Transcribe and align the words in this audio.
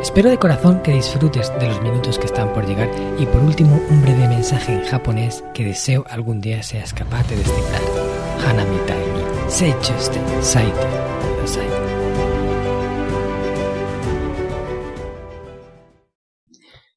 Espero 0.00 0.30
de 0.30 0.38
corazón 0.38 0.80
que 0.80 0.92
disfrutes 0.92 1.52
de 1.58 1.66
los 1.66 1.82
minutos 1.82 2.20
que 2.20 2.26
están 2.26 2.52
por 2.52 2.64
llegar 2.64 2.88
y 3.18 3.26
por 3.26 3.42
último 3.42 3.82
un 3.90 4.00
breve 4.00 4.28
mensaje 4.28 4.72
en 4.72 4.84
japonés 4.84 5.42
que 5.52 5.64
deseo 5.64 6.04
algún 6.08 6.40
día 6.40 6.62
seas 6.62 6.94
capaz 6.94 7.26
de 7.28 7.36
descifrar. 7.36 7.82
Hanami 8.46 8.76
ni 8.76 9.50
seichuste 9.50 10.20
saite 10.40 10.86
kudasai. 11.20 11.68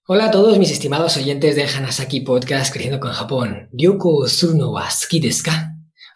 Hola 0.06 0.26
a 0.26 0.32
todos 0.32 0.60
mis 0.60 0.70
estimados 0.70 1.18
oyentes 1.18 1.56
de 1.56 1.66
Hanasaki 1.66 2.22
Podcast 2.22 2.72
Creciendo 2.72 3.00
con 3.00 3.14
Japón. 3.14 3.68
Ryoko 3.74 4.28
suru 4.28 4.56
no 4.56 4.72
wa 4.74 4.88
desu? 5.12 5.50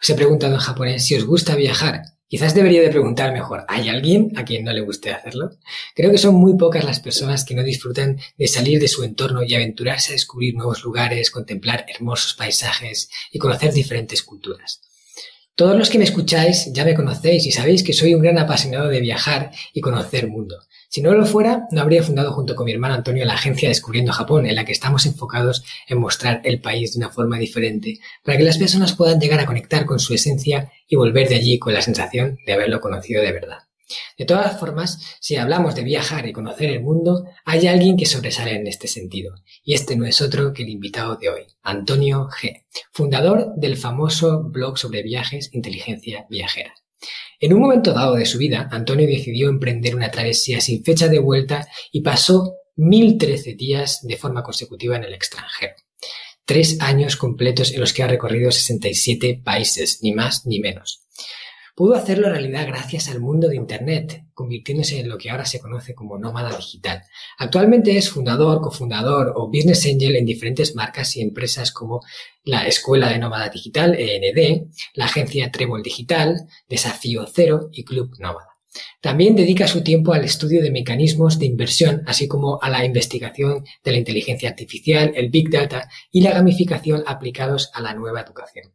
Os 0.00 0.10
he 0.10 0.14
preguntado 0.14 0.54
en 0.54 0.60
japonés 0.60 1.04
si 1.04 1.16
os 1.16 1.24
gusta 1.24 1.56
viajar 1.56 2.15
Quizás 2.28 2.54
debería 2.54 2.82
de 2.82 2.88
preguntar 2.88 3.32
mejor, 3.32 3.64
¿hay 3.68 3.88
alguien 3.88 4.32
a 4.34 4.44
quien 4.44 4.64
no 4.64 4.72
le 4.72 4.80
guste 4.80 5.12
hacerlo? 5.12 5.50
Creo 5.94 6.10
que 6.10 6.18
son 6.18 6.34
muy 6.34 6.56
pocas 6.56 6.84
las 6.84 6.98
personas 6.98 7.44
que 7.44 7.54
no 7.54 7.62
disfrutan 7.62 8.18
de 8.36 8.48
salir 8.48 8.80
de 8.80 8.88
su 8.88 9.04
entorno 9.04 9.44
y 9.44 9.54
aventurarse 9.54 10.10
a 10.10 10.14
descubrir 10.14 10.54
nuevos 10.54 10.82
lugares, 10.82 11.30
contemplar 11.30 11.86
hermosos 11.88 12.34
paisajes 12.34 13.10
y 13.30 13.38
conocer 13.38 13.72
diferentes 13.72 14.24
culturas. 14.24 14.80
Todos 15.54 15.76
los 15.76 15.88
que 15.88 15.98
me 15.98 16.04
escucháis 16.04 16.72
ya 16.72 16.84
me 16.84 16.94
conocéis 16.94 17.46
y 17.46 17.52
sabéis 17.52 17.84
que 17.84 17.92
soy 17.92 18.12
un 18.12 18.22
gran 18.22 18.38
apasionado 18.38 18.88
de 18.88 19.00
viajar 19.00 19.52
y 19.72 19.80
conocer 19.80 20.26
mundo. 20.26 20.65
Si 20.88 21.02
no 21.02 21.12
lo 21.12 21.26
fuera, 21.26 21.66
no 21.70 21.80
habría 21.80 22.02
fundado 22.02 22.32
junto 22.32 22.54
con 22.54 22.66
mi 22.66 22.72
hermano 22.72 22.94
Antonio 22.94 23.24
la 23.24 23.34
agencia 23.34 23.68
Descubriendo 23.68 24.12
Japón, 24.12 24.46
en 24.46 24.54
la 24.54 24.64
que 24.64 24.72
estamos 24.72 25.04
enfocados 25.06 25.64
en 25.88 25.98
mostrar 25.98 26.40
el 26.44 26.60
país 26.60 26.92
de 26.92 26.98
una 26.98 27.10
forma 27.10 27.38
diferente, 27.38 27.98
para 28.24 28.38
que 28.38 28.44
las 28.44 28.58
personas 28.58 28.94
puedan 28.94 29.20
llegar 29.20 29.40
a 29.40 29.46
conectar 29.46 29.84
con 29.84 29.98
su 29.98 30.14
esencia 30.14 30.72
y 30.88 30.96
volver 30.96 31.28
de 31.28 31.36
allí 31.36 31.58
con 31.58 31.74
la 31.74 31.82
sensación 31.82 32.38
de 32.46 32.52
haberlo 32.52 32.80
conocido 32.80 33.22
de 33.22 33.32
verdad. 33.32 33.58
De 34.18 34.24
todas 34.24 34.58
formas, 34.58 35.16
si 35.20 35.36
hablamos 35.36 35.74
de 35.74 35.84
viajar 35.84 36.26
y 36.26 36.32
conocer 36.32 36.70
el 36.70 36.82
mundo, 36.82 37.24
hay 37.44 37.66
alguien 37.66 37.96
que 37.96 38.06
sobresale 38.06 38.56
en 38.56 38.66
este 38.66 38.88
sentido, 38.88 39.34
y 39.62 39.74
este 39.74 39.96
no 39.96 40.06
es 40.06 40.20
otro 40.20 40.52
que 40.52 40.62
el 40.62 40.70
invitado 40.70 41.16
de 41.16 41.28
hoy, 41.28 41.46
Antonio 41.62 42.28
G., 42.28 42.64
fundador 42.90 43.52
del 43.56 43.76
famoso 43.76 44.42
blog 44.42 44.78
sobre 44.78 45.02
viajes 45.02 45.50
Inteligencia 45.52 46.26
Viajera. 46.28 46.74
En 47.40 47.52
un 47.52 47.60
momento 47.60 47.92
dado 47.92 48.14
de 48.14 48.26
su 48.26 48.38
vida, 48.38 48.68
Antonio 48.70 49.06
decidió 49.06 49.48
emprender 49.48 49.94
una 49.94 50.10
travesía 50.10 50.60
sin 50.60 50.82
fecha 50.84 51.08
de 51.08 51.18
vuelta 51.18 51.66
y 51.92 52.00
pasó 52.00 52.54
1013 52.76 53.54
días 53.54 54.00
de 54.02 54.16
forma 54.16 54.42
consecutiva 54.42 54.96
en 54.96 55.04
el 55.04 55.14
extranjero. 55.14 55.74
Tres 56.44 56.80
años 56.80 57.16
completos 57.16 57.72
en 57.72 57.80
los 57.80 57.92
que 57.92 58.02
ha 58.02 58.06
recorrido 58.06 58.52
67 58.52 59.42
países, 59.44 59.98
ni 60.02 60.12
más 60.12 60.46
ni 60.46 60.60
menos. 60.60 61.05
Pudo 61.76 61.94
hacerlo 61.94 62.30
realidad 62.30 62.66
gracias 62.66 63.10
al 63.10 63.20
mundo 63.20 63.48
de 63.48 63.56
Internet, 63.56 64.24
convirtiéndose 64.32 64.98
en 64.98 65.10
lo 65.10 65.18
que 65.18 65.28
ahora 65.28 65.44
se 65.44 65.60
conoce 65.60 65.94
como 65.94 66.16
nómada 66.16 66.56
digital. 66.56 67.02
Actualmente 67.36 67.98
es 67.98 68.08
fundador, 68.08 68.62
cofundador 68.62 69.34
o 69.36 69.48
business 69.48 69.84
angel 69.84 70.16
en 70.16 70.24
diferentes 70.24 70.74
marcas 70.74 71.14
y 71.18 71.20
empresas 71.20 71.72
como 71.72 72.00
la 72.44 72.66
Escuela 72.66 73.10
de 73.10 73.18
Nómada 73.18 73.50
Digital, 73.50 73.94
END, 73.94 74.70
la 74.94 75.04
agencia 75.04 75.50
Trébol 75.50 75.82
Digital, 75.82 76.46
Desafío 76.66 77.26
Cero 77.30 77.68
y 77.70 77.84
Club 77.84 78.16
Nómada. 78.20 78.56
También 79.02 79.36
dedica 79.36 79.68
su 79.68 79.82
tiempo 79.82 80.14
al 80.14 80.24
estudio 80.24 80.62
de 80.62 80.70
mecanismos 80.70 81.38
de 81.38 81.44
inversión, 81.44 82.04
así 82.06 82.26
como 82.26 82.58
a 82.62 82.70
la 82.70 82.86
investigación 82.86 83.66
de 83.84 83.92
la 83.92 83.98
inteligencia 83.98 84.48
artificial, 84.48 85.12
el 85.14 85.28
big 85.28 85.50
data 85.50 85.90
y 86.10 86.22
la 86.22 86.32
gamificación 86.32 87.04
aplicados 87.06 87.70
a 87.74 87.82
la 87.82 87.92
nueva 87.92 88.22
educación. 88.22 88.72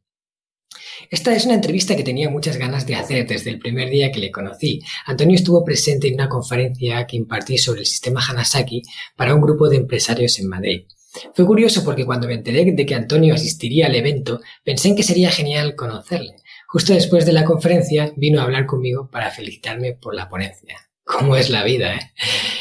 Esta 1.10 1.36
es 1.36 1.46
una 1.46 1.56
entrevista 1.56 1.96
que 1.96 2.04
tenía 2.04 2.30
muchas 2.30 2.58
ganas 2.58 2.86
de 2.86 2.96
hacer 2.96 3.28
desde 3.28 3.50
el 3.50 3.60
primer 3.60 3.90
día 3.90 4.12
que 4.12 4.20
le 4.20 4.32
conocí. 4.32 4.82
Antonio 5.06 5.36
estuvo 5.36 5.66
presente 5.66 6.08
en 6.08 6.16
una 6.16 6.30
conferencia 6.30 7.06
que 7.06 7.18
impartí 7.18 7.58
sobre 7.58 7.82
el 7.82 7.86
sistema 7.86 8.22
Hanasaki 8.26 8.84
para 9.16 9.36
un 9.36 9.42
grupo 9.42 9.68
de 9.70 9.78
empresarios 9.78 10.40
en 10.40 10.48
Madrid. 10.48 10.86
Fue 11.34 11.46
curioso 11.46 11.84
porque 11.84 12.06
cuando 12.06 12.28
me 12.28 12.36
enteré 12.36 12.72
de 12.72 12.86
que 12.86 12.96
Antonio 12.96 13.34
asistiría 13.34 13.88
al 13.88 13.96
evento, 13.96 14.40
pensé 14.64 14.88
en 14.88 14.96
que 14.96 15.04
sería 15.04 15.30
genial 15.30 15.76
conocerle. 15.76 16.36
Justo 16.68 16.94
después 16.94 17.26
de 17.26 17.34
la 17.34 17.44
conferencia 17.44 18.14
vino 18.16 18.40
a 18.40 18.44
hablar 18.44 18.66
conmigo 18.66 19.10
para 19.12 19.30
felicitarme 19.30 19.94
por 19.94 20.16
la 20.16 20.30
ponencia. 20.30 20.78
¿Cómo 21.04 21.36
es 21.36 21.50
la 21.50 21.66
vida, 21.66 21.96
eh? 21.96 22.12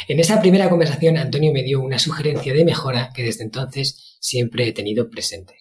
En 0.08 0.18
esa 0.18 0.40
primera 0.40 0.68
conversación 0.68 1.16
Antonio 1.16 1.52
me 1.52 1.62
dio 1.62 1.80
una 1.80 2.00
sugerencia 2.00 2.52
de 2.52 2.64
mejora 2.64 3.12
que 3.14 3.22
desde 3.22 3.44
entonces 3.44 4.16
siempre 4.18 4.66
he 4.66 4.72
tenido 4.72 5.08
presente. 5.08 5.54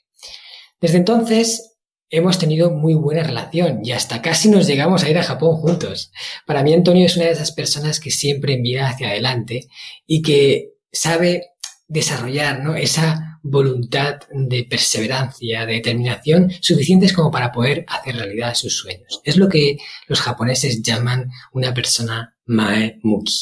Desde 0.81 0.97
entonces 0.97 1.77
hemos 2.09 2.39
tenido 2.39 2.71
muy 2.71 2.93
buena 2.93 3.23
relación 3.23 3.81
y 3.83 3.91
hasta 3.91 4.21
casi 4.21 4.49
nos 4.49 4.67
llegamos 4.67 5.03
a 5.03 5.09
ir 5.09 5.17
a 5.17 5.23
Japón 5.23 5.57
juntos. 5.57 6.11
Para 6.45 6.63
mí 6.63 6.73
Antonio 6.73 7.05
es 7.05 7.15
una 7.15 7.25
de 7.25 7.31
esas 7.31 7.51
personas 7.51 7.99
que 7.99 8.11
siempre 8.11 8.57
mira 8.57 8.89
hacia 8.89 9.09
adelante 9.09 9.67
y 10.07 10.21
que 10.21 10.71
sabe 10.91 11.51
desarrollar 11.87 12.63
¿no? 12.63 12.75
esa 12.75 13.39
voluntad 13.41 14.19
de 14.31 14.63
perseverancia, 14.63 15.65
de 15.65 15.73
determinación, 15.73 16.51
suficientes 16.61 17.13
como 17.13 17.31
para 17.31 17.51
poder 17.51 17.85
hacer 17.87 18.15
realidad 18.15 18.53
sus 18.55 18.77
sueños. 18.77 19.21
Es 19.23 19.37
lo 19.37 19.47
que 19.47 19.77
los 20.07 20.19
japoneses 20.19 20.81
llaman 20.81 21.29
una 21.53 21.73
persona 21.73 22.35
mae 22.45 22.99
muki. 23.03 23.33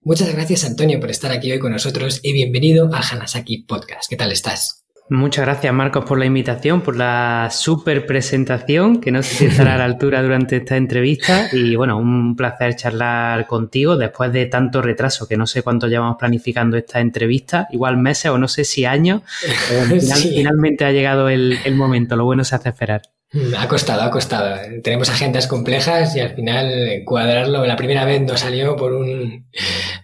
Muchas 0.00 0.32
gracias 0.32 0.64
Antonio 0.64 0.98
por 0.98 1.10
estar 1.10 1.30
aquí 1.30 1.52
hoy 1.52 1.60
con 1.60 1.72
nosotros 1.72 2.20
y 2.22 2.32
bienvenido 2.32 2.90
al 2.92 3.04
Hanasaki 3.08 3.58
Podcast. 3.58 4.10
¿Qué 4.10 4.16
tal 4.16 4.32
estás? 4.32 4.81
Muchas 5.12 5.44
gracias, 5.44 5.74
Marcos, 5.74 6.06
por 6.06 6.18
la 6.18 6.24
invitación, 6.24 6.80
por 6.80 6.96
la 6.96 7.48
super 7.50 8.06
presentación, 8.06 8.98
que 8.98 9.12
no 9.12 9.22
sé 9.22 9.34
si 9.34 9.44
estará 9.44 9.74
a 9.74 9.76
la 9.76 9.84
altura 9.92 10.22
durante 10.22 10.56
esta 10.56 10.78
entrevista. 10.78 11.48
Y 11.52 11.76
bueno, 11.76 11.98
un 11.98 12.34
placer 12.34 12.76
charlar 12.76 13.46
contigo 13.46 13.98
después 13.98 14.32
de 14.32 14.46
tanto 14.46 14.80
retraso, 14.80 15.28
que 15.28 15.36
no 15.36 15.46
sé 15.46 15.62
cuánto 15.62 15.86
llevamos 15.86 16.16
planificando 16.18 16.78
esta 16.78 16.98
entrevista, 17.00 17.68
igual 17.72 17.98
meses 17.98 18.30
o 18.30 18.38
no 18.38 18.48
sé 18.48 18.64
si 18.64 18.86
años. 18.86 19.20
Finalmente 20.34 20.86
ha 20.86 20.92
llegado 20.92 21.28
el, 21.28 21.58
el 21.62 21.74
momento, 21.74 22.16
lo 22.16 22.24
bueno 22.24 22.42
se 22.42 22.54
hace 22.54 22.70
esperar. 22.70 23.02
Mm, 23.32 23.54
ha 23.56 23.66
costado, 23.66 24.02
ha 24.02 24.10
costado. 24.10 24.56
Tenemos 24.82 25.08
agendas 25.08 25.46
complejas 25.46 26.14
y 26.16 26.20
al 26.20 26.34
final 26.34 27.02
cuadrarlo 27.04 27.64
la 27.64 27.76
primera 27.76 28.04
vez 28.04 28.20
nos 28.20 28.40
salió 28.40 28.76
por 28.76 28.92
un 28.92 29.48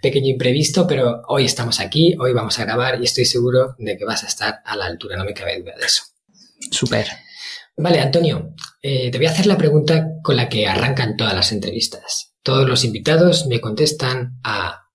pequeño 0.00 0.28
imprevisto, 0.28 0.87
pero 0.87 1.22
hoy 1.28 1.44
estamos 1.44 1.78
aquí, 1.81 2.16
hoy 2.19 2.33
vamos 2.33 2.59
a 2.59 2.65
grabar 2.65 3.00
y 3.00 3.05
estoy 3.05 3.27
seguro 3.27 3.75
de 3.78 3.99
que 3.99 4.05
vas 4.05 4.25
a 4.25 4.28
estar 4.28 4.61
a 4.65 4.77
la 4.77 4.87
altura, 4.87 5.16
no 5.16 5.25
me 5.25 5.34
cabe 5.34 5.61
duda 5.61 5.75
de 5.78 5.84
eso. 5.84 6.05
Súper. 6.71 7.06
Vale, 7.77 8.00
Antonio, 8.00 8.55
eh, 8.83 9.11
te 9.11 9.19
voy 9.19 9.27
a 9.27 9.31
hacer 9.31 9.47
la 9.47 9.59
pregunta 9.59 10.09
con 10.22 10.34
la 10.37 10.49
que 10.49 10.66
arrancan 10.66 11.16
todas 11.16 11.34
las 11.34 11.53
entrevistas. 11.53 12.34
Todos 12.43 12.69
los 12.69 12.83
invitados 12.84 13.47
me 13.47 13.60
contestan 13.60 14.41
a 14.43 14.89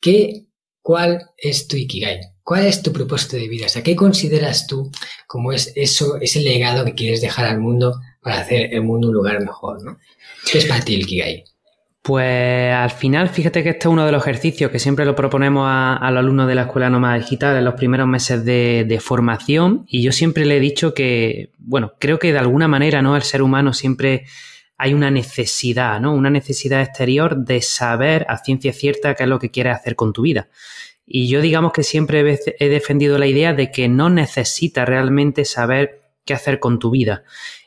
¿qué, 0.00 0.46
cuál 0.80 1.30
es 1.36 1.66
tu 1.66 1.76
Ikigai? 1.76 2.31
¿Cuál 2.44 2.66
es 2.66 2.82
tu 2.82 2.92
propósito 2.92 3.36
de 3.36 3.48
vida? 3.48 3.66
O 3.66 3.68
sea, 3.68 3.82
¿qué 3.82 3.94
consideras 3.94 4.66
tú 4.66 4.90
como 5.26 5.52
es 5.52 5.72
eso, 5.76 6.18
ese 6.20 6.40
legado 6.40 6.84
que 6.84 6.94
quieres 6.94 7.20
dejar 7.20 7.46
al 7.46 7.60
mundo 7.60 8.00
para 8.20 8.40
hacer 8.40 8.74
el 8.74 8.82
mundo 8.82 9.08
un 9.08 9.14
lugar 9.14 9.40
mejor, 9.40 9.82
¿no? 9.84 9.98
¿Qué 10.50 10.58
es 10.58 10.66
para 10.66 10.84
ti 10.84 10.94
el 10.94 11.06
Kigai? 11.06 11.44
Pues 12.02 12.74
al 12.74 12.90
final, 12.90 13.28
fíjate 13.28 13.62
que 13.62 13.70
este 13.70 13.86
es 13.86 13.92
uno 13.92 14.04
de 14.04 14.10
los 14.10 14.22
ejercicios 14.22 14.72
que 14.72 14.80
siempre 14.80 15.04
lo 15.04 15.14
proponemos 15.14 15.66
a, 15.68 16.10
los 16.10 16.18
alumnos 16.18 16.48
de 16.48 16.56
la 16.56 16.62
Escuela 16.62 16.90
Nómada 16.90 17.16
Digital 17.16 17.56
en 17.56 17.64
los 17.64 17.74
primeros 17.74 18.08
meses 18.08 18.44
de, 18.44 18.84
de, 18.88 18.98
formación 18.98 19.84
y 19.86 20.02
yo 20.02 20.10
siempre 20.10 20.44
le 20.44 20.56
he 20.56 20.60
dicho 20.60 20.94
que, 20.94 21.50
bueno, 21.58 21.92
creo 22.00 22.18
que 22.18 22.32
de 22.32 22.40
alguna 22.40 22.66
manera, 22.66 23.02
¿no? 23.02 23.14
El 23.14 23.22
ser 23.22 23.40
humano 23.40 23.72
siempre 23.72 24.24
hay 24.78 24.94
una 24.94 25.12
necesidad, 25.12 26.00
¿no? 26.00 26.12
Una 26.12 26.28
necesidad 26.28 26.82
exterior 26.82 27.36
de 27.36 27.62
saber 27.62 28.26
a 28.28 28.38
ciencia 28.38 28.72
cierta 28.72 29.14
qué 29.14 29.22
es 29.22 29.28
lo 29.28 29.38
que 29.38 29.52
quieres 29.52 29.76
hacer 29.76 29.94
con 29.94 30.12
tu 30.12 30.22
vida. 30.22 30.48
Y 31.06 31.28
yo 31.28 31.40
digamos 31.40 31.72
que 31.72 31.82
siempre 31.82 32.38
he 32.58 32.68
defendido 32.68 33.18
la 33.18 33.26
idea 33.26 33.52
de 33.52 33.70
que 33.70 33.88
no 33.88 34.08
necesitas 34.08 34.88
realmente 34.88 35.44
saber 35.44 36.00
qué 36.24 36.34
hacer 36.34 36.60
con 36.60 36.78
tu 36.78 36.90
vida. 36.90 37.24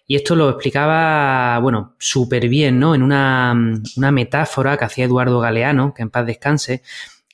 Y 0.07 0.15
esto 0.15 0.35
lo 0.35 0.49
explicaba, 0.49 1.57
bueno, 1.59 1.95
súper 1.97 2.47
bien, 2.47 2.79
¿no? 2.79 2.93
En 2.93 3.01
una, 3.01 3.55
una, 3.97 4.11
metáfora 4.11 4.77
que 4.77 4.85
hacía 4.85 5.05
Eduardo 5.05 5.39
Galeano, 5.39 5.93
que 5.95 6.03
en 6.03 6.11
paz 6.11 6.27
descanse, 6.27 6.83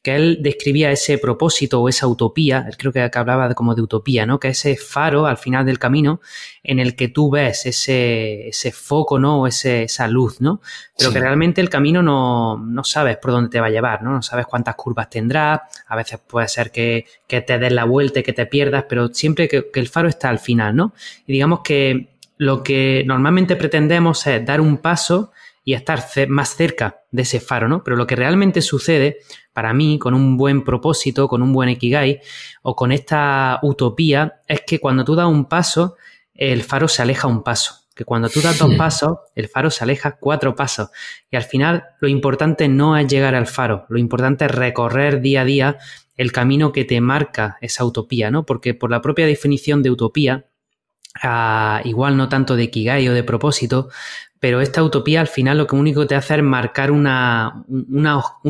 que 0.01 0.15
él 0.15 0.39
describía 0.41 0.91
ese 0.91 1.19
propósito 1.19 1.79
o 1.79 1.87
esa 1.87 2.07
utopía, 2.07 2.65
él 2.67 2.75
creo 2.75 2.91
que 2.91 3.09
hablaba 3.13 3.53
como 3.53 3.75
de 3.75 3.83
utopía, 3.83 4.25
¿no? 4.25 4.39
Que 4.39 4.49
ese 4.49 4.75
faro 4.75 5.27
al 5.27 5.37
final 5.37 5.63
del 5.65 5.77
camino 5.77 6.21
en 6.63 6.79
el 6.79 6.95
que 6.95 7.07
tú 7.09 7.29
ves 7.29 7.67
ese, 7.67 8.47
ese 8.47 8.71
foco, 8.71 9.19
¿no? 9.19 9.41
O 9.41 9.47
ese, 9.47 9.83
esa 9.83 10.07
luz, 10.07 10.41
¿no? 10.41 10.61
Pero 10.97 11.13
que 11.13 11.19
realmente 11.19 11.61
el 11.61 11.69
camino 11.69 12.01
no, 12.01 12.57
no, 12.57 12.83
sabes 12.83 13.17
por 13.17 13.31
dónde 13.31 13.51
te 13.51 13.59
va 13.59 13.67
a 13.67 13.71
llevar, 13.71 14.01
¿no? 14.01 14.11
No 14.11 14.23
sabes 14.23 14.47
cuántas 14.47 14.73
curvas 14.75 15.09
tendrá, 15.09 15.67
a 15.87 15.95
veces 15.95 16.19
puede 16.25 16.47
ser 16.47 16.71
que, 16.71 17.05
que 17.27 17.41
te 17.41 17.59
des 17.59 17.71
la 17.71 17.83
vuelta 17.83 18.21
y 18.21 18.23
que 18.23 18.33
te 18.33 18.47
pierdas, 18.47 18.85
pero 18.89 19.13
siempre 19.13 19.47
que, 19.47 19.69
que 19.69 19.79
el 19.79 19.87
faro 19.87 20.09
está 20.09 20.29
al 20.29 20.39
final, 20.39 20.75
¿no? 20.75 20.93
Y 21.27 21.33
digamos 21.33 21.59
que 21.59 22.09
lo 22.37 22.63
que 22.63 23.03
normalmente 23.05 23.55
pretendemos 23.55 24.25
es 24.25 24.43
dar 24.43 24.61
un 24.61 24.77
paso 24.77 25.31
y 25.63 25.73
estar 25.73 26.03
más 26.27 26.55
cerca 26.55 27.01
de 27.11 27.21
ese 27.21 27.39
faro, 27.39 27.67
¿no? 27.67 27.83
Pero 27.83 27.95
lo 27.95 28.07
que 28.07 28.15
realmente 28.15 28.61
sucede 28.61 29.19
para 29.53 29.73
mí 29.73 29.99
con 29.99 30.13
un 30.13 30.37
buen 30.37 30.63
propósito, 30.63 31.27
con 31.27 31.41
un 31.41 31.53
buen 31.53 31.69
ikigai 31.69 32.19
o 32.63 32.75
con 32.75 32.91
esta 32.91 33.59
utopía 33.61 34.41
es 34.47 34.61
que 34.65 34.79
cuando 34.79 35.03
tú 35.03 35.15
das 35.15 35.27
un 35.27 35.45
paso, 35.45 35.95
el 36.33 36.63
faro 36.63 36.87
se 36.87 37.01
aleja 37.01 37.27
un 37.27 37.43
paso. 37.43 37.75
Que 37.93 38.05
cuando 38.05 38.29
tú 38.29 38.41
das 38.41 38.57
dos 38.57 38.73
pasos, 38.75 39.17
el 39.35 39.49
faro 39.49 39.69
se 39.69 39.83
aleja 39.83 40.17
cuatro 40.17 40.55
pasos. 40.55 40.89
Y 41.29 41.35
al 41.35 41.43
final 41.43 41.83
lo 41.99 42.07
importante 42.07 42.67
no 42.67 42.97
es 42.97 43.07
llegar 43.07 43.35
al 43.35 43.47
faro, 43.47 43.85
lo 43.89 43.99
importante 43.99 44.45
es 44.45 44.51
recorrer 44.51 45.21
día 45.21 45.41
a 45.41 45.45
día 45.45 45.77
el 46.17 46.31
camino 46.31 46.71
que 46.71 46.85
te 46.85 47.01
marca 47.01 47.57
esa 47.61 47.83
utopía, 47.83 48.31
¿no? 48.31 48.45
Porque 48.45 48.73
por 48.73 48.91
la 48.91 49.01
propia 49.01 49.25
definición 49.25 49.81
de 49.81 49.91
utopía, 49.91 50.45
ah, 51.21 51.81
igual 51.83 52.15
no 52.15 52.29
tanto 52.29 52.55
de 52.55 52.63
Ikigai 52.63 53.07
o 53.07 53.13
de 53.13 53.23
propósito, 53.23 53.89
pero 54.41 54.59
esta 54.59 54.83
utopía 54.83 55.21
al 55.21 55.27
final 55.27 55.59
lo 55.59 55.67
que 55.67 55.75
único 55.75 56.07
te 56.07 56.15
hace 56.15 56.33
es 56.33 56.41
marcar 56.43 56.89
un 56.89 57.05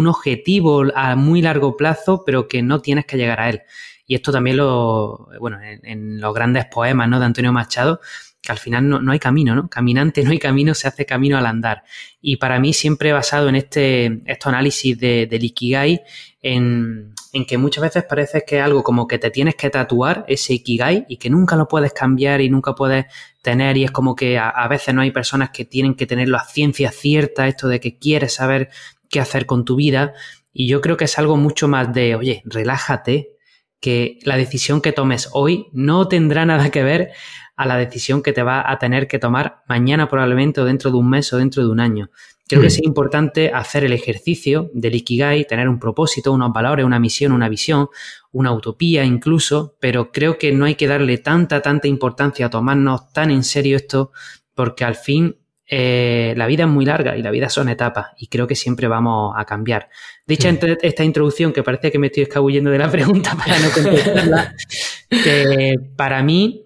objetivo 0.08 0.86
a 0.96 1.18
muy 1.18 1.42
largo 1.42 1.76
plazo, 1.76 2.24
pero 2.26 2.48
que 2.48 2.64
no 2.64 2.80
tienes 2.80 3.06
que 3.06 3.18
llegar 3.18 3.42
a 3.42 3.50
él. 3.50 3.62
Y 4.08 4.16
esto 4.16 4.32
también 4.32 4.56
lo, 4.56 5.28
bueno, 5.38 5.60
en, 5.62 6.22
los 6.22 6.34
grandes 6.34 6.64
poemas 6.68 7.10
¿no? 7.10 7.20
de 7.20 7.26
Antonio 7.26 7.52
Machado, 7.52 8.00
que 8.42 8.54
al 8.54 8.58
final 8.58 8.88
no, 8.88 9.12
hay 9.12 9.20
camino, 9.20 9.54
¿no? 9.54 9.68
Caminante 9.68 10.24
no 10.24 10.32
hay 10.32 10.40
camino, 10.40 10.74
se 10.74 10.88
hace 10.88 11.06
camino 11.06 11.38
al 11.38 11.46
andar. 11.46 11.84
Y 12.22 12.38
para 12.38 12.58
mí 12.58 12.72
siempre 12.72 13.12
basado 13.12 13.50
en 13.50 13.58
este, 13.58 14.22
este 14.26 14.50
análisis 14.50 14.98
de, 14.98 15.28
del 15.28 15.44
Ikigai 15.44 16.04
en, 16.42 17.14
en 17.34 17.46
que 17.46 17.58
muchas 17.58 17.84
veces 17.84 18.04
parece 18.04 18.44
que 18.46 18.58
es 18.60 18.64
algo 18.64 18.84
como 18.84 19.08
que 19.08 19.18
te 19.18 19.32
tienes 19.32 19.56
que 19.56 19.70
tatuar 19.70 20.26
ese 20.28 20.54
Ikigai 20.54 21.06
y 21.08 21.18
que 21.18 21.30
nunca 21.30 21.56
lo 21.56 21.68
puedes 21.68 21.94
cambiar 21.94 22.42
y 22.42 22.50
nunca 22.50 22.76
puedes 22.76 23.06
tener 23.42 23.78
y 23.78 23.84
es 23.84 23.92
como 23.92 24.16
que 24.16 24.38
a, 24.38 24.68
veces 24.68 24.94
no 24.94 25.02
hay 25.02 25.12
personas 25.12 25.52
que 25.52 25.66
tienen 25.66 25.96
que 25.96 26.06
tener 26.06 26.30
la 26.30 26.44
ciencia 26.44 26.92
cierta, 26.92 27.48
esto 27.48 27.68
de 27.68 27.80
que 27.80 27.98
quieres 27.98 28.34
saber 28.34 28.70
qué 29.10 29.20
hacer 29.20 29.46
con 29.46 29.66
tu 29.66 29.76
vida 29.76 30.14
y 30.54 30.68
yo 30.68 30.82
creo 30.82 30.98
que 30.98 31.06
es 31.06 31.18
algo 31.18 31.38
mucho 31.38 31.68
más 31.68 31.94
de, 31.94 32.16
oye, 32.16 32.42
relájate, 32.46 33.38
que 33.80 34.20
la 34.24 34.38
decisión 34.38 34.80
que 34.80 34.92
tomes 34.92 35.30
hoy 35.34 35.68
no 35.74 36.08
tendrá 36.08 36.46
nada 36.46 36.70
que 36.70 36.84
ver 36.84 37.12
a 37.56 37.66
la 37.66 37.78
decisión 37.78 38.22
que 38.22 38.32
te 38.32 38.44
va 38.44 38.70
a 38.70 38.78
tener 38.78 39.08
que 39.08 39.20
tomar 39.20 39.64
mañana 39.68 40.08
probablemente 40.08 40.62
o 40.62 40.66
dentro 40.66 40.92
de 40.92 40.98
un 40.98 41.10
mes 41.10 41.34
o 41.34 41.38
dentro 41.38 41.64
de 41.64 41.70
un 41.70 41.80
año. 41.80 42.10
Creo 42.52 42.62
que 42.64 42.68
es 42.68 42.84
importante 42.84 43.50
hacer 43.54 43.86
el 43.86 43.94
ejercicio 43.94 44.70
del 44.74 44.96
Ikigai, 44.96 45.48
tener 45.48 45.70
un 45.70 45.80
propósito, 45.80 46.34
unos 46.34 46.52
valores, 46.52 46.86
una 46.86 47.00
misión, 47.00 47.32
una 47.32 47.48
visión, 47.48 47.88
una 48.34 48.52
utopía 48.52 49.06
incluso, 49.06 49.78
pero 49.80 50.12
creo 50.12 50.38
que 50.38 50.52
no 50.52 50.66
hay 50.66 50.76
que 50.76 50.86
darle 50.86 51.18
tanta, 51.20 51.62
tanta 51.62 51.88
importancia 51.88 52.48
a 52.48 52.50
tomarnos 52.50 53.14
tan 53.14 53.32
en 53.32 53.46
serio 53.46 53.78
esto, 53.78 54.12
porque 54.54 54.84
al 54.84 54.96
fin 54.96 55.38
eh, 55.66 56.34
la 56.36 56.46
vida 56.46 56.66
es 56.66 56.70
muy 56.70 56.84
larga 56.84 57.16
y 57.16 57.22
la 57.22 57.32
vida 57.32 57.48
son 57.48 57.70
etapas 57.70 58.08
y 58.18 58.28
creo 58.28 58.48
que 58.48 58.56
siempre 58.56 58.90
vamos 58.90 59.34
a 59.38 59.46
cambiar. 59.46 59.88
Dicha 60.28 60.50
esta 60.82 61.06
introducción, 61.06 61.54
que 61.54 61.64
parece 61.64 61.90
que 61.90 62.00
me 62.00 62.08
estoy 62.08 62.24
escabullendo 62.24 62.70
de 62.70 62.80
la 62.80 62.92
pregunta 62.92 63.34
para 63.38 63.58
no 63.60 63.72
contestarla, 63.72 64.56
que 65.10 65.76
para 65.96 66.22
mí... 66.22 66.66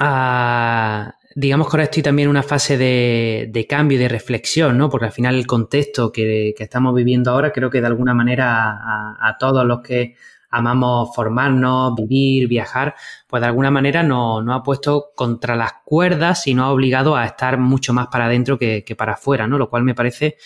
Ah, 0.00 1.14
digamos 1.34 1.68
que 1.68 1.76
ahora 1.76 1.84
estoy 1.84 2.02
también 2.02 2.26
en 2.26 2.30
una 2.30 2.42
fase 2.42 2.76
de, 2.78 3.66
cambio 3.68 3.98
y 3.98 4.00
de 4.00 4.08
reflexión, 4.08 4.78
¿no? 4.78 4.88
Porque 4.88 5.06
al 5.06 5.12
final 5.12 5.34
el 5.34 5.46
contexto 5.46 6.12
que, 6.12 6.54
estamos 6.58 6.94
viviendo 6.94 7.30
ahora 7.30 7.52
creo 7.52 7.70
que 7.70 7.80
de 7.80 7.86
alguna 7.86 8.14
manera 8.14 8.78
a, 9.20 9.36
todos 9.38 9.64
los 9.64 9.80
que 9.80 10.16
amamos 10.50 11.10
formarnos, 11.14 11.94
vivir, 11.96 12.46
viajar, 12.46 12.94
pues 13.26 13.40
de 13.40 13.48
alguna 13.48 13.72
manera 13.72 14.04
nos 14.04 14.44
no 14.44 14.54
ha 14.54 14.62
puesto 14.62 15.10
contra 15.16 15.56
las 15.56 15.72
cuerdas 15.84 16.46
y 16.46 16.54
nos 16.54 16.66
ha 16.66 16.70
obligado 16.70 17.16
a 17.16 17.24
estar 17.26 17.58
mucho 17.58 17.92
más 17.92 18.06
para 18.06 18.26
adentro 18.26 18.56
que, 18.56 18.84
que 18.84 18.94
para 18.94 19.14
afuera, 19.14 19.48
¿no? 19.48 19.58
Lo 19.58 19.68
cual 19.68 19.82
me 19.82 19.94
parece 19.94 20.36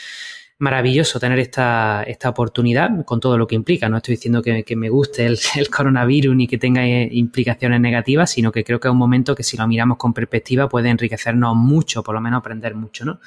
maravilloso 0.58 1.20
tener 1.20 1.38
esta, 1.38 2.02
esta 2.02 2.28
oportunidad 2.28 3.04
con 3.04 3.20
todo 3.20 3.38
lo 3.38 3.46
que 3.46 3.54
implica. 3.54 3.88
No 3.88 3.98
estoy 3.98 4.16
diciendo 4.16 4.42
que, 4.42 4.76
me 4.76 4.88
guste 4.88 5.26
el, 5.56 5.70
coronavirus 5.70 6.34
ni 6.34 6.46
que 6.46 6.58
tenga 6.58 6.84
eh, 6.86 7.08
implicaciones 7.12 7.80
negativas, 7.80 8.30
sino 8.30 8.50
que 8.52 8.64
creo 8.64 8.80
que 8.80 8.88
es 8.88 8.92
un 8.92 8.98
momento 8.98 9.34
que 9.34 9.42
si 9.42 9.56
lo 9.56 9.66
miramos 9.66 9.98
con 9.98 10.12
perspectiva 10.12 10.68
puede 10.68 10.88
enriquecernos 10.88 11.54
mucho, 11.56 12.02
por 12.02 12.14
lo 12.14 12.20
menos 12.20 12.38
aprender 12.38 12.74
mucho, 12.74 13.04
¿no? 13.04 13.20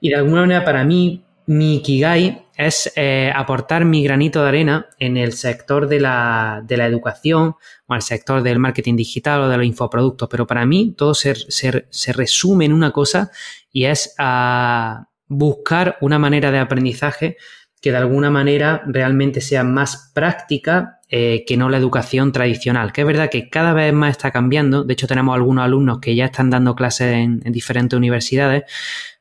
Y 0.00 0.10
de 0.10 0.16
alguna 0.16 0.42
manera 0.42 0.64
para 0.64 0.84
mí 0.84 1.24
mi 1.46 1.76
Ikigai 1.76 2.46
es 2.56 2.92
eh, 2.94 3.32
aportar 3.34 3.84
mi 3.84 4.04
granito 4.04 4.42
de 4.42 4.48
arena 4.48 4.86
en 4.98 5.16
el 5.16 5.32
sector 5.32 5.88
de 5.88 5.98
la, 5.98 6.62
de 6.62 6.76
la 6.76 6.86
educación 6.86 7.56
o 7.86 7.94
el 7.94 8.02
sector 8.02 8.42
del 8.42 8.58
marketing 8.58 8.96
digital 8.96 9.40
o 9.40 9.48
de 9.48 9.56
los 9.56 9.64
infoproductos, 9.64 10.28
pero 10.28 10.46
para 10.46 10.66
mí 10.66 10.94
todo 10.96 11.14
se, 11.14 11.34
se, 11.34 12.12
resume 12.12 12.66
en 12.66 12.74
una 12.74 12.90
cosa 12.90 13.30
y 13.72 13.86
es 13.86 14.14
a 14.18 15.08
buscar 15.28 15.96
una 16.00 16.18
manera 16.18 16.50
de 16.50 16.58
aprendizaje 16.58 17.36
que 17.80 17.92
de 17.92 17.98
alguna 17.98 18.30
manera 18.30 18.82
realmente 18.86 19.40
sea 19.40 19.62
más 19.62 20.10
práctica 20.14 21.00
eh, 21.08 21.44
que 21.46 21.56
no 21.56 21.68
la 21.68 21.78
educación 21.78 22.32
tradicional. 22.32 22.92
Que 22.92 23.02
es 23.02 23.06
verdad 23.06 23.30
que 23.30 23.48
cada 23.48 23.72
vez 23.72 23.92
más 23.92 24.10
está 24.10 24.30
cambiando. 24.30 24.84
De 24.84 24.92
hecho, 24.94 25.06
tenemos 25.06 25.34
algunos 25.34 25.64
alumnos 25.64 26.00
que 26.00 26.14
ya 26.14 26.26
están 26.26 26.50
dando 26.50 26.74
clases 26.74 27.14
en, 27.14 27.40
en 27.44 27.52
diferentes 27.52 27.96
universidades, 27.96 28.64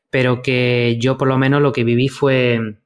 pero 0.09 0.41
que 0.41 0.97
yo 0.99 1.17
por 1.17 1.27
lo 1.27 1.37
menos 1.37 1.61
lo 1.61 1.71
que 1.71 1.83
viví 1.83 2.09
fue, 2.09 2.77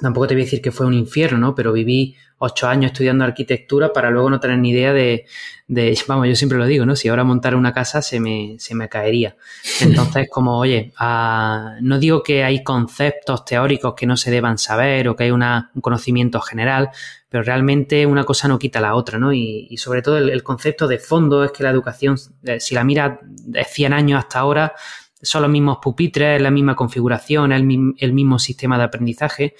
tampoco 0.00 0.28
te 0.28 0.34
voy 0.34 0.42
a 0.42 0.44
decir 0.44 0.62
que 0.62 0.72
fue 0.72 0.86
un 0.86 0.94
infierno, 0.94 1.38
¿no? 1.38 1.54
Pero 1.54 1.72
viví 1.72 2.16
ocho 2.38 2.68
años 2.68 2.92
estudiando 2.92 3.24
arquitectura 3.24 3.92
para 3.92 4.10
luego 4.10 4.30
no 4.30 4.40
tener 4.40 4.58
ni 4.58 4.70
idea 4.70 4.92
de, 4.92 5.26
vamos, 6.08 6.28
yo 6.28 6.36
siempre 6.36 6.58
lo 6.58 6.66
digo, 6.66 6.86
¿no? 6.86 6.96
Si 6.96 7.08
ahora 7.08 7.24
montar 7.24 7.54
una 7.54 7.72
casa 7.72 8.00
se 8.00 8.20
me, 8.20 8.56
se 8.58 8.74
me 8.74 8.88
caería. 8.88 9.36
Entonces, 9.80 10.28
como, 10.30 10.58
oye, 10.58 10.92
ah, 10.98 11.76
no 11.80 11.98
digo 11.98 12.22
que 12.22 12.44
hay 12.44 12.62
conceptos 12.62 13.44
teóricos 13.44 13.94
que 13.94 14.06
no 14.06 14.16
se 14.16 14.30
deban 14.30 14.58
saber 14.58 15.08
o 15.08 15.16
que 15.16 15.24
hay 15.24 15.30
un 15.30 15.42
conocimiento 15.80 16.40
general, 16.40 16.90
pero 17.28 17.42
realmente 17.42 18.06
una 18.06 18.24
cosa 18.24 18.48
no 18.48 18.58
quita 18.58 18.80
la 18.80 18.94
otra, 18.94 19.18
¿no? 19.18 19.32
Y, 19.32 19.76
sobre 19.76 20.02
todo 20.02 20.18
el, 20.18 20.42
concepto 20.42 20.86
de 20.86 20.98
fondo 20.98 21.44
es 21.44 21.52
que 21.52 21.62
la 21.62 21.70
educación, 21.70 22.16
eh, 22.44 22.60
si 22.60 22.74
la 22.74 22.84
miras 22.84 23.18
de 23.22 23.64
100 23.64 23.92
años 23.92 24.18
hasta 24.18 24.38
ahora, 24.38 24.74
son 25.20 25.42
los 25.42 25.50
mismos 25.50 25.78
pupitres, 25.82 26.40
la 26.40 26.52
misma 26.52 26.76
configuración, 26.76 27.50
el, 27.50 27.94
el 27.98 28.12
mismo 28.12 28.38
sistema 28.38 28.78
de 28.78 28.84
aprendizaje 28.84 29.56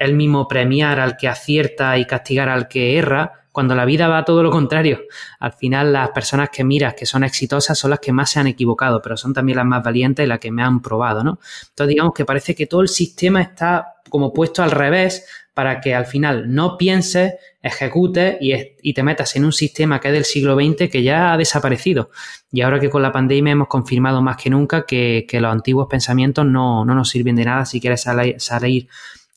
el 0.00 0.14
mismo 0.14 0.48
premiar 0.48 0.98
al 0.98 1.16
que 1.16 1.28
acierta 1.28 1.98
y 1.98 2.06
castigar 2.06 2.48
al 2.48 2.66
que 2.68 2.96
erra, 2.96 3.40
cuando 3.52 3.74
la 3.74 3.84
vida 3.84 4.08
va 4.08 4.24
todo 4.24 4.42
lo 4.42 4.50
contrario. 4.50 5.02
Al 5.38 5.52
final 5.52 5.92
las 5.92 6.10
personas 6.10 6.48
que 6.48 6.64
miras 6.64 6.94
que 6.94 7.04
son 7.04 7.22
exitosas 7.22 7.78
son 7.78 7.90
las 7.90 8.00
que 8.00 8.12
más 8.12 8.30
se 8.30 8.40
han 8.40 8.46
equivocado, 8.46 9.02
pero 9.02 9.16
son 9.16 9.34
también 9.34 9.56
las 9.56 9.66
más 9.66 9.82
valientes 9.82 10.24
y 10.24 10.28
las 10.28 10.38
que 10.38 10.50
me 10.50 10.62
han 10.62 10.80
probado, 10.80 11.22
¿no? 11.22 11.38
Entonces 11.68 11.88
digamos 11.88 12.14
que 12.14 12.24
parece 12.24 12.54
que 12.54 12.66
todo 12.66 12.80
el 12.80 12.88
sistema 12.88 13.42
está 13.42 13.96
como 14.08 14.32
puesto 14.32 14.62
al 14.62 14.70
revés 14.70 15.26
para 15.52 15.80
que 15.80 15.94
al 15.94 16.06
final 16.06 16.54
no 16.54 16.78
pienses, 16.78 17.34
ejecutes 17.60 18.38
y, 18.40 18.94
te 18.94 19.02
metas 19.02 19.36
en 19.36 19.44
un 19.44 19.52
sistema 19.52 20.00
que 20.00 20.08
es 20.08 20.14
del 20.14 20.24
siglo 20.24 20.54
XX 20.54 20.88
que 20.88 21.02
ya 21.02 21.34
ha 21.34 21.36
desaparecido. 21.36 22.10
Y 22.50 22.62
ahora 22.62 22.80
que 22.80 22.88
con 22.88 23.02
la 23.02 23.12
pandemia 23.12 23.52
hemos 23.52 23.68
confirmado 23.68 24.22
más 24.22 24.38
que 24.38 24.48
nunca 24.48 24.86
que, 24.86 25.26
los 25.30 25.52
antiguos 25.52 25.86
pensamientos 25.90 26.46
no, 26.46 26.86
no, 26.86 26.94
nos 26.94 27.10
sirven 27.10 27.36
de 27.36 27.44
nada 27.44 27.66
si 27.66 27.80
quieres 27.80 28.06
salir 28.38 28.88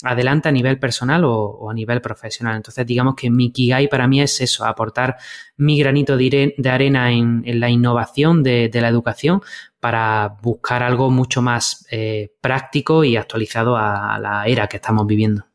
adelante 0.03 0.49
a 0.49 0.51
nivel 0.51 0.79
personal 0.79 1.23
o, 1.25 1.69
a 1.69 1.73
nivel 1.73 2.01
profesional. 2.01 2.55
Entonces, 2.55 2.85
digamos 2.85 3.15
que 3.15 3.29
mi 3.29 3.51
Kigai 3.51 3.87
para 3.87 4.07
mí 4.07 4.21
es 4.21 4.41
eso, 4.41 4.65
aportar 4.65 5.17
mi 5.57 5.79
granito 5.79 6.17
de, 6.17 6.53
arena 6.69 7.11
en, 7.11 7.43
la 7.59 7.69
innovación 7.69 8.43
de, 8.43 8.69
la 8.73 8.89
educación 8.89 9.41
para 9.79 10.37
buscar 10.41 10.83
algo 10.83 11.09
mucho 11.09 11.41
más 11.41 11.85
eh, 11.91 12.31
práctico 12.41 13.03
y 13.03 13.15
actualizado 13.15 13.77
a, 13.77 14.19
la 14.19 14.45
era 14.45 14.67
que 14.67 14.77
estamos 14.77 15.07
viviendo. 15.07 15.45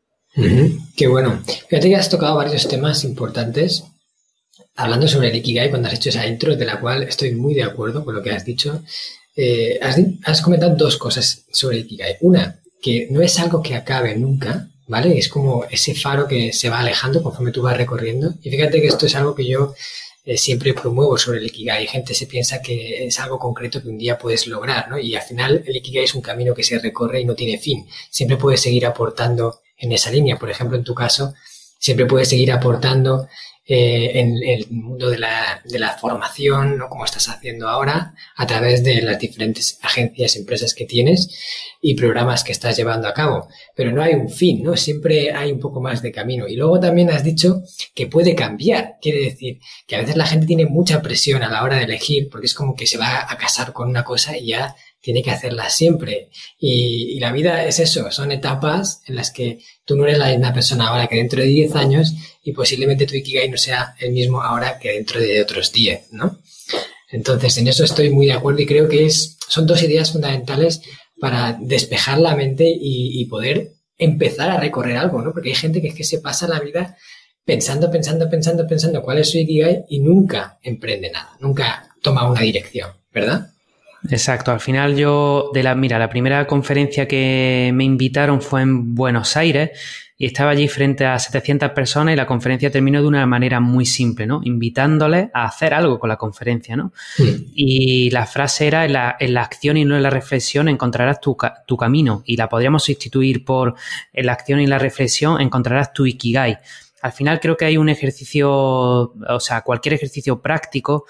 Qué 0.95 1.07
bueno. 1.07 1.41
Fíjate 1.67 1.89
que 1.89 1.95
has 1.95 2.09
tocado 2.09 2.35
varios 2.35 2.67
temas 2.67 3.03
importantes. 3.03 3.83
Hablando 4.75 5.07
sobre 5.07 5.29
el 5.29 5.35
Ikigai, 5.35 5.69
cuando 5.69 5.89
has 5.89 5.95
hecho 5.95 6.09
esa 6.09 6.25
intro, 6.25 6.55
de 6.55 6.65
la 6.65 6.79
cual 6.79 7.03
estoy 7.03 7.33
muy 7.33 7.53
de 7.53 7.63
acuerdo 7.63 8.05
con 8.05 8.15
lo 8.15 8.21
que 8.21 8.31
has 8.31 8.45
dicho, 8.45 8.81
eh, 9.35 9.77
has, 9.81 9.99
has 10.23 10.41
comentado 10.41 10.75
dos 10.75 10.97
cosas 10.97 11.45
sobre 11.51 11.77
el 11.77 11.83
Ikigai. 11.83 12.17
Una, 12.21 12.58
que 12.81 13.07
no 13.09 13.21
es 13.21 13.39
algo 13.39 13.61
que 13.61 13.75
acabe 13.75 14.15
nunca, 14.15 14.69
¿vale? 14.87 15.17
Es 15.17 15.29
como 15.29 15.65
ese 15.65 15.93
faro 15.95 16.27
que 16.27 16.53
se 16.53 16.69
va 16.69 16.79
alejando 16.79 17.21
conforme 17.21 17.51
tú 17.51 17.61
vas 17.61 17.77
recorriendo. 17.77 18.33
Y 18.41 18.49
fíjate 18.49 18.81
que 18.81 18.87
esto 18.87 19.05
es 19.05 19.15
algo 19.15 19.35
que 19.35 19.45
yo 19.45 19.73
eh, 20.25 20.37
siempre 20.37 20.73
promuevo 20.73 21.17
sobre 21.17 21.39
el 21.39 21.47
Ikigai. 21.47 21.87
Gente 21.87 22.13
se 22.13 22.27
piensa 22.27 22.61
que 22.61 23.05
es 23.05 23.19
algo 23.19 23.39
concreto 23.39 23.81
que 23.81 23.89
un 23.89 23.97
día 23.97 24.17
puedes 24.17 24.47
lograr, 24.47 24.89
¿no? 24.89 24.97
Y 24.97 25.15
al 25.15 25.23
final 25.23 25.63
el 25.65 25.75
Ikigai 25.75 26.03
es 26.03 26.15
un 26.15 26.21
camino 26.21 26.53
que 26.53 26.63
se 26.63 26.79
recorre 26.79 27.21
y 27.21 27.25
no 27.25 27.35
tiene 27.35 27.57
fin. 27.57 27.87
Siempre 28.09 28.37
puedes 28.37 28.61
seguir 28.61 28.85
aportando 28.85 29.61
en 29.77 29.91
esa 29.91 30.11
línea. 30.11 30.37
Por 30.37 30.49
ejemplo, 30.49 30.77
en 30.77 30.83
tu 30.83 30.93
caso, 30.93 31.33
siempre 31.79 32.05
puedes 32.05 32.29
seguir 32.29 32.51
aportando 32.51 33.27
eh, 33.71 34.19
en 34.19 34.35
el 34.43 34.65
mundo 34.71 35.11
de 35.11 35.19
la, 35.19 35.61
de 35.63 35.77
la 35.77 35.89
formación, 35.89 36.79
¿no? 36.79 36.89
como 36.89 37.05
estás 37.05 37.29
haciendo 37.29 37.69
ahora, 37.69 38.15
a 38.35 38.47
través 38.47 38.83
de 38.83 38.99
las 39.03 39.19
diferentes 39.19 39.77
agencias, 39.83 40.37
empresas 40.37 40.73
que 40.73 40.85
tienes 40.85 41.29
y 41.79 41.93
programas 41.93 42.43
que 42.43 42.51
estás 42.51 42.75
llevando 42.75 43.07
a 43.07 43.13
cabo. 43.13 43.47
Pero 43.75 43.91
no 43.91 44.01
hay 44.01 44.15
un 44.15 44.27
fin, 44.27 44.63
¿no? 44.63 44.75
Siempre 44.75 45.31
hay 45.33 45.51
un 45.51 45.59
poco 45.59 45.81
más 45.81 46.01
de 46.01 46.11
camino. 46.11 46.47
Y 46.47 46.55
luego 46.55 46.79
también 46.79 47.11
has 47.11 47.23
dicho 47.23 47.61
que 47.93 48.07
puede 48.07 48.33
cambiar. 48.33 48.95
Quiere 48.99 49.19
decir 49.19 49.59
que 49.85 49.95
a 49.95 49.99
veces 49.99 50.15
la 50.17 50.25
gente 50.25 50.47
tiene 50.47 50.65
mucha 50.65 51.03
presión 51.03 51.43
a 51.43 51.51
la 51.51 51.63
hora 51.63 51.77
de 51.77 51.83
elegir, 51.83 52.27
porque 52.27 52.47
es 52.47 52.55
como 52.55 52.75
que 52.75 52.87
se 52.87 52.97
va 52.97 53.31
a 53.31 53.37
casar 53.37 53.71
con 53.71 53.87
una 53.87 54.03
cosa 54.03 54.35
y 54.35 54.47
ya 54.47 54.75
tiene 55.01 55.23
que 55.23 55.31
hacerla 55.31 55.69
siempre. 55.69 56.29
Y, 56.57 57.19
la 57.19 57.31
vida 57.31 57.65
es 57.65 57.79
eso, 57.79 58.09
son 58.11 58.31
etapas 58.31 59.01
en 59.07 59.15
las 59.15 59.31
que 59.31 59.59
tú 59.85 59.95
no 59.95 60.05
eres 60.05 60.17
la 60.17 60.29
misma 60.29 60.53
persona 60.53 60.87
ahora 60.87 61.07
que 61.07 61.17
dentro 61.17 61.41
de 61.41 61.47
10 61.47 61.75
años 61.75 62.13
y 62.43 62.53
posiblemente 62.53 63.05
tu 63.05 63.15
Ikigai 63.15 63.49
no 63.49 63.57
sea 63.57 63.95
el 63.99 64.11
mismo 64.11 64.41
ahora 64.41 64.79
que 64.79 64.93
dentro 64.93 65.19
de 65.19 65.41
otros 65.41 65.71
10, 65.71 66.13
¿no? 66.13 66.39
Entonces, 67.11 67.57
en 67.57 67.67
eso 67.67 67.83
estoy 67.83 68.09
muy 68.09 68.27
de 68.27 68.33
acuerdo 68.33 68.61
y 68.61 68.65
creo 68.65 68.87
que 68.87 69.05
es, 69.05 69.37
son 69.47 69.65
dos 69.65 69.81
ideas 69.81 70.11
fundamentales 70.11 70.81
para 71.19 71.57
despejar 71.59 72.19
la 72.19 72.35
mente 72.35 72.69
y, 72.69 73.19
y 73.19 73.25
poder 73.25 73.73
empezar 73.97 74.49
a 74.49 74.59
recorrer 74.59 74.97
algo, 74.97 75.21
¿no? 75.21 75.33
Porque 75.33 75.49
hay 75.49 75.55
gente 75.55 75.81
que 75.81 75.89
es 75.89 75.95
que 75.95 76.03
se 76.03 76.19
pasa 76.19 76.47
la 76.47 76.59
vida 76.59 76.95
pensando, 77.43 77.91
pensando, 77.91 78.29
pensando, 78.29 78.67
pensando 78.67 79.01
cuál 79.01 79.17
es 79.17 79.31
su 79.31 79.37
Ikigai 79.39 79.85
y 79.89 79.99
nunca 79.99 80.59
emprende 80.61 81.11
nada, 81.11 81.35
nunca 81.39 81.89
toma 82.01 82.29
una 82.29 82.41
dirección, 82.41 82.91
¿verdad? 83.11 83.51
Exacto, 84.07 84.51
al 84.51 84.59
final 84.59 84.95
yo, 84.95 85.51
de 85.53 85.63
la, 85.63 85.75
mira, 85.75 85.99
la 85.99 86.09
primera 86.09 86.47
conferencia 86.47 87.07
que 87.07 87.71
me 87.73 87.83
invitaron 87.83 88.41
fue 88.41 88.61
en 88.61 88.95
Buenos 88.95 89.35
Aires 89.35 89.71
y 90.21 90.25
estaba 90.25 90.51
allí 90.51 90.67
frente 90.67 91.05
a 91.05 91.17
700 91.17 91.71
personas 91.71 92.13
y 92.13 92.17
la 92.17 92.25
conferencia 92.25 92.69
terminó 92.69 93.01
de 93.01 93.07
una 93.07 93.25
manera 93.25 93.61
muy 93.61 93.85
simple, 93.85 94.27
¿no? 94.27 94.41
Invitándoles 94.43 95.29
a 95.33 95.45
hacer 95.45 95.73
algo 95.73 95.97
con 95.97 96.09
la 96.09 96.17
conferencia, 96.17 96.75
¿no? 96.75 96.91
Y 97.55 98.09
la 98.09 98.25
frase 98.25 98.67
era, 98.67 98.83
en 98.83 98.93
la, 98.93 99.15
en 99.17 99.33
la, 99.33 99.43
acción 99.43 99.77
y 99.77 99.85
no 99.85 99.95
en 99.95 100.03
la 100.03 100.09
reflexión 100.09 100.67
encontrarás 100.67 101.21
tu, 101.21 101.37
tu, 101.65 101.77
camino 101.77 102.21
y 102.25 102.35
la 102.35 102.49
podríamos 102.49 102.83
sustituir 102.83 103.45
por 103.45 103.75
en 104.11 104.25
la 104.25 104.33
acción 104.33 104.59
y 104.59 104.67
la 104.67 104.77
reflexión 104.77 105.39
encontrarás 105.39 105.93
tu 105.93 106.05
ikigai. 106.05 106.57
Al 107.01 107.13
final 107.13 107.39
creo 107.39 107.55
que 107.55 107.63
hay 107.63 107.77
un 107.77 107.87
ejercicio, 107.87 108.51
o 108.51 109.39
sea, 109.39 109.61
cualquier 109.61 109.93
ejercicio 109.93 110.41
práctico 110.41 111.05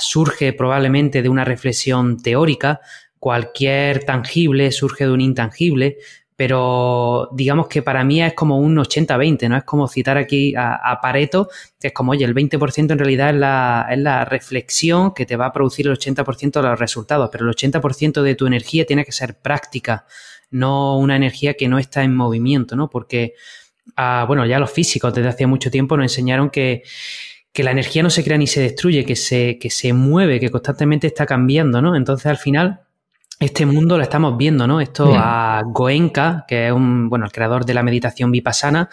surge 0.00 0.52
probablemente 0.52 1.22
de 1.22 1.28
una 1.28 1.44
reflexión 1.44 2.20
teórica, 2.22 2.80
cualquier 3.18 4.04
tangible 4.04 4.70
surge 4.72 5.04
de 5.04 5.12
un 5.12 5.20
intangible, 5.20 5.98
pero 6.38 7.30
digamos 7.32 7.66
que 7.66 7.82
para 7.82 8.04
mí 8.04 8.22
es 8.22 8.32
como 8.34 8.58
un 8.58 8.76
80-20, 8.76 9.48
¿no? 9.48 9.56
Es 9.56 9.64
como 9.64 9.88
citar 9.88 10.16
aquí 10.18 10.54
a, 10.56 10.96
Pareto, 11.02 11.48
que 11.80 11.88
es 11.88 11.92
como, 11.92 12.12
oye, 12.12 12.24
el 12.24 12.32
20% 12.32 12.92
en 12.92 12.98
realidad 12.98 13.30
es 13.30 13.36
la, 13.36 13.88
es 13.90 13.98
la, 13.98 14.24
reflexión 14.24 15.14
que 15.14 15.26
te 15.26 15.34
va 15.34 15.46
a 15.46 15.52
producir 15.52 15.88
el 15.88 15.98
80% 15.98 16.52
de 16.52 16.62
los 16.62 16.78
resultados, 16.78 17.28
pero 17.32 17.44
el 17.44 17.52
80% 17.52 18.22
de 18.22 18.36
tu 18.36 18.46
energía 18.46 18.86
tiene 18.86 19.04
que 19.04 19.10
ser 19.10 19.34
práctica, 19.34 20.06
no 20.52 20.96
una 20.98 21.16
energía 21.16 21.54
que 21.54 21.66
no 21.66 21.80
está 21.80 22.04
en 22.04 22.14
movimiento, 22.14 22.76
¿no? 22.76 22.88
Porque, 22.88 23.34
ah, 23.96 24.24
bueno, 24.28 24.46
ya 24.46 24.60
los 24.60 24.70
físicos 24.70 25.12
desde 25.12 25.30
hace 25.30 25.46
mucho 25.48 25.72
tiempo 25.72 25.96
nos 25.96 26.04
enseñaron 26.04 26.50
que 26.50 26.84
que 27.58 27.64
la 27.64 27.72
energía 27.72 28.04
no 28.04 28.10
se 28.10 28.22
crea 28.22 28.38
ni 28.38 28.46
se 28.46 28.60
destruye, 28.60 29.04
que 29.04 29.16
se, 29.16 29.58
que 29.58 29.68
se 29.68 29.92
mueve, 29.92 30.38
que 30.38 30.48
constantemente 30.48 31.08
está 31.08 31.26
cambiando, 31.26 31.82
¿no? 31.82 31.96
Entonces, 31.96 32.26
al 32.26 32.36
final, 32.36 32.82
este 33.40 33.66
mundo 33.66 33.96
lo 33.96 34.04
estamos 34.04 34.38
viendo, 34.38 34.68
¿no? 34.68 34.80
Esto 34.80 35.12
a 35.16 35.62
Goenka, 35.66 36.44
que 36.46 36.68
es 36.68 36.72
un, 36.72 37.08
bueno, 37.08 37.24
el 37.24 37.32
creador 37.32 37.64
de 37.64 37.74
la 37.74 37.82
meditación 37.82 38.30
vipassana, 38.30 38.88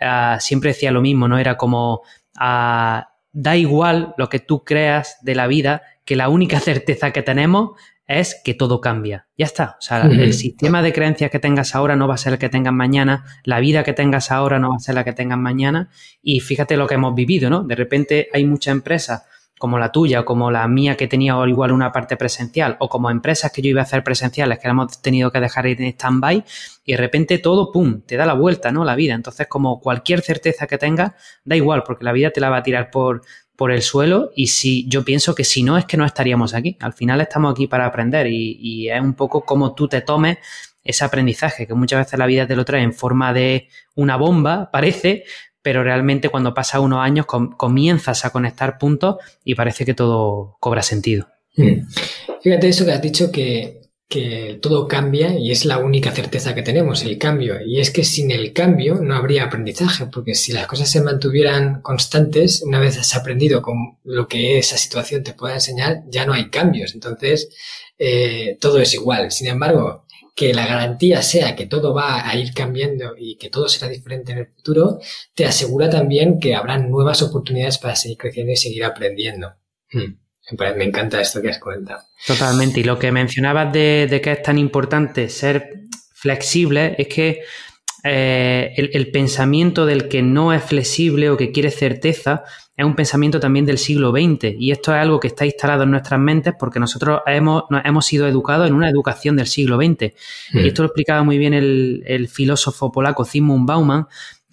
uh, 0.00 0.40
siempre 0.40 0.70
decía 0.70 0.92
lo 0.92 1.02
mismo, 1.02 1.28
¿no? 1.28 1.36
Era 1.36 1.58
como, 1.58 2.04
uh, 2.40 3.00
da 3.36 3.54
igual 3.54 4.14
lo 4.16 4.30
que 4.30 4.38
tú 4.40 4.64
creas 4.64 5.18
de 5.20 5.34
la 5.34 5.46
vida, 5.46 5.82
que 6.06 6.16
la 6.16 6.30
única 6.30 6.58
certeza 6.70 7.12
que 7.12 7.22
tenemos 7.22 7.72
es 8.08 8.40
que 8.42 8.54
todo 8.54 8.80
cambia. 8.80 9.26
Ya 9.36 9.44
está. 9.44 9.76
O 9.78 9.82
sea, 9.82 10.02
el 10.02 10.32
sistema 10.32 10.80
de 10.80 10.92
creencias 10.92 11.30
que 11.30 11.40
tengas 11.40 11.74
ahora 11.74 11.96
no 11.96 12.06
va 12.08 12.14
a 12.14 12.18
ser 12.18 12.34
el 12.34 12.38
que 12.38 12.48
tengas 12.48 12.72
mañana, 12.72 13.24
la 13.42 13.58
vida 13.58 13.82
que 13.82 13.92
tengas 13.92 14.30
ahora 14.30 14.60
no 14.60 14.70
va 14.70 14.76
a 14.76 14.78
ser 14.78 14.94
la 14.94 15.04
que 15.04 15.12
tengas 15.12 15.38
mañana. 15.38 15.90
Y 16.22 16.40
fíjate 16.40 16.76
lo 16.76 16.86
que 16.86 16.94
hemos 16.94 17.14
vivido, 17.16 17.50
¿no? 17.50 17.64
De 17.64 17.74
repente 17.74 18.28
hay 18.32 18.44
muchas 18.44 18.72
empresas 18.72 19.24
como 19.58 19.78
la 19.78 19.90
tuya 19.90 20.20
o 20.20 20.24
como 20.24 20.50
la 20.50 20.66
mía 20.68 20.96
que 20.96 21.08
tenía 21.08 21.34
igual 21.46 21.72
una 21.72 21.92
parte 21.92 22.16
presencial 22.16 22.76
o 22.78 22.88
como 22.88 23.10
empresas 23.10 23.50
que 23.52 23.62
yo 23.62 23.70
iba 23.70 23.80
a 23.80 23.84
hacer 23.84 24.04
presenciales 24.04 24.58
que 24.58 24.68
hemos 24.68 25.00
tenido 25.00 25.30
que 25.30 25.40
dejar 25.40 25.66
en 25.66 25.84
stand-by 25.84 26.44
y 26.84 26.92
de 26.92 26.98
repente 26.98 27.38
todo, 27.38 27.72
¡pum!, 27.72 28.02
te 28.02 28.16
da 28.16 28.26
la 28.26 28.34
vuelta, 28.34 28.70
¿no? 28.70 28.84
La 28.84 28.94
vida. 28.94 29.14
Entonces, 29.14 29.46
como 29.46 29.80
cualquier 29.80 30.20
certeza 30.20 30.66
que 30.66 30.78
tengas, 30.78 31.12
da 31.44 31.56
igual 31.56 31.82
porque 31.84 32.04
la 32.04 32.12
vida 32.12 32.30
te 32.30 32.40
la 32.40 32.50
va 32.50 32.58
a 32.58 32.62
tirar 32.62 32.90
por, 32.90 33.22
por 33.56 33.72
el 33.72 33.82
suelo 33.82 34.30
y 34.36 34.48
si 34.48 34.86
yo 34.88 35.04
pienso 35.04 35.34
que 35.34 35.44
si 35.44 35.62
no 35.62 35.76
es 35.78 35.86
que 35.86 35.96
no 35.96 36.04
estaríamos 36.04 36.54
aquí. 36.54 36.76
Al 36.80 36.92
final 36.92 37.20
estamos 37.20 37.52
aquí 37.52 37.66
para 37.66 37.86
aprender 37.86 38.26
y, 38.28 38.88
es 38.88 39.00
un 39.00 39.14
poco 39.14 39.44
como 39.44 39.74
tú 39.74 39.88
te 39.88 40.02
tomes 40.02 40.38
ese 40.84 41.04
aprendizaje, 41.04 41.66
que 41.66 41.74
muchas 41.74 42.04
veces 42.04 42.18
la 42.18 42.26
vida 42.26 42.46
te 42.46 42.54
lo 42.54 42.64
trae 42.64 42.82
en 42.82 42.92
forma 42.92 43.32
de 43.32 43.68
una 43.96 44.16
bomba, 44.16 44.70
parece, 44.70 45.24
pero 45.66 45.82
realmente 45.82 46.28
cuando 46.28 46.54
pasa 46.54 46.78
unos 46.78 47.00
años 47.00 47.26
comienzas 47.26 48.24
a 48.24 48.30
conectar 48.30 48.78
puntos 48.78 49.16
y 49.44 49.56
parece 49.56 49.84
que 49.84 49.94
todo 49.94 50.56
cobra 50.60 50.80
sentido. 50.80 51.26
Hmm. 51.56 51.88
Fíjate 52.40 52.68
eso 52.68 52.84
que 52.84 52.92
has 52.92 53.02
dicho 53.02 53.32
que 53.32 53.80
que 54.08 54.60
todo 54.62 54.86
cambia 54.86 55.36
y 55.36 55.50
es 55.50 55.64
la 55.64 55.78
única 55.78 56.12
certeza 56.12 56.54
que 56.54 56.62
tenemos, 56.62 57.02
el 57.02 57.18
cambio. 57.18 57.56
Y 57.66 57.80
es 57.80 57.90
que 57.90 58.04
sin 58.04 58.30
el 58.30 58.52
cambio 58.52 59.00
no 59.02 59.16
habría 59.16 59.42
aprendizaje, 59.42 60.06
porque 60.06 60.36
si 60.36 60.52
las 60.52 60.68
cosas 60.68 60.88
se 60.88 61.00
mantuvieran 61.00 61.82
constantes, 61.82 62.62
una 62.62 62.78
vez 62.78 62.96
has 62.98 63.16
aprendido 63.16 63.60
con 63.60 63.98
lo 64.04 64.28
que 64.28 64.58
esa 64.58 64.78
situación 64.78 65.24
te 65.24 65.32
pueda 65.32 65.54
enseñar, 65.54 66.04
ya 66.08 66.24
no 66.24 66.34
hay 66.34 66.50
cambios. 66.50 66.94
Entonces, 66.94 67.48
eh, 67.98 68.56
todo 68.60 68.78
es 68.78 68.94
igual. 68.94 69.32
Sin 69.32 69.48
embargo, 69.48 70.05
que 70.36 70.52
la 70.52 70.66
garantía 70.66 71.22
sea 71.22 71.56
que 71.56 71.64
todo 71.64 71.94
va 71.94 72.28
a 72.28 72.36
ir 72.36 72.52
cambiando 72.52 73.14
y 73.16 73.36
que 73.36 73.48
todo 73.48 73.70
será 73.70 73.90
diferente 73.90 74.32
en 74.32 74.38
el 74.38 74.46
futuro, 74.46 75.00
te 75.34 75.46
asegura 75.46 75.88
también 75.88 76.38
que 76.38 76.54
habrán 76.54 76.90
nuevas 76.90 77.22
oportunidades 77.22 77.78
para 77.78 77.96
seguir 77.96 78.18
creciendo 78.18 78.52
y 78.52 78.56
seguir 78.56 78.84
aprendiendo. 78.84 79.54
Hmm. 79.90 80.18
Me 80.76 80.84
encanta 80.84 81.22
esto 81.22 81.40
que 81.40 81.48
has 81.48 81.58
comentado. 81.58 82.02
Totalmente. 82.26 82.80
Y 82.80 82.84
lo 82.84 82.98
que 82.98 83.10
mencionabas 83.10 83.72
de, 83.72 84.20
que 84.22 84.32
es 84.32 84.42
tan 84.42 84.58
importante 84.58 85.30
ser 85.30 85.70
flexible 86.14 86.94
es 86.98 87.08
que 87.08 87.40
eh, 88.08 88.72
el, 88.76 89.10
pensamiento 89.10 89.84
del 89.84 90.06
que 90.08 90.22
no 90.22 90.52
es 90.52 90.62
flexible 90.62 91.28
o 91.28 91.36
que 91.36 91.50
quiere 91.50 91.72
certeza 91.72 92.44
es 92.76 92.84
un 92.84 92.94
pensamiento 92.94 93.40
también 93.40 93.66
del 93.66 93.78
siglo 93.78 94.12
XX. 94.12 94.54
Y 94.58 94.70
esto 94.70 94.94
es 94.94 95.00
algo 95.00 95.18
que 95.18 95.28
está 95.28 95.44
instalado 95.44 95.82
en 95.82 95.90
nuestras 95.90 96.20
mentes 96.20 96.54
porque 96.58 96.78
nosotros 96.78 97.20
hemos, 97.26 97.64
hemos 97.84 98.06
sido 98.06 98.28
educados 98.28 98.68
en 98.68 98.74
una 98.74 98.88
educación 98.88 99.34
del 99.34 99.46
siglo 99.46 99.76
XX. 99.76 100.14
Y 100.52 100.58
mm. 100.58 100.66
esto 100.66 100.82
lo 100.82 100.86
explicaba 100.88 101.24
muy 101.24 101.36
bien 101.36 101.52
el, 101.52 102.04
el 102.06 102.28
filósofo 102.28 102.92
polaco 102.92 103.24
Zygmunt 103.24 103.66
Bauman, 103.66 104.06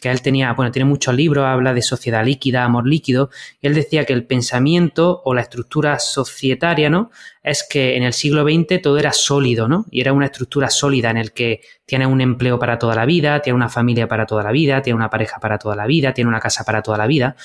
que 0.04 0.12
él 0.12 0.22
tenía, 0.22 0.52
bueno, 0.52 0.70
tiene 0.70 0.84
muchos 0.84 1.16
libros, 1.16 1.46
habla 1.46 1.74
de 1.74 1.82
sociedad 1.82 2.26
líquida, 2.26 2.66
amor 2.66 2.86
líquido, 2.86 3.30
y 3.62 3.68
él 3.68 3.74
decía 3.74 4.04
que 4.04 4.12
el 4.12 4.26
pensamiento 4.26 5.22
o 5.24 5.34
la 5.34 5.40
estructura 5.40 5.98
societaria, 5.98 6.90
¿no? 6.90 7.10
Es 7.42 7.66
que 7.68 7.96
en 7.96 8.04
el 8.04 8.12
siglo 8.12 8.44
XX 8.44 8.82
todo 8.82 8.98
era 8.98 9.14
sólido, 9.14 9.70
¿no? 9.70 9.86
Y 9.92 10.02
era 10.02 10.12
una 10.12 10.26
estructura 10.26 10.70
sólida 10.70 11.10
en 11.10 11.16
el 11.16 11.32
que 11.32 11.62
tiene 11.86 12.06
un 12.06 12.20
empleo 12.20 12.60
para 12.60 12.78
toda 12.78 12.96
la 12.96 13.06
vida, 13.06 13.42
tiene 13.42 13.56
una 13.56 13.70
familia 13.70 14.10
para 14.10 14.26
toda 14.26 14.44
la 14.44 14.52
vida, 14.52 14.82
tiene 14.82 14.98
una 14.98 15.10
pareja 15.10 15.40
para 15.40 15.58
toda 15.58 15.78
la 15.78 15.88
vida, 15.88 16.14
tiene 16.14 16.28
una 16.28 16.42
casa 16.42 16.66
para 16.66 16.82
toda 16.82 16.98
la 16.98 17.08
vida. 17.08 17.38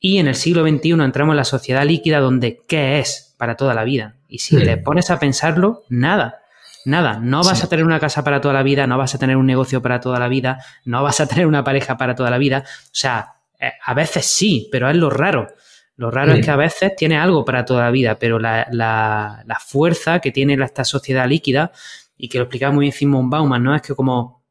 Y 0.00 0.16
en 0.16 0.26
el 0.26 0.36
siglo 0.36 0.66
XXI 0.66 0.92
entramos 0.92 1.34
en 1.34 1.36
la 1.36 1.44
sociedad 1.44 1.84
líquida 1.84 2.20
donde 2.20 2.62
¿qué 2.66 2.98
es 2.98 3.34
para 3.36 3.56
toda 3.56 3.74
la 3.74 3.84
vida? 3.84 4.16
Y 4.26 4.38
si 4.38 4.56
te 4.56 4.78
pones 4.78 5.10
a 5.10 5.18
pensarlo, 5.18 5.82
nada. 5.90 6.45
Nada, 6.86 7.18
no 7.20 7.42
vas 7.42 7.64
a 7.64 7.68
tener 7.68 7.84
una 7.84 7.98
casa 7.98 8.22
para 8.22 8.40
toda 8.40 8.54
la 8.54 8.62
vida, 8.62 8.86
no 8.86 8.96
vas 8.96 9.12
a 9.12 9.18
tener 9.18 9.36
un 9.36 9.44
negocio 9.44 9.82
para 9.82 10.00
toda 10.00 10.20
la 10.20 10.28
vida, 10.28 10.64
no 10.84 11.02
vas 11.02 11.18
a 11.18 11.26
tener 11.28 11.48
una 11.48 11.64
pareja 11.64 11.96
para 11.96 12.14
toda 12.14 12.30
la 12.30 12.38
vida. 12.38 12.62
O 12.64 12.88
sea, 12.92 13.34
eh, 13.58 13.72
a 13.84 13.92
veces 13.92 14.24
sí, 14.24 14.68
pero 14.70 14.88
es 14.88 14.96
lo 14.96 15.10
raro. 15.10 15.48
Lo 15.96 16.12
raro 16.12 16.34
es 16.34 16.44
que 16.44 16.50
a 16.52 16.56
veces 16.56 16.94
tiene 16.94 17.18
algo 17.18 17.44
para 17.44 17.64
toda 17.64 17.82
la 17.82 17.90
vida, 17.90 18.18
pero 18.20 18.38
la, 18.38 18.68
la, 18.70 19.58
fuerza 19.58 20.20
que 20.20 20.30
tiene 20.30 20.62
esta 20.62 20.84
sociedad 20.84 21.26
líquida, 21.26 21.72
y 22.16 22.28
que 22.28 22.38
lo 22.38 22.44
explicaba 22.44 22.72
muy 22.72 22.84
bien 22.84 22.92
Simon 22.92 23.30
Bauman, 23.30 23.64
¿no? 23.64 23.74
Es 23.74 23.82
que 23.82 23.94
como 23.94 24.44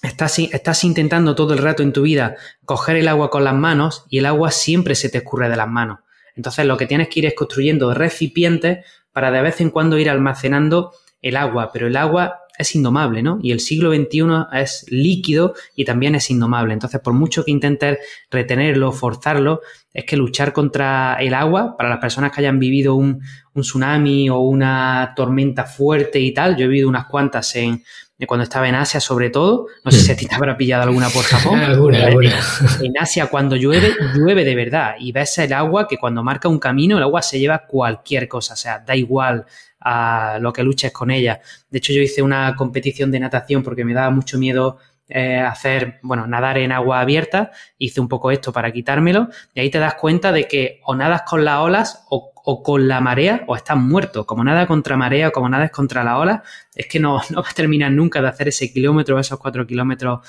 estás, 0.00 0.38
estás 0.38 0.84
intentando 0.84 1.34
todo 1.34 1.54
el 1.54 1.58
rato 1.58 1.82
en 1.82 1.92
tu 1.92 2.02
vida 2.02 2.36
coger 2.64 2.96
el 2.96 3.08
agua 3.08 3.30
con 3.30 3.42
las 3.42 3.54
manos 3.54 4.04
y 4.10 4.18
el 4.18 4.26
agua 4.26 4.52
siempre 4.52 4.94
se 4.94 5.08
te 5.08 5.18
escurre 5.18 5.48
de 5.48 5.56
las 5.56 5.68
manos. 5.68 6.00
Entonces 6.36 6.66
lo 6.66 6.76
que 6.76 6.86
tienes 6.86 7.08
que 7.08 7.20
ir 7.20 7.26
es 7.26 7.34
construyendo 7.34 7.92
recipientes 7.94 8.86
para 9.10 9.32
de 9.32 9.42
vez 9.42 9.60
en 9.60 9.70
cuando 9.70 9.98
ir 9.98 10.08
almacenando 10.08 10.92
el 11.22 11.36
agua, 11.36 11.70
pero 11.72 11.86
el 11.86 11.96
agua 11.96 12.40
es 12.60 12.74
indomable, 12.74 13.22
¿no? 13.22 13.38
Y 13.42 13.52
el 13.52 13.60
siglo 13.60 13.90
XXI 13.90 14.22
es 14.52 14.84
líquido 14.88 15.54
y 15.74 15.84
también 15.84 16.14
es 16.14 16.30
indomable. 16.30 16.74
Entonces, 16.74 17.00
por 17.00 17.14
mucho 17.14 17.44
que 17.44 17.50
intentes 17.50 17.98
retenerlo, 18.30 18.92
forzarlo, 18.92 19.60
es 19.92 20.04
que 20.04 20.16
luchar 20.16 20.52
contra 20.52 21.16
el 21.20 21.34
agua, 21.34 21.76
para 21.76 21.88
las 21.88 21.98
personas 21.98 22.32
que 22.32 22.40
hayan 22.40 22.58
vivido 22.58 22.94
un, 22.94 23.20
tsunami 23.54 24.30
o 24.30 24.38
una 24.38 25.12
tormenta 25.16 25.64
fuerte 25.64 26.20
y 26.20 26.32
tal, 26.32 26.56
yo 26.56 26.64
he 26.64 26.68
vivido 26.68 26.88
unas 26.88 27.06
cuantas 27.06 27.54
en, 27.56 27.82
cuando 28.26 28.44
estaba 28.44 28.68
en 28.68 28.74
Asia 28.74 29.00
sobre 29.00 29.30
todo, 29.30 29.66
no 29.84 29.90
sé 29.90 30.00
si 30.00 30.12
a 30.12 30.16
ti 30.16 30.26
te 30.26 30.34
habrá 30.34 30.56
pillado 30.56 30.82
alguna 30.82 31.08
por 31.08 31.24
Japón. 31.24 31.58
alguna, 31.60 32.06
alguna. 32.06 32.38
En 32.82 32.98
Asia 32.98 33.26
cuando 33.26 33.56
llueve, 33.56 33.94
llueve 34.14 34.44
de 34.44 34.54
verdad 34.54 34.94
y 34.98 35.12
ves 35.12 35.38
el 35.38 35.52
agua 35.52 35.88
que 35.88 35.96
cuando 35.96 36.22
marca 36.22 36.48
un 36.48 36.58
camino, 36.58 36.96
el 36.96 37.02
agua 37.02 37.22
se 37.22 37.38
lleva 37.38 37.66
cualquier 37.66 38.28
cosa, 38.28 38.54
o 38.54 38.56
sea, 38.56 38.78
da 38.78 38.94
igual 38.94 39.46
a 39.80 40.38
lo 40.40 40.52
que 40.52 40.62
luches 40.62 40.92
con 40.92 41.10
ella. 41.10 41.40
De 41.70 41.78
hecho, 41.78 41.92
yo 41.92 42.02
hice 42.02 42.22
una 42.22 42.54
competición 42.56 43.10
de 43.10 43.20
natación 43.20 43.62
porque 43.62 43.84
me 43.84 43.94
daba 43.94 44.10
mucho 44.10 44.38
miedo 44.38 44.78
eh, 45.12 45.40
hacer, 45.40 45.98
bueno, 46.02 46.24
nadar 46.28 46.56
en 46.58 46.70
agua 46.70 47.00
abierta, 47.00 47.50
hice 47.78 48.00
un 48.00 48.06
poco 48.06 48.30
esto 48.30 48.52
para 48.52 48.70
quitármelo, 48.70 49.28
y 49.54 49.60
ahí 49.60 49.68
te 49.68 49.80
das 49.80 49.94
cuenta 49.94 50.30
de 50.30 50.46
que 50.46 50.80
o 50.84 50.94
nadas 50.94 51.22
con 51.22 51.44
las 51.44 51.58
olas 51.58 52.06
o, 52.10 52.29
con 52.42 52.88
la 52.88 53.00
marea 53.00 53.44
o 53.46 53.56
estás 53.56 53.76
muerto. 53.76 54.26
Como 54.26 54.44
nada 54.44 54.66
contra 54.66 54.96
marea 54.96 55.28
o 55.28 55.32
como 55.32 55.48
nada 55.48 55.66
es 55.66 55.70
contra 55.70 56.04
la 56.04 56.18
ola, 56.18 56.42
es 56.74 56.86
que 56.86 57.00
no, 57.00 57.20
no 57.30 57.42
vas 57.42 57.50
a 57.50 57.54
terminar 57.54 57.92
nunca 57.92 58.20
de 58.20 58.28
hacer 58.28 58.48
ese 58.48 58.72
kilómetro 58.72 59.16
o 59.16 59.18
esos 59.18 59.38
cuatro 59.38 59.66
kilómetros 59.66 60.20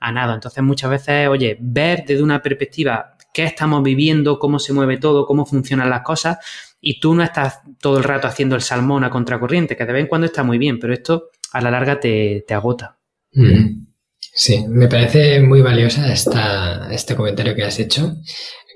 a 0.00 0.12
nado. 0.12 0.34
Entonces, 0.34 0.62
muchas 0.62 0.90
veces, 0.90 1.28
oye, 1.28 1.56
ver 1.60 2.04
desde 2.06 2.22
una 2.22 2.42
perspectiva 2.42 3.16
qué 3.32 3.44
estamos 3.44 3.82
viviendo, 3.82 4.38
cómo 4.38 4.58
se 4.58 4.72
mueve 4.72 4.96
todo, 4.96 5.26
cómo 5.26 5.46
funcionan 5.46 5.90
las 5.90 6.02
cosas, 6.02 6.38
y 6.80 6.98
tú 6.98 7.14
no 7.14 7.22
estás 7.22 7.60
todo 7.80 7.98
el 7.98 8.04
rato 8.04 8.26
haciendo 8.26 8.56
el 8.56 8.62
salmón 8.62 9.04
a 9.04 9.10
contracorriente, 9.10 9.76
que 9.76 9.84
de 9.84 9.92
vez 9.92 10.02
en 10.02 10.08
cuando 10.08 10.26
está 10.26 10.42
muy 10.42 10.58
bien, 10.58 10.78
pero 10.80 10.94
esto 10.94 11.30
a 11.52 11.60
la 11.60 11.70
larga 11.70 12.00
te, 12.00 12.44
agota. 12.50 12.98
Mm. 13.32 13.86
Sí, 14.18 14.64
me 14.68 14.88
parece 14.88 15.40
muy 15.40 15.60
valiosa 15.60 16.10
esta, 16.12 16.88
este 16.92 17.14
comentario 17.14 17.54
que 17.54 17.64
has 17.64 17.78
hecho, 17.78 18.16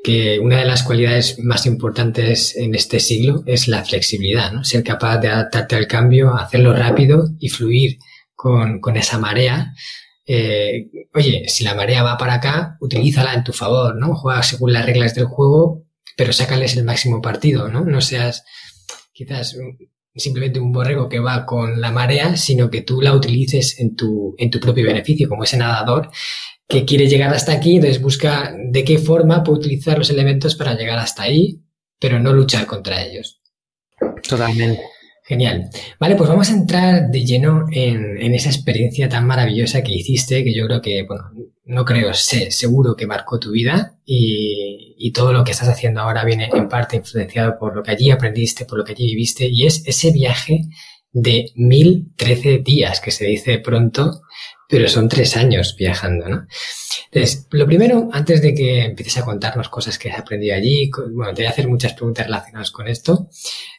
que 0.04 0.38
una 0.38 0.58
de 0.58 0.66
las 0.66 0.82
cualidades 0.82 1.38
más 1.38 1.64
importantes 1.64 2.54
en 2.56 2.74
este 2.74 3.00
siglo 3.00 3.42
es 3.46 3.68
la 3.68 3.82
flexibilidad, 3.82 4.52
¿no? 4.52 4.62
Ser 4.62 4.84
capaz 4.84 5.16
de 5.16 5.28
adaptarte 5.28 5.76
al 5.76 5.86
cambio, 5.86 6.34
hacerlo 6.36 6.74
rápido 6.74 7.30
y 7.40 7.48
fluir 7.48 7.98
con, 8.34 8.80
con 8.80 8.98
esa 8.98 9.18
marea. 9.18 9.72
Eh, 10.26 10.90
oye, 11.14 11.44
si 11.48 11.64
la 11.64 11.74
marea 11.74 12.02
va 12.02 12.18
para 12.18 12.34
acá, 12.34 12.76
utilízala 12.82 13.32
en 13.32 13.44
tu 13.44 13.54
favor, 13.54 13.96
¿no? 13.96 14.14
Juega 14.14 14.42
según 14.42 14.74
las 14.74 14.84
reglas 14.84 15.14
del 15.14 15.24
juego, 15.24 15.86
pero 16.18 16.34
sácales 16.34 16.76
el 16.76 16.84
máximo 16.84 17.22
partido, 17.22 17.68
¿no? 17.68 17.86
No 17.86 18.02
seas 18.02 18.44
quizás 19.14 19.56
simplemente 20.14 20.60
un 20.60 20.70
borrego 20.70 21.08
que 21.08 21.18
va 21.18 21.46
con 21.46 21.80
la 21.80 21.90
marea, 21.90 22.36
sino 22.36 22.68
que 22.68 22.82
tú 22.82 23.00
la 23.00 23.14
utilices 23.14 23.80
en 23.80 23.96
tu, 23.96 24.34
en 24.36 24.50
tu 24.50 24.60
propio 24.60 24.84
beneficio, 24.84 25.30
como 25.30 25.44
ese 25.44 25.56
nadador 25.56 26.10
que 26.68 26.84
quiere 26.84 27.08
llegar 27.08 27.32
hasta 27.32 27.52
aquí, 27.52 27.76
entonces 27.76 28.00
busca 28.00 28.54
de 28.56 28.84
qué 28.84 28.98
forma 28.98 29.42
puede 29.42 29.58
utilizar 29.58 29.98
los 29.98 30.10
elementos 30.10 30.54
para 30.54 30.74
llegar 30.74 30.98
hasta 30.98 31.24
ahí, 31.24 31.60
pero 32.00 32.18
no 32.18 32.32
luchar 32.32 32.66
contra 32.66 33.02
ellos. 33.02 33.40
Totalmente. 34.28 34.82
Genial. 35.26 35.70
Vale, 35.98 36.16
pues 36.16 36.28
vamos 36.28 36.50
a 36.50 36.52
entrar 36.52 37.08
de 37.10 37.24
lleno 37.24 37.64
en, 37.72 38.18
en, 38.20 38.34
esa 38.34 38.50
experiencia 38.50 39.08
tan 39.08 39.26
maravillosa 39.26 39.82
que 39.82 39.94
hiciste, 39.94 40.44
que 40.44 40.54
yo 40.54 40.66
creo 40.66 40.82
que, 40.82 41.02
bueno, 41.04 41.30
no 41.64 41.84
creo, 41.86 42.12
sé, 42.12 42.50
seguro 42.50 42.94
que 42.94 43.06
marcó 43.06 43.40
tu 43.40 43.50
vida 43.50 43.98
y, 44.04 44.94
y, 44.98 45.12
todo 45.12 45.32
lo 45.32 45.42
que 45.42 45.52
estás 45.52 45.70
haciendo 45.70 46.02
ahora 46.02 46.26
viene 46.26 46.50
en 46.52 46.68
parte 46.68 46.96
influenciado 46.96 47.58
por 47.58 47.74
lo 47.74 47.82
que 47.82 47.92
allí 47.92 48.10
aprendiste, 48.10 48.66
por 48.66 48.76
lo 48.76 48.84
que 48.84 48.92
allí 48.92 49.06
viviste 49.06 49.46
y 49.46 49.64
es 49.64 49.82
ese 49.86 50.12
viaje 50.12 50.66
de 51.10 51.52
1013 51.54 52.58
días, 52.58 53.00
que 53.00 53.10
se 53.10 53.24
dice 53.24 53.58
pronto, 53.60 54.20
pero 54.68 54.88
son 54.88 55.08
tres 55.08 55.36
años 55.36 55.76
viajando, 55.78 56.28
¿no? 56.28 56.46
Entonces, 57.10 57.46
lo 57.50 57.66
primero, 57.66 58.08
antes 58.12 58.42
de 58.42 58.54
que 58.54 58.84
empieces 58.84 59.18
a 59.18 59.24
contarnos 59.24 59.68
cosas 59.68 59.98
que 59.98 60.10
has 60.10 60.18
aprendido 60.18 60.54
allí, 60.54 60.90
bueno, 61.12 61.32
te 61.34 61.42
voy 61.42 61.46
a 61.46 61.50
hacer 61.50 61.68
muchas 61.68 61.92
preguntas 61.92 62.26
relacionadas 62.26 62.70
con 62.70 62.88
esto, 62.88 63.28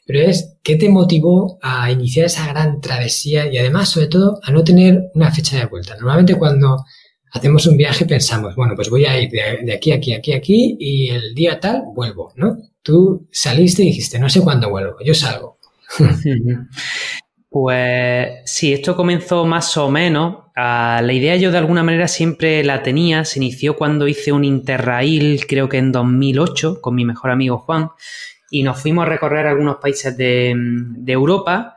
pero 0.05 0.21
es, 0.21 0.57
¿qué 0.63 0.75
te 0.75 0.89
motivó 0.89 1.57
a 1.61 1.91
iniciar 1.91 2.27
esa 2.27 2.47
gran 2.47 2.79
travesía 2.81 3.51
y 3.51 3.57
además, 3.57 3.89
sobre 3.89 4.07
todo, 4.07 4.39
a 4.43 4.51
no 4.51 4.63
tener 4.63 5.11
una 5.13 5.31
fecha 5.31 5.57
de 5.57 5.65
vuelta? 5.65 5.95
Normalmente 5.95 6.35
cuando 6.35 6.85
hacemos 7.31 7.65
un 7.67 7.77
viaje 7.77 8.05
pensamos, 8.05 8.55
bueno, 8.55 8.73
pues 8.75 8.89
voy 8.89 9.05
a 9.05 9.19
ir 9.19 9.29
de, 9.29 9.73
aquí, 9.73 9.91
aquí, 9.91 10.13
aquí, 10.13 10.33
aquí 10.33 10.77
y 10.79 11.09
el 11.09 11.35
día 11.35 11.59
tal 11.59 11.83
vuelvo, 11.93 12.31
¿no? 12.35 12.57
Tú 12.81 13.27
saliste 13.31 13.83
y 13.83 13.87
dijiste, 13.87 14.19
no 14.19 14.29
sé 14.29 14.41
cuándo 14.41 14.69
vuelvo, 14.69 14.97
yo 15.03 15.13
salgo. 15.13 15.57
Pues 17.47 18.41
sí, 18.43 18.73
esto 18.73 18.97
comenzó 18.97 19.45
más 19.45 19.77
o 19.77 19.89
menos. 19.89 20.44
Ah, 20.55 21.01
la 21.03 21.13
idea 21.13 21.35
yo 21.35 21.51
de 21.51 21.57
alguna 21.57 21.83
manera 21.83 22.07
siempre 22.07 22.63
la 22.63 22.81
tenía. 22.83 23.25
Se 23.25 23.39
inició 23.39 23.75
cuando 23.75 24.07
hice 24.07 24.31
un 24.31 24.43
Interrail, 24.43 25.45
creo 25.47 25.67
que 25.69 25.77
en 25.77 25.91
2008, 25.91 26.81
con 26.81 26.95
mi 26.95 27.05
mejor 27.05 27.31
amigo 27.31 27.57
Juan, 27.59 27.89
y 28.49 28.63
nos 28.63 28.81
fuimos 28.81 29.05
a 29.05 29.09
recorrer 29.09 29.47
algunos 29.47 29.77
países 29.77 30.15
de, 30.17 30.55
Europa. 31.07 31.75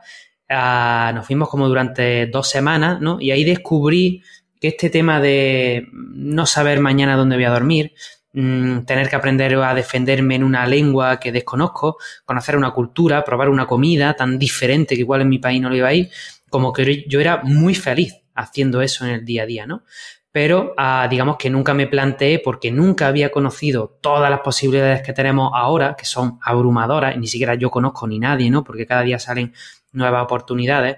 Ah, 0.49 1.11
nos 1.13 1.25
fuimos 1.25 1.49
como 1.49 1.67
durante 1.67 2.27
dos 2.27 2.49
semanas, 2.49 3.01
¿no? 3.01 3.19
Y 3.19 3.31
ahí 3.31 3.43
descubrí 3.43 4.23
que 4.59 4.69
este 4.69 4.89
tema 4.89 5.19
de 5.21 5.87
no 5.93 6.45
saber 6.45 6.79
mañana 6.79 7.15
dónde 7.15 7.35
voy 7.35 7.45
a 7.45 7.51
dormir, 7.51 7.93
Mm, 8.31 8.85
tener 8.85 9.09
que 9.09 9.15
aprender 9.15 9.55
a 9.55 9.73
defenderme 9.73 10.35
en 10.35 10.43
una 10.43 10.67
lengua 10.67 11.19
que 11.19 11.31
desconozco, 11.31 11.97
conocer 12.25 12.55
una 12.55 12.71
cultura, 12.71 13.23
probar 13.25 13.49
una 13.49 13.65
comida 13.65 14.13
tan 14.13 14.37
diferente 14.37 14.93
que 14.93 15.01
igual 15.01 15.21
en 15.21 15.29
mi 15.29 15.39
país 15.39 15.59
no 15.59 15.69
lo 15.69 15.75
iba 15.75 15.87
a 15.87 15.93
ir, 15.95 16.09
como 16.49 16.71
que 16.71 17.05
yo 17.07 17.19
era 17.19 17.41
muy 17.43 17.73
feliz 17.73 18.13
haciendo 18.39 18.81
eso 18.81 19.05
en 19.05 19.11
el 19.11 19.25
día 19.25 19.43
a 19.43 19.45
día, 19.45 19.65
¿no? 19.65 19.83
Pero 20.31 20.73
ah, 20.77 21.07
digamos 21.09 21.37
que 21.37 21.49
nunca 21.49 21.73
me 21.73 21.87
planteé 21.87 22.39
porque 22.39 22.71
nunca 22.71 23.07
había 23.07 23.31
conocido 23.31 23.97
todas 24.01 24.29
las 24.29 24.41
posibilidades 24.41 25.01
que 25.01 25.13
tenemos 25.13 25.51
ahora, 25.55 25.95
que 25.97 26.05
son 26.05 26.39
abrumadoras, 26.43 27.15
y 27.15 27.19
ni 27.19 27.27
siquiera 27.27 27.55
yo 27.55 27.71
conozco 27.71 28.07
ni 28.07 28.19
nadie, 28.19 28.49
¿no? 28.49 28.63
Porque 28.63 28.85
cada 28.85 29.01
día 29.01 29.17
salen 29.17 29.53
nuevas 29.91 30.23
oportunidades 30.23 30.97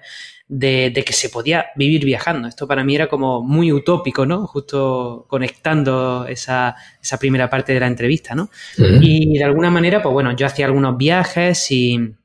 de, 0.50 0.92
que 1.06 1.14
se 1.14 1.30
podía 1.30 1.68
vivir 1.78 2.04
viajando. 2.04 2.50
Esto 2.50 2.68
para 2.68 2.84
mí 2.84 2.94
era 2.94 3.08
como 3.08 3.42
muy 3.42 3.72
utópico, 3.72 4.26
¿no? 4.26 4.46
Justo 4.48 5.26
conectando 5.30 6.26
esa, 6.28 6.76
esa 7.02 7.18
primera 7.18 7.50
parte 7.50 7.74
de 7.74 7.80
la 7.80 7.88
entrevista, 7.88 8.36
¿no? 8.36 8.50
Y 8.78 9.38
de 9.38 9.44
alguna 9.46 9.72
manera, 9.72 10.02
pues 10.02 10.12
bueno, 10.12 10.36
yo 10.36 10.46
hacía 10.46 10.66
algunos 10.66 10.98
viajes 10.98 11.72
y, 11.72 12.16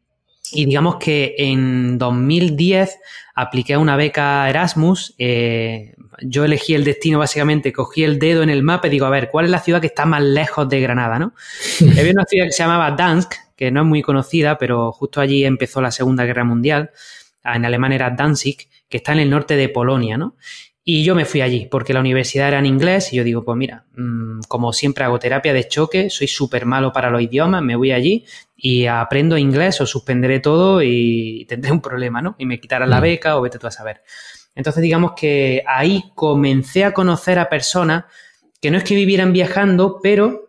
y 0.53 0.67
digamos 0.67 0.97
que 0.97 1.35
en 1.39 1.99
2010 1.99 2.99
apliqué 3.35 3.77
una 3.77 3.97
beca 3.97 4.49
Erasmus. 4.49 5.15
Eh, 5.19 5.95
yo 6.23 6.45
elegí 6.45 6.75
el 6.75 6.85
destino 6.85 7.19
básicamente, 7.19 7.73
cogí 7.73 8.05
el 8.05 8.19
dedo 8.19 8.43
en 8.43 8.51
el 8.51 8.63
mapa 8.63 8.87
y 8.89 8.91
digo, 8.91 9.07
a 9.07 9.11
ver, 9.11 9.29
¿cuál 9.31 9.45
es 9.45 9.51
la 9.51 9.61
ciudad 9.61 9.81
que 9.81 9.89
está 9.89 10.07
más 10.07 10.23
lejos 10.23 10.69
de 10.69 10.81
Granada, 10.81 11.19
no? 11.19 11.35
Había 11.99 12.13
una 12.13 12.25
ciudad 12.25 12.47
que 12.47 12.53
se 12.53 12.63
llamaba 12.63 12.91
Dansk, 12.93 13.33
que 13.55 13.71
no 13.71 13.83
es 13.83 13.87
muy 13.87 14.03
conocida, 14.03 14.59
pero 14.59 14.93
justo 14.93 15.21
allí 15.21 15.45
empezó 15.45 15.81
la 15.81 15.91
Segunda 15.91 16.25
Guerra 16.25 16.45
Mundial 16.45 16.91
en 17.55 17.65
alemán 17.65 17.93
era 17.93 18.11
Danzig, 18.11 18.69
que 18.89 18.99
está 18.99 19.13
en 19.13 19.21
el 19.21 19.31
norte 19.31 19.57
de 19.57 19.69
Polonia, 19.69 20.17
¿no? 20.17 20.37
Y 20.89 21.03
yo 21.03 21.17
me 21.17 21.25
fui 21.25 21.41
allí 21.41 21.67
porque 21.69 21.93
la 21.93 22.01
universidad 22.01 22.49
era 22.49 22.61
en 22.61 22.67
inglés 22.67 23.13
y 23.13 23.17
yo 23.17 23.25
digo, 23.25 23.45
pues 23.45 23.57
mira, 23.59 23.87
mm, 23.97 24.43
como 24.47 24.73
siempre 24.73 25.05
hago 25.05 25.19
terapia 25.19 25.53
de 25.53 25.67
choque, 25.67 26.11
soy 26.11 26.29
súper 26.29 26.65
malo 26.65 26.93
para 26.93 27.11
los 27.11 27.21
idiomas, 27.21 27.63
me 27.63 27.75
voy 27.75 27.91
allí 27.91 28.25
y 28.57 28.87
aprendo 28.87 29.37
inglés 29.37 29.81
o 29.81 29.87
suspenderé 29.87 30.41
todo 30.41 30.83
y 30.83 31.45
tendré 31.49 31.71
un 31.73 31.81
problema, 31.81 32.23
¿no? 32.23 32.35
Y 32.39 32.47
me 32.47 32.59
quitarán 32.59 32.91
la 32.91 32.99
mm. 32.99 33.03
beca 33.03 33.37
o 33.37 33.43
vete 33.43 33.59
tú 33.59 33.67
a 33.67 33.71
saber. 33.71 34.03
Entonces 34.55 34.83
digamos 34.83 35.13
que 35.15 35.63
ahí 35.67 36.11
comencé 36.15 36.85
a 36.85 36.93
conocer 36.95 37.39
a 37.39 37.51
personas 37.51 38.05
que 38.61 38.71
no 38.71 38.79
es 38.79 38.85
que 38.85 38.95
vivieran 38.95 39.33
viajando, 39.33 40.01
pero 40.03 40.47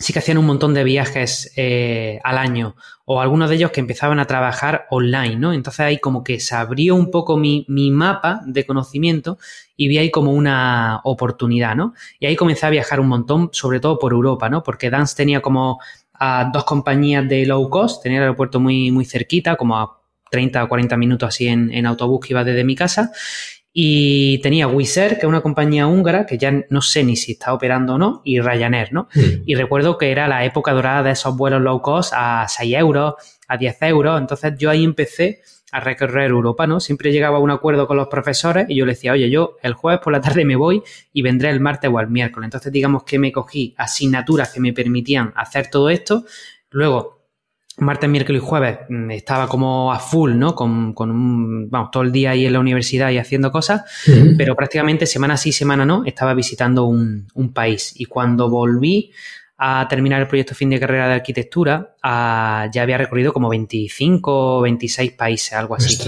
sí 0.00 0.12
que 0.12 0.20
hacían 0.20 0.38
un 0.38 0.46
montón 0.46 0.72
de 0.72 0.82
viajes 0.82 1.52
eh, 1.56 2.20
al 2.24 2.38
año 2.38 2.74
o 3.04 3.20
algunos 3.20 3.50
de 3.50 3.56
ellos 3.56 3.70
que 3.70 3.80
empezaban 3.80 4.18
a 4.18 4.26
trabajar 4.26 4.86
online, 4.88 5.36
¿no? 5.36 5.52
Entonces 5.52 5.80
ahí 5.80 5.98
como 5.98 6.24
que 6.24 6.40
se 6.40 6.54
abrió 6.54 6.94
un 6.94 7.10
poco 7.10 7.36
mi, 7.36 7.66
mapa 7.68 8.40
de 8.46 8.64
conocimiento 8.64 9.36
y 9.76 9.88
vi 9.88 9.98
ahí 9.98 10.10
como 10.10 10.32
una 10.32 11.00
oportunidad, 11.04 11.74
¿no? 11.74 11.92
Y 12.18 12.26
ahí 12.26 12.36
comencé 12.36 12.66
a 12.66 12.70
viajar 12.70 13.00
un 13.00 13.08
montón, 13.08 13.50
sobre 13.52 13.80
todo 13.80 13.98
por 13.98 14.12
Europa, 14.12 14.48
¿no? 14.48 14.62
Porque 14.62 14.90
Dance 14.90 15.16
tenía 15.16 15.42
como 15.42 15.80
a 16.20 16.50
dos 16.52 16.64
compañías 16.64 17.28
de 17.28 17.46
low 17.46 17.68
cost, 17.68 18.02
tenía 18.02 18.18
el 18.18 18.24
aeropuerto 18.24 18.60
muy, 18.60 18.92
muy 18.92 19.04
cerquita, 19.04 19.56
como 19.56 19.76
a 19.76 20.00
30 20.30 20.62
o 20.62 20.68
40 20.68 20.96
minutos 20.96 21.28
así 21.28 21.48
en, 21.48 21.72
en 21.72 21.86
autobús 21.86 22.20
que 22.24 22.34
iba 22.34 22.44
desde 22.44 22.62
mi 22.62 22.76
casa 22.76 23.10
y 23.72 24.38
tenía 24.38 24.66
Wizz 24.66 24.96
Air, 24.96 25.10
que 25.14 25.20
es 25.20 25.24
una 25.24 25.42
compañía 25.42 25.86
húngara, 25.86 26.26
que 26.26 26.38
ya 26.38 26.52
no 26.70 26.82
sé 26.82 27.04
ni 27.04 27.14
si 27.16 27.32
está 27.32 27.52
operando 27.52 27.94
o 27.94 27.98
no, 27.98 28.20
y 28.24 28.40
Ryanair, 28.40 28.92
¿no? 28.92 29.08
Hmm. 29.14 29.42
Y 29.46 29.54
recuerdo 29.54 29.96
que 29.96 30.10
era 30.10 30.26
la 30.26 30.44
época 30.44 30.72
dorada 30.72 31.04
de 31.04 31.12
esos 31.12 31.36
vuelos 31.36 31.62
low 31.62 31.80
cost 31.80 32.12
a 32.16 32.46
6 32.48 32.74
euros, 32.76 33.14
a 33.46 33.56
10 33.56 33.82
euros. 33.82 34.20
Entonces 34.20 34.54
yo 34.58 34.70
ahí 34.70 34.82
empecé 34.82 35.40
a 35.72 35.80
recorrer 35.80 36.30
Europa, 36.30 36.66
¿no? 36.66 36.80
Siempre 36.80 37.12
llegaba 37.12 37.38
a 37.38 37.40
un 37.40 37.50
acuerdo 37.50 37.86
con 37.86 37.96
los 37.96 38.08
profesores 38.08 38.66
y 38.68 38.76
yo 38.76 38.86
le 38.86 38.92
decía, 38.92 39.12
oye, 39.12 39.30
yo 39.30 39.56
el 39.62 39.74
jueves 39.74 40.00
por 40.02 40.12
la 40.12 40.20
tarde 40.20 40.44
me 40.44 40.56
voy 40.56 40.82
y 41.12 41.22
vendré 41.22 41.50
el 41.50 41.60
martes 41.60 41.90
o 41.92 42.00
el 42.00 42.08
miércoles. 42.08 42.46
Entonces 42.46 42.72
digamos 42.72 43.04
que 43.04 43.18
me 43.18 43.32
cogí 43.32 43.74
asignaturas 43.76 44.52
que 44.52 44.60
me 44.60 44.72
permitían 44.72 45.32
hacer 45.36 45.68
todo 45.70 45.90
esto. 45.90 46.24
Luego 46.70 47.20
martes, 47.80 48.10
miércoles 48.10 48.42
y 48.42 48.46
jueves 48.46 48.78
mm, 48.88 49.10
estaba 49.10 49.48
como 49.48 49.92
a 49.92 49.98
full, 49.98 50.34
¿no? 50.34 50.54
Con, 50.54 50.92
con 50.92 51.10
un, 51.10 51.70
vamos, 51.70 51.90
todo 51.90 52.02
el 52.02 52.12
día 52.12 52.30
ahí 52.30 52.46
en 52.46 52.52
la 52.52 52.60
universidad 52.60 53.10
y 53.10 53.18
haciendo 53.18 53.50
cosas, 53.50 53.82
pero 54.36 54.54
prácticamente 54.54 55.06
semana 55.06 55.36
sí, 55.36 55.52
semana 55.52 55.84
no, 55.84 56.04
estaba 56.04 56.34
visitando 56.34 56.84
un, 56.84 57.26
un, 57.34 57.52
país. 57.52 57.92
Y 57.96 58.04
cuando 58.04 58.48
volví 58.48 59.12
a 59.62 59.86
terminar 59.88 60.22
el 60.22 60.26
proyecto 60.26 60.54
fin 60.54 60.70
de 60.70 60.80
carrera 60.80 61.06
de 61.06 61.14
arquitectura, 61.14 61.94
ya 62.02 62.82
había 62.82 62.96
recorrido 62.96 63.30
como 63.30 63.50
25 63.50 64.56
o 64.56 64.60
26 64.62 65.12
países, 65.12 65.52
algo 65.52 65.74
así. 65.74 65.98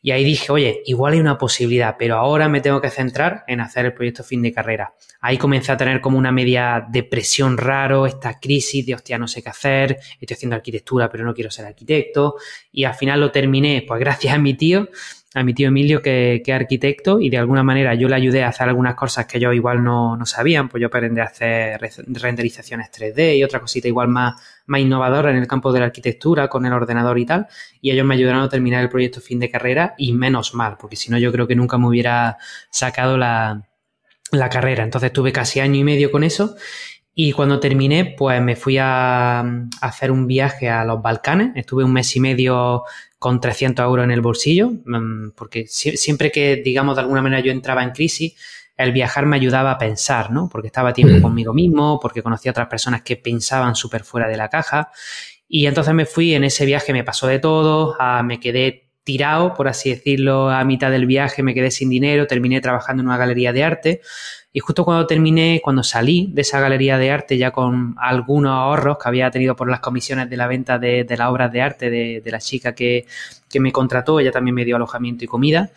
Y 0.00 0.12
ahí 0.12 0.24
dije, 0.24 0.50
oye, 0.50 0.82
igual 0.86 1.12
hay 1.12 1.20
una 1.20 1.36
posibilidad, 1.36 1.96
pero 1.98 2.16
ahora 2.16 2.48
me 2.48 2.62
tengo 2.62 2.80
que 2.80 2.88
centrar 2.88 3.44
en 3.46 3.60
hacer 3.60 3.84
el 3.84 3.92
proyecto 3.92 4.24
fin 4.24 4.40
de 4.40 4.50
carrera. 4.50 4.94
Ahí 5.20 5.36
comencé 5.36 5.72
a 5.72 5.76
tener 5.76 6.00
como 6.00 6.16
una 6.16 6.32
media 6.32 6.86
depresión 6.88 7.58
raro, 7.58 8.06
esta 8.06 8.40
crisis 8.40 8.86
de, 8.86 8.94
hostia, 8.94 9.18
no 9.18 9.28
sé 9.28 9.42
qué 9.42 9.50
hacer, 9.50 9.98
estoy 10.18 10.34
haciendo 10.34 10.56
arquitectura, 10.56 11.10
pero 11.10 11.26
no 11.26 11.34
quiero 11.34 11.50
ser 11.50 11.66
arquitecto. 11.66 12.36
Y 12.72 12.84
al 12.84 12.94
final 12.94 13.20
lo 13.20 13.30
terminé, 13.30 13.84
pues 13.86 14.00
gracias 14.00 14.32
a 14.32 14.38
mi 14.38 14.54
tío, 14.54 14.88
a 15.34 15.44
mi 15.44 15.54
tío 15.54 15.68
Emilio, 15.68 16.02
que, 16.02 16.42
que, 16.44 16.50
es 16.50 16.56
arquitecto, 16.56 17.20
y 17.20 17.30
de 17.30 17.38
alguna 17.38 17.62
manera 17.62 17.94
yo 17.94 18.08
le 18.08 18.16
ayudé 18.16 18.42
a 18.42 18.48
hacer 18.48 18.68
algunas 18.68 18.94
cosas 18.96 19.26
que 19.26 19.38
yo 19.38 19.52
igual 19.52 19.84
no, 19.84 20.16
no 20.16 20.26
sabían, 20.26 20.68
pues 20.68 20.80
yo 20.80 20.88
aprendí 20.88 21.20
a 21.20 21.24
hacer 21.24 21.80
renderizaciones 22.08 22.90
3D 22.90 23.36
y 23.36 23.44
otra 23.44 23.60
cosita 23.60 23.86
igual 23.86 24.08
más, 24.08 24.34
más 24.66 24.80
innovadora 24.80 25.30
en 25.30 25.36
el 25.36 25.46
campo 25.46 25.72
de 25.72 25.80
la 25.80 25.86
arquitectura 25.86 26.48
con 26.48 26.66
el 26.66 26.72
ordenador 26.72 27.18
y 27.18 27.26
tal, 27.26 27.46
y 27.80 27.92
ellos 27.92 28.04
me 28.04 28.14
ayudaron 28.14 28.42
a 28.42 28.48
terminar 28.48 28.82
el 28.82 28.88
proyecto 28.88 29.20
fin 29.20 29.38
de 29.38 29.50
carrera 29.50 29.94
y 29.96 30.12
menos 30.12 30.54
mal, 30.54 30.76
porque 30.78 30.96
si 30.96 31.10
no 31.10 31.18
yo 31.18 31.30
creo 31.30 31.46
que 31.46 31.54
nunca 31.54 31.78
me 31.78 31.86
hubiera 31.86 32.36
sacado 32.70 33.16
la, 33.16 33.62
la 34.32 34.48
carrera. 34.48 34.82
Entonces 34.82 35.12
tuve 35.12 35.32
casi 35.32 35.60
año 35.60 35.76
y 35.76 35.84
medio 35.84 36.10
con 36.10 36.24
eso 36.24 36.56
y 37.14 37.32
cuando 37.32 37.60
terminé, 37.60 38.14
pues 38.16 38.40
me 38.40 38.56
fui 38.56 38.78
a, 38.78 39.40
hacer 39.80 40.10
un 40.10 40.26
viaje 40.26 40.68
a 40.68 40.84
los 40.84 41.02
Balcanes. 41.02 41.52
Estuve 41.54 41.84
un 41.84 41.92
mes 41.92 42.14
y 42.16 42.20
medio 42.20 42.84
con 43.20 43.38
300 43.38 43.84
euros 43.84 44.04
en 44.04 44.10
el 44.12 44.22
bolsillo, 44.22 44.72
mm, 44.86 45.32
porque 45.36 45.66
siempre 45.68 46.32
que, 46.32 46.56
digamos, 46.56 46.96
de 46.96 47.02
alguna 47.02 47.20
manera 47.20 47.42
yo 47.42 47.52
entraba 47.52 47.84
en 47.84 47.90
crisis, 47.90 48.34
el 48.78 48.92
viajar 48.92 49.26
me 49.26 49.36
ayudaba 49.36 49.72
a 49.72 49.78
pensar, 49.78 50.30
¿no? 50.30 50.48
Porque 50.50 50.68
estaba 50.68 50.94
tiempo 50.94 51.18
mm. 51.18 51.20
conmigo 51.20 51.52
mismo, 51.52 52.00
porque 52.00 52.22
conocía 52.22 52.50
a 52.50 52.54
otras 52.54 52.68
personas 52.68 53.02
que 53.02 53.16
pensaban 53.16 53.76
súper 53.76 54.04
fuera 54.04 54.26
de 54.26 54.38
la 54.38 54.48
caja. 54.48 54.90
Y 55.46 55.66
entonces 55.66 55.92
me 55.92 56.06
fui 56.06 56.32
en 56.34 56.44
ese 56.44 56.64
viaje, 56.64 56.94
me 56.94 57.04
pasó 57.04 57.26
de 57.26 57.38
todo, 57.38 57.94
me 58.24 58.40
quedé 58.40 58.88
tirado, 59.04 59.52
por 59.52 59.68
así 59.68 59.90
decirlo, 59.90 60.48
a 60.48 60.64
mitad 60.64 60.90
del 60.90 61.04
viaje, 61.04 61.42
me 61.42 61.52
quedé 61.52 61.70
sin 61.70 61.90
dinero, 61.90 62.26
terminé 62.26 62.62
trabajando 62.62 63.02
en 63.02 63.08
una 63.08 63.18
galería 63.18 63.52
de 63.52 63.64
arte 63.64 64.00
y 64.52 64.58
justo 64.58 64.84
cuando 64.84 65.06
terminé, 65.06 65.60
cuando 65.62 65.84
salí 65.84 66.28
de 66.32 66.42
esa 66.42 66.58
galería 66.58 66.98
de 66.98 67.10
arte 67.10 67.38
ya 67.38 67.52
con 67.52 67.94
algunos 67.98 68.50
ahorros 68.52 68.98
que 68.98 69.08
había 69.08 69.30
tenido 69.30 69.54
por 69.54 69.70
las 69.70 69.78
comisiones 69.78 70.28
de 70.28 70.36
la 70.36 70.48
venta 70.48 70.78
de, 70.78 71.06
las 71.08 71.28
obras 71.28 71.52
de 71.52 71.62
arte 71.62 71.88
de, 71.88 72.22
la 72.30 72.40
chica 72.40 72.74
que, 72.74 73.06
me 73.60 73.70
contrató, 73.70 74.18
ella 74.18 74.32
también 74.32 74.54
me 74.56 74.64
dio 74.64 74.76
alojamiento 74.76 75.24
y 75.24 75.28
comida. 75.28 75.70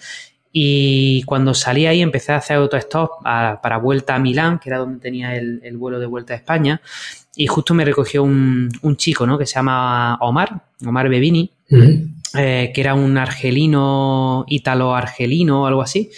Y 0.51 1.23
cuando 1.23 1.53
salí 1.53 1.85
ahí 1.85 2.01
empecé 2.01 2.31
a 2.31 2.37
hacer 2.37 2.57
autostop 2.57 3.21
para 3.23 3.77
vuelta 3.77 4.15
a 4.15 4.19
Milán, 4.19 4.59
que 4.59 4.69
era 4.69 4.79
donde 4.79 4.99
tenía 4.99 5.35
el, 5.35 5.77
vuelo 5.77 5.99
de 5.99 6.07
vuelta 6.07 6.33
a 6.33 6.37
España. 6.37 6.81
Y 7.35 7.47
justo 7.47 7.75
me 7.75 7.85
recogió 7.85 8.23
un, 8.23 8.71
chico, 8.97 9.27
¿no? 9.27 9.37
Que 9.37 9.45
se 9.45 9.55
llama 9.55 10.15
Omar, 10.21 10.61
Omar 10.83 11.09
Bebini, 11.09 11.49
eh, 12.35 12.71
que 12.73 12.81
era 12.81 12.95
un 12.95 13.17
argelino, 13.19 14.45
ítalo-argelino 14.47 15.63
o 15.63 15.65
algo 15.67 15.83
así 15.83 16.09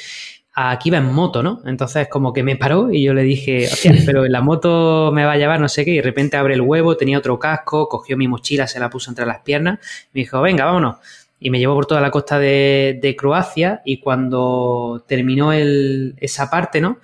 aquí 0.55 0.89
va 0.89 0.97
en 0.99 1.13
moto, 1.13 1.43
¿no? 1.43 1.61
Entonces 1.65 2.07
como 2.07 2.31
que 2.31 2.41
me 2.41 2.55
paró 2.55 2.89
y 2.91 3.03
yo 3.03 3.13
le 3.13 3.23
dije, 3.23 3.67
hostia, 3.71 3.93
pero 4.05 4.25
en 4.25 4.31
la 4.31 4.41
moto 4.41 5.11
me 5.13 5.25
va 5.25 5.33
a 5.33 5.37
llevar 5.37 5.59
no 5.59 5.67
sé 5.67 5.83
qué, 5.83 5.91
y 5.91 5.95
de 5.97 6.01
repente 6.01 6.37
abre 6.37 6.53
el 6.53 6.61
huevo, 6.61 6.95
tenía 6.95 7.17
otro 7.17 7.37
casco, 7.37 7.89
cogió 7.89 8.15
mi 8.17 8.27
mochila, 8.27 8.65
se 8.65 8.79
la 8.79 8.89
puso 8.89 9.11
entre 9.11 9.25
las 9.25 9.41
piernas, 9.41 9.79
me 10.13 10.21
dijo, 10.21 10.41
venga, 10.41 10.65
vámonos. 10.65 10.97
Y 11.37 11.49
me 11.49 11.59
llevó 11.59 11.75
por 11.75 11.85
toda 11.85 11.99
la 11.99 12.09
costa 12.09 12.39
de, 12.39 13.15
Croacia 13.19 13.81
y 13.83 13.99
cuando 13.99 15.03
terminó 15.05 15.51
el, 15.51 16.15
esa 16.17 16.49
parte, 16.49 16.81
¿no? 16.81 16.99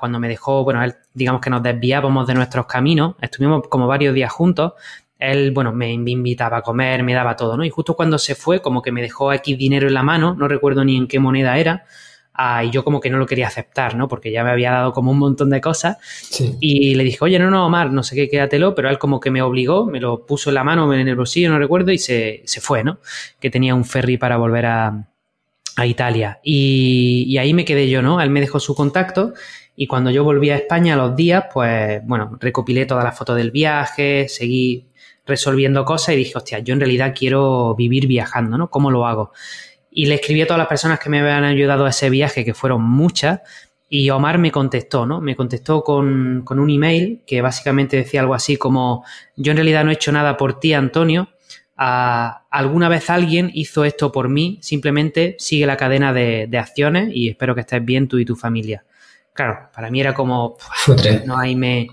cuando 0.00 0.18
me 0.18 0.28
dejó, 0.28 0.64
bueno, 0.64 0.82
él, 0.84 0.96
digamos 1.14 1.40
que 1.40 1.48
nos 1.48 1.62
desviábamos 1.62 2.26
de 2.26 2.34
nuestros 2.34 2.66
caminos, 2.66 3.14
estuvimos 3.22 3.66
como 3.68 3.86
varios 3.86 4.14
días 4.14 4.30
juntos, 4.30 4.74
él, 5.18 5.52
bueno, 5.52 5.72
me 5.72 5.90
invitaba 5.92 6.58
a 6.58 6.62
comer, 6.62 7.02
me 7.02 7.14
daba 7.14 7.36
todo, 7.36 7.56
¿no? 7.56 7.64
Y 7.64 7.70
justo 7.70 7.94
cuando 7.94 8.18
se 8.18 8.34
fue, 8.34 8.60
como 8.60 8.82
que 8.82 8.92
me 8.92 9.00
dejó 9.00 9.30
aquí 9.30 9.54
dinero 9.54 9.88
en 9.88 9.94
la 9.94 10.02
mano, 10.02 10.34
no 10.34 10.46
recuerdo 10.46 10.84
ni 10.84 10.96
en 10.96 11.06
qué 11.06 11.18
moneda 11.18 11.56
era, 11.56 11.86
Ah, 12.36 12.64
y 12.64 12.70
yo 12.70 12.84
como 12.84 13.00
que 13.00 13.10
no 13.10 13.18
lo 13.18 13.26
quería 13.26 13.46
aceptar, 13.46 13.96
¿no? 13.96 14.08
Porque 14.08 14.30
ya 14.30 14.44
me 14.44 14.50
había 14.50 14.72
dado 14.72 14.92
como 14.92 15.10
un 15.10 15.18
montón 15.18 15.50
de 15.50 15.60
cosas. 15.60 15.96
Y 16.60 16.94
le 16.94 17.04
dije, 17.04 17.18
oye, 17.20 17.38
no, 17.38 17.50
no, 17.50 17.66
Omar, 17.66 17.92
no 17.92 18.02
sé 18.02 18.14
qué, 18.14 18.28
quédatelo, 18.28 18.74
pero 18.74 18.90
él 18.90 18.98
como 18.98 19.20
que 19.20 19.30
me 19.30 19.42
obligó, 19.42 19.86
me 19.86 20.00
lo 20.00 20.26
puso 20.26 20.50
en 20.50 20.54
la 20.54 20.64
mano, 20.64 20.92
en 20.92 21.08
el 21.08 21.16
bolsillo, 21.16 21.50
no 21.50 21.58
recuerdo, 21.58 21.92
y 21.92 21.98
se, 21.98 22.42
se 22.44 22.60
fue, 22.60 22.84
¿no? 22.84 22.98
Que 23.40 23.50
tenía 23.50 23.74
un 23.74 23.84
ferry 23.84 24.18
para 24.18 24.36
volver 24.36 24.66
a, 24.66 25.08
a 25.76 25.86
Italia. 25.86 26.40
Y, 26.42 27.24
y, 27.28 27.38
ahí 27.38 27.54
me 27.54 27.64
quedé 27.64 27.88
yo, 27.88 28.02
¿no? 28.02 28.20
Él 28.20 28.30
me 28.30 28.40
dejó 28.40 28.60
su 28.60 28.74
contacto 28.74 29.34
y 29.76 29.86
cuando 29.86 30.10
yo 30.10 30.24
volví 30.24 30.50
a 30.50 30.56
España 30.56 30.94
a 30.94 30.96
los 30.96 31.14
días, 31.14 31.44
pues, 31.52 32.00
bueno, 32.04 32.36
recopilé 32.40 32.86
todas 32.86 33.04
las 33.04 33.16
fotos 33.16 33.36
del 33.36 33.50
viaje, 33.50 34.26
seguí 34.28 34.86
resolviendo 35.26 35.84
cosas 35.84 36.14
y 36.14 36.18
dije, 36.18 36.32
hostia, 36.36 36.60
yo 36.60 36.72
en 36.72 36.80
realidad 36.80 37.14
quiero 37.16 37.74
vivir 37.74 38.06
viajando, 38.06 38.56
¿no? 38.56 38.70
¿Cómo 38.70 38.90
lo 38.90 39.06
hago? 39.06 39.32
Y 39.98 40.04
le 40.04 40.16
escribí 40.16 40.42
a 40.42 40.46
todas 40.46 40.58
las 40.58 40.68
personas 40.68 41.00
que 41.00 41.08
me 41.08 41.20
habían 41.20 41.42
ayudado 41.44 41.86
a 41.86 41.88
ese 41.88 42.10
viaje, 42.10 42.44
que 42.44 42.52
fueron 42.52 42.82
muchas, 42.82 43.40
y 43.88 44.10
Omar 44.10 44.36
me 44.36 44.52
contestó, 44.52 45.06
¿no? 45.06 45.22
Me 45.22 45.34
contestó 45.34 45.82
con, 45.82 46.44
un 46.46 46.70
email 46.70 47.22
que 47.26 47.40
básicamente 47.40 47.96
decía 47.96 48.20
algo 48.20 48.34
así 48.34 48.58
como, 48.58 49.06
yo 49.36 49.52
en 49.52 49.56
realidad 49.56 49.84
no 49.84 49.90
he 49.90 49.94
hecho 49.94 50.12
nada 50.12 50.36
por 50.36 50.60
ti, 50.60 50.74
Antonio, 50.74 51.30
alguna 51.76 52.90
vez 52.90 53.08
alguien 53.08 53.50
hizo 53.54 53.86
esto 53.86 54.12
por 54.12 54.28
mí, 54.28 54.58
simplemente 54.60 55.34
sigue 55.38 55.64
la 55.64 55.78
cadena 55.78 56.12
de, 56.12 56.50
acciones 56.58 57.08
y 57.10 57.30
espero 57.30 57.54
que 57.54 57.62
estés 57.62 57.82
bien 57.82 58.06
tú 58.06 58.18
y 58.18 58.26
tu 58.26 58.36
familia. 58.36 58.84
Claro, 59.32 59.70
para 59.74 59.90
mí 59.90 59.98
era 59.98 60.12
como, 60.12 60.58
no, 61.24 61.38
ahí 61.38 61.56
me, 61.56 61.88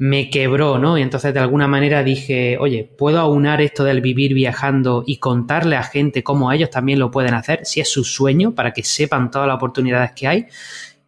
me 0.00 0.30
quebró, 0.30 0.78
¿no? 0.78 0.96
Y 0.96 1.02
entonces 1.02 1.34
de 1.34 1.40
alguna 1.40 1.68
manera 1.68 2.02
dije, 2.02 2.56
oye, 2.58 2.90
¿puedo 2.96 3.20
aunar 3.20 3.60
esto 3.60 3.84
del 3.84 4.00
vivir 4.00 4.32
viajando 4.32 5.04
y 5.06 5.18
contarle 5.18 5.76
a 5.76 5.82
gente 5.82 6.22
cómo 6.22 6.50
ellos 6.52 6.70
también 6.70 6.98
lo 6.98 7.10
pueden 7.10 7.34
hacer, 7.34 7.66
si 7.66 7.80
es 7.80 7.92
su 7.92 8.02
sueño, 8.02 8.54
para 8.54 8.72
que 8.72 8.82
sepan 8.82 9.30
todas 9.30 9.46
las 9.46 9.56
oportunidades 9.56 10.12
que 10.12 10.26
hay? 10.26 10.46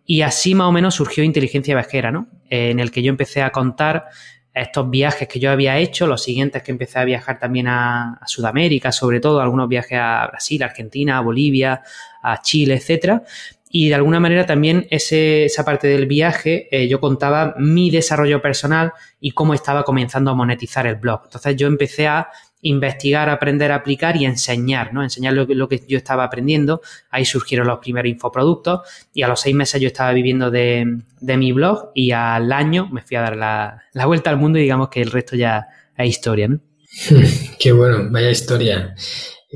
Y 0.04 0.20
así 0.20 0.54
más 0.54 0.66
o 0.66 0.72
menos 0.72 0.94
surgió 0.94 1.24
Inteligencia 1.24 1.74
Viajera, 1.74 2.12
¿no? 2.12 2.28
En 2.50 2.80
el 2.80 2.90
que 2.90 3.02
yo 3.02 3.08
empecé 3.08 3.40
a 3.40 3.50
contar 3.50 4.08
estos 4.52 4.90
viajes 4.90 5.26
que 5.26 5.40
yo 5.40 5.50
había 5.50 5.78
hecho, 5.78 6.06
los 6.06 6.22
siguientes 6.22 6.62
que 6.62 6.70
empecé 6.70 6.98
a 6.98 7.04
viajar 7.04 7.38
también 7.38 7.68
a, 7.68 8.20
Sudamérica, 8.26 8.92
sobre 8.92 9.20
todo 9.20 9.40
algunos 9.40 9.70
viajes 9.70 9.98
a 9.98 10.26
Brasil, 10.26 10.62
Argentina, 10.62 11.16
a 11.16 11.22
Bolivia, 11.22 11.80
a 12.22 12.42
Chile, 12.42 12.74
etcétera, 12.74 13.22
y 13.74 13.88
de 13.88 13.94
alguna 13.94 14.20
manera 14.20 14.44
también 14.44 14.86
ese, 14.90 15.46
esa 15.46 15.64
parte 15.64 15.88
del 15.88 16.04
viaje 16.04 16.68
eh, 16.70 16.86
yo 16.88 17.00
contaba 17.00 17.54
mi 17.56 17.90
desarrollo 17.90 18.42
personal 18.42 18.92
y 19.18 19.30
cómo 19.30 19.54
estaba 19.54 19.82
comenzando 19.82 20.30
a 20.30 20.34
monetizar 20.34 20.86
el 20.86 20.96
blog. 20.96 21.22
Entonces 21.24 21.56
yo 21.56 21.68
empecé 21.68 22.06
a 22.06 22.28
investigar, 22.60 23.30
aprender, 23.30 23.72
aplicar 23.72 24.16
y 24.16 24.26
enseñar, 24.26 24.92
¿no? 24.92 25.02
Enseñar 25.02 25.32
lo 25.32 25.46
que, 25.46 25.54
lo 25.54 25.68
que 25.68 25.82
yo 25.88 25.96
estaba 25.96 26.22
aprendiendo. 26.22 26.82
Ahí 27.10 27.24
surgieron 27.24 27.66
los 27.66 27.78
primeros 27.78 28.10
infoproductos 28.10 28.82
y 29.14 29.22
a 29.22 29.28
los 29.28 29.40
seis 29.40 29.56
meses 29.56 29.80
yo 29.80 29.86
estaba 29.86 30.12
viviendo 30.12 30.50
de, 30.50 30.98
de 31.20 31.36
mi 31.38 31.52
blog 31.52 31.92
y 31.94 32.12
al 32.12 32.52
año 32.52 32.88
me 32.92 33.00
fui 33.00 33.16
a 33.16 33.22
dar 33.22 33.36
la, 33.36 33.82
la, 33.94 34.04
vuelta 34.04 34.28
al 34.28 34.36
mundo 34.36 34.58
y 34.58 34.62
digamos 34.62 34.90
que 34.90 35.00
el 35.00 35.10
resto 35.10 35.34
ya 35.34 35.66
es 35.96 36.08
historia, 36.08 36.46
¿no? 36.48 36.60
Qué 37.58 37.72
bueno, 37.72 38.06
vaya 38.10 38.30
historia. 38.30 38.94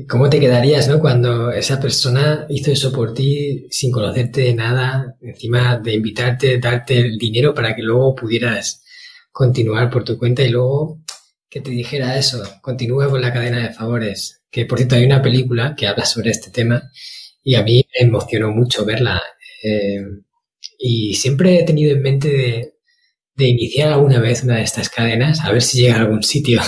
¿Cómo 0.05 0.29
te 0.29 0.39
quedarías, 0.39 0.87
no? 0.87 0.99
Cuando 0.99 1.51
esa 1.51 1.79
persona 1.79 2.45
hizo 2.49 2.71
eso 2.71 2.91
por 2.91 3.15
ti 3.15 3.65
sin 3.71 3.91
conocerte 3.91 4.41
de 4.41 4.53
nada, 4.53 5.15
encima 5.21 5.79
de 5.79 5.95
invitarte, 5.95 6.59
darte 6.59 6.99
el 6.99 7.17
dinero 7.17 7.53
para 7.55 7.75
que 7.75 7.81
luego 7.81 8.13
pudieras 8.13 8.83
continuar 9.31 9.89
por 9.89 10.03
tu 10.03 10.17
cuenta 10.19 10.43
y 10.43 10.49
luego 10.49 10.99
que 11.49 11.61
te 11.61 11.71
dijera 11.71 12.17
eso, 12.17 12.43
continúa 12.61 13.09
con 13.09 13.21
la 13.21 13.33
cadena 13.33 13.67
de 13.67 13.73
favores. 13.73 14.43
Que 14.51 14.65
por 14.65 14.77
cierto 14.77 14.95
hay 14.95 15.05
una 15.05 15.21
película 15.21 15.75
que 15.75 15.87
habla 15.87 16.05
sobre 16.05 16.29
este 16.29 16.51
tema 16.51 16.91
y 17.43 17.55
a 17.55 17.63
mí 17.63 17.83
me 17.99 18.07
emocionó 18.07 18.51
mucho 18.51 18.85
verla. 18.85 19.19
Eh, 19.63 20.03
y 20.77 21.15
siempre 21.15 21.59
he 21.59 21.63
tenido 21.63 21.91
en 21.91 22.03
mente 22.03 22.29
de, 22.29 22.73
de 23.33 23.47
iniciar 23.47 23.93
alguna 23.93 24.19
vez 24.19 24.43
una 24.43 24.57
de 24.57 24.63
estas 24.63 24.89
cadenas, 24.89 25.39
a 25.41 25.51
ver 25.51 25.63
si 25.63 25.81
llega 25.81 25.95
a 25.95 26.01
algún 26.01 26.21
sitio. 26.21 26.61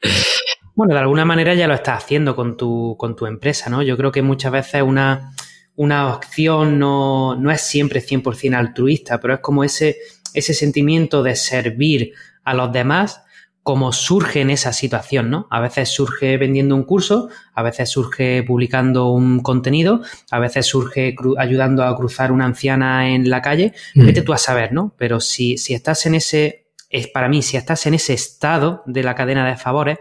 Bueno, 0.74 0.94
de 0.94 1.00
alguna 1.00 1.24
manera 1.24 1.54
ya 1.54 1.68
lo 1.68 1.74
estás 1.74 2.02
haciendo 2.02 2.34
con 2.34 2.56
tu, 2.56 2.96
con 2.98 3.14
tu 3.14 3.26
empresa, 3.26 3.68
¿no? 3.68 3.82
Yo 3.82 3.96
creo 3.96 4.10
que 4.10 4.22
muchas 4.22 4.52
veces 4.52 4.82
una, 4.82 5.34
una 5.76 6.14
opción 6.14 6.78
no, 6.78 7.36
no 7.36 7.50
es 7.50 7.60
siempre 7.60 8.00
100% 8.00 8.54
altruista, 8.54 9.20
pero 9.20 9.34
es 9.34 9.40
como 9.40 9.64
ese, 9.64 9.96
ese 10.34 10.54
sentimiento 10.54 11.22
de 11.22 11.36
servir 11.36 12.12
a 12.44 12.54
los 12.54 12.72
demás 12.72 13.22
como 13.62 13.92
surge 13.92 14.40
en 14.40 14.50
esa 14.50 14.72
situación, 14.72 15.30
¿no? 15.30 15.46
A 15.50 15.60
veces 15.60 15.88
surge 15.88 16.36
vendiendo 16.36 16.74
un 16.74 16.82
curso, 16.82 17.28
a 17.54 17.62
veces 17.62 17.88
surge 17.88 18.42
publicando 18.42 19.10
un 19.10 19.40
contenido, 19.40 20.02
a 20.32 20.40
veces 20.40 20.66
surge 20.66 21.14
ayudando 21.38 21.84
a 21.84 21.96
cruzar 21.96 22.32
una 22.32 22.44
anciana 22.44 23.10
en 23.10 23.30
la 23.30 23.40
calle, 23.40 23.72
mm. 23.94 24.04
vete 24.04 24.22
tú 24.22 24.32
a 24.32 24.38
saber, 24.38 24.72
¿no? 24.72 24.94
Pero 24.98 25.20
si, 25.20 25.58
si 25.58 25.74
estás 25.74 26.06
en 26.06 26.16
ese, 26.16 26.66
es 26.90 27.06
para 27.06 27.28
mí, 27.28 27.40
si 27.42 27.56
estás 27.56 27.86
en 27.86 27.94
ese 27.94 28.14
estado 28.14 28.82
de 28.86 29.04
la 29.04 29.14
cadena 29.14 29.46
de 29.46 29.56
favores, 29.56 29.98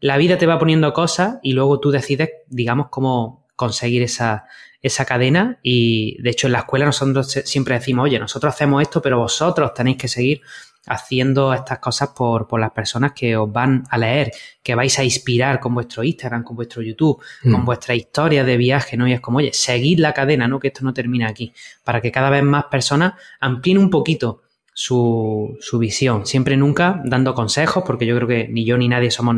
la 0.00 0.16
vida 0.16 0.38
te 0.38 0.46
va 0.46 0.58
poniendo 0.58 0.92
cosas 0.92 1.38
y 1.42 1.52
luego 1.52 1.80
tú 1.80 1.90
decides, 1.90 2.30
digamos, 2.48 2.88
cómo 2.90 3.46
conseguir 3.56 4.02
esa, 4.02 4.44
esa 4.82 5.04
cadena 5.04 5.58
y 5.62 6.20
de 6.22 6.30
hecho 6.30 6.46
en 6.46 6.52
la 6.52 6.60
escuela 6.60 6.86
nosotros 6.86 7.30
siempre 7.44 7.74
decimos, 7.74 8.04
oye, 8.04 8.18
nosotros 8.18 8.54
hacemos 8.54 8.82
esto, 8.82 9.00
pero 9.02 9.18
vosotros 9.18 9.72
tenéis 9.74 9.96
que 9.96 10.08
seguir 10.08 10.42
haciendo 10.86 11.52
estas 11.52 11.80
cosas 11.80 12.10
por, 12.10 12.46
por, 12.46 12.60
las 12.60 12.70
personas 12.70 13.12
que 13.12 13.36
os 13.36 13.50
van 13.50 13.84
a 13.90 13.98
leer, 13.98 14.30
que 14.62 14.74
vais 14.74 14.96
a 14.98 15.04
inspirar 15.04 15.58
con 15.58 15.74
vuestro 15.74 16.04
Instagram, 16.04 16.44
con 16.44 16.54
vuestro 16.54 16.80
YouTube, 16.80 17.20
con 17.42 17.62
mm. 17.62 17.64
vuestra 17.64 17.94
historia 17.96 18.44
de 18.44 18.56
viaje, 18.56 18.96
¿no? 18.96 19.08
Y 19.08 19.12
es 19.12 19.20
como, 19.20 19.38
oye, 19.38 19.50
seguid 19.52 19.98
la 19.98 20.12
cadena, 20.12 20.46
¿no? 20.46 20.60
Que 20.60 20.68
esto 20.68 20.84
no 20.84 20.94
termina 20.94 21.28
aquí, 21.28 21.52
para 21.82 22.00
que 22.00 22.12
cada 22.12 22.30
vez 22.30 22.44
más 22.44 22.66
personas 22.66 23.14
amplíen 23.40 23.78
un 23.78 23.90
poquito 23.90 24.42
su, 24.72 25.56
su 25.60 25.78
visión, 25.78 26.24
siempre 26.24 26.56
nunca 26.56 27.00
dando 27.04 27.34
consejos, 27.34 27.82
porque 27.84 28.06
yo 28.06 28.14
creo 28.14 28.28
que 28.28 28.46
ni 28.48 28.64
yo 28.64 28.78
ni 28.78 28.88
nadie 28.88 29.10
somos 29.10 29.34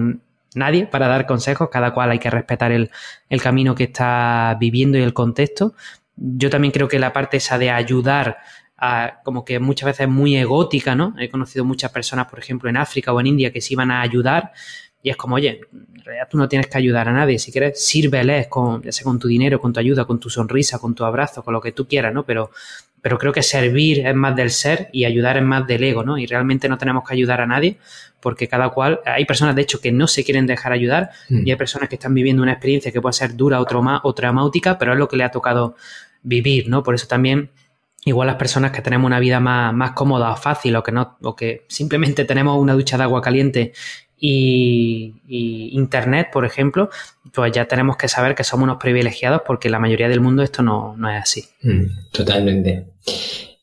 nadie 0.55 0.87
para 0.87 1.09
dar 1.09 1.27
consejos, 1.27 1.69
cada 1.71 1.93
cual 1.93 2.11
hay 2.11 2.19
que 2.19 2.31
respetar 2.31 2.73
el, 2.73 2.91
el 3.29 3.43
camino 3.43 3.75
que 3.75 3.85
está 3.85 4.57
viviendo 4.59 4.99
y 4.99 5.03
el 5.03 5.15
contexto. 5.15 5.75
Yo 6.17 6.51
también 6.51 6.73
creo 6.73 6.89
que 6.89 6.99
la 6.99 7.13
parte 7.13 7.37
esa 7.37 7.59
de 7.59 7.71
ayudar 7.71 8.39
como 9.25 9.45
que 9.45 9.59
muchas 9.59 9.87
veces 9.87 10.03
es 10.03 10.09
muy 10.09 10.37
egótica, 10.37 10.95
¿no? 10.95 11.15
He 11.19 11.29
conocido 11.29 11.65
muchas 11.65 11.91
personas, 11.91 12.29
por 12.29 12.39
ejemplo, 12.39 12.71
en 12.71 12.77
África 12.77 13.13
o 13.13 13.21
en 13.21 13.27
India 13.27 13.53
que 13.53 13.61
se 13.61 13.75
iban 13.75 13.91
a 13.91 14.03
ayudar 14.03 14.53
y 15.03 15.11
es 15.11 15.17
como, 15.17 15.37
oye, 15.37 15.61
en 15.73 16.05
realidad 16.05 16.29
tú 16.31 16.39
no 16.39 16.49
tienes 16.49 16.67
que 16.67 16.79
ayudar 16.79 17.09
a 17.09 17.13
nadie, 17.13 17.39
si 17.39 17.53
quieres, 17.53 17.85
sírveles 17.85 18.49
con, 18.49 18.83
ya 18.83 18.93
sea 18.93 19.05
con 19.05 19.19
tu 19.19 19.29
dinero, 19.29 19.61
con 19.61 19.73
tu 19.73 19.81
ayuda, 19.81 20.05
con 20.05 20.19
tu 20.19 20.29
sonrisa, 20.31 20.79
con 20.79 20.95
tu 20.95 21.05
abrazo, 21.05 21.43
con 21.43 21.55
lo 21.55 21.61
que 21.61 21.73
tú 21.73 21.87
quieras, 21.87 22.13
¿no? 22.13 22.25
Pero, 22.25 22.51
pero 23.01 23.19
creo 23.19 23.33
que 23.33 23.43
servir 23.43 24.07
es 24.07 24.15
más 24.15 24.35
del 24.35 24.51
ser 24.51 24.89
y 24.93 25.05
ayudar 25.05 25.37
es 25.37 25.45
más 25.45 25.67
del 25.67 25.85
ego, 25.85 26.03
¿no? 26.03 26.19
Y 26.19 26.27
realmente 26.27 26.69
no 26.69 26.79
tenemos 26.79 27.07
que 27.07 27.15
ayudar 27.15 27.41
a 27.41 27.47
nadie 27.47 27.79
porque 28.21 28.49
cada 28.49 28.71
cual, 28.71 29.01
hay 29.05 29.25
personas 29.25 29.55
de 29.55 29.63
hecho 29.63 29.81
que 29.81 29.93
no 29.93 30.07
se 30.07 30.25
quieren 30.25 30.47
dejar 30.47 30.73
ayudar 30.73 31.11
mm. 31.29 31.47
y 31.47 31.51
hay 31.51 31.57
personas 31.57 31.89
que 31.89 31.95
están 31.95 32.15
viviendo 32.15 32.43
una 32.43 32.53
experiencia 32.53 32.91
que 32.91 33.01
puede 33.01 33.13
ser 33.13 33.37
dura 33.37 33.61
o, 33.61 33.65
trauma, 33.65 34.01
o 34.03 34.15
traumática, 34.15 34.79
pero 34.79 34.93
es 34.93 34.99
lo 34.99 35.09
que 35.09 35.17
le 35.17 35.25
ha 35.25 35.31
tocado 35.31 35.77
vivir, 36.23 36.69
¿no? 36.69 36.83
Por 36.83 36.95
eso 36.95 37.07
también 37.07 37.51
igual 38.05 38.27
las 38.27 38.37
personas 38.37 38.73
que 38.73 38.83
tenemos 38.83 39.07
una 39.07 39.21
vida 39.21 39.41
más, 39.41 39.73
más 39.73 39.93
cómoda 39.93 40.33
o 40.33 40.37
fácil 40.37 40.75
o 40.77 40.83
que 40.83 40.93
no 40.93 41.17
o 41.23 41.37
que 41.37 41.65
simplemente 41.69 42.25
tenemos 42.25 42.59
una 42.59 42.75
ducha 42.75 42.97
de 42.97 43.03
agua 43.05 43.21
caliente 43.21 43.73
y, 44.21 45.71
internet, 45.73 46.29
por 46.33 46.45
ejemplo, 46.45 46.91
pues 47.33 47.53
ya 47.53 47.67
tenemos 47.67 47.97
que 47.97 48.09
saber 48.09 48.35
que 48.35 48.45
somos 48.45 48.65
unos 48.65 48.79
privilegiados 48.79 49.43
porque 49.47 49.71
la 49.71 49.79
mayoría 49.79 50.09
del 50.09 50.21
mundo 50.21 50.43
esto 50.43 50.63
no, 50.63 50.97
es 51.11 51.23
así. 51.23 51.45
Mm, 51.63 52.11
totalmente. 52.13 52.87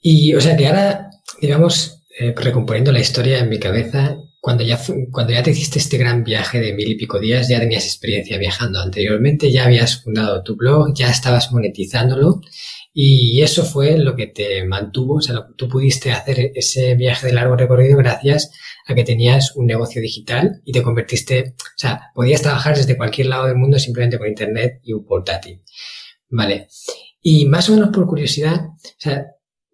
Y 0.01 0.33
o 0.33 0.41
sea 0.41 0.55
que 0.55 0.67
ahora, 0.67 1.09
digamos, 1.41 2.03
eh, 2.17 2.33
recomponiendo 2.35 2.91
la 2.91 2.99
historia 2.99 3.39
en 3.39 3.49
mi 3.49 3.59
cabeza, 3.59 4.17
cuando 4.39 4.63
ya, 4.63 4.79
cuando 5.11 5.33
ya 5.33 5.41
te 5.41 5.51
hiciste 5.51 5.79
este 5.79 5.97
gran 5.97 6.23
viaje 6.23 6.59
de 6.59 6.73
mil 6.73 6.87
y 6.87 6.95
pico 6.95 7.19
días, 7.19 7.49
ya 7.49 7.59
tenías 7.59 7.85
experiencia 7.85 8.37
viajando. 8.37 8.79
Anteriormente 8.79 9.51
ya 9.51 9.65
habías 9.65 10.03
fundado 10.03 10.43
tu 10.43 10.55
blog, 10.55 10.93
ya 10.93 11.09
estabas 11.09 11.51
monetizándolo 11.51 12.41
y 12.97 13.41
eso 13.41 13.65
fue 13.65 13.97
lo 13.97 14.15
que 14.15 14.27
te 14.27 14.63
mantuvo, 14.63 15.15
o 15.15 15.21
sea, 15.21 15.35
tú 15.57 15.67
pudiste 15.67 16.13
hacer 16.13 16.53
ese 16.55 16.95
viaje 16.95 17.27
de 17.27 17.33
largo 17.33 17.57
recorrido 17.57 17.97
gracias 17.97 18.51
a 18.87 18.95
que 18.95 19.03
tenías 19.03 19.53
un 19.57 19.65
negocio 19.65 20.01
digital 20.01 20.61
y 20.63 20.71
te 20.71 20.81
convertiste, 20.81 21.55
o 21.59 21.77
sea, 21.77 22.11
podías 22.15 22.41
trabajar 22.41 22.77
desde 22.77 22.95
cualquier 22.95 23.27
lado 23.27 23.47
del 23.47 23.57
mundo 23.57 23.77
simplemente 23.79 24.17
con 24.17 24.29
internet 24.29 24.79
y 24.81 24.93
un 24.93 25.05
portátil. 25.05 25.61
Vale. 26.29 26.69
Y 27.21 27.45
más 27.47 27.69
o 27.69 27.73
menos 27.73 27.89
por 27.89 28.07
curiosidad, 28.07 28.61
o 28.63 28.95
sea, 28.97 29.25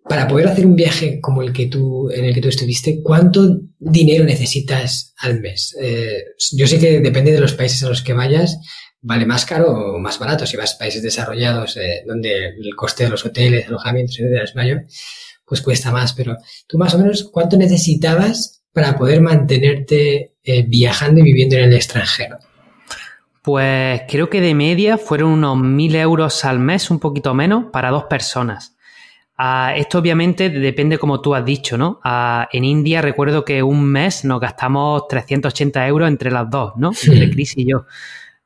para 0.04 0.28
poder 0.28 0.48
hacer 0.48 0.66
un 0.66 0.76
viaje 0.76 1.20
como 1.22 1.44
el 1.44 1.54
que 1.54 1.68
tú, 1.68 2.10
en 2.10 2.26
el 2.26 2.34
que 2.34 2.42
tú 2.42 2.50
estuviste, 2.50 3.04
¿cuánto 3.04 3.60
dinero 3.78 4.24
necesitas 4.24 5.14
al 5.20 5.42
mes? 5.42 5.78
Eh, 5.80 6.24
yo 6.54 6.66
sé 6.66 6.80
que 6.80 7.02
depende 7.02 7.32
de 7.32 7.40
los 7.40 7.54
países 7.54 7.84
a 7.84 7.90
los 7.90 8.02
que 8.02 8.14
vayas, 8.14 8.58
vale 9.02 9.26
más 9.26 9.46
caro 9.46 9.96
o 9.96 10.00
más 10.00 10.20
barato. 10.20 10.46
Si 10.46 10.58
vas 10.58 10.76
a 10.76 10.78
países 10.78 11.02
desarrollados 11.02 11.78
eh, 11.78 12.04
donde 12.06 12.50
el 12.50 12.76
coste 12.76 13.06
de 13.06 13.10
los 13.10 13.26
hoteles, 13.26 13.68
alojamientos, 13.68 14.20
etcétera, 14.20 14.44
es 14.44 14.56
mayor, 14.56 14.84
pues 15.46 15.62
cuesta 15.62 15.92
más. 15.92 16.14
Pero 16.14 16.38
tú 16.68 16.78
más 16.78 16.94
o 16.94 17.00
menos, 17.00 17.30
¿cuánto 17.32 17.58
necesitabas 17.58 18.64
para 18.72 18.98
poder 18.98 19.22
mantenerte 19.22 20.34
eh, 20.44 20.64
viajando 20.68 21.20
y 21.20 21.24
viviendo 21.24 21.56
en 21.56 21.64
el 21.64 21.74
extranjero? 21.74 22.38
Pues 23.42 24.04
creo 24.08 24.30
que 24.30 24.40
de 24.40 24.54
media 24.54 24.98
fueron 25.00 25.32
unos 25.32 25.58
mil 25.58 25.96
euros 25.96 26.46
al 26.46 26.60
mes, 26.60 26.92
un 26.92 27.00
poquito 27.00 27.34
menos, 27.34 27.66
para 27.72 27.90
dos 27.90 28.04
personas. 28.04 28.76
Ah, 29.36 29.74
esto 29.76 29.98
obviamente 29.98 30.52
depende 30.52 31.00
como 31.00 31.20
tú 31.20 31.34
has 31.34 31.44
dicho, 31.44 31.76
¿no? 31.76 32.00
Ah, 32.04 32.48
en 32.52 32.64
India 32.64 33.02
recuerdo 33.02 33.44
que 33.44 33.64
un 33.64 33.84
mes 33.84 34.24
nos 34.24 34.40
gastamos 34.40 35.08
380 35.08 35.88
euros 35.88 36.08
entre 36.08 36.30
las 36.30 36.48
dos, 36.48 36.74
¿no? 36.78 36.92
Entre 37.08 37.32
Chris 37.32 37.58
y 37.58 37.68
yo. 37.68 37.88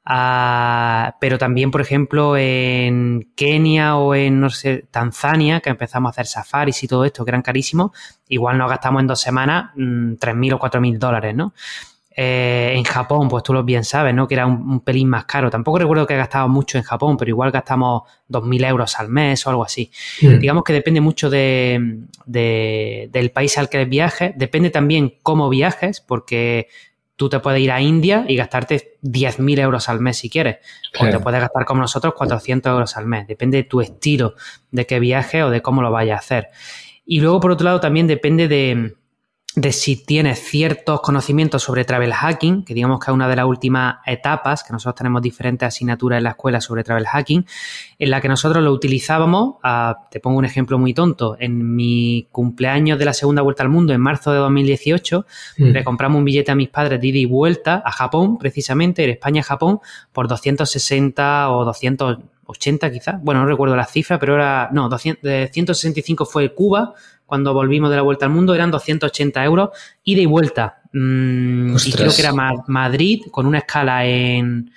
Ah, 0.07 1.17
pero 1.19 1.39
también, 1.39 1.71
por 1.71 1.81
ejemplo, 1.81 2.37
en 2.37 3.31
Kenia 3.35 3.95
o 3.95 4.13
en, 4.13 4.39
no 4.39 4.51
sé, 4.51 4.85
Tanzania, 4.91 5.61
que 5.61 5.71
empezamos 5.71 6.09
a 6.09 6.11
hacer 6.11 6.27
safaris 6.27 6.83
y 6.83 6.87
todo 6.87 7.05
esto, 7.05 7.25
que 7.25 7.31
eran 7.31 7.41
carísimos, 7.41 7.91
igual 8.29 8.57
nos 8.57 8.69
gastamos 8.69 9.01
en 9.01 9.07
dos 9.07 9.19
semanas 9.19 9.71
3.000 9.75 10.15
mm, 10.35 10.53
o 10.53 10.59
4.000 10.59 10.97
dólares, 10.99 11.35
¿no? 11.35 11.53
Eh, 12.17 12.73
en 12.75 12.83
Japón, 12.85 13.27
pues 13.27 13.43
tú 13.43 13.51
lo 13.51 13.63
bien 13.63 13.83
sabes, 13.83 14.13
¿no? 14.13 14.25
Que 14.27 14.35
era 14.35 14.45
un, 14.45 14.79
pelín 14.81 15.09
más 15.09 15.25
caro. 15.25 15.49
Tampoco 15.49 15.79
recuerdo 15.79 16.07
que 16.07 16.15
gastado 16.15 16.47
mucho 16.47 16.77
en 16.77 16.83
Japón, 16.85 17.17
pero 17.17 17.29
igual 17.29 17.51
gastamos 17.51 18.03
2.000 18.29 18.69
euros 18.69 18.97
al 18.99 19.09
mes 19.09 19.45
o 19.45 19.49
algo 19.49 19.65
así. 19.65 19.91
Mm. 20.21 20.39
Digamos 20.39 20.63
que 20.63 20.71
depende 20.71 21.01
mucho 21.01 21.29
de, 21.29 22.03
del 22.25 23.31
país 23.31 23.57
al 23.57 23.69
que 23.69 23.83
viajes. 23.83 24.31
Depende 24.37 24.69
también 24.69 25.15
cómo 25.23 25.49
viajes, 25.49 25.99
porque 25.99 26.69
tú 27.15 27.29
te 27.29 27.39
puedes 27.39 27.61
ir 27.61 27.71
a 27.71 27.81
India 27.81 28.25
y 28.27 28.35
gastarte 28.35 28.97
10.000 29.01 29.59
euros 29.59 29.89
al 29.89 29.99
mes 29.99 30.17
si 30.17 30.29
quieres. 30.29 30.57
O 30.99 31.09
te 31.09 31.19
puedes 31.19 31.41
gastar 31.41 31.65
como 31.65 31.81
nosotros 31.81 32.13
400 32.15 32.71
euros 32.71 32.97
al 32.97 33.05
mes. 33.05 33.27
Depende 33.27 33.57
de 33.57 33.63
tu 33.63 33.81
estilo, 33.81 34.35
de 34.71 34.85
qué 34.85 34.99
viaje 34.99 35.43
o 35.43 35.49
de 35.49 35.61
cómo 35.61 35.81
lo 35.81 35.91
vayas 35.91 36.17
a 36.17 36.19
hacer. 36.19 36.47
Y 37.05 37.21
luego, 37.21 37.39
por 37.39 37.51
otro 37.51 37.65
lado, 37.65 37.79
también 37.79 38.07
depende 38.07 38.47
de, 38.47 38.95
de 39.55 39.71
si 39.71 39.95
tienes 39.95 40.39
ciertos 40.39 40.99
conocimientos 40.99 41.63
sobre 41.63 41.85
travel 41.85 42.13
hacking, 42.13 42.65
que 42.65 42.73
digamos 42.73 42.99
que 42.99 43.09
es 43.09 43.15
una 43.15 43.29
de 43.29 43.37
las 43.37 43.45
últimas 43.45 43.97
etapas, 44.05 44.63
que 44.63 44.73
nosotros 44.73 44.95
tenemos 44.95 45.21
diferentes 45.21 45.65
asignaturas 45.65 46.17
en 46.17 46.25
la 46.25 46.31
escuela 46.31 46.59
sobre 46.59 46.83
travel 46.83 47.05
hacking, 47.05 47.45
en 47.97 48.09
la 48.09 48.19
que 48.19 48.27
nosotros 48.27 48.61
lo 48.61 48.73
utilizábamos, 48.73 49.55
te 50.11 50.19
pongo 50.19 50.39
un 50.39 50.45
ejemplo 50.45 50.77
muy 50.77 50.93
tonto, 50.93 51.37
en 51.39 51.73
mi 51.73 52.27
cumpleaños 52.33 52.99
de 52.99 53.05
la 53.05 53.13
segunda 53.13 53.41
vuelta 53.41 53.63
al 53.63 53.69
mundo, 53.69 53.93
en 53.93 54.01
marzo 54.01 54.33
de 54.33 54.39
2018, 54.39 55.25
mm. 55.57 55.63
le 55.63 55.83
compramos 55.85 56.19
un 56.19 56.25
billete 56.25 56.51
a 56.51 56.55
mis 56.55 56.69
padres 56.69 56.99
de 56.99 57.07
ida 57.07 57.19
y 57.19 57.25
vuelta 57.25 57.81
a 57.85 57.91
Japón, 57.93 58.37
precisamente, 58.37 59.05
en 59.05 59.11
España-Japón, 59.11 59.79
por 60.11 60.27
260 60.27 61.49
o 61.51 61.63
280 61.63 62.91
quizás, 62.91 63.23
bueno, 63.23 63.39
no 63.39 63.47
recuerdo 63.47 63.77
la 63.77 63.85
cifra, 63.85 64.19
pero 64.19 64.35
era, 64.35 64.69
no, 64.73 64.89
200, 64.89 65.49
165 65.49 66.25
fue 66.25 66.53
Cuba, 66.53 66.93
cuando 67.25 67.53
volvimos 67.53 67.89
de 67.89 67.95
la 67.95 68.01
vuelta 68.01 68.25
al 68.25 68.31
mundo 68.31 68.53
eran 68.53 68.71
280 68.71 69.43
euros 69.43 69.69
ida 70.03 70.21
y 70.21 70.25
vuelta. 70.25 70.81
Mm, 70.93 71.75
y 71.85 71.91
creo 71.91 72.13
que 72.13 72.21
era 72.21 72.33
Madrid 72.67 73.23
con 73.31 73.45
una 73.45 73.59
escala 73.59 74.05
en, 74.05 74.71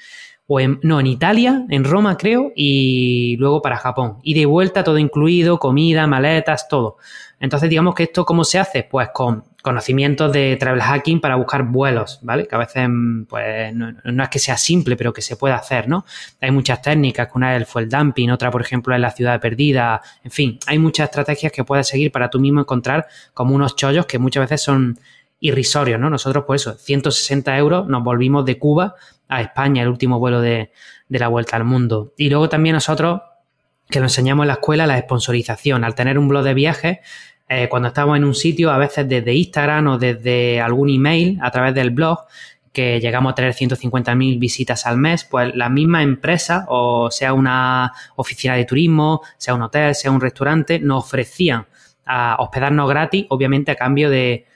o 0.47 0.59
en, 0.59 0.81
no, 0.83 0.99
en 0.99 1.07
Italia, 1.07 1.65
en 1.69 1.85
Roma 1.85 2.17
creo, 2.17 2.53
y 2.57 3.37
luego 3.37 3.63
para 3.63 3.77
Japón. 3.77 4.19
Ida 4.23 4.41
y 4.41 4.45
vuelta, 4.47 4.83
todo 4.83 4.99
incluido, 4.99 5.59
comida, 5.59 6.07
maletas, 6.07 6.69
todo. 6.69 6.97
Entonces, 7.39 7.71
digamos 7.71 7.95
que 7.95 8.05
esto, 8.05 8.25
¿cómo 8.25 8.45
se 8.45 8.59
hace? 8.59 8.83
Pues 8.83 9.11
con 9.13 9.45
conocimientos 9.62 10.33
de 10.33 10.57
travel 10.57 10.81
hacking 10.81 11.21
para 11.21 11.35
buscar 11.37 11.64
vuelos, 11.64 12.21
¿vale? 12.23 12.47
Que 12.47 12.55
a 12.55 12.59
veces, 12.59 12.88
pues, 13.29 13.75
no, 13.75 14.23
es 14.23 14.29
que 14.29 14.38
sea 14.38 14.57
simple, 14.57 14.97
pero 14.97 15.12
que 15.12 15.21
se 15.21 15.37
puede 15.37 15.55
hacer, 15.55 15.88
¿no? 15.88 16.05
Hay 16.40 16.51
muchas 16.51 16.81
técnicas, 16.81 17.29
una 17.35 17.55
es 17.55 17.61
el 17.61 17.66
fuel 17.66 17.88
dumping, 17.88 18.31
otra, 18.31 18.51
por 18.51 18.61
ejemplo, 18.61 18.94
es 18.94 19.01
la 19.01 19.11
ciudad 19.11 19.40
perdida, 19.40 20.01
en 20.23 20.31
fin, 20.31 20.59
hay 20.66 20.79
muchas 20.79 21.07
estrategias 21.07 21.53
que 21.53 21.64
puedes 21.64 21.88
seguir 21.88 22.12
para 22.12 22.31
tú 22.31 22.38
mismo 22.38 22.61
encontrar 22.61 23.07
como 23.35 23.55
unos 23.55 23.75
chollos 23.75 24.07
que 24.07 24.18
muchas 24.18 24.42
veces 24.44 24.62
son 24.62 24.99
irrisorios, 25.40 26.01
¿no? 26.01 26.09
Nosotros, 26.09 26.44
por 26.44 26.57
eso, 26.57 26.75
160 26.75 27.57
euros 27.59 27.88
nos 27.88 28.03
volvimos 28.03 28.44
de 28.44 28.59
Cuba 28.59 28.94
a 29.29 29.40
España, 29.40 29.83
el 29.83 29.88
último 29.88 30.18
vuelo 30.18 30.40
de, 30.40 30.71
de 31.09 31.18
la 31.18 31.29
vuelta 31.29 31.57
al 31.57 31.64
mundo. 31.64 32.12
Y 32.16 32.31
luego 32.31 32.49
también 32.49 32.75
nosotros, 32.75 33.23
que 33.88 33.99
lo 33.99 34.07
enseñamos 34.07 34.44
en 34.44 34.49
la 34.49 34.55
escuela, 34.55 34.87
la 34.87 34.99
sponsorización. 34.99 35.85
Al 35.85 35.94
tener 35.94 36.18
un 36.18 36.29
blog 36.29 36.44
de 36.44 36.55
viajes, 36.55 36.99
eh, 37.49 37.69
cuando 37.69 37.89
estamos 37.89 38.17
en 38.17 38.25
un 38.25 38.35
sitio, 38.35 38.71
a 38.71 38.79
veces 38.79 39.09
desde 39.09 39.35
Instagram 39.35 39.87
o 39.87 39.99
desde 39.99 40.61
algún 40.61 40.91
email 40.91 41.39
a 41.43 41.51
través 41.51 41.75
del 41.75 41.91
blog, 41.91 42.27
que 42.73 43.01
llegamos 43.01 43.33
a 43.33 43.35
tener 43.35 43.55
150.000 43.55 44.39
visitas 44.39 44.87
al 44.87 44.99
mes, 44.99 45.25
pues 45.25 45.55
la 45.57 45.69
misma 45.69 46.03
empresa, 46.03 46.67
o 46.69 47.11
sea 47.11 47.33
una 47.33 47.93
oficina 48.17 48.55
de 48.55 48.65
turismo, 48.65 49.23
sea 49.37 49.55
un 49.55 49.63
hotel, 49.63 49.95
sea 49.95 50.11
un 50.11 50.21
restaurante, 50.21 50.79
nos 50.79 51.05
ofrecían 51.05 51.67
a 52.05 52.37
hospedarnos 52.39 52.89
gratis, 52.89 53.27
obviamente 53.31 53.71
a 53.71 53.77
cambio 53.77 54.11
de, 54.11 54.47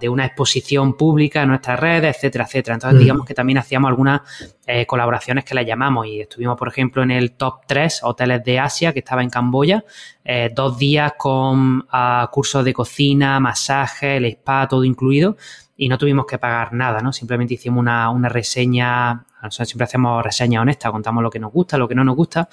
de 0.00 0.08
una 0.08 0.26
exposición 0.26 0.96
pública 0.96 1.42
en 1.42 1.48
nuestras 1.48 1.78
redes, 1.78 2.16
etcétera, 2.16 2.44
etcétera. 2.44 2.74
Entonces, 2.74 2.98
digamos 3.00 3.26
que 3.26 3.34
también 3.34 3.58
hacíamos 3.58 3.88
algunas 3.88 4.22
eh, 4.66 4.86
colaboraciones 4.86 5.44
que 5.44 5.54
le 5.54 5.64
llamamos 5.64 6.06
y 6.06 6.20
estuvimos, 6.20 6.56
por 6.56 6.68
ejemplo, 6.68 7.02
en 7.02 7.10
el 7.10 7.32
top 7.32 7.60
3 7.66 8.00
hoteles 8.02 8.42
de 8.44 8.58
Asia, 8.58 8.92
que 8.92 9.00
estaba 9.00 9.22
en 9.22 9.30
Camboya, 9.30 9.84
eh, 10.24 10.50
dos 10.54 10.76
días 10.78 11.12
con 11.16 11.86
ah, 11.90 12.28
cursos 12.32 12.64
de 12.64 12.72
cocina, 12.72 13.38
masaje, 13.38 14.16
el 14.16 14.24
spa, 14.26 14.66
todo 14.68 14.84
incluido 14.84 15.36
y 15.76 15.88
no 15.88 15.98
tuvimos 15.98 16.26
que 16.26 16.38
pagar 16.38 16.72
nada, 16.72 17.00
¿no? 17.00 17.12
Simplemente 17.12 17.54
hicimos 17.54 17.80
una, 17.80 18.10
una 18.10 18.28
reseña 18.28 19.26
Siempre 19.50 19.84
hacemos 19.84 20.24
reseñas 20.24 20.62
honestas, 20.62 20.90
contamos 20.90 21.22
lo 21.22 21.30
que 21.30 21.38
nos 21.38 21.52
gusta, 21.52 21.78
lo 21.78 21.88
que 21.88 21.94
no 21.94 22.04
nos 22.04 22.16
gusta, 22.16 22.48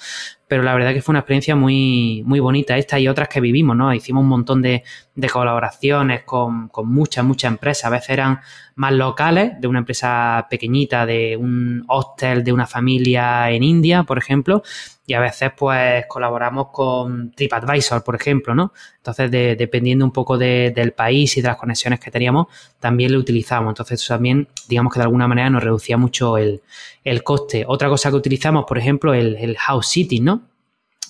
pero 0.46 0.62
la 0.62 0.74
verdad 0.74 0.92
que 0.92 1.02
fue 1.02 1.12
una 1.12 1.20
experiencia 1.20 1.56
muy, 1.56 2.22
muy 2.26 2.38
bonita 2.38 2.76
esta 2.76 2.98
y 2.98 3.08
otras 3.08 3.28
que 3.28 3.40
vivimos, 3.40 3.76
¿no? 3.76 3.92
Hicimos 3.92 4.22
un 4.22 4.28
montón 4.28 4.62
de, 4.62 4.84
de 5.14 5.30
colaboraciones 5.30 6.22
con, 6.24 6.68
con, 6.68 6.88
muchas, 6.88 7.24
muchas 7.24 7.50
empresas. 7.50 7.86
A 7.86 7.90
veces 7.90 8.10
eran 8.10 8.40
más 8.76 8.92
locales, 8.92 9.60
de 9.60 9.68
una 9.68 9.80
empresa 9.80 10.46
pequeñita, 10.50 11.06
de 11.06 11.36
un 11.36 11.84
hostel 11.88 12.44
de 12.44 12.52
una 12.52 12.66
familia 12.66 13.50
en 13.50 13.62
India, 13.62 14.02
por 14.02 14.18
ejemplo, 14.18 14.62
y 15.06 15.14
a 15.14 15.20
veces 15.20 15.52
pues 15.56 16.04
colaboramos 16.08 16.68
con 16.72 17.30
TripAdvisor, 17.32 18.02
por 18.04 18.14
ejemplo, 18.14 18.54
¿no? 18.54 18.72
Entonces, 18.96 19.30
de, 19.30 19.56
dependiendo 19.56 20.04
un 20.04 20.12
poco 20.12 20.38
de, 20.38 20.72
del 20.74 20.92
país 20.92 21.36
y 21.36 21.42
de 21.42 21.48
las 21.48 21.56
conexiones 21.56 22.00
que 22.00 22.10
teníamos, 22.10 22.46
también 22.80 23.12
lo 23.12 23.18
utilizamos. 23.18 23.70
Entonces, 23.70 24.00
eso 24.00 24.14
también, 24.14 24.48
digamos 24.68 24.92
que 24.92 24.98
de 24.98 25.04
alguna 25.04 25.28
manera 25.28 25.50
nos 25.50 25.62
reducía 25.62 25.96
mucho 25.96 26.38
el, 26.38 26.62
el 27.04 27.22
coste. 27.22 27.64
Otra 27.66 27.88
cosa 27.88 28.10
que 28.10 28.16
utilizamos, 28.16 28.64
por 28.66 28.78
ejemplo, 28.78 29.14
el, 29.14 29.36
el 29.36 29.56
house 29.56 29.88
sitting, 29.88 30.24
¿no? 30.24 30.42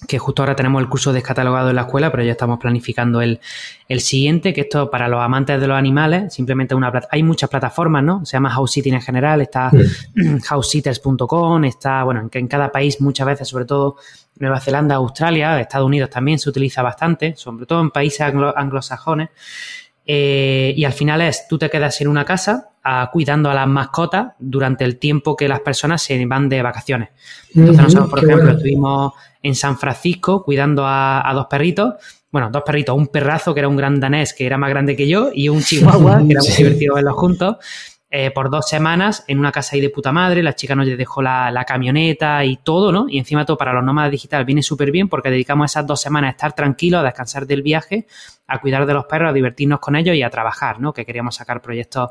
que 0.06 0.18
justo 0.18 0.42
ahora 0.42 0.56
tenemos 0.56 0.82
el 0.82 0.88
curso 0.88 1.12
descatalogado 1.12 1.70
en 1.70 1.76
la 1.76 1.82
escuela, 1.82 2.10
pero 2.10 2.22
ya 2.22 2.32
estamos 2.32 2.58
planificando 2.58 3.20
el, 3.22 3.40
el 3.88 4.00
siguiente, 4.00 4.52
que 4.52 4.62
esto 4.62 4.90
para 4.90 5.08
los 5.08 5.20
amantes 5.20 5.60
de 5.60 5.66
los 5.66 5.76
animales, 5.76 6.34
simplemente 6.34 6.74
una 6.74 6.92
hay 7.10 7.22
muchas 7.22 7.48
plataformas, 7.50 8.02
¿no? 8.02 8.24
Se 8.24 8.32
llama 8.32 8.50
House 8.50 8.72
Sitting 8.72 8.94
en 8.94 9.02
general, 9.02 9.40
está 9.40 9.70
sí. 9.70 10.40
housesitters.com, 10.48 11.64
está, 11.64 12.04
bueno, 12.04 12.20
en, 12.20 12.30
en 12.32 12.48
cada 12.48 12.70
país 12.70 13.00
muchas 13.00 13.26
veces, 13.26 13.48
sobre 13.48 13.64
todo 13.64 13.96
Nueva 14.38 14.60
Zelanda, 14.60 14.96
Australia, 14.96 15.60
Estados 15.60 15.86
Unidos 15.86 16.10
también 16.10 16.38
se 16.38 16.48
utiliza 16.48 16.82
bastante, 16.82 17.34
sobre 17.36 17.66
todo 17.66 17.80
en 17.80 17.90
países 17.90 18.20
anglo 18.22 18.56
anglosajones. 18.56 19.30
Eh, 20.06 20.74
y 20.76 20.84
al 20.84 20.92
final 20.92 21.22
es, 21.22 21.48
tú 21.48 21.58
te 21.58 21.70
quedas 21.70 22.00
en 22.00 22.08
una 22.08 22.24
casa 22.24 22.70
a, 22.82 23.10
cuidando 23.10 23.50
a 23.50 23.54
las 23.54 23.66
mascotas 23.66 24.32
durante 24.38 24.84
el 24.84 24.98
tiempo 24.98 25.36
que 25.36 25.48
las 25.48 25.60
personas 25.60 26.02
se 26.02 26.24
van 26.26 26.48
de 26.48 26.62
vacaciones. 26.62 27.08
Entonces, 27.54 27.84
nosotros, 27.84 28.10
por 28.10 28.18
ejemplo, 28.18 28.44
bueno. 28.44 28.58
estuvimos 28.58 29.12
en 29.42 29.54
San 29.54 29.78
Francisco 29.78 30.44
cuidando 30.44 30.86
a, 30.86 31.28
a, 31.28 31.32
dos 31.34 31.46
perritos. 31.46 31.94
Bueno, 32.30 32.50
dos 32.50 32.62
perritos, 32.66 32.96
un 32.96 33.06
perrazo 33.06 33.54
que 33.54 33.60
era 33.60 33.68
un 33.68 33.76
gran 33.76 34.00
danés 34.00 34.34
que 34.34 34.44
era 34.44 34.58
más 34.58 34.68
grande 34.70 34.96
que 34.96 35.08
yo 35.08 35.30
y 35.32 35.48
un 35.48 35.62
chihuahua 35.62 36.18
que 36.26 36.32
era 36.32 36.40
muy 36.40 36.52
divertido 36.52 36.94
verlos 36.96 37.14
juntos. 37.14 37.56
Eh, 38.16 38.30
por 38.30 38.48
dos 38.48 38.68
semanas 38.68 39.24
en 39.26 39.40
una 39.40 39.50
casa 39.50 39.74
ahí 39.74 39.80
de 39.80 39.90
puta 39.90 40.12
madre, 40.12 40.40
la 40.40 40.54
chica 40.54 40.76
nos 40.76 40.86
dejó 40.86 41.20
la, 41.20 41.50
la 41.50 41.64
camioneta 41.64 42.44
y 42.44 42.58
todo, 42.58 42.92
¿no? 42.92 43.06
Y 43.08 43.18
encima 43.18 43.44
todo 43.44 43.56
para 43.56 43.72
los 43.72 43.82
nómadas 43.82 44.12
digitales 44.12 44.46
viene 44.46 44.62
súper 44.62 44.92
bien 44.92 45.08
porque 45.08 45.30
dedicamos 45.30 45.72
esas 45.72 45.84
dos 45.84 46.00
semanas 46.00 46.28
a 46.28 46.30
estar 46.30 46.52
tranquilos, 46.52 47.00
a 47.00 47.02
descansar 47.02 47.44
del 47.44 47.62
viaje, 47.62 48.06
a 48.46 48.60
cuidar 48.60 48.86
de 48.86 48.94
los 48.94 49.06
perros, 49.06 49.30
a 49.30 49.32
divertirnos 49.32 49.80
con 49.80 49.96
ellos 49.96 50.14
y 50.14 50.22
a 50.22 50.30
trabajar, 50.30 50.78
¿no? 50.78 50.92
Que 50.92 51.04
queríamos 51.04 51.34
sacar 51.34 51.60
proyectos 51.60 52.10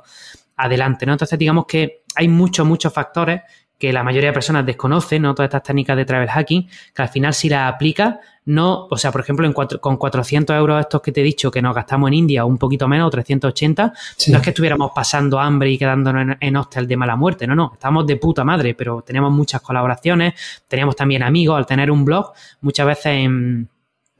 adelante, 0.58 1.06
¿no? 1.06 1.14
Entonces 1.14 1.40
digamos 1.40 1.68
que 1.68 2.04
hay 2.16 2.28
muchos, 2.28 2.68
muchos 2.68 2.92
factores 2.92 3.42
que 3.78 3.92
la 3.92 4.04
mayoría 4.04 4.30
de 4.30 4.34
personas 4.34 4.66
desconocen, 4.66 5.22
¿no? 5.22 5.36
Todas 5.36 5.48
estas 5.48 5.64
técnicas 5.64 5.98
de 5.98 6.06
travel 6.06 6.30
hacking, 6.30 6.70
que 6.94 7.02
al 7.02 7.10
final 7.10 7.34
si 7.34 7.50
las 7.50 7.74
aplicas, 7.74 8.16
no, 8.46 8.88
o 8.90 8.98
sea, 8.98 9.12
por 9.12 9.22
ejemplo, 9.22 9.46
en 9.46 9.54
cuatro, 9.54 9.80
con 9.80 9.98
400 9.98 10.56
euros 10.56 10.80
estos 10.80 11.02
que 11.02 11.12
te 11.12 11.22
he 11.22 11.24
dicho 11.24 11.50
que 11.50 11.62
nos 11.62 11.74
gastamos 11.74 12.10
en 12.10 12.14
India, 12.16 12.46
un 12.46 12.58
poquito 12.58 12.88
menos, 12.88 13.10
380, 13.12 13.94
sí. 14.18 14.32
no 14.32 14.38
es 14.38 14.44
que 14.44 14.50
estuviéramos 14.50 14.92
pasando 14.94 15.40
hambre 15.40 15.70
y 15.72 15.78
quedándonos 15.78 16.22
en, 16.22 16.38
en 16.40 16.56
hostel 16.58 16.88
de 16.88 16.98
mala 16.98 17.16
muerte, 17.16 17.48
no, 17.48 17.56
no, 17.56 17.72
estamos 17.74 18.06
de 18.06 18.18
puta 18.18 18.44
madre, 18.44 18.76
pero 18.76 19.02
tenemos 19.02 19.32
muchas 19.32 19.62
colaboraciones, 19.62 20.34
teníamos 20.68 20.96
también 20.96 21.24
amigos, 21.24 21.58
al 21.58 21.66
tener 21.66 21.90
un 21.90 22.04
blog, 22.04 22.34
muchas 22.62 22.86
veces 22.86 23.06
en 23.06 23.70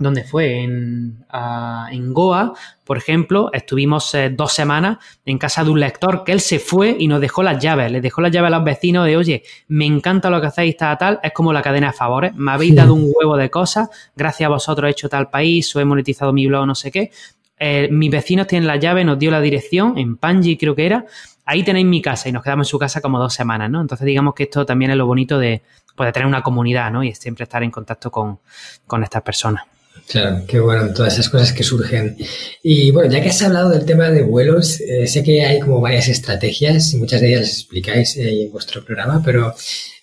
¿Dónde 0.04 0.24
fue? 0.24 0.62
En, 0.62 1.26
uh, 1.34 1.92
en 1.92 2.14
Goa, 2.14 2.54
por 2.84 2.98
ejemplo, 2.98 3.50
estuvimos 3.54 4.14
eh, 4.14 4.30
dos 4.30 4.54
semanas 4.54 4.98
en 5.26 5.38
casa 5.38 5.64
de 5.64 5.70
un 5.72 5.80
lector 5.80 6.24
que 6.24 6.34
él 6.34 6.42
se 6.42 6.60
fue 6.60 6.96
y 7.00 7.08
nos 7.08 7.22
dejó 7.22 7.42
las 7.42 7.62
llaves. 7.62 7.92
Le 7.92 8.02
dejó 8.02 8.22
las 8.22 8.32
llaves 8.32 8.50
a 8.52 8.58
los 8.58 8.64
vecinos 8.64 9.06
de, 9.06 9.18
oye, 9.18 9.44
me 9.70 9.86
encanta 9.86 10.30
lo 10.30 10.42
que 10.42 10.48
hacéis, 10.48 10.78
tal, 10.78 10.98
tal. 10.98 11.20
Es 11.24 11.32
como 11.32 11.54
la 11.54 11.62
cadena 11.62 11.88
de 11.88 11.94
favores. 11.94 12.36
Me 12.36 12.52
habéis 12.52 12.76
dado 12.76 12.94
un 12.94 13.12
huevo 13.16 13.38
de 13.38 13.50
cosas. 13.50 13.90
Gracias 14.16 14.46
a 14.46 14.50
vosotros 14.50 14.88
he 14.88 14.92
hecho 14.92 15.10
tal 15.10 15.30
país 15.30 15.76
o 15.76 15.80
he 15.80 15.86
monetizado 15.86 16.34
mi 16.34 16.46
blog, 16.46 16.68
no 16.68 16.76
sé 16.76 16.92
qué. 16.92 17.12
Eh, 17.58 17.88
mis 17.90 18.12
vecinos 18.12 18.48
tienen 18.48 18.68
la 18.68 18.76
llave, 18.76 19.06
nos 19.06 19.18
dio 19.18 19.32
la 19.32 19.40
dirección, 19.40 19.98
en 19.98 20.18
Panji 20.18 20.58
creo 20.58 20.76
que 20.76 20.86
era. 20.86 21.06
Ahí 21.46 21.64
tenéis 21.64 21.86
mi 21.86 22.02
casa 22.02 22.28
y 22.28 22.32
nos 22.32 22.44
quedamos 22.44 22.68
en 22.68 22.72
su 22.72 22.80
casa 22.80 23.00
como 23.00 23.20
dos 23.20 23.34
semanas, 23.34 23.70
¿no? 23.70 23.80
Entonces 23.80 24.06
digamos 24.06 24.34
que 24.34 24.44
esto 24.44 24.66
también 24.66 24.92
es 24.92 24.98
lo 24.98 25.06
bonito 25.06 25.40
de, 25.40 25.62
pues, 25.96 26.08
de 26.08 26.14
tener 26.14 26.28
una 26.28 26.42
comunidad, 26.42 26.92
¿no? 26.92 27.04
Y 27.04 27.14
siempre 27.14 27.44
estar 27.44 27.64
en 27.64 27.72
contacto 27.72 28.12
con, 28.12 28.40
con 28.88 29.04
estas 29.04 29.22
personas. 29.22 29.64
Claro, 30.08 30.44
qué 30.48 30.60
bueno, 30.60 30.94
todas 30.94 31.14
esas 31.14 31.30
cosas 31.30 31.54
que 31.54 31.64
surgen. 31.64 32.18
Y 32.62 32.92
bueno, 32.92 33.12
ya 33.12 33.22
que 33.22 33.30
has 33.30 33.42
hablado 33.42 33.70
del 33.70 33.86
tema 33.86 34.10
de 34.10 34.22
vuelos, 34.22 34.82
eh, 34.82 35.08
sé 35.08 35.24
que 35.24 35.46
hay 35.46 35.60
como 35.60 35.80
varias 35.82 36.08
estrategias 36.08 36.94
y 36.94 36.98
muchas 36.98 37.22
de 37.22 37.30
ellas 37.30 37.42
las 37.42 37.54
explicáis 37.54 38.18
eh, 38.18 38.44
en 38.44 38.52
vuestro 38.52 38.84
programa, 38.84 39.22
pero 39.24 39.56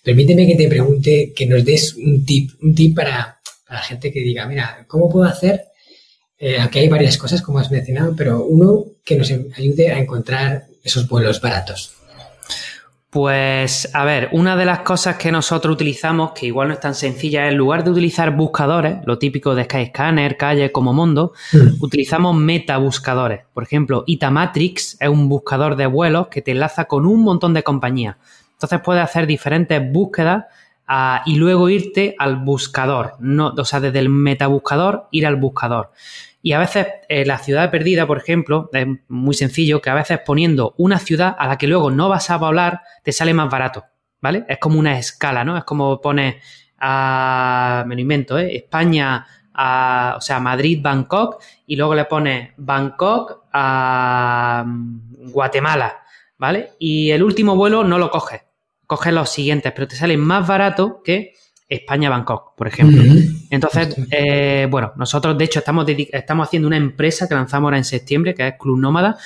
permíteme 0.03 0.47
que 0.47 0.55
te 0.55 0.67
pregunte, 0.67 1.33
que 1.35 1.45
nos 1.45 1.63
des 1.63 1.95
un 1.95 2.25
tip, 2.25 2.51
un 2.61 2.73
tip 2.73 2.95
para, 2.95 3.39
para 3.67 3.79
la 3.79 3.85
gente 3.85 4.11
que 4.11 4.21
diga, 4.21 4.47
mira, 4.47 4.85
¿cómo 4.87 5.09
puedo 5.09 5.25
hacer? 5.25 5.65
Eh, 6.37 6.59
aquí 6.59 6.79
hay 6.79 6.89
varias 6.89 7.17
cosas, 7.17 7.41
como 7.41 7.59
has 7.59 7.69
mencionado, 7.69 8.15
pero 8.15 8.43
uno 8.43 8.85
que 9.05 9.15
nos 9.15 9.31
ayude 9.31 9.91
a 9.91 9.99
encontrar 9.99 10.65
esos 10.83 11.07
vuelos 11.07 11.39
baratos. 11.39 11.91
Pues, 13.11 13.93
a 13.93 14.05
ver, 14.05 14.29
una 14.31 14.55
de 14.55 14.63
las 14.63 14.79
cosas 14.79 15.17
que 15.17 15.33
nosotros 15.33 15.73
utilizamos, 15.73 16.31
que 16.31 16.45
igual 16.45 16.69
no 16.69 16.75
es 16.75 16.79
tan 16.79 16.95
sencilla, 16.95 17.45
es 17.45 17.51
en 17.51 17.57
lugar 17.57 17.83
de 17.83 17.91
utilizar 17.91 18.33
buscadores, 18.33 18.99
lo 19.05 19.19
típico 19.19 19.53
de 19.53 19.65
Skyscanner, 19.65 20.37
Calle, 20.37 20.71
como 20.71 20.93
Mondo, 20.93 21.33
mm. 21.51 21.83
utilizamos 21.83 22.37
metabuscadores. 22.37 23.41
Por 23.53 23.63
ejemplo, 23.63 24.05
Itamatrix 24.07 24.95
es 24.97 25.09
un 25.09 25.27
buscador 25.27 25.75
de 25.75 25.87
vuelos 25.87 26.29
que 26.29 26.41
te 26.41 26.51
enlaza 26.51 26.85
con 26.85 27.05
un 27.05 27.21
montón 27.21 27.53
de 27.53 27.63
compañías. 27.63 28.15
Entonces 28.53 28.79
puedes 28.81 29.03
hacer 29.03 29.27
diferentes 29.27 29.91
búsquedas 29.91 30.45
uh, 30.87 31.19
y 31.25 31.35
luego 31.35 31.67
irte 31.67 32.15
al 32.17 32.37
buscador. 32.37 33.15
No, 33.19 33.53
o 33.57 33.65
sea, 33.65 33.81
desde 33.81 33.99
el 33.99 34.07
metabuscador 34.07 35.09
ir 35.11 35.27
al 35.27 35.35
buscador. 35.35 35.91
Y 36.41 36.53
a 36.53 36.59
veces 36.59 36.87
eh, 37.07 37.25
la 37.25 37.37
ciudad 37.37 37.69
perdida, 37.69 38.07
por 38.07 38.17
ejemplo, 38.17 38.69
es 38.73 38.87
muy 39.07 39.35
sencillo 39.35 39.81
que 39.81 39.89
a 39.89 39.95
veces 39.95 40.19
poniendo 40.25 40.73
una 40.77 40.97
ciudad 40.97 41.35
a 41.37 41.47
la 41.47 41.57
que 41.57 41.67
luego 41.67 41.91
no 41.91 42.09
vas 42.09 42.29
a 42.29 42.39
poblar 42.39 42.81
te 43.03 43.11
sale 43.11 43.33
más 43.33 43.49
barato, 43.49 43.85
¿vale? 44.21 44.45
Es 44.47 44.57
como 44.57 44.79
una 44.79 44.97
escala, 44.97 45.43
¿no? 45.43 45.57
Es 45.57 45.63
como 45.63 46.01
pones 46.01 46.35
a, 46.79 47.83
me 47.85 47.95
lo 47.95 48.01
invento, 48.01 48.39
¿eh? 48.39 48.55
España, 48.55 49.25
a, 49.53 50.15
o 50.17 50.21
sea, 50.21 50.39
Madrid, 50.39 50.79
Bangkok, 50.81 51.43
y 51.67 51.75
luego 51.75 51.93
le 51.93 52.05
pones 52.05 52.51
Bangkok 52.57 53.45
a 53.53 54.65
Guatemala, 54.65 56.01
¿vale? 56.39 56.71
Y 56.79 57.11
el 57.11 57.21
último 57.21 57.55
vuelo 57.55 57.83
no 57.83 57.99
lo 57.99 58.09
coges, 58.09 58.41
coges 58.87 59.13
los 59.13 59.29
siguientes, 59.29 59.71
pero 59.73 59.87
te 59.87 59.95
sale 59.95 60.17
más 60.17 60.47
barato 60.47 61.03
que 61.03 61.33
España-Bangkok, 61.71 62.55
por 62.55 62.67
ejemplo. 62.67 63.01
Entonces, 63.49 63.95
eh, 64.11 64.67
bueno, 64.69 64.91
nosotros 64.97 65.37
de 65.37 65.45
hecho 65.45 65.59
estamos, 65.59 65.85
estamos 65.87 66.47
haciendo 66.47 66.67
una 66.67 66.77
empresa 66.77 67.27
que 67.27 67.35
lanzamos 67.35 67.67
ahora 67.67 67.77
en 67.77 67.85
septiembre, 67.85 68.35
que 68.35 68.47
es 68.47 68.53
Club 68.59 68.77
Nómada, 68.77 69.17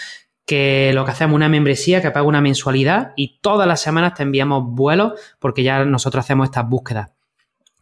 que 0.45 0.91
lo 0.93 1.03
que 1.05 1.11
hacemos 1.11 1.33
es 1.33 1.35
una 1.37 1.49
membresía 1.49 2.01
que 2.01 2.11
paga 2.11 2.27
una 2.27 2.41
mensualidad 2.41 3.13
y 3.15 3.39
todas 3.41 3.67
las 3.67 3.81
semanas 3.81 4.13
te 4.13 4.21
enviamos 4.21 4.63
vuelos 4.67 5.13
porque 5.39 5.63
ya 5.63 5.85
nosotros 5.85 6.23
hacemos 6.23 6.45
estas 6.45 6.69
búsquedas 6.69 7.09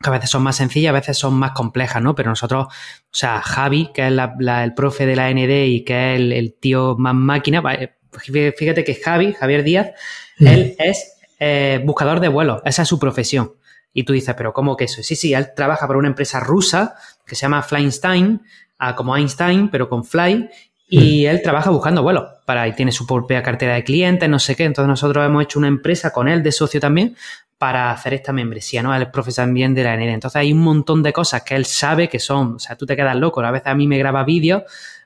que 0.02 0.10
a 0.10 0.12
veces 0.12 0.30
son 0.30 0.44
más 0.44 0.58
sencillas, 0.58 0.90
a 0.90 0.94
veces 0.94 1.18
son 1.18 1.34
más 1.34 1.52
complejas, 1.52 2.02
¿no? 2.02 2.14
Pero 2.14 2.30
nosotros, 2.30 2.66
o 2.68 2.70
sea, 3.10 3.42
Javi, 3.42 3.90
que 3.94 4.08
es 4.08 4.12
la, 4.12 4.36
la, 4.38 4.66
el 4.66 4.74
profe 4.74 5.06
de 5.06 5.16
la 5.16 5.32
ND 5.32 5.66
y 5.68 5.86
que 5.86 6.14
es 6.14 6.20
el, 6.20 6.34
el, 6.34 6.56
tío 6.56 6.98
más 6.98 7.16
máquina, 7.16 7.64
fíjate 8.12 8.84
que 8.84 8.96
Javi, 8.96 9.32
Javier 9.32 9.64
Díaz, 9.64 9.92
mm. 10.40 10.48
él 10.48 10.76
es 10.78 11.14
eh, 11.40 11.82
buscador 11.86 12.20
de 12.20 12.28
vuelos, 12.28 12.62
esa 12.66 12.82
es 12.82 12.88
su 12.90 13.00
profesión. 13.00 13.54
Y 13.94 14.04
tú 14.04 14.14
dices, 14.14 14.34
pero 14.36 14.54
¿cómo 14.54 14.76
que 14.76 14.86
eso? 14.86 15.04
Sí, 15.04 15.16
sí, 15.16 15.34
él 15.34 15.54
trabaja 15.56 15.88
para 15.88 16.00
una 16.00 16.08
empresa 16.08 16.40
rusa 16.40 16.96
que 17.26 17.36
se 17.36 17.42
llama 17.42 17.62
Flyinstein, 17.62 18.42
ah, 18.80 18.96
como 18.96 19.16
Einstein, 19.16 19.70
pero 19.70 19.88
con 19.88 20.04
Fly, 20.04 20.50
y 20.88 21.26
él 21.26 21.42
trabaja 21.42 21.72
buscando 21.72 22.04
vuelos 22.04 22.24
para 22.46 22.68
y 22.68 22.74
tiene 22.74 22.92
su 22.92 23.08
propia 23.08 23.42
cartera 23.42 23.74
de 23.74 23.84
clientes, 23.84 24.30
no 24.30 24.38
sé 24.38 24.56
qué. 24.56 24.66
Entonces 24.66 24.88
nosotros 24.88 25.26
hemos 25.26 25.44
hecho 25.44 25.58
una 25.58 25.68
empresa 25.68 26.12
con 26.12 26.28
él 26.28 26.44
de 26.44 26.52
socio 26.52 26.80
también 26.80 27.16
para 27.58 27.92
hacer 27.92 28.14
esta 28.14 28.34
membresía, 28.34 28.84
¿no? 28.84 28.94
Él 28.94 29.04
es 29.04 29.08
profesor 29.08 29.46
también 29.46 29.74
de 29.74 29.84
la 29.84 29.96
ND. 29.96 30.10
Entonces 30.10 30.36
hay 30.36 30.54
un 30.54 30.60
montón 30.60 31.02
de 31.02 31.14
cosas 31.14 31.44
que 31.44 31.56
él 31.56 31.66
sabe 31.66 32.10
que 32.10 32.20
son, 32.20 32.56
o 32.56 32.60
sea, 32.60 32.76
tú 32.76 32.86
te 32.86 32.96
quedas 32.96 33.16
loco. 33.16 33.42
A 33.42 33.52
veces 33.52 33.68
a 33.68 33.74
mí 33.74 33.88
me 33.88 33.98
graba 33.98 34.24
vídeos 34.24 34.64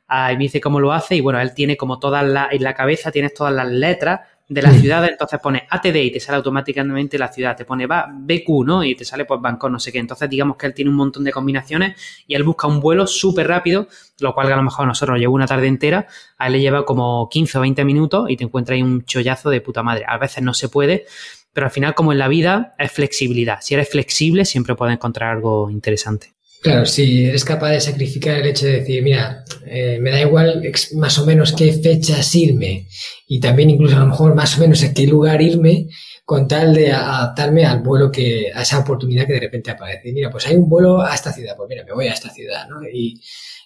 uh, 0.09 0.33
y 0.33 0.37
me 0.37 0.43
dice 0.43 0.59
cómo 0.59 0.79
lo 0.79 0.91
hace 0.91 1.15
y 1.15 1.21
bueno, 1.21 1.39
él 1.39 1.53
tiene 1.53 1.77
como 1.77 1.99
todas 1.99 2.25
las, 2.25 2.51
en 2.51 2.63
la 2.63 2.73
cabeza 2.73 3.11
tienes 3.11 3.33
todas 3.33 3.53
las 3.53 3.67
letras 3.67 4.21
de 4.49 4.61
la 4.61 4.71
ciudad, 4.71 5.05
entonces 5.05 5.39
pone 5.41 5.67
ATD 5.69 5.95
y 5.95 6.11
te 6.11 6.19
sale 6.21 6.37
automáticamente 6.37 7.17
la 7.17 7.27
ciudad, 7.27 7.55
te 7.55 7.65
pone 7.65 7.85
va, 7.85 8.07
BQ, 8.09 8.65
¿no? 8.65 8.83
Y 8.83 8.95
te 8.95 9.03
sale 9.03 9.25
pues 9.25 9.41
Bangkok, 9.41 9.69
no 9.69 9.79
sé 9.79 9.91
qué. 9.91 9.99
Entonces 9.99 10.29
digamos 10.29 10.55
que 10.55 10.67
él 10.67 10.73
tiene 10.73 10.89
un 10.89 10.95
montón 10.95 11.25
de 11.25 11.31
combinaciones 11.31 11.95
y 12.27 12.35
él 12.35 12.43
busca 12.43 12.67
un 12.67 12.79
vuelo 12.79 13.07
súper 13.07 13.47
rápido, 13.47 13.87
lo 14.19 14.33
cual 14.33 14.51
a 14.51 14.55
lo 14.55 14.63
mejor 14.63 14.85
a 14.85 14.87
nosotros 14.87 15.15
nos 15.15 15.19
lleva 15.19 15.33
una 15.33 15.47
tarde 15.47 15.67
entera, 15.67 16.07
a 16.37 16.47
él 16.47 16.53
le 16.53 16.61
lleva 16.61 16.85
como 16.85 17.27
15 17.29 17.57
o 17.57 17.61
20 17.61 17.83
minutos 17.83 18.29
y 18.29 18.37
te 18.37 18.45
encuentra 18.45 18.75
ahí 18.75 18.81
un 18.81 19.03
chollazo 19.03 19.49
de 19.49 19.59
puta 19.59 19.83
madre. 19.83 20.05
A 20.07 20.17
veces 20.17 20.41
no 20.43 20.53
se 20.53 20.69
puede, 20.69 21.05
pero 21.51 21.67
al 21.67 21.71
final 21.71 21.93
como 21.93 22.13
en 22.13 22.19
la 22.19 22.29
vida 22.29 22.73
es 22.77 22.91
flexibilidad. 22.91 23.59
Si 23.61 23.73
eres 23.73 23.89
flexible 23.89 24.45
siempre 24.45 24.75
puedes 24.75 24.93
encontrar 24.93 25.35
algo 25.35 25.69
interesante. 25.69 26.36
Claro, 26.61 26.85
si 26.85 27.25
eres 27.25 27.45
capaz 27.45 27.71
de 27.71 27.81
sacrificar 27.81 28.39
el 28.39 28.47
hecho 28.47 28.65
de 28.65 28.79
decir, 28.79 29.03
mira, 29.03 29.45
eh, 29.65 29.99
me 30.01 30.11
da 30.11 30.21
igual 30.21 30.63
más 30.95 31.17
o 31.19 31.25
menos 31.25 31.53
qué 31.53 31.71
fechas 31.73 32.33
irme 32.35 32.87
y 33.27 33.39
también 33.39 33.69
incluso 33.69 33.95
a 33.95 33.99
lo 33.99 34.07
mejor 34.07 34.33
más 34.33 34.57
o 34.57 34.61
menos 34.61 34.83
a 34.83 34.93
qué 34.93 35.05
lugar 35.05 35.41
irme, 35.41 35.87
con 36.25 36.47
tal 36.47 36.73
de 36.73 36.91
adaptarme 36.91 37.65
al 37.65 37.81
vuelo 37.81 38.11
que, 38.11 38.51
a 38.53 38.63
esa 38.63 38.79
oportunidad 38.79 39.25
que 39.27 39.33
de 39.33 39.39
repente 39.39 39.71
aparece. 39.71 40.11
Mira, 40.11 40.29
pues 40.29 40.45
hay 40.47 40.55
un 40.55 40.67
vuelo 40.67 41.01
a 41.01 41.13
esta 41.13 41.31
ciudad, 41.31 41.55
pues 41.55 41.69
mira, 41.69 41.85
me 41.85 41.93
voy 41.93 42.07
a 42.07 42.13
esta 42.13 42.29
ciudad, 42.29 42.67
¿no? 42.67 42.81
Y, 42.83 43.21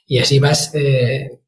y 0.05 0.19
así 0.19 0.39
vas, 0.39 0.71
eh, 0.75 1.39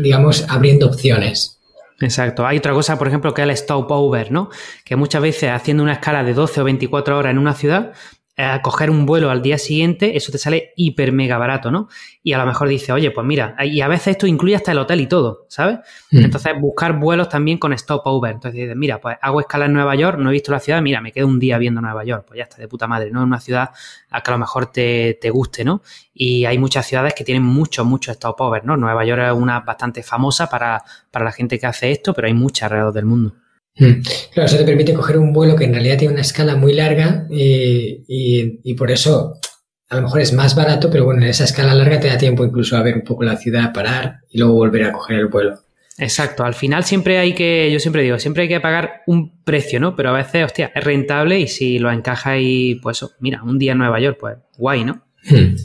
digamos, 0.00 0.44
abriendo 0.48 0.86
opciones. 0.86 1.60
Exacto. 2.00 2.46
Hay 2.46 2.58
otra 2.58 2.72
cosa, 2.72 2.98
por 2.98 3.08
ejemplo, 3.08 3.32
que 3.32 3.42
es 3.42 3.48
el 3.48 3.56
stopover, 3.56 4.32
¿no? 4.32 4.50
Que 4.84 4.96
muchas 4.96 5.22
veces 5.22 5.50
haciendo 5.50 5.82
una 5.82 5.94
escala 5.94 6.24
de 6.24 6.34
12 6.34 6.60
o 6.60 6.64
24 6.64 7.18
horas 7.18 7.30
en 7.30 7.38
una 7.38 7.54
ciudad, 7.54 7.92
a 8.42 8.62
coger 8.62 8.90
un 8.90 9.06
vuelo 9.06 9.30
al 9.30 9.42
día 9.42 9.58
siguiente, 9.58 10.16
eso 10.16 10.32
te 10.32 10.38
sale 10.38 10.72
hiper 10.76 11.12
mega 11.12 11.38
barato, 11.38 11.70
¿no? 11.70 11.88
Y 12.22 12.32
a 12.32 12.38
lo 12.38 12.46
mejor 12.46 12.68
dice, 12.68 12.92
oye, 12.92 13.10
pues 13.10 13.26
mira, 13.26 13.56
y 13.64 13.80
a 13.80 13.88
veces 13.88 14.08
esto 14.08 14.26
incluye 14.26 14.54
hasta 14.54 14.72
el 14.72 14.78
hotel 14.78 15.00
y 15.00 15.06
todo, 15.06 15.46
¿sabes? 15.48 15.78
Mm. 16.10 16.24
Entonces, 16.24 16.52
buscar 16.60 16.98
vuelos 16.98 17.28
también 17.28 17.58
con 17.58 17.76
stopover. 17.76 18.32
Entonces 18.32 18.60
dices, 18.60 18.76
mira, 18.76 19.00
pues 19.00 19.16
hago 19.20 19.40
escala 19.40 19.66
en 19.66 19.72
Nueva 19.72 19.94
York, 19.94 20.18
no 20.18 20.30
he 20.30 20.32
visto 20.32 20.52
la 20.52 20.60
ciudad, 20.60 20.82
mira, 20.82 21.00
me 21.00 21.12
quedo 21.12 21.26
un 21.26 21.38
día 21.38 21.58
viendo 21.58 21.80
Nueva 21.80 22.04
York, 22.04 22.24
pues 22.26 22.38
ya 22.38 22.44
está, 22.44 22.56
de 22.58 22.68
puta 22.68 22.86
madre, 22.86 23.10
¿no? 23.10 23.20
En 23.22 23.28
una 23.28 23.40
ciudad 23.40 23.70
a 24.10 24.22
que 24.22 24.30
a 24.30 24.34
lo 24.34 24.38
mejor 24.38 24.66
te, 24.66 25.18
te 25.20 25.30
guste, 25.30 25.64
¿no? 25.64 25.82
Y 26.12 26.44
hay 26.44 26.58
muchas 26.58 26.86
ciudades 26.86 27.14
que 27.14 27.24
tienen 27.24 27.42
muchos, 27.42 27.86
muchos 27.86 28.16
stopover, 28.16 28.64
¿no? 28.64 28.76
Nueva 28.76 29.04
York 29.04 29.22
es 29.26 29.32
una 29.32 29.60
bastante 29.60 30.02
famosa 30.02 30.48
para, 30.48 30.82
para 31.10 31.24
la 31.24 31.32
gente 31.32 31.58
que 31.58 31.66
hace 31.66 31.90
esto, 31.90 32.14
pero 32.14 32.26
hay 32.26 32.34
muchas 32.34 32.64
alrededor 32.64 32.92
del 32.92 33.04
mundo. 33.04 33.34
Mm. 33.76 34.02
Claro, 34.32 34.46
eso 34.46 34.58
te 34.58 34.64
permite 34.64 34.94
coger 34.94 35.18
un 35.18 35.32
vuelo 35.32 35.56
que 35.56 35.64
en 35.64 35.72
realidad 35.72 35.98
tiene 35.98 36.14
una 36.14 36.22
escala 36.22 36.56
muy 36.56 36.74
larga 36.74 37.26
y, 37.30 38.74
por 38.74 38.90
eso 38.90 39.38
a 39.88 39.96
lo 39.96 40.02
mejor 40.02 40.20
es 40.20 40.32
más 40.32 40.54
barato, 40.54 40.90
pero 40.90 41.04
bueno, 41.04 41.22
en 41.22 41.28
esa 41.28 41.44
escala 41.44 41.74
larga 41.74 41.98
te 41.98 42.08
da 42.08 42.16
tiempo 42.16 42.44
incluso 42.44 42.76
a 42.76 42.82
ver 42.82 42.94
un 42.94 43.02
poco 43.02 43.24
la 43.24 43.36
ciudad, 43.36 43.72
parar 43.72 44.20
y 44.30 44.38
luego 44.38 44.54
volver 44.54 44.84
a 44.84 44.92
coger 44.92 45.18
el 45.18 45.26
vuelo. 45.26 45.58
Exacto, 45.98 46.44
al 46.44 46.54
final 46.54 46.84
siempre 46.84 47.18
hay 47.18 47.34
que, 47.34 47.70
yo 47.70 47.78
siempre 47.78 48.02
digo, 48.02 48.18
siempre 48.18 48.44
hay 48.44 48.48
que 48.48 48.60
pagar 48.60 49.02
un 49.06 49.42
precio, 49.42 49.80
¿no? 49.80 49.96
Pero 49.96 50.10
a 50.10 50.12
veces, 50.12 50.44
hostia, 50.44 50.72
es 50.74 50.84
rentable 50.84 51.40
y 51.40 51.46
si 51.46 51.78
lo 51.78 51.90
encaja 51.90 52.38
y 52.38 52.76
pues, 52.76 53.04
mira, 53.18 53.42
un 53.42 53.58
día 53.58 53.72
en 53.72 53.78
Nueva 53.78 54.00
York, 54.00 54.16
pues 54.18 54.38
guay, 54.56 54.84
¿no? 54.84 55.04
Mm. 55.24 55.56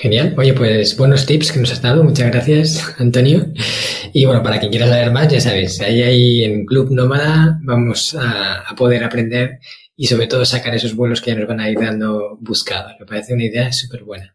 Genial. 0.00 0.34
Oye, 0.38 0.54
pues 0.54 0.96
buenos 0.96 1.26
tips 1.26 1.52
que 1.52 1.60
nos 1.60 1.72
has 1.72 1.82
dado. 1.82 2.02
Muchas 2.02 2.30
gracias, 2.30 2.94
Antonio. 2.96 3.52
Y 4.14 4.24
bueno, 4.24 4.42
para 4.42 4.58
quien 4.58 4.70
quiera 4.70 4.88
saber 4.88 5.12
más, 5.12 5.28
ya 5.28 5.42
sabes, 5.42 5.78
ahí, 5.82 6.00
ahí 6.00 6.42
en 6.42 6.64
Club 6.64 6.90
Nómada 6.90 7.60
vamos 7.62 8.16
a, 8.18 8.64
poder 8.78 9.04
aprender 9.04 9.58
y 9.94 10.06
sobre 10.06 10.26
todo 10.26 10.46
sacar 10.46 10.74
esos 10.74 10.96
vuelos 10.96 11.20
que 11.20 11.32
ya 11.32 11.36
nos 11.36 11.46
van 11.46 11.60
a 11.60 11.68
ir 11.68 11.78
dando 11.78 12.38
buscados. 12.40 12.94
Me 12.98 13.04
parece 13.04 13.34
una 13.34 13.44
idea 13.44 13.70
súper 13.72 14.04
buena. 14.04 14.34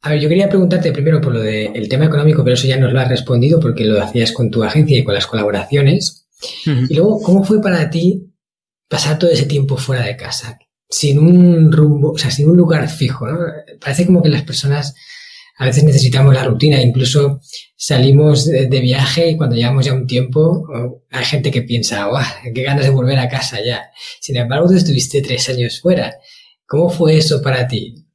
a 0.00 0.10
ver, 0.10 0.20
yo 0.20 0.28
quería 0.28 0.48
preguntarte 0.48 0.92
primero 0.92 1.20
por 1.20 1.34
lo 1.34 1.40
del 1.40 1.88
tema 1.88 2.04
económico, 2.04 2.44
pero 2.44 2.54
eso 2.54 2.68
ya 2.68 2.78
nos 2.78 2.92
lo 2.92 3.00
has 3.00 3.08
respondido 3.08 3.58
porque 3.58 3.84
lo 3.84 4.00
hacías 4.00 4.32
con 4.32 4.50
tu 4.50 4.62
agencia 4.62 4.98
y 4.98 5.04
con 5.04 5.14
las 5.14 5.26
colaboraciones. 5.26 6.28
Y 6.64 6.94
luego, 6.94 7.20
¿cómo 7.20 7.44
fue 7.44 7.60
para 7.60 7.90
ti 7.90 8.32
pasar 8.88 9.18
todo 9.18 9.30
ese 9.30 9.46
tiempo 9.46 9.76
fuera 9.76 10.04
de 10.04 10.16
casa? 10.16 10.58
Sin 10.88 11.18
un 11.18 11.72
rumbo, 11.72 12.12
o 12.12 12.18
sea, 12.18 12.30
sin 12.30 12.48
un 12.48 12.56
lugar 12.56 12.88
fijo, 12.88 13.26
¿no? 13.26 13.38
Parece 13.80 14.06
como 14.06 14.22
que 14.22 14.28
las 14.28 14.42
personas 14.42 14.94
a 15.56 15.66
veces 15.66 15.82
necesitamos 15.82 16.32
la 16.32 16.44
rutina, 16.44 16.80
incluso 16.80 17.40
salimos 17.76 18.46
de, 18.46 18.80
viaje 18.80 19.30
y 19.30 19.36
cuando 19.36 19.56
llevamos 19.56 19.84
ya 19.84 19.92
un 19.92 20.06
tiempo, 20.06 20.64
hay 21.10 21.24
gente 21.24 21.50
que 21.50 21.62
piensa, 21.62 22.06
¡guau! 22.06 22.24
¡Qué 22.54 22.62
ganas 22.62 22.84
de 22.84 22.90
volver 22.90 23.18
a 23.18 23.28
casa 23.28 23.58
ya! 23.64 23.90
Sin 24.20 24.36
embargo, 24.36 24.68
tú 24.68 24.74
estuviste 24.74 25.20
tres 25.20 25.48
años 25.48 25.80
fuera. 25.80 26.14
¿Cómo 26.64 26.88
fue 26.88 27.16
eso 27.16 27.42
para 27.42 27.66
ti? 27.66 28.07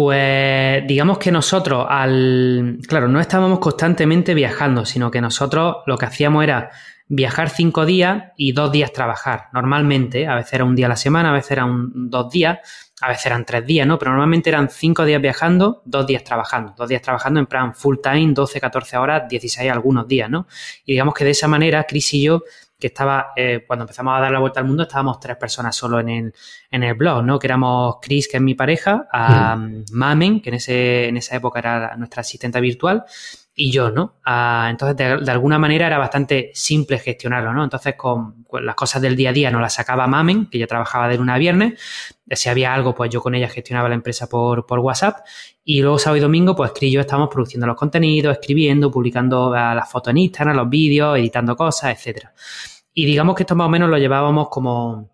Pues 0.00 0.82
digamos 0.86 1.18
que 1.18 1.30
nosotros 1.30 1.84
al... 1.86 2.78
Claro, 2.88 3.06
no 3.06 3.20
estábamos 3.20 3.58
constantemente 3.58 4.32
viajando, 4.32 4.86
sino 4.86 5.10
que 5.10 5.20
nosotros 5.20 5.76
lo 5.84 5.98
que 5.98 6.06
hacíamos 6.06 6.42
era 6.42 6.70
viajar 7.06 7.50
cinco 7.50 7.84
días 7.84 8.32
y 8.34 8.52
dos 8.52 8.72
días 8.72 8.94
trabajar. 8.94 9.48
Normalmente, 9.52 10.26
a 10.26 10.36
veces 10.36 10.54
era 10.54 10.64
un 10.64 10.74
día 10.74 10.86
a 10.86 10.88
la 10.88 10.96
semana, 10.96 11.28
a 11.28 11.32
veces 11.34 11.50
eran 11.50 11.90
dos 11.94 12.32
días, 12.32 12.60
a 13.02 13.08
veces 13.08 13.26
eran 13.26 13.44
tres 13.44 13.66
días, 13.66 13.86
¿no? 13.86 13.98
Pero 13.98 14.12
normalmente 14.12 14.48
eran 14.48 14.70
cinco 14.70 15.04
días 15.04 15.20
viajando, 15.20 15.82
dos 15.84 16.06
días 16.06 16.24
trabajando. 16.24 16.72
Dos 16.78 16.88
días 16.88 17.02
trabajando 17.02 17.38
en 17.38 17.44
plan 17.44 17.74
full 17.74 17.96
time, 18.02 18.32
12, 18.32 18.58
14 18.58 18.96
horas, 18.96 19.28
16 19.28 19.70
algunos 19.70 20.08
días, 20.08 20.30
¿no? 20.30 20.46
Y 20.86 20.92
digamos 20.92 21.12
que 21.12 21.26
de 21.26 21.32
esa 21.32 21.46
manera, 21.46 21.84
Chris 21.84 22.14
y 22.14 22.22
yo 22.22 22.42
que 22.80 22.88
estaba, 22.88 23.28
eh, 23.36 23.64
cuando 23.66 23.84
empezamos 23.84 24.16
a 24.16 24.20
dar 24.20 24.32
la 24.32 24.40
vuelta 24.40 24.60
al 24.60 24.66
mundo, 24.66 24.82
estábamos 24.82 25.20
tres 25.20 25.36
personas 25.36 25.76
solo 25.76 26.00
en 26.00 26.08
el, 26.08 26.34
en 26.70 26.82
el 26.82 26.94
blog, 26.94 27.22
¿no? 27.22 27.38
Que 27.38 27.46
éramos 27.46 27.96
Chris, 28.00 28.26
que 28.26 28.38
es 28.38 28.42
mi 28.42 28.54
pareja, 28.54 29.06
a 29.12 29.56
Mamen, 29.92 30.40
que 30.40 30.48
en, 30.48 30.54
ese, 30.56 31.08
en 31.08 31.16
esa 31.18 31.36
época 31.36 31.60
era 31.60 31.96
nuestra 31.96 32.22
asistente 32.22 32.60
virtual, 32.60 33.04
y 33.60 33.70
yo, 33.70 33.90
¿no? 33.90 34.14
entonces, 34.70 34.96
de, 34.96 35.30
alguna 35.30 35.58
manera 35.58 35.86
era 35.86 35.98
bastante 35.98 36.50
simple 36.54 36.98
gestionarlo, 36.98 37.52
¿no? 37.52 37.62
Entonces, 37.62 37.94
con, 37.94 38.46
las 38.62 38.74
cosas 38.74 39.02
del 39.02 39.14
día 39.14 39.28
a 39.28 39.32
día 39.34 39.50
no 39.50 39.60
las 39.60 39.74
sacaba 39.74 40.06
Mamen, 40.06 40.46
que 40.46 40.58
yo 40.58 40.66
trabajaba 40.66 41.08
de 41.08 41.18
lunes 41.18 41.34
a 41.34 41.38
viernes. 41.38 41.78
Si 42.30 42.48
había 42.48 42.72
algo, 42.72 42.94
pues 42.94 43.10
yo 43.10 43.20
con 43.20 43.34
ella 43.34 43.50
gestionaba 43.50 43.90
la 43.90 43.96
empresa 43.96 44.30
por, 44.30 44.64
por 44.64 44.78
WhatsApp. 44.78 45.18
Y 45.62 45.82
luego 45.82 45.98
sábado 45.98 46.16
y 46.16 46.20
domingo, 46.20 46.56
pues 46.56 46.72
Chris 46.74 46.88
y 46.88 46.94
yo 46.94 47.00
estábamos 47.02 47.28
produciendo 47.28 47.66
los 47.66 47.76
contenidos, 47.76 48.32
escribiendo, 48.32 48.90
publicando 48.90 49.52
las 49.52 49.90
fotos 49.90 50.12
en 50.12 50.18
Instagram, 50.18 50.56
los 50.56 50.70
vídeos, 50.70 51.18
editando 51.18 51.54
cosas, 51.54 51.94
etcétera. 51.94 52.32
Y 52.94 53.04
digamos 53.04 53.36
que 53.36 53.42
esto 53.42 53.56
más 53.56 53.66
o 53.66 53.70
menos 53.70 53.90
lo 53.90 53.98
llevábamos 53.98 54.48
como 54.48 55.10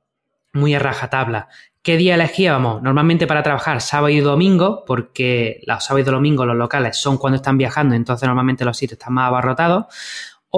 muy 0.56 0.74
a 0.74 0.78
rajatabla. 0.78 1.48
¿Qué 1.82 1.96
día 1.96 2.16
elegíamos? 2.16 2.82
Normalmente 2.82 3.28
para 3.28 3.44
trabajar 3.44 3.80
sábado 3.80 4.08
y 4.08 4.18
domingo, 4.18 4.82
porque 4.84 5.60
los 5.66 5.84
sábados 5.84 6.08
y 6.08 6.10
domingos 6.10 6.46
los 6.46 6.56
locales 6.56 6.96
son 6.96 7.16
cuando 7.16 7.36
están 7.36 7.56
viajando, 7.56 7.94
entonces 7.94 8.26
normalmente 8.26 8.64
los 8.64 8.76
sitios 8.76 8.98
están 8.98 9.14
más 9.14 9.28
abarrotados. 9.28 9.84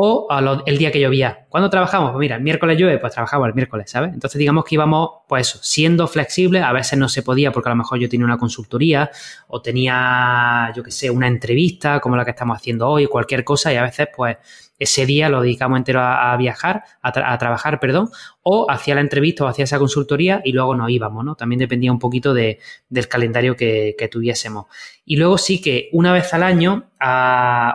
O 0.00 0.28
el 0.64 0.78
día 0.78 0.92
que 0.92 1.00
llovía. 1.00 1.46
¿Cuándo 1.48 1.68
trabajamos? 1.68 2.12
Pues 2.12 2.20
mira, 2.20 2.36
el 2.36 2.42
miércoles 2.42 2.78
llueve, 2.78 2.98
pues 2.98 3.12
trabajamos 3.12 3.48
el 3.48 3.54
miércoles, 3.54 3.90
¿sabes? 3.90 4.14
Entonces 4.14 4.38
digamos 4.38 4.64
que 4.64 4.76
íbamos, 4.76 5.10
pues 5.26 5.48
eso, 5.48 5.58
siendo 5.60 6.06
flexibles, 6.06 6.62
a 6.62 6.72
veces 6.72 6.96
no 6.98 7.08
se 7.08 7.22
podía 7.22 7.50
porque 7.50 7.68
a 7.68 7.72
lo 7.72 7.76
mejor 7.76 7.98
yo 7.98 8.08
tenía 8.08 8.24
una 8.24 8.38
consultoría 8.38 9.10
o 9.48 9.60
tenía, 9.60 10.72
yo 10.76 10.84
qué 10.84 10.92
sé, 10.92 11.10
una 11.10 11.26
entrevista 11.26 11.98
como 11.98 12.16
la 12.16 12.24
que 12.24 12.30
estamos 12.30 12.56
haciendo 12.56 12.88
hoy, 12.88 13.06
cualquier 13.06 13.42
cosa, 13.42 13.72
y 13.72 13.76
a 13.76 13.82
veces 13.82 14.08
pues 14.14 14.36
ese 14.78 15.06
día 15.06 15.28
lo 15.28 15.42
dedicamos 15.42 15.78
entero 15.78 16.00
a, 16.00 16.36
viajar, 16.36 16.84
a, 17.02 17.38
trabajar, 17.38 17.80
perdón, 17.80 18.10
o 18.42 18.70
hacía 18.70 18.94
la 18.94 19.00
entrevista 19.00 19.44
o 19.44 19.48
hacía 19.48 19.64
esa 19.64 19.78
consultoría 19.78 20.40
y 20.44 20.52
luego 20.52 20.74
nos 20.74 20.90
íbamos, 20.90 21.24
¿no? 21.24 21.34
También 21.34 21.58
dependía 21.58 21.90
un 21.90 21.98
poquito 21.98 22.32
de, 22.32 22.60
del 22.88 23.08
calendario 23.08 23.56
que, 23.56 24.08
tuviésemos. 24.10 24.66
Y 25.04 25.16
luego 25.16 25.36
sí 25.36 25.60
que 25.60 25.88
una 25.92 26.12
vez 26.12 26.32
al 26.32 26.42
año, 26.42 26.90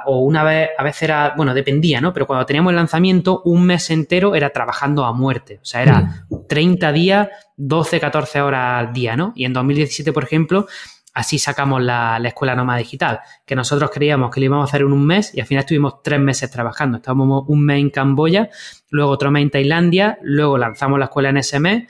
o 0.05 0.19
una 0.19 0.43
vez, 0.43 0.69
a 0.77 0.83
veces 0.83 1.03
era, 1.03 1.33
bueno, 1.35 1.53
dependía, 1.53 1.99
¿no? 1.99 2.13
Pero 2.13 2.25
cuando 2.25 2.45
teníamos 2.45 2.71
el 2.71 2.77
lanzamiento, 2.77 3.41
un 3.43 3.65
mes 3.65 3.89
entero 3.89 4.35
era 4.35 4.51
trabajando 4.51 5.03
a 5.03 5.13
muerte. 5.13 5.59
O 5.61 5.65
sea, 5.65 5.83
era 5.83 6.25
30 6.47 6.89
mm. 6.89 6.93
días, 6.93 7.29
12, 7.57 7.99
14 7.99 8.41
horas 8.41 8.87
al 8.87 8.93
día, 8.93 9.17
¿no? 9.17 9.33
Y 9.35 9.45
en 9.45 9.53
2017, 9.53 10.13
por 10.13 10.23
ejemplo, 10.23 10.67
así 11.13 11.37
sacamos 11.39 11.81
la, 11.81 12.19
escuela 12.23 12.55
nómada 12.55 12.79
digital, 12.79 13.19
que 13.45 13.55
nosotros 13.55 13.91
creíamos 13.93 14.31
que 14.31 14.39
lo 14.39 14.45
íbamos 14.45 14.67
a 14.67 14.69
hacer 14.69 14.81
en 14.81 14.91
un 14.91 15.05
mes 15.05 15.33
y 15.33 15.39
al 15.39 15.47
final 15.47 15.61
estuvimos 15.61 16.01
tres 16.01 16.19
meses 16.19 16.49
trabajando. 16.49 16.97
Estábamos 16.97 17.45
un 17.47 17.63
mes 17.63 17.79
en 17.79 17.89
Camboya, 17.89 18.49
luego 18.89 19.11
otro 19.11 19.31
mes 19.31 19.43
en 19.43 19.49
Tailandia, 19.51 20.17
luego 20.21 20.57
lanzamos 20.57 20.99
la 20.99 21.05
escuela 21.05 21.29
en 21.29 21.37
ese 21.37 21.59
mes, 21.59 21.83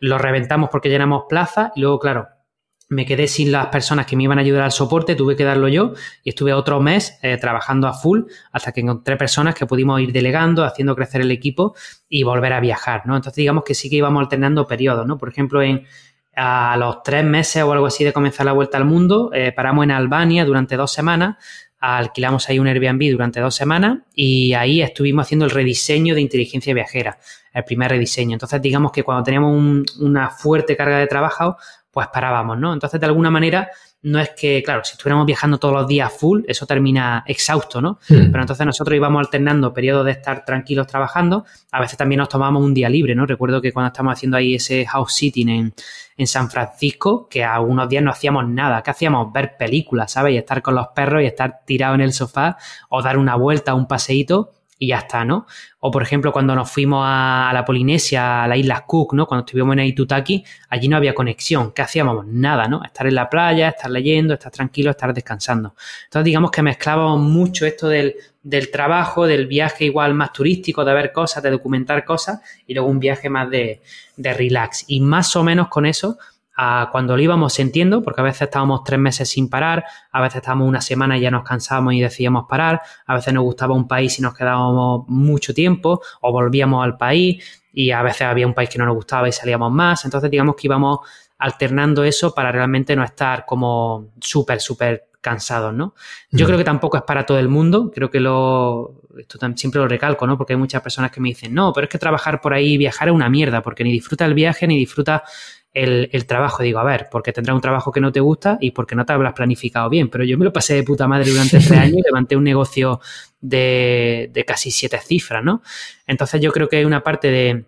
lo 0.00 0.18
reventamos 0.18 0.70
porque 0.70 0.88
llenamos 0.88 1.24
plaza 1.28 1.72
y 1.76 1.80
luego, 1.80 1.98
claro, 1.98 2.28
me 2.90 3.06
quedé 3.06 3.28
sin 3.28 3.52
las 3.52 3.68
personas 3.68 4.04
que 4.04 4.16
me 4.16 4.24
iban 4.24 4.38
a 4.38 4.40
ayudar 4.40 4.62
al 4.62 4.72
soporte, 4.72 5.14
tuve 5.14 5.36
que 5.36 5.44
darlo 5.44 5.68
yo 5.68 5.92
y 6.24 6.30
estuve 6.30 6.52
otro 6.52 6.80
mes 6.80 7.18
eh, 7.22 7.36
trabajando 7.36 7.86
a 7.86 7.92
full 7.92 8.22
hasta 8.50 8.72
que 8.72 8.80
encontré 8.80 9.16
personas 9.16 9.54
que 9.54 9.64
pudimos 9.64 10.00
ir 10.00 10.12
delegando, 10.12 10.64
haciendo 10.64 10.96
crecer 10.96 11.20
el 11.20 11.30
equipo 11.30 11.76
y 12.08 12.24
volver 12.24 12.52
a 12.52 12.58
viajar, 12.58 13.06
¿no? 13.06 13.14
Entonces 13.14 13.36
digamos 13.36 13.62
que 13.62 13.74
sí 13.74 13.88
que 13.88 13.96
íbamos 13.96 14.20
alternando 14.20 14.66
periodos, 14.66 15.06
¿no? 15.06 15.18
Por 15.18 15.28
ejemplo, 15.28 15.62
en 15.62 15.86
a 16.42 16.76
los 16.78 17.02
tres 17.02 17.24
meses 17.24 17.62
o 17.62 17.72
algo 17.72 17.86
así 17.86 18.02
de 18.04 18.12
comenzar 18.12 18.46
la 18.46 18.52
vuelta 18.52 18.78
al 18.78 18.84
mundo, 18.84 19.30
eh, 19.34 19.52
paramos 19.52 19.84
en 19.84 19.90
Albania 19.90 20.44
durante 20.44 20.76
dos 20.76 20.92
semanas 20.92 21.36
alquilamos 21.80 22.48
ahí 22.48 22.58
un 22.58 22.66
Airbnb 22.66 23.10
durante 23.10 23.40
dos 23.40 23.54
semanas 23.54 24.00
y 24.14 24.52
ahí 24.52 24.82
estuvimos 24.82 25.26
haciendo 25.26 25.46
el 25.46 25.50
rediseño 25.50 26.14
de 26.14 26.20
inteligencia 26.20 26.74
viajera, 26.74 27.18
el 27.54 27.64
primer 27.64 27.90
rediseño. 27.90 28.34
Entonces, 28.34 28.60
digamos 28.60 28.92
que 28.92 29.02
cuando 29.02 29.24
teníamos 29.24 29.98
una 29.98 30.28
fuerte 30.28 30.76
carga 30.76 30.98
de 30.98 31.06
trabajo, 31.06 31.56
pues 31.90 32.08
parábamos, 32.08 32.58
¿no? 32.58 32.72
Entonces, 32.72 33.00
de 33.00 33.06
alguna 33.06 33.30
manera, 33.30 33.70
no 34.02 34.18
es 34.18 34.30
que, 34.30 34.62
claro, 34.62 34.82
si 34.84 34.92
estuviéramos 34.92 35.26
viajando 35.26 35.58
todos 35.58 35.74
los 35.74 35.86
días 35.86 36.12
full, 36.12 36.42
eso 36.46 36.64
termina 36.66 37.22
exhausto, 37.26 37.80
¿no? 37.82 37.98
Hmm. 38.08 38.30
Pero 38.30 38.40
entonces 38.40 38.64
nosotros 38.64 38.96
íbamos 38.96 39.20
alternando 39.20 39.74
periodos 39.74 40.06
de 40.06 40.12
estar 40.12 40.44
tranquilos 40.44 40.86
trabajando, 40.86 41.44
a 41.70 41.80
veces 41.80 41.98
también 41.98 42.20
nos 42.20 42.28
tomábamos 42.28 42.62
un 42.62 42.72
día 42.72 42.88
libre, 42.88 43.14
¿no? 43.14 43.26
Recuerdo 43.26 43.60
que 43.60 43.72
cuando 43.72 43.88
estábamos 43.88 44.14
haciendo 44.14 44.36
ahí 44.36 44.54
ese 44.54 44.86
house 44.86 45.12
sitting 45.12 45.48
en, 45.48 45.74
en 46.16 46.26
San 46.26 46.48
Francisco, 46.50 47.28
que 47.28 47.44
algunos 47.44 47.88
días 47.88 48.02
no 48.02 48.10
hacíamos 48.10 48.48
nada, 48.48 48.82
¿qué 48.82 48.90
hacíamos? 48.90 49.32
Ver 49.32 49.56
películas, 49.58 50.12
¿sabes? 50.12 50.34
Y 50.34 50.38
estar 50.38 50.62
con 50.62 50.74
los 50.74 50.88
perros 50.88 51.22
y 51.22 51.26
estar 51.26 51.60
tirado 51.66 51.94
en 51.94 52.00
el 52.02 52.12
sofá 52.12 52.56
o 52.88 53.02
dar 53.02 53.18
una 53.18 53.36
vuelta, 53.36 53.74
un 53.74 53.86
paseíto 53.86 54.52
y 54.82 54.88
ya 54.88 54.96
está, 54.96 55.26
¿no? 55.26 55.46
O 55.80 55.90
por 55.90 56.02
ejemplo, 56.02 56.32
cuando 56.32 56.54
nos 56.54 56.70
fuimos 56.70 57.04
a, 57.06 57.50
la 57.52 57.66
Polinesia, 57.66 58.44
a 58.44 58.48
las 58.48 58.56
Islas 58.56 58.82
Cook, 58.86 59.12
¿no? 59.12 59.26
Cuando 59.26 59.44
estuvimos 59.44 59.74
en 59.74 59.80
Aitutaki, 59.80 60.42
allí 60.70 60.88
no 60.88 60.96
había 60.96 61.14
conexión. 61.14 61.72
¿Qué 61.72 61.82
hacíamos? 61.82 62.26
Nada, 62.26 62.66
¿no? 62.66 62.82
Estar 62.82 63.06
en 63.06 63.14
la 63.14 63.28
playa, 63.28 63.68
estar 63.68 63.90
leyendo, 63.90 64.32
estar 64.32 64.50
tranquilo, 64.50 64.90
estar 64.90 65.12
descansando. 65.12 65.74
Entonces, 66.04 66.24
digamos 66.24 66.50
que 66.50 66.62
mezclábamos 66.62 67.20
mucho 67.20 67.66
esto 67.66 67.88
del, 67.88 68.14
del 68.42 68.70
trabajo, 68.70 69.26
del 69.26 69.46
viaje 69.46 69.84
igual 69.84 70.14
más 70.14 70.32
turístico, 70.32 70.82
de 70.82 70.94
ver 70.94 71.12
cosas, 71.12 71.42
de 71.42 71.50
documentar 71.50 72.02
cosas, 72.06 72.40
y 72.66 72.72
luego 72.72 72.88
un 72.88 73.00
viaje 73.00 73.28
más 73.28 73.50
de, 73.50 73.82
de 74.16 74.32
relax. 74.32 74.86
Y 74.88 75.00
más 75.00 75.36
o 75.36 75.44
menos 75.44 75.68
con 75.68 75.84
eso 75.84 76.16
cuando 76.92 77.16
lo 77.16 77.22
íbamos 77.22 77.54
sintiendo, 77.54 78.02
porque 78.02 78.20
a 78.20 78.24
veces 78.24 78.42
estábamos 78.42 78.84
tres 78.84 79.00
meses 79.00 79.28
sin 79.28 79.48
parar, 79.48 79.84
a 80.12 80.20
veces 80.20 80.36
estábamos 80.36 80.68
una 80.68 80.80
semana 80.80 81.16
y 81.16 81.22
ya 81.22 81.30
nos 81.30 81.42
cansábamos 81.42 81.94
y 81.94 82.00
decíamos 82.00 82.44
parar, 82.48 82.82
a 83.06 83.14
veces 83.14 83.32
nos 83.32 83.44
gustaba 83.44 83.74
un 83.74 83.88
país 83.88 84.18
y 84.18 84.22
nos 84.22 84.34
quedábamos 84.34 85.08
mucho 85.08 85.54
tiempo, 85.54 86.02
o 86.20 86.32
volvíamos 86.32 86.84
al 86.84 86.96
país, 86.96 87.60
y 87.72 87.90
a 87.92 88.02
veces 88.02 88.22
había 88.22 88.46
un 88.46 88.54
país 88.54 88.68
que 88.68 88.78
no 88.78 88.86
nos 88.86 88.94
gustaba 88.94 89.28
y 89.28 89.32
salíamos 89.32 89.72
más. 89.72 90.04
Entonces, 90.04 90.30
digamos 90.30 90.56
que 90.56 90.66
íbamos 90.66 91.00
alternando 91.38 92.04
eso 92.04 92.34
para 92.34 92.52
realmente 92.52 92.94
no 92.94 93.04
estar 93.04 93.46
como 93.46 94.08
súper, 94.20 94.60
súper 94.60 95.06
cansados, 95.20 95.74
¿no? 95.74 95.94
Yo 96.30 96.46
creo 96.46 96.56
que 96.56 96.64
tampoco 96.64 96.96
es 96.96 97.02
para 97.02 97.26
todo 97.26 97.38
el 97.38 97.48
mundo, 97.48 97.90
creo 97.94 98.10
que 98.10 98.20
lo, 98.20 99.02
esto 99.18 99.38
siempre 99.54 99.80
lo 99.80 99.86
recalco, 99.86 100.26
¿no? 100.26 100.36
Porque 100.36 100.54
hay 100.54 100.58
muchas 100.58 100.82
personas 100.82 101.10
que 101.10 101.20
me 101.20 101.28
dicen, 101.28 101.52
no, 101.54 101.72
pero 101.72 101.84
es 101.84 101.90
que 101.90 101.98
trabajar 101.98 102.40
por 102.40 102.54
ahí, 102.54 102.78
viajar 102.78 103.08
es 103.08 103.14
una 103.14 103.28
mierda, 103.28 103.62
porque 103.62 103.84
ni 103.84 103.92
disfruta 103.92 104.24
el 104.24 104.34
viaje, 104.34 104.66
ni 104.66 104.78
disfruta 104.78 105.22
el, 105.72 106.26
trabajo. 106.26 106.62
Digo, 106.62 106.78
a 106.78 106.84
ver, 106.84 107.08
porque 107.10 107.32
tendrás 107.32 107.54
un 107.54 107.60
trabajo 107.60 107.92
que 107.92 108.00
no 108.00 108.12
te 108.12 108.20
gusta 108.20 108.58
y 108.60 108.72
porque 108.72 108.94
no 108.94 109.04
te 109.04 109.12
habrás 109.12 109.34
planificado 109.34 109.88
bien. 109.88 110.08
Pero 110.08 110.24
yo 110.24 110.36
me 110.38 110.44
lo 110.44 110.52
pasé 110.52 110.74
de 110.74 110.82
puta 110.82 111.06
madre 111.06 111.30
durante 111.30 111.58
tres 111.58 111.72
años 111.72 111.98
y 111.98 112.02
levanté 112.02 112.36
un 112.36 112.44
negocio 112.44 113.00
de, 113.40 114.30
de 114.32 114.44
casi 114.44 114.70
siete 114.70 114.98
cifras, 114.98 115.44
¿no? 115.44 115.62
Entonces 116.06 116.40
yo 116.40 116.52
creo 116.52 116.68
que 116.68 116.76
hay 116.76 116.84
una 116.84 117.02
parte 117.02 117.30
de, 117.30 117.64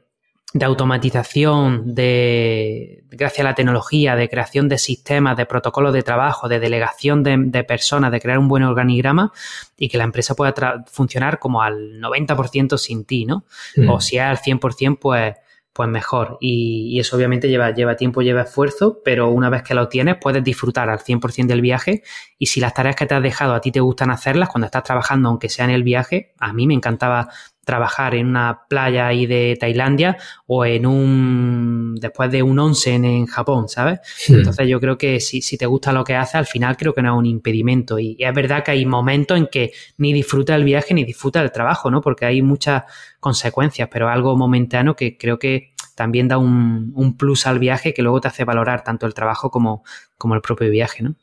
de 0.52 0.64
automatización, 0.66 1.94
de, 1.94 3.04
gracias 3.10 3.40
a 3.40 3.50
la 3.50 3.54
tecnología, 3.54 4.16
de 4.16 4.28
creación 4.28 4.68
de 4.68 4.76
sistemas, 4.78 5.36
de 5.36 5.46
protocolos 5.46 5.94
de 5.94 6.02
trabajo, 6.02 6.48
de 6.48 6.60
delegación 6.60 7.22
de, 7.22 7.36
de 7.38 7.64
personas, 7.64 8.12
de 8.12 8.20
crear 8.20 8.38
un 8.38 8.48
buen 8.48 8.62
organigrama 8.62 9.32
y 9.78 9.88
que 9.88 9.96
la 9.96 10.04
empresa 10.04 10.34
pueda 10.34 10.84
funcionar 10.86 11.38
como 11.38 11.62
al 11.62 12.00
90% 12.00 12.76
sin 12.76 13.04
ti, 13.04 13.24
¿no? 13.24 13.44
Mm. 13.76 13.88
O 13.88 14.00
si 14.00 14.18
es 14.18 14.22
al 14.22 14.38
100%, 14.38 14.98
pues 14.98 15.34
pues 15.72 15.88
mejor. 15.88 16.38
Y, 16.40 16.98
eso 17.00 17.16
obviamente 17.16 17.48
lleva, 17.48 17.70
lleva 17.70 17.96
tiempo, 17.96 18.22
lleva 18.22 18.42
esfuerzo, 18.42 19.00
pero 19.04 19.30
una 19.30 19.50
vez 19.50 19.62
que 19.62 19.74
lo 19.74 19.88
tienes 19.88 20.16
puedes 20.20 20.44
disfrutar 20.44 20.90
al 20.90 20.98
100% 20.98 21.46
del 21.46 21.60
viaje 21.60 22.02
y 22.38 22.46
si 22.46 22.60
las 22.60 22.74
tareas 22.74 22.96
que 22.96 23.06
te 23.06 23.14
has 23.14 23.22
dejado 23.22 23.54
a 23.54 23.60
ti 23.60 23.72
te 23.72 23.80
gustan 23.80 24.10
hacerlas 24.10 24.48
cuando 24.48 24.66
estás 24.66 24.84
trabajando, 24.84 25.28
aunque 25.28 25.48
sea 25.48 25.64
en 25.64 25.70
el 25.72 25.82
viaje, 25.82 26.34
a 26.38 26.52
mí 26.52 26.66
me 26.66 26.74
encantaba 26.74 27.28
trabajar 27.64 28.14
en 28.14 28.26
una 28.26 28.62
playa 28.68 29.06
ahí 29.06 29.26
de 29.26 29.56
Tailandia 29.58 30.16
o 30.46 30.64
en 30.64 30.84
un 30.84 31.94
después 32.00 32.30
de 32.30 32.42
un 32.42 32.58
onsen 32.58 33.04
en 33.04 33.26
Japón, 33.26 33.68
¿sabes? 33.68 34.00
Entonces 34.28 34.66
yo 34.66 34.80
creo 34.80 34.98
que 34.98 35.20
si, 35.20 35.42
si, 35.42 35.56
te 35.56 35.66
gusta 35.66 35.92
lo 35.92 36.02
que 36.02 36.16
haces, 36.16 36.34
al 36.34 36.46
final 36.46 36.76
creo 36.76 36.92
que 36.92 37.02
no 37.02 37.14
es 37.14 37.18
un 37.18 37.26
impedimento. 37.26 37.98
Y, 37.98 38.16
es 38.18 38.34
verdad 38.34 38.64
que 38.64 38.72
hay 38.72 38.84
momentos 38.84 39.38
en 39.38 39.46
que 39.46 39.72
ni 39.98 40.12
disfruta 40.12 40.56
el 40.56 40.64
viaje 40.64 40.92
ni 40.92 41.04
disfruta 41.04 41.40
el 41.40 41.52
trabajo, 41.52 41.90
¿no? 41.90 42.00
Porque 42.00 42.24
hay 42.26 42.42
muchas 42.42 42.82
consecuencias, 43.20 43.88
pero 43.92 44.08
algo 44.08 44.36
momentáneo 44.36 44.96
que 44.96 45.16
creo 45.16 45.38
que 45.38 45.72
también 45.94 46.26
da 46.26 46.38
un, 46.38 46.92
un, 46.96 47.16
plus 47.16 47.46
al 47.46 47.58
viaje 47.58 47.94
que 47.94 48.02
luego 48.02 48.20
te 48.20 48.28
hace 48.28 48.44
valorar 48.44 48.82
tanto 48.82 49.06
el 49.06 49.14
trabajo 49.14 49.50
como, 49.50 49.84
como 50.18 50.34
el 50.34 50.40
propio 50.40 50.68
viaje, 50.70 51.04
¿no? 51.04 51.14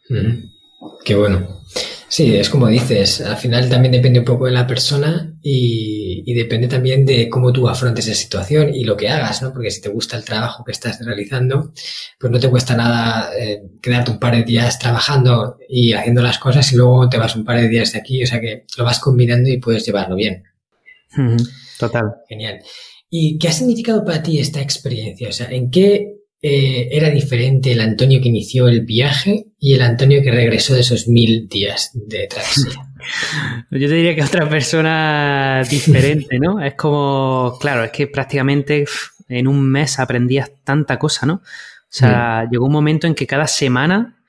Qué 1.04 1.16
bueno. 1.16 1.64
Sí, 2.10 2.36
es 2.36 2.49
como 2.49 2.68
dices, 2.68 3.22
al 3.22 3.38
final 3.38 3.70
también 3.70 3.91
depende 3.91 4.20
un 4.20 4.26
poco 4.26 4.45
de 4.45 4.51
la 4.51 4.66
persona 4.66 5.32
y, 5.43 6.34
depende 6.34 6.68
también 6.68 7.05
de 7.05 7.30
cómo 7.30 7.51
tú 7.51 7.68
afrontes 7.68 8.07
esa 8.07 8.20
situación 8.20 8.74
y 8.74 8.84
lo 8.84 8.95
que 8.97 9.10
hagas, 9.10 9.41
¿no? 9.41 9.51
Porque 9.51 9.70
si 9.70 9.82
te 9.82 9.89
gusta 9.89 10.18
el 10.18 10.24
trabajo 10.24 10.64
que 10.64 10.72
estás 10.72 11.03
realizando, 11.03 11.72
pues 12.20 12.32
no 12.32 12.39
te 12.39 12.49
cuesta 12.49 12.76
nada 12.76 13.30
eh, 13.38 13.62
quedarte 13.82 14.12
un 14.12 14.20
par 14.20 14.36
de 14.36 14.43
días 14.43 14.80
trabajando 14.80 15.57
y 15.68 15.93
haciendo 15.93 16.22
las 16.22 16.39
cosas 16.39 16.72
y 16.72 16.78
luego 16.78 17.10
te 17.10 17.18
vas 17.18 17.36
un 17.36 17.45
par 17.45 17.60
de 17.60 17.68
días 17.68 17.93
de 17.93 17.99
aquí, 17.99 18.24
o 18.24 18.28
sea 18.28 18.39
que 18.39 18.66
lo 18.78 18.84
vas 18.84 18.99
combinando 18.99 19.49
y 19.49 19.57
puedes 19.57 19.86
llevarlo 19.86 20.16
bien. 20.16 20.43
Total. 21.78 22.16
Genial. 22.28 22.60
¿Y 23.10 23.38
qué 23.38 23.49
ha 23.49 23.53
significado 23.53 24.03
para 24.03 24.24
ti 24.24 24.39
esta 24.39 24.62
experiencia? 24.62 25.30
O 25.30 25.34
sea, 25.34 25.49
¿en 25.49 25.70
qué 25.70 26.18
eh, 26.42 26.88
era 26.92 27.10
diferente 27.10 27.74
el 27.74 27.82
Antonio 27.82 28.22
que 28.22 28.30
inició 28.30 28.68
el 28.68 28.86
viaje 28.86 29.48
y 29.60 29.74
el 29.74 29.82
Antonio 29.82 30.22
que 30.22 30.32
regresó 30.32 30.74
de 30.74 30.82
esos 30.82 31.08
mil 31.08 31.50
días 31.50 31.92
de 31.94 32.28
travesía? 32.28 32.72
Yo 33.72 33.88
te 33.88 33.94
diría 33.94 34.16
que 34.16 34.24
otra 34.24 34.48
persona 34.48 35.64
diferente, 35.70 36.40
¿no? 36.40 36.62
Es 36.62 36.76
como, 36.76 37.58
claro, 37.60 37.84
es 37.84 37.92
que 37.92 38.08
prácticamente 38.08 38.86
en 39.28 39.48
un 39.48 39.70
mes 39.70 40.00
aprendías 40.00 40.52
tanta 40.64 40.98
cosa, 40.98 41.26
¿no? 41.26 41.36
O 41.36 41.92
sea, 41.92 42.48
llegó 42.50 42.66
un 42.66 42.72
momento 42.72 43.08
en 43.08 43.16
que 43.16 43.26
cada 43.26 43.48
semana 43.48 44.20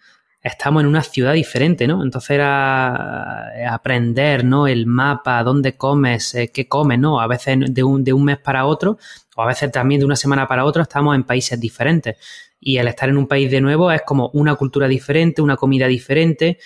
estamos 0.43 0.83
en 0.83 0.89
una 0.89 1.03
ciudad 1.03 1.35
diferente, 1.35 1.87
¿no? 1.87 2.03
Entonces 2.03 2.31
era 2.31 3.53
eh, 3.55 3.67
aprender, 3.67 4.45
¿no? 4.45 4.67
El 4.67 4.87
mapa, 4.87 5.43
dónde 5.43 5.77
comes, 5.77 6.35
eh, 6.35 6.51
qué 6.53 6.67
comes, 6.67 6.99
¿no? 6.99 7.21
A 7.21 7.27
veces 7.27 7.59
de 7.69 7.83
un, 7.83 8.03
de 8.03 8.13
un 8.13 8.25
mes 8.25 8.39
para 8.39 8.65
otro, 8.65 8.99
o 9.41 9.43
a 9.43 9.47
veces 9.47 9.73
también 9.73 10.01
de 10.01 10.05
una 10.05 10.17
semana 10.17 10.47
para 10.47 10.67
otra, 10.67 10.83
estamos 10.83 11.15
en 11.17 11.25
países 11.25 11.59
diferentes. 11.59 12.17
Y 12.61 12.77
el 12.77 12.89
estar 12.89 13.09
en 13.09 13.17
un 13.17 13.27
país 13.27 13.51
de 13.51 13.63
nuevo 13.63 13.91
es 13.91 14.03
como 14.03 14.29
una 14.35 14.55
cultura 14.55 14.87
diferente, 14.87 15.41
una 15.41 15.57
comida 15.57 15.87
diferente, 15.87 16.59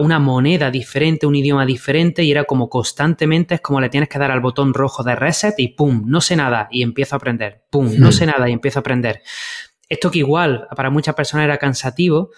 una 0.00 0.18
moneda 0.18 0.72
diferente, 0.72 1.24
un 1.24 1.36
idioma 1.36 1.64
diferente, 1.64 2.24
y 2.24 2.32
era 2.32 2.42
como 2.42 2.68
constantemente, 2.68 3.54
es 3.54 3.60
como 3.60 3.80
le 3.80 3.90
tienes 3.90 4.08
que 4.08 4.18
dar 4.18 4.32
al 4.32 4.40
botón 4.40 4.74
rojo 4.74 5.04
de 5.04 5.14
reset 5.14 5.54
y 5.58 5.68
pum, 5.68 6.02
no 6.06 6.20
sé 6.20 6.34
nada 6.34 6.66
y 6.72 6.82
empiezo 6.82 7.14
a 7.14 7.18
aprender, 7.18 7.62
pum, 7.70 7.92
no 7.96 8.10
sé 8.10 8.26
nada 8.26 8.48
y 8.48 8.52
empiezo 8.52 8.80
a 8.80 8.80
aprender. 8.80 9.22
Esto 9.88 10.10
que 10.10 10.18
igual 10.18 10.66
para 10.74 10.90
muchas 10.90 11.14
personas 11.14 11.44
era 11.44 11.58
cansativo, 11.58 12.30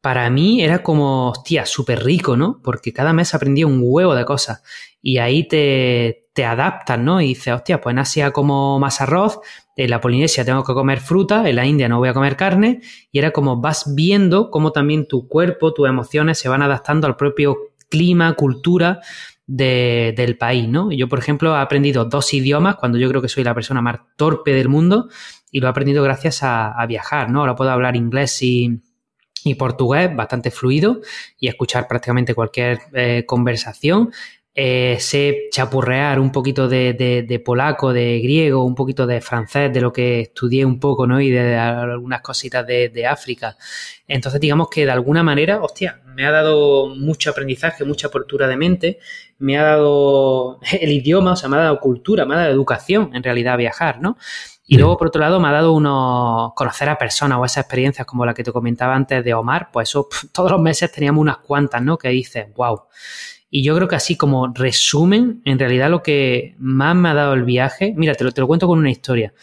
para 0.00 0.30
mí 0.30 0.62
era 0.62 0.82
como, 0.82 1.28
hostia, 1.28 1.66
súper 1.66 2.02
rico, 2.02 2.34
¿no? 2.34 2.62
Porque 2.64 2.94
cada 2.94 3.12
mes 3.12 3.34
aprendía 3.34 3.66
un 3.66 3.80
huevo 3.82 4.14
de 4.14 4.24
cosas 4.24 4.62
y 5.02 5.18
ahí 5.18 5.46
te, 5.46 6.21
te 6.32 6.44
adaptas, 6.44 6.98
¿no? 6.98 7.20
Y 7.20 7.28
dices, 7.28 7.54
hostia, 7.54 7.80
pues 7.80 7.92
en 7.92 7.98
Asia 7.98 8.30
como 8.30 8.78
más 8.78 9.00
arroz, 9.00 9.40
en 9.76 9.90
la 9.90 10.00
Polinesia 10.00 10.44
tengo 10.44 10.64
que 10.64 10.72
comer 10.72 11.00
fruta, 11.00 11.48
en 11.48 11.56
la 11.56 11.66
India 11.66 11.88
no 11.88 11.98
voy 11.98 12.08
a 12.08 12.14
comer 12.14 12.36
carne 12.36 12.80
y 13.10 13.18
era 13.18 13.30
como 13.30 13.60
vas 13.60 13.94
viendo 13.94 14.50
cómo 14.50 14.72
también 14.72 15.06
tu 15.06 15.28
cuerpo, 15.28 15.72
tus 15.72 15.88
emociones 15.88 16.38
se 16.38 16.48
van 16.48 16.62
adaptando 16.62 17.06
al 17.06 17.16
propio 17.16 17.56
clima, 17.88 18.32
cultura 18.34 19.00
del 19.46 20.38
país, 20.38 20.66
¿no? 20.68 20.90
Yo, 20.92 21.08
por 21.08 21.18
ejemplo, 21.18 21.54
he 21.54 21.58
aprendido 21.58 22.06
dos 22.06 22.32
idiomas 22.32 22.76
cuando 22.76 22.96
yo 22.96 23.08
creo 23.08 23.20
que 23.20 23.28
soy 23.28 23.44
la 23.44 23.54
persona 23.54 23.82
más 23.82 24.00
torpe 24.16 24.52
del 24.54 24.68
mundo 24.68 25.08
y 25.50 25.60
lo 25.60 25.66
he 25.66 25.70
aprendido 25.70 26.02
gracias 26.02 26.42
a, 26.42 26.74
viajar, 26.86 27.28
¿no? 27.28 27.40
Ahora 27.40 27.54
puedo 27.54 27.70
hablar 27.70 27.96
inglés 27.96 28.42
y 28.42 28.80
y 29.44 29.54
portugués 29.54 30.14
bastante 30.14 30.50
fluido 30.50 31.00
y 31.38 31.48
escuchar 31.48 31.88
prácticamente 31.88 32.34
cualquier 32.34 32.78
eh, 32.92 33.24
conversación. 33.26 34.12
Eh, 34.54 34.98
sé 35.00 35.48
chapurrear 35.50 36.20
un 36.20 36.30
poquito 36.30 36.68
de, 36.68 36.92
de, 37.26 37.38
polaco, 37.40 37.90
de 37.94 38.20
griego, 38.20 38.64
un 38.64 38.74
poquito 38.74 39.06
de 39.06 39.22
francés, 39.22 39.72
de 39.72 39.80
lo 39.80 39.94
que 39.94 40.20
estudié 40.20 40.66
un 40.66 40.78
poco, 40.78 41.06
¿no? 41.06 41.22
Y 41.22 41.30
de, 41.30 41.56
algunas 41.56 42.20
cositas 42.20 42.66
de, 42.66 43.06
África. 43.06 43.56
Entonces, 44.06 44.40
digamos 44.40 44.68
que 44.68 44.84
de 44.84 44.90
alguna 44.90 45.22
manera, 45.22 45.62
hostia, 45.62 46.02
me 46.04 46.26
ha 46.26 46.30
dado 46.30 46.94
mucho 46.94 47.30
aprendizaje, 47.30 47.84
mucha 47.84 48.08
apertura 48.08 48.46
de 48.46 48.56
mente, 48.58 48.98
me 49.38 49.56
ha 49.58 49.62
dado 49.62 50.60
el 50.80 50.92
idioma, 50.92 51.32
o 51.32 51.36
sea, 51.36 51.48
me 51.48 51.56
ha 51.56 51.60
dado 51.60 51.80
cultura, 51.80 52.26
me 52.26 52.34
ha 52.34 52.38
dado 52.38 52.50
educación, 52.50 53.10
en 53.14 53.22
realidad, 53.22 53.56
viajar, 53.56 54.02
¿no? 54.02 54.18
Y 54.66 54.78
luego, 54.78 54.96
por 54.96 55.08
otro 55.08 55.20
lado, 55.20 55.40
me 55.40 55.48
ha 55.48 55.52
dado 55.52 55.72
uno 55.72 56.52
conocer 56.56 56.88
a 56.88 56.96
personas 56.96 57.38
o 57.38 57.44
esas 57.44 57.64
experiencias 57.64 58.06
como 58.06 58.24
la 58.24 58.32
que 58.32 58.44
te 58.44 58.52
comentaba 58.52 58.94
antes 58.94 59.22
de 59.24 59.34
Omar, 59.34 59.70
pues 59.72 59.88
eso, 59.88 60.08
todos 60.32 60.50
los 60.50 60.60
meses 60.60 60.90
teníamos 60.92 61.20
unas 61.20 61.38
cuantas, 61.38 61.82
¿no? 61.82 61.98
Que 61.98 62.08
dices, 62.10 62.46
wow. 62.54 62.82
Y 63.54 63.62
yo 63.62 63.76
creo 63.76 63.86
que 63.86 63.96
así 63.96 64.16
como 64.16 64.46
resumen, 64.48 65.42
en 65.44 65.58
realidad 65.58 65.90
lo 65.90 66.02
que 66.02 66.54
más 66.58 66.96
me 66.96 67.10
ha 67.10 67.14
dado 67.14 67.34
el 67.34 67.44
viaje, 67.44 67.92
mira, 67.94 68.14
te 68.14 68.24
lo, 68.24 68.32
te 68.32 68.40
lo 68.40 68.46
cuento 68.46 68.66
con 68.66 68.78
una 68.78 68.90
historia. 68.90 69.34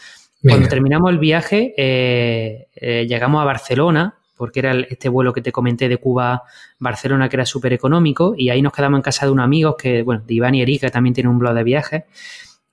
Cuando 0.42 0.66
terminamos 0.66 1.12
el 1.12 1.18
viaje, 1.18 1.72
eh, 1.76 2.66
eh, 2.74 3.06
llegamos 3.08 3.40
a 3.40 3.44
Barcelona, 3.44 4.16
porque 4.36 4.58
era 4.58 4.72
este 4.72 5.08
vuelo 5.08 5.32
que 5.32 5.42
te 5.42 5.52
comenté 5.52 5.88
de 5.88 5.98
Cuba 5.98 6.34
a 6.34 6.42
Barcelona 6.80 7.28
que 7.28 7.36
era 7.36 7.46
súper 7.46 7.72
económico 7.72 8.34
y 8.36 8.50
ahí 8.50 8.62
nos 8.62 8.72
quedamos 8.72 8.98
en 8.98 9.02
casa 9.02 9.26
de 9.26 9.32
unos 9.32 9.44
amigos 9.44 9.76
que, 9.78 10.02
bueno, 10.02 10.24
de 10.26 10.34
Iván 10.34 10.56
y 10.56 10.62
Erika, 10.62 10.88
que 10.88 10.90
también 10.90 11.14
tienen 11.14 11.30
un 11.30 11.38
blog 11.38 11.54
de 11.54 11.62
viajes. 11.62 12.02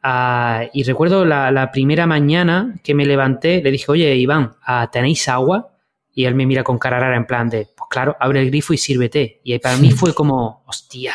Ah, 0.02 0.64
y 0.74 0.82
recuerdo 0.82 1.24
la, 1.24 1.70
primera 1.72 2.08
mañana 2.08 2.80
que 2.84 2.96
me 2.96 3.06
levanté, 3.06 3.62
le 3.62 3.70
dije, 3.70 3.86
oye, 3.92 4.16
Iván, 4.16 4.54
ah, 4.66 4.90
¿tenéis 4.92 5.30
agua? 5.30 5.70
Y 6.16 6.26
él 6.26 6.34
me 6.34 6.48
mira 6.48 6.64
con 6.64 6.80
cara 6.80 7.00
rara 7.00 7.16
en 7.16 7.28
plan 7.28 7.48
de, 7.48 7.68
pues 7.78 7.90
claro, 7.92 8.18
abre 8.20 8.42
el 8.42 8.48
grifo 8.48 8.74
y 8.74 8.80
sírvete. 8.80 9.40
Y 9.44 9.60
para 9.60 9.78
mí 9.78 9.92
fue 9.92 10.16
como, 10.16 10.64
hostia, 10.66 11.14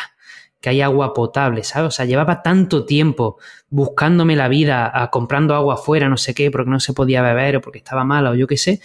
que 0.63 0.69
hay 0.69 0.79
agua 0.79 1.13
potable, 1.13 1.61
¿sabes? 1.65 1.89
O 1.89 1.91
sea, 1.91 2.05
llevaba 2.05 2.41
tanto 2.41 2.85
tiempo 2.85 3.37
buscándome 3.69 4.37
la 4.37 4.47
vida, 4.47 4.89
a, 4.93 5.11
comprando 5.11 5.55
agua 5.55 5.73
afuera, 5.73 6.07
no 6.07 6.15
sé 6.15 6.33
qué, 6.33 6.49
porque 6.51 6.71
no 6.71 6.79
se 6.79 6.93
podía 6.93 7.21
beber 7.21 7.57
o 7.57 7.61
porque 7.61 7.79
estaba 7.79 8.05
mala 8.05 8.31
o 8.31 8.35
yo 8.35 8.47
qué 8.47 8.55
sé, 8.55 8.79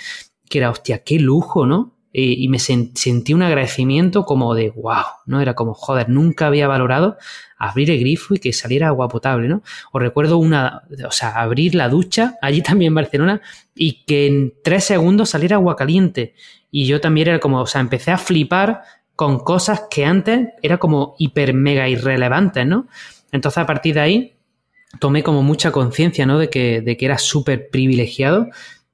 que 0.51 0.59
era, 0.59 0.71
hostia, 0.71 1.05
qué 1.05 1.21
lujo, 1.21 1.67
¿no? 1.67 1.95
y 2.11 2.49
me 2.49 2.59
sentí 2.59 3.33
un 3.33 3.43
agradecimiento 3.43 4.25
como 4.25 4.55
de, 4.55 4.71
wow, 4.71 5.05
¿no? 5.27 5.41
Era 5.41 5.55
como, 5.55 5.75
joder, 5.75 6.09
nunca 6.09 6.49
había 6.49 6.67
valorado 6.67 7.17
abrir 7.59 7.93
el 7.93 8.01
grifo 8.01 8.35
y 8.35 8.39
que 8.39 8.53
saliera 8.53 8.89
agua 8.89 9.09
potable, 9.09 9.47
¿no? 9.47 9.63
O 9.93 10.01
recuerdo 10.01 10.39
una, 10.39 10.83
o 11.07 11.13
sea, 11.13 11.41
abrir 11.41 11.77
la 11.77 11.89
ducha, 11.89 12.37
allí 12.43 12.61
también 12.63 12.91
en 12.91 12.95
Barcelona, 12.97 13.41
y 13.73 14.05
que 14.05 14.27
en 14.27 14.55
tres 14.65 14.83
segundos 14.85 15.31
saliera 15.31 15.57
agua 15.57 15.77
caliente. 15.77 16.35
Y 16.73 16.87
yo 16.87 17.01
también 17.01 17.29
era 17.29 17.39
como, 17.39 17.61
o 17.61 17.67
sea, 17.67 17.81
empecé 17.81 18.11
a 18.11 18.19
flipar 18.19 18.83
con 19.19 19.41
cosas 19.41 19.87
que 19.91 20.05
antes 20.05 20.51
era 20.63 20.79
como 20.79 21.17
hiper 21.19 21.53
mega 21.53 21.89
irrelevantes, 21.89 22.65
¿no? 22.65 22.87
Entonces 23.33 23.59
a 23.59 23.67
partir 23.67 23.95
de 23.95 24.01
ahí 24.01 24.37
tomé 25.01 25.25
como 25.25 25.43
mucha 25.43 25.73
conciencia, 25.73 26.25
¿no? 26.25 26.39
De 26.39 26.49
que, 26.49 26.83
de 26.83 26.97
que 26.97 27.05
era 27.05 27.19
súper 27.19 27.69
privilegiado 27.69 28.47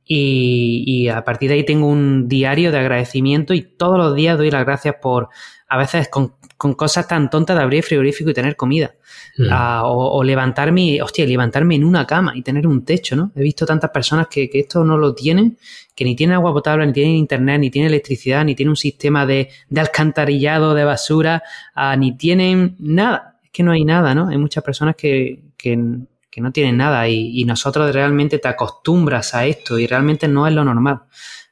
y, 0.07 1.09
a 1.09 1.22
partir 1.25 1.51
de 1.51 1.57
ahí 1.57 1.66
tengo 1.66 1.89
un 1.89 2.27
diario 2.27 2.72
de 2.72 2.79
agradecimiento 2.79 3.53
y 3.53 3.61
todos 3.61 3.99
los 3.99 4.14
días 4.14 4.39
doy 4.39 4.51
las 4.51 4.64
gracias 4.64 4.95
por, 5.03 5.29
a 5.68 5.77
veces 5.77 6.09
con, 6.09 6.33
cosas 6.57 7.07
tan 7.07 7.29
tontas 7.29 7.59
de 7.59 7.62
abrir 7.62 7.81
el 7.81 7.85
frigorífico 7.85 8.31
y 8.31 8.35
tener 8.35 8.57
comida. 8.57 8.95
Mm. 9.37 9.49
Ah, 9.51 9.83
o, 9.85 10.25
levantarme, 10.25 11.03
hostia, 11.03 11.27
levantarme 11.27 11.75
en 11.75 11.85
una 11.85 12.07
cama 12.07 12.33
y 12.35 12.41
tener 12.41 12.66
un 12.66 12.83
techo, 12.83 13.14
¿no? 13.14 13.31
He 13.37 13.43
visto 13.43 13.66
tantas 13.66 13.91
personas 13.91 14.29
que, 14.29 14.49
que, 14.49 14.61
esto 14.61 14.85
no 14.85 14.97
lo 14.97 15.14
tienen, 15.14 15.59
que 15.95 16.05
ni 16.05 16.16
tienen 16.16 16.34
agua 16.34 16.53
potable, 16.53 16.86
ni 16.86 16.92
tienen 16.92 17.16
internet, 17.16 17.61
ni 17.61 17.70
tienen 17.70 17.88
electricidad, 17.88 18.45
ni 18.45 18.55
tienen 18.55 18.70
un 18.70 18.76
sistema 18.76 19.26
de, 19.26 19.51
de 19.68 19.80
alcantarillado 19.80 20.74
de 20.74 20.84
basura, 20.84 21.42
ah, 21.74 21.97
ni 21.97 22.16
tienen 22.16 22.76
nada. 22.78 23.38
Es 23.42 23.51
que 23.51 23.62
no 23.62 23.72
hay 23.72 23.84
nada, 23.84 24.14
¿no? 24.14 24.28
Hay 24.28 24.38
muchas 24.38 24.64
personas 24.64 24.97
que, 24.97 25.42
que, 25.57 25.76
no 25.76 26.51
tienen 26.51 26.76
nada 26.76 27.09
y, 27.09 27.40
y 27.40 27.45
nosotros 27.45 27.92
realmente 27.95 28.40
te 28.40 28.49
acostumbras 28.49 29.34
a 29.36 29.47
esto 29.47 29.78
y 29.78 29.86
realmente 29.86 30.26
no 30.26 30.49
es 30.49 30.53
lo 30.53 30.64
normal. 30.64 31.03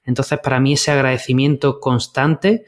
Entonces, 0.04 0.40
para 0.40 0.58
mí 0.58 0.72
ese 0.72 0.90
agradecimiento 0.90 1.78
constante 1.78 2.64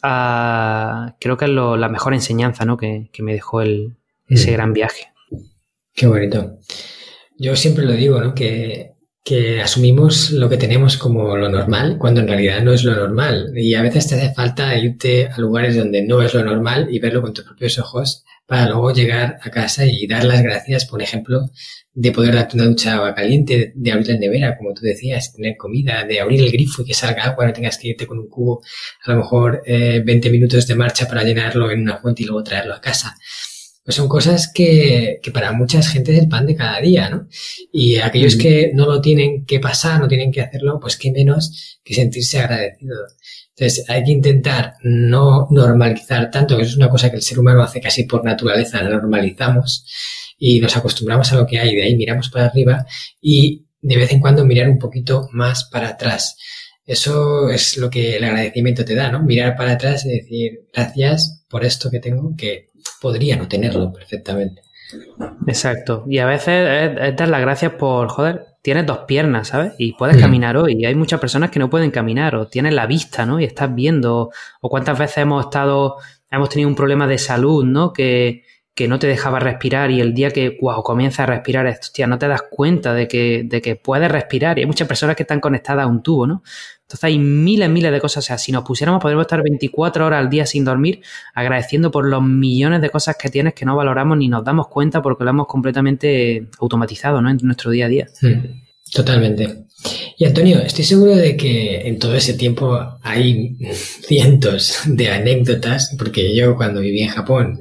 creo 0.00 1.36
que 1.36 1.44
es 1.44 1.50
la 1.50 1.88
mejor 1.88 2.14
enseñanza 2.14 2.64
¿no? 2.64 2.76
que, 2.76 3.08
me 3.18 3.32
dejó 3.32 3.60
el, 3.60 3.96
ese 4.28 4.50
mm. 4.50 4.54
gran 4.54 4.72
viaje. 4.72 5.08
Qué 5.94 6.06
bonito. 6.06 6.58
Yo 7.38 7.56
siempre 7.56 7.84
lo 7.84 7.92
digo, 7.92 8.20
¿no? 8.20 8.34
Que, 8.34 8.91
que 9.24 9.60
asumimos 9.60 10.32
lo 10.32 10.48
que 10.48 10.56
tenemos 10.56 10.96
como 10.96 11.36
lo 11.36 11.48
normal, 11.48 11.96
cuando 11.98 12.20
en 12.20 12.28
realidad 12.28 12.62
no 12.62 12.72
es 12.72 12.82
lo 12.82 12.94
normal. 12.94 13.52
Y 13.56 13.74
a 13.74 13.82
veces 13.82 14.08
te 14.08 14.16
hace 14.16 14.34
falta 14.34 14.76
irte 14.76 15.28
a 15.28 15.38
lugares 15.38 15.76
donde 15.76 16.02
no 16.02 16.22
es 16.22 16.34
lo 16.34 16.44
normal 16.44 16.88
y 16.90 16.98
verlo 16.98 17.22
con 17.22 17.32
tus 17.32 17.44
propios 17.44 17.78
ojos 17.78 18.24
para 18.46 18.66
luego 18.66 18.92
llegar 18.92 19.38
a 19.42 19.50
casa 19.50 19.86
y 19.86 20.06
dar 20.06 20.24
las 20.24 20.42
gracias, 20.42 20.84
por 20.84 21.00
ejemplo, 21.00 21.50
de 21.94 22.10
poder 22.10 22.34
darte 22.34 22.56
una 22.56 22.66
ducha 22.66 22.94
agua 22.94 23.14
caliente, 23.14 23.72
de 23.74 23.92
abrir 23.92 24.08
la 24.08 24.18
nevera, 24.18 24.58
como 24.58 24.74
tú 24.74 24.82
decías, 24.82 25.32
tener 25.32 25.56
comida, 25.56 26.04
de 26.04 26.20
abrir 26.20 26.40
el 26.40 26.50
grifo 26.50 26.82
y 26.82 26.86
que 26.86 26.94
salga 26.94 27.24
agua, 27.24 27.46
no 27.46 27.52
tengas 27.52 27.78
que 27.78 27.88
irte 27.88 28.06
con 28.06 28.18
un 28.18 28.28
cubo, 28.28 28.62
a 29.04 29.12
lo 29.12 29.18
mejor 29.18 29.62
eh, 29.64 30.02
20 30.04 30.30
minutos 30.30 30.66
de 30.66 30.74
marcha 30.74 31.06
para 31.06 31.22
llenarlo 31.22 31.70
en 31.70 31.80
una 31.80 31.98
fuente 31.98 32.24
y 32.24 32.26
luego 32.26 32.42
traerlo 32.42 32.74
a 32.74 32.80
casa. 32.80 33.16
Pues 33.84 33.96
son 33.96 34.08
cosas 34.08 34.50
que, 34.52 35.18
que 35.22 35.32
para 35.32 35.52
mucha 35.52 35.82
gente 35.82 36.12
es 36.12 36.20
el 36.20 36.28
pan 36.28 36.46
de 36.46 36.54
cada 36.54 36.80
día, 36.80 37.10
¿no? 37.10 37.26
Y 37.72 37.96
aquellos 37.96 38.36
que 38.36 38.70
no 38.74 38.86
lo 38.86 39.00
tienen 39.00 39.44
que 39.44 39.58
pasar, 39.58 40.00
no 40.00 40.06
tienen 40.06 40.30
que 40.30 40.40
hacerlo, 40.40 40.78
pues 40.80 40.96
qué 40.96 41.10
menos 41.10 41.78
que 41.82 41.94
sentirse 41.94 42.38
agradecido. 42.38 42.94
Entonces 43.56 43.88
hay 43.90 44.02
que 44.04 44.12
intentar 44.12 44.74
no 44.82 45.48
normalizar 45.50 46.30
tanto, 46.30 46.56
que 46.56 46.62
eso 46.62 46.72
es 46.72 46.76
una 46.76 46.88
cosa 46.88 47.10
que 47.10 47.16
el 47.16 47.22
ser 47.22 47.38
humano 47.38 47.62
hace 47.62 47.80
casi 47.80 48.04
por 48.04 48.24
naturaleza, 48.24 48.82
normalizamos 48.82 49.84
y 50.38 50.60
nos 50.60 50.76
acostumbramos 50.76 51.32
a 51.32 51.36
lo 51.36 51.46
que 51.46 51.58
hay, 51.58 51.74
de 51.74 51.82
ahí 51.82 51.96
miramos 51.96 52.30
para 52.30 52.46
arriba 52.46 52.86
y 53.20 53.66
de 53.80 53.96
vez 53.96 54.12
en 54.12 54.20
cuando 54.20 54.44
mirar 54.44 54.68
un 54.68 54.78
poquito 54.78 55.28
más 55.32 55.64
para 55.64 55.88
atrás. 55.88 56.36
Eso 56.84 57.48
es 57.50 57.76
lo 57.76 57.90
que 57.90 58.16
el 58.16 58.24
agradecimiento 58.24 58.84
te 58.84 58.94
da, 58.94 59.10
¿no? 59.10 59.22
Mirar 59.22 59.54
para 59.56 59.72
atrás 59.72 60.04
y 60.04 60.10
decir 60.10 60.66
gracias 60.72 61.44
por 61.48 61.64
esto 61.64 61.90
que 61.90 62.00
tengo, 62.00 62.34
que 62.36 62.70
podría 63.02 63.36
no 63.36 63.48
tenerlo 63.48 63.92
perfectamente. 63.92 64.62
Exacto. 65.46 66.04
Y 66.06 66.18
a 66.18 66.26
veces 66.26 66.96
es, 67.00 67.16
dar 67.16 67.28
las 67.28 67.40
gracias 67.40 67.72
por, 67.72 68.08
joder, 68.08 68.46
tienes 68.62 68.86
dos 68.86 69.00
piernas, 69.06 69.48
¿sabes? 69.48 69.72
Y 69.78 69.94
puedes 69.94 70.16
mm. 70.16 70.20
caminar 70.20 70.56
hoy. 70.56 70.84
Hay 70.84 70.94
muchas 70.94 71.18
personas 71.18 71.50
que 71.50 71.58
no 71.58 71.68
pueden 71.68 71.90
caminar 71.90 72.36
o 72.36 72.46
tienes 72.46 72.72
la 72.74 72.86
vista, 72.86 73.26
¿no? 73.26 73.40
Y 73.40 73.44
estás 73.44 73.74
viendo. 73.74 74.30
O 74.60 74.70
cuántas 74.70 74.98
veces 74.98 75.18
hemos 75.18 75.46
estado, 75.46 75.96
hemos 76.30 76.48
tenido 76.48 76.68
un 76.68 76.76
problema 76.76 77.06
de 77.06 77.18
salud, 77.18 77.64
¿no? 77.64 77.92
Que, 77.92 78.44
que 78.74 78.88
no 78.88 78.98
te 78.98 79.06
dejaba 79.06 79.38
respirar 79.38 79.90
y 79.90 80.00
el 80.00 80.14
día 80.14 80.30
que, 80.30 80.56
wow, 80.60 80.82
comienzas 80.82 81.20
a 81.20 81.26
respirar, 81.26 81.66
hostia, 81.66 82.06
no 82.06 82.18
te 82.18 82.26
das 82.26 82.42
cuenta 82.50 82.94
de 82.94 83.06
que, 83.06 83.42
de 83.44 83.60
que 83.60 83.76
puedes 83.76 84.10
respirar. 84.10 84.58
Y 84.58 84.62
hay 84.62 84.66
muchas 84.66 84.88
personas 84.88 85.14
que 85.14 85.24
están 85.24 85.40
conectadas 85.40 85.84
a 85.84 85.86
un 85.86 86.02
tubo, 86.02 86.26
¿no? 86.26 86.42
Entonces 86.80 87.04
hay 87.04 87.18
miles, 87.18 87.68
miles 87.68 87.92
de 87.92 88.00
cosas. 88.00 88.24
O 88.24 88.26
sea, 88.26 88.38
si 88.38 88.50
nos 88.50 88.64
pusiéramos, 88.64 89.02
podríamos 89.02 89.24
estar 89.24 89.42
24 89.42 90.06
horas 90.06 90.20
al 90.20 90.30
día 90.30 90.46
sin 90.46 90.64
dormir, 90.64 91.02
agradeciendo 91.34 91.90
por 91.90 92.06
los 92.06 92.22
millones 92.22 92.80
de 92.80 92.88
cosas 92.88 93.16
que 93.16 93.28
tienes 93.28 93.52
que 93.52 93.66
no 93.66 93.76
valoramos 93.76 94.16
ni 94.16 94.28
nos 94.28 94.42
damos 94.42 94.68
cuenta 94.68 95.02
porque 95.02 95.24
lo 95.24 95.30
hemos 95.30 95.46
completamente 95.46 96.48
automatizado, 96.58 97.20
¿no? 97.20 97.30
En 97.30 97.38
nuestro 97.42 97.70
día 97.70 97.86
a 97.86 97.88
día. 97.88 98.08
Hmm, 98.22 98.62
totalmente. 98.90 99.66
Y 100.16 100.24
Antonio, 100.24 100.60
estoy 100.60 100.84
seguro 100.84 101.14
de 101.14 101.36
que 101.36 101.88
en 101.88 101.98
todo 101.98 102.14
ese 102.14 102.34
tiempo 102.34 102.78
hay 103.02 103.56
cientos 103.74 104.80
de 104.86 105.10
anécdotas, 105.10 105.94
porque 105.98 106.34
yo 106.34 106.56
cuando 106.56 106.80
viví 106.80 107.00
en 107.00 107.08
Japón, 107.08 107.60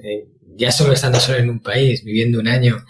ya 0.58 0.72
solo 0.72 0.94
estando 0.94 1.20
solo 1.20 1.40
en 1.40 1.50
un 1.50 1.60
país, 1.60 2.04
viviendo 2.04 2.40
un 2.40 2.48
año, 2.48 2.84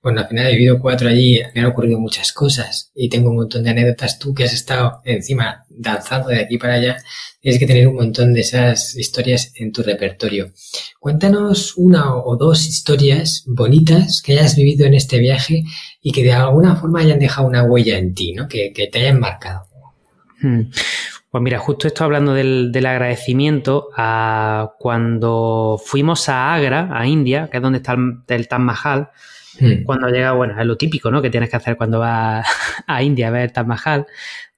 bueno, 0.00 0.20
al 0.20 0.28
final 0.28 0.46
he 0.46 0.52
vivido 0.52 0.78
cuatro 0.78 1.08
allí, 1.08 1.40
me 1.54 1.60
han 1.60 1.66
ocurrido 1.66 1.98
muchas 1.98 2.32
cosas 2.32 2.92
y 2.94 3.08
tengo 3.08 3.30
un 3.30 3.36
montón 3.36 3.64
de 3.64 3.70
anécdotas. 3.70 4.18
Tú 4.18 4.32
que 4.32 4.44
has 4.44 4.52
estado 4.52 5.00
encima 5.04 5.66
danzando 5.68 6.28
de 6.28 6.40
aquí 6.40 6.56
para 6.56 6.74
allá, 6.74 6.96
tienes 7.40 7.58
que 7.58 7.66
tener 7.66 7.88
un 7.88 7.96
montón 7.96 8.32
de 8.32 8.40
esas 8.40 8.96
historias 8.96 9.52
en 9.56 9.72
tu 9.72 9.82
repertorio. 9.82 10.52
Cuéntanos 11.00 11.76
una 11.76 12.14
o 12.14 12.36
dos 12.36 12.66
historias 12.68 13.42
bonitas 13.46 14.22
que 14.22 14.34
hayas 14.34 14.54
vivido 14.54 14.86
en 14.86 14.94
este 14.94 15.18
viaje 15.18 15.64
y 16.00 16.12
que 16.12 16.22
de 16.22 16.32
alguna 16.32 16.76
forma 16.76 17.00
hayan 17.00 17.18
dejado 17.18 17.48
una 17.48 17.64
huella 17.64 17.98
en 17.98 18.14
ti, 18.14 18.34
¿no? 18.34 18.46
Que, 18.46 18.72
te 18.72 18.98
hayan 19.00 19.18
marcado. 19.18 19.66
Hmm. 20.40 20.70
Pues 21.30 21.42
mira, 21.42 21.58
justo 21.58 21.86
esto 21.86 22.04
hablando 22.04 22.32
del, 22.32 22.86
agradecimiento, 22.86 23.90
a 23.94 24.72
cuando 24.78 25.78
fuimos 25.84 26.28
a 26.30 26.54
Agra, 26.54 26.88
a 26.90 27.06
India, 27.06 27.48
que 27.50 27.58
es 27.58 27.62
donde 27.62 27.78
está 27.78 27.96
el, 28.28 28.48
Taj 28.48 28.58
Mahal, 28.58 29.10
hmm. 29.60 29.84
cuando 29.84 30.08
llega, 30.08 30.32
bueno, 30.32 30.58
es 30.58 30.66
lo 30.66 30.78
típico, 30.78 31.10
¿no? 31.10 31.20
Que 31.20 31.28
tienes 31.28 31.50
que 31.50 31.56
hacer 31.56 31.76
cuando 31.76 31.98
vas 31.98 32.46
a 32.86 33.02
India 33.02 33.28
a 33.28 33.30
ver 33.30 33.42
el 33.42 33.52
Taj 33.52 33.66
Mahal. 33.66 34.06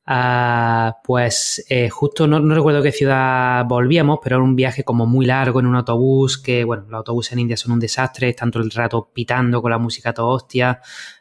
Ah, 0.07 0.99
pues 1.05 1.65
eh, 1.69 1.89
justo 1.89 2.27
no, 2.27 2.41
no, 2.41 2.55
recuerdo 2.55 2.83
qué 2.83 2.93
ciudad 2.93 3.65
volvíamos, 3.65 4.19
pero 4.23 4.37
era 4.37 4.45
un 4.45 4.57
viaje 4.57 4.83
como 4.83 5.07
muy 5.07 5.27
largo 5.27 5.61
en 5.61 5.67
un 5.67 5.77
autobús, 5.77 6.39
que 6.39 6.65
bueno, 6.65 6.85
los 6.89 6.99
autobuses 6.99 7.33
en 7.33 7.41
India 7.41 7.57
son 7.57 7.73
un 7.73 7.81
desastre, 7.81 8.33
tanto 8.33 8.61
el 8.61 8.71
rato 8.71 9.11
pitando 9.13 9.61
con 9.63 9.71
la 9.71 9.79
música 9.79 10.13
todo 10.13 10.29
hostia, 10.29 10.81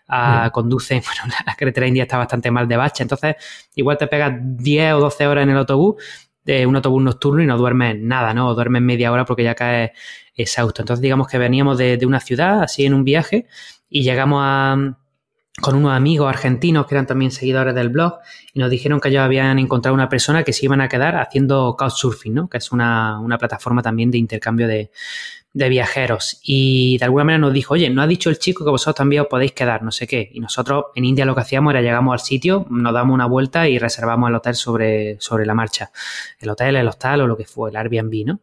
uh, 0.09 0.49
conducen, 0.51 1.01
bueno, 1.05 1.35
la 1.45 1.55
carretera 1.55 1.87
india 1.87 2.03
está 2.03 2.17
bastante 2.17 2.51
mal 2.51 2.67
de 2.67 2.77
bacha, 2.77 3.03
entonces 3.03 3.35
igual 3.75 3.97
te 3.97 4.07
pegas 4.07 4.33
10 4.41 4.93
o 4.93 4.99
12 4.99 5.27
horas 5.27 5.43
en 5.43 5.49
el 5.51 5.57
autobús, 5.57 5.95
de 6.43 6.65
un 6.65 6.75
autobús 6.75 7.03
nocturno 7.03 7.43
y 7.43 7.45
no 7.45 7.57
duermes 7.57 7.97
nada, 7.99 8.33
¿no? 8.33 8.47
O 8.47 8.55
duermes 8.55 8.81
media 8.81 9.11
hora 9.11 9.25
porque 9.25 9.43
ya 9.43 9.55
caes 9.55 9.91
exhausto. 10.33 10.81
Entonces 10.81 11.01
digamos 11.01 11.27
que 11.27 11.37
veníamos 11.37 11.77
de, 11.77 11.97
de 11.97 12.05
una 12.05 12.19
ciudad, 12.19 12.63
así 12.63 12.85
en 12.85 12.93
un 12.93 13.03
viaje, 13.03 13.45
y 13.89 14.03
llegamos 14.03 14.41
a 14.43 14.97
con 15.61 15.75
unos 15.75 15.91
amigos 15.91 16.29
argentinos 16.29 16.85
que 16.85 16.95
eran 16.95 17.05
también 17.05 17.31
seguidores 17.31 17.75
del 17.75 17.89
blog 17.89 18.19
y 18.53 18.59
nos 18.59 18.69
dijeron 18.69 18.99
que 18.99 19.09
ellos 19.09 19.21
habían 19.21 19.59
encontrado 19.59 19.93
una 19.93 20.09
persona 20.09 20.43
que 20.43 20.53
se 20.53 20.65
iban 20.65 20.81
a 20.81 20.89
quedar 20.89 21.17
haciendo 21.17 21.75
couchsurfing, 21.77 22.33
¿no? 22.33 22.49
que 22.49 22.57
es 22.57 22.71
una, 22.71 23.19
una 23.19 23.37
plataforma 23.37 23.81
también 23.81 24.11
de 24.11 24.17
intercambio 24.17 24.67
de, 24.67 24.91
de 25.53 25.69
viajeros 25.69 26.39
y 26.43 26.97
de 26.99 27.05
alguna 27.05 27.23
manera 27.23 27.39
nos 27.39 27.53
dijo, 27.53 27.73
oye, 27.73 27.89
¿no 27.89 28.01
ha 28.01 28.07
dicho 28.07 28.29
el 28.29 28.37
chico 28.37 28.63
que 28.63 28.69
vosotros 28.69 28.95
también 28.95 29.23
os 29.23 29.27
podéis 29.27 29.53
quedar? 29.53 29.81
No 29.81 29.91
sé 29.91 30.05
qué. 30.05 30.29
Y 30.31 30.39
nosotros 30.39 30.85
en 30.95 31.05
India 31.05 31.25
lo 31.25 31.33
que 31.33 31.41
hacíamos 31.41 31.71
era 31.71 31.81
llegamos 31.81 32.13
al 32.13 32.19
sitio, 32.19 32.65
nos 32.69 32.93
damos 32.93 33.13
una 33.13 33.25
vuelta 33.25 33.67
y 33.67 33.79
reservamos 33.79 34.29
el 34.29 34.35
hotel 34.35 34.55
sobre, 34.55 35.17
sobre 35.19 35.45
la 35.45 35.55
marcha. 35.55 35.91
El 36.39 36.49
hotel, 36.49 36.75
el 36.75 36.87
hostal 36.87 37.21
o 37.21 37.27
lo 37.27 37.35
que 37.35 37.45
fue, 37.45 37.71
el 37.71 37.75
Airbnb, 37.75 38.25
¿no? 38.25 38.41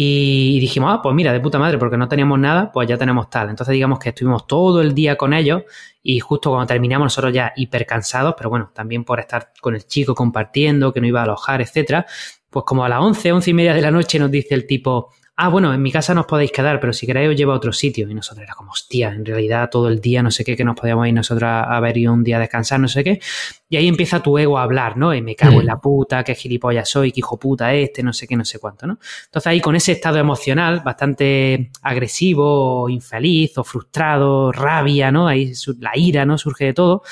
Y 0.00 0.60
dijimos, 0.60 0.92
ah, 0.94 1.02
pues 1.02 1.12
mira, 1.12 1.32
de 1.32 1.40
puta 1.40 1.58
madre, 1.58 1.76
porque 1.76 1.96
no 1.96 2.06
teníamos 2.06 2.38
nada, 2.38 2.70
pues 2.70 2.88
ya 2.88 2.96
tenemos 2.96 3.28
tal. 3.28 3.50
Entonces 3.50 3.72
digamos 3.72 3.98
que 3.98 4.10
estuvimos 4.10 4.46
todo 4.46 4.80
el 4.80 4.94
día 4.94 5.16
con 5.16 5.32
ellos 5.32 5.64
y 6.04 6.20
justo 6.20 6.50
cuando 6.50 6.68
terminamos 6.68 7.06
nosotros 7.06 7.32
ya 7.32 7.52
hiper 7.56 7.84
cansados, 7.84 8.36
pero 8.38 8.48
bueno, 8.48 8.70
también 8.72 9.02
por 9.02 9.18
estar 9.18 9.50
con 9.60 9.74
el 9.74 9.84
chico 9.88 10.14
compartiendo, 10.14 10.92
que 10.92 11.00
no 11.00 11.08
iba 11.08 11.18
a 11.18 11.24
alojar, 11.24 11.60
etcétera, 11.62 12.06
pues 12.48 12.64
como 12.64 12.84
a 12.84 12.88
las 12.88 13.00
11, 13.00 13.32
11 13.32 13.50
y 13.50 13.54
media 13.54 13.74
de 13.74 13.82
la 13.82 13.90
noche 13.90 14.20
nos 14.20 14.30
dice 14.30 14.54
el 14.54 14.68
tipo, 14.68 15.10
ah, 15.40 15.48
bueno, 15.48 15.72
en 15.72 15.80
mi 15.80 15.92
casa 15.92 16.14
no 16.14 16.22
os 16.22 16.26
podéis 16.26 16.50
quedar, 16.50 16.80
pero 16.80 16.92
si 16.92 17.06
queréis 17.06 17.30
os 17.30 17.36
llevo 17.36 17.52
a 17.52 17.54
otro 17.54 17.72
sitio. 17.72 18.10
Y 18.10 18.14
nosotros 18.14 18.42
era 18.42 18.54
como, 18.54 18.72
hostia, 18.72 19.10
en 19.10 19.24
realidad 19.24 19.70
todo 19.70 19.86
el 19.86 20.00
día 20.00 20.20
no 20.20 20.32
sé 20.32 20.44
qué, 20.44 20.56
que 20.56 20.64
nos 20.64 20.74
podíamos 20.74 21.06
ir 21.06 21.14
nosotros 21.14 21.48
a 21.48 21.78
ver 21.78 21.96
y 21.96 22.08
un 22.08 22.24
día 22.24 22.38
a 22.38 22.40
descansar, 22.40 22.80
no 22.80 22.88
sé 22.88 23.04
qué. 23.04 23.20
Y 23.68 23.76
ahí 23.76 23.86
empieza 23.86 24.20
tu 24.20 24.36
ego 24.36 24.58
a 24.58 24.64
hablar, 24.64 24.96
¿no? 24.96 25.14
Y 25.14 25.22
me 25.22 25.36
cago 25.36 25.60
en 25.60 25.66
la 25.66 25.76
puta, 25.76 26.24
qué 26.24 26.34
gilipollas 26.34 26.90
soy, 26.90 27.12
qué 27.12 27.20
hijo 27.20 27.38
puta 27.38 27.72
este, 27.72 28.02
no 28.02 28.12
sé 28.12 28.26
qué, 28.26 28.34
no 28.34 28.44
sé 28.44 28.58
cuánto, 28.58 28.88
¿no? 28.88 28.98
Entonces 29.26 29.46
ahí 29.46 29.60
con 29.60 29.76
ese 29.76 29.92
estado 29.92 30.18
emocional 30.18 30.82
bastante 30.84 31.70
agresivo, 31.82 32.88
infeliz 32.88 33.56
o 33.58 33.64
frustrado, 33.64 34.50
rabia, 34.50 35.12
¿no? 35.12 35.28
Ahí 35.28 35.52
la 35.78 35.92
ira, 35.94 36.26
¿no? 36.26 36.36
Surge 36.36 36.64
de 36.64 36.72
todo. 36.72 37.02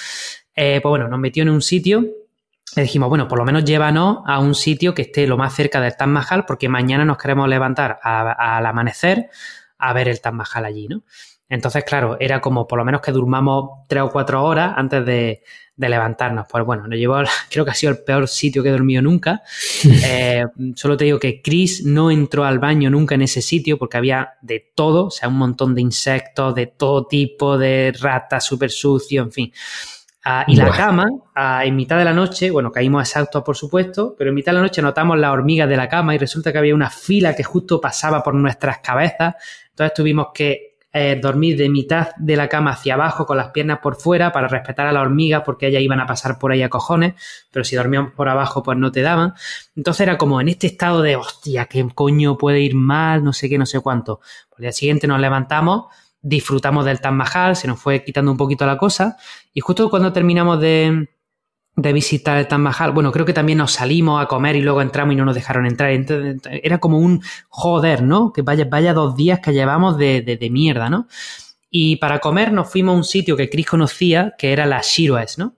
Eh, 0.57 0.81
pues 0.83 0.91
bueno, 0.91 1.07
nos 1.07 1.21
metió 1.21 1.45
en 1.45 1.51
un 1.51 1.63
sitio 1.63 2.05
le 2.77 2.83
dijimos, 2.83 3.09
bueno, 3.09 3.27
por 3.27 3.39
lo 3.39 3.45
menos 3.45 3.65
llévanos 3.65 4.19
a 4.27 4.39
un 4.39 4.55
sitio 4.55 4.95
que 4.95 5.03
esté 5.03 5.27
lo 5.27 5.39
más 5.39 5.55
cerca 5.55 5.81
del 5.81 5.97
Taj 5.97 6.09
Mahal, 6.09 6.45
porque 6.47 6.69
mañana 6.69 7.05
nos 7.05 7.17
queremos 7.17 7.49
levantar 7.49 7.99
al 8.03 8.67
amanecer 8.67 9.31
a 9.79 9.93
ver 9.95 10.09
el 10.09 10.21
Taj 10.21 10.35
Mahal 10.35 10.65
allí, 10.67 10.87
¿no? 10.87 11.03
Entonces, 11.49 11.85
claro, 11.85 12.17
era 12.19 12.41
como 12.41 12.67
por 12.67 12.79
lo 12.79 12.85
menos 12.85 13.01
que 13.01 13.13
durmamos 13.13 13.85
tres 13.89 14.03
o 14.03 14.11
cuatro 14.11 14.45
horas 14.45 14.75
antes 14.77 15.07
de, 15.07 15.43
levantarnos. 15.79 16.47
Pues 16.51 16.65
bueno, 16.65 16.87
nos 16.89 16.99
llevó, 16.99 17.23
creo 17.51 17.65
que 17.65 17.71
ha 17.71 17.75
sido 17.75 17.93
el 17.93 17.99
peor 17.99 18.29
sitio 18.29 18.63
que 18.63 18.69
he 18.69 18.73
dormido 18.73 19.03
nunca. 19.03 19.43
Eh, 20.09 20.45
solo 20.75 20.97
te 20.97 21.05
digo 21.05 21.19
que 21.19 21.43
Chris 21.43 21.85
no 21.85 22.11
entró 22.11 22.45
al 22.45 22.59
baño 22.59 22.91
nunca 22.91 23.15
en 23.15 23.23
ese 23.23 23.43
sitio 23.43 23.79
porque 23.79 23.97
había 23.97 24.35
de 24.43 24.73
todo, 24.75 25.07
o 25.07 25.11
sea, 25.11 25.29
un 25.29 25.37
montón 25.37 25.75
de 25.75 25.81
insectos, 25.81 26.55
de 26.55 26.67
todo 26.67 27.07
tipo, 27.07 27.59
de 27.59 27.93
ratas 27.99 28.45
súper 28.45 28.71
sucio, 28.71 29.23
en 29.23 29.33
fin. 29.33 29.53
Ah, 30.29 30.45
y 30.49 30.57
la 30.57 30.73
cama, 30.73 31.09
ah, 31.37 31.65
en 31.65 31.77
mitad 31.77 31.97
de 31.97 32.05
la 32.05 32.13
noche, 32.13 32.51
bueno, 32.51 32.73
caímos 32.73 33.09
exhaustos 33.09 33.45
por 33.45 33.57
supuesto, 33.57 34.17
pero 34.19 34.31
en 34.31 34.35
mitad 34.35 34.51
de 34.51 34.57
la 34.57 34.63
noche 34.63 34.83
notamos 34.83 35.17
las 35.17 35.31
hormigas 35.31 35.69
de 35.69 35.77
la 35.77 35.89
cama 35.89 36.17
y 36.17 36.19
resulta 36.19 36.51
que 36.51 36.59
había 36.59 36.75
una 36.75 36.91
fila 36.91 37.37
que 37.37 37.45
justo 37.45 37.81
pasaba 37.81 38.25
por 38.25 38.35
nuestras 38.35 38.79
cabezas. 38.79 39.37
Entonces 39.71 39.95
tuvimos 39.95 40.29
que 40.35 40.79
eh, 40.93 41.21
dormir 41.23 41.57
de 41.57 41.69
mitad 41.69 42.09
de 42.17 42.35
la 42.35 42.49
cama 42.49 42.73
hacia 42.73 42.95
abajo 42.95 43.25
con 43.25 43.37
las 43.37 43.51
piernas 43.51 43.79
por 43.81 43.95
fuera 43.95 44.33
para 44.33 44.49
respetar 44.49 44.89
a 44.89 44.93
las 44.93 45.03
hormigas 45.03 45.43
porque 45.45 45.69
ellas 45.69 45.83
iban 45.83 46.01
a 46.01 46.07
pasar 46.07 46.41
por 46.41 46.51
ahí 46.51 46.65
a 46.65 46.71
cojones, 46.71 47.15
pero 47.53 47.65
si 47.65 47.77
dormíamos 47.77 48.11
por 48.13 48.29
abajo 48.29 48.65
pues 48.65 48.77
no 48.77 48.91
te 48.91 49.03
daban. 49.03 49.35
Entonces 49.77 50.01
era 50.01 50.19
como 50.19 50.41
en 50.41 50.49
este 50.49 50.67
estado 50.67 51.03
de, 51.03 51.15
hostia, 51.15 51.67
¿qué 51.67 51.87
coño 51.95 52.37
puede 52.37 52.59
ir 52.63 52.75
mal? 52.75 53.23
No 53.23 53.33
sé 53.33 53.49
qué, 53.49 53.59
no 53.59 53.67
sé 53.67 53.79
cuánto. 53.79 54.19
Por 54.51 54.59
el 54.59 54.63
día 54.63 54.73
siguiente 54.73 55.07
nos 55.07 55.21
levantamos 55.21 55.85
disfrutamos 56.27 56.85
del 56.85 57.01
Taj 57.01 57.13
Mahal, 57.13 57.55
se 57.55 57.69
nos 57.69 57.79
fue 57.79 58.03
quitando 58.03 58.33
un 58.33 58.37
poquito 58.37 58.67
la 58.67 58.77
cosa 58.77 59.17
y 59.55 59.61
justo 59.61 59.89
cuando 59.89 60.13
terminamos 60.13 60.61
de, 60.61 61.09
visitar 61.77 62.39
el 62.39 62.49
Taj 62.49 62.93
bueno, 62.93 63.13
creo 63.13 63.25
que 63.25 63.33
también 63.33 63.59
nos 63.59 63.73
salimos 63.73 64.21
a 64.21 64.27
comer 64.27 64.57
y 64.57 64.61
luego 64.61 64.83
entramos 64.83 65.13
y 65.13 65.17
no 65.17 65.25
nos 65.25 65.35
dejaron 65.37 65.67
entrar. 65.67 65.91
Entonces, 65.91 66.41
era 66.65 66.79
como 66.79 66.99
un 66.99 67.23
joder, 67.49 68.03
¿no? 68.03 68.33
Que 68.33 68.43
vaya, 68.43 68.65
vaya 68.65 68.93
dos 68.93 69.15
días 69.15 69.39
que 69.41 69.53
llevamos 69.53 69.99
de, 69.99 70.23
de, 70.23 70.51
mierda, 70.51 70.91
¿no? 70.91 71.07
Y 71.71 71.97
para 71.97 72.19
comer 72.19 72.53
nos 72.53 72.71
fuimos 72.71 72.95
a 72.95 72.97
un 72.97 73.05
sitio 73.05 73.37
que 73.37 73.49
Chris 73.49 73.67
conocía, 73.67 74.35
que 74.37 74.53
era 74.53 74.67
la 74.67 74.81
Shiroes, 74.83 75.39
¿no? 75.39 75.55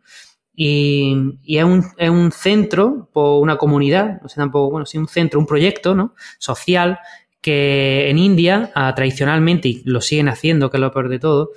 Y, 0.54 1.38
y 1.44 1.58
es, 1.58 1.64
un, 1.64 1.84
es, 1.96 2.10
un, 2.10 2.32
centro, 2.32 3.08
por 3.12 3.40
una 3.40 3.56
comunidad, 3.56 4.20
no 4.20 4.28
sé 4.28 4.36
tampoco, 4.36 4.72
bueno, 4.72 4.86
sí, 4.86 4.98
un 4.98 5.06
centro, 5.06 5.38
un 5.38 5.46
proyecto, 5.46 5.94
¿no? 5.94 6.14
Social 6.38 6.98
que 7.40 8.10
en 8.10 8.18
India, 8.18 8.70
ah, 8.74 8.92
tradicionalmente, 8.94 9.68
y 9.68 9.82
lo 9.84 10.00
siguen 10.00 10.28
haciendo, 10.28 10.70
que 10.70 10.76
es 10.76 10.80
lo 10.80 10.92
peor 10.92 11.08
de 11.08 11.18
todo, 11.18 11.50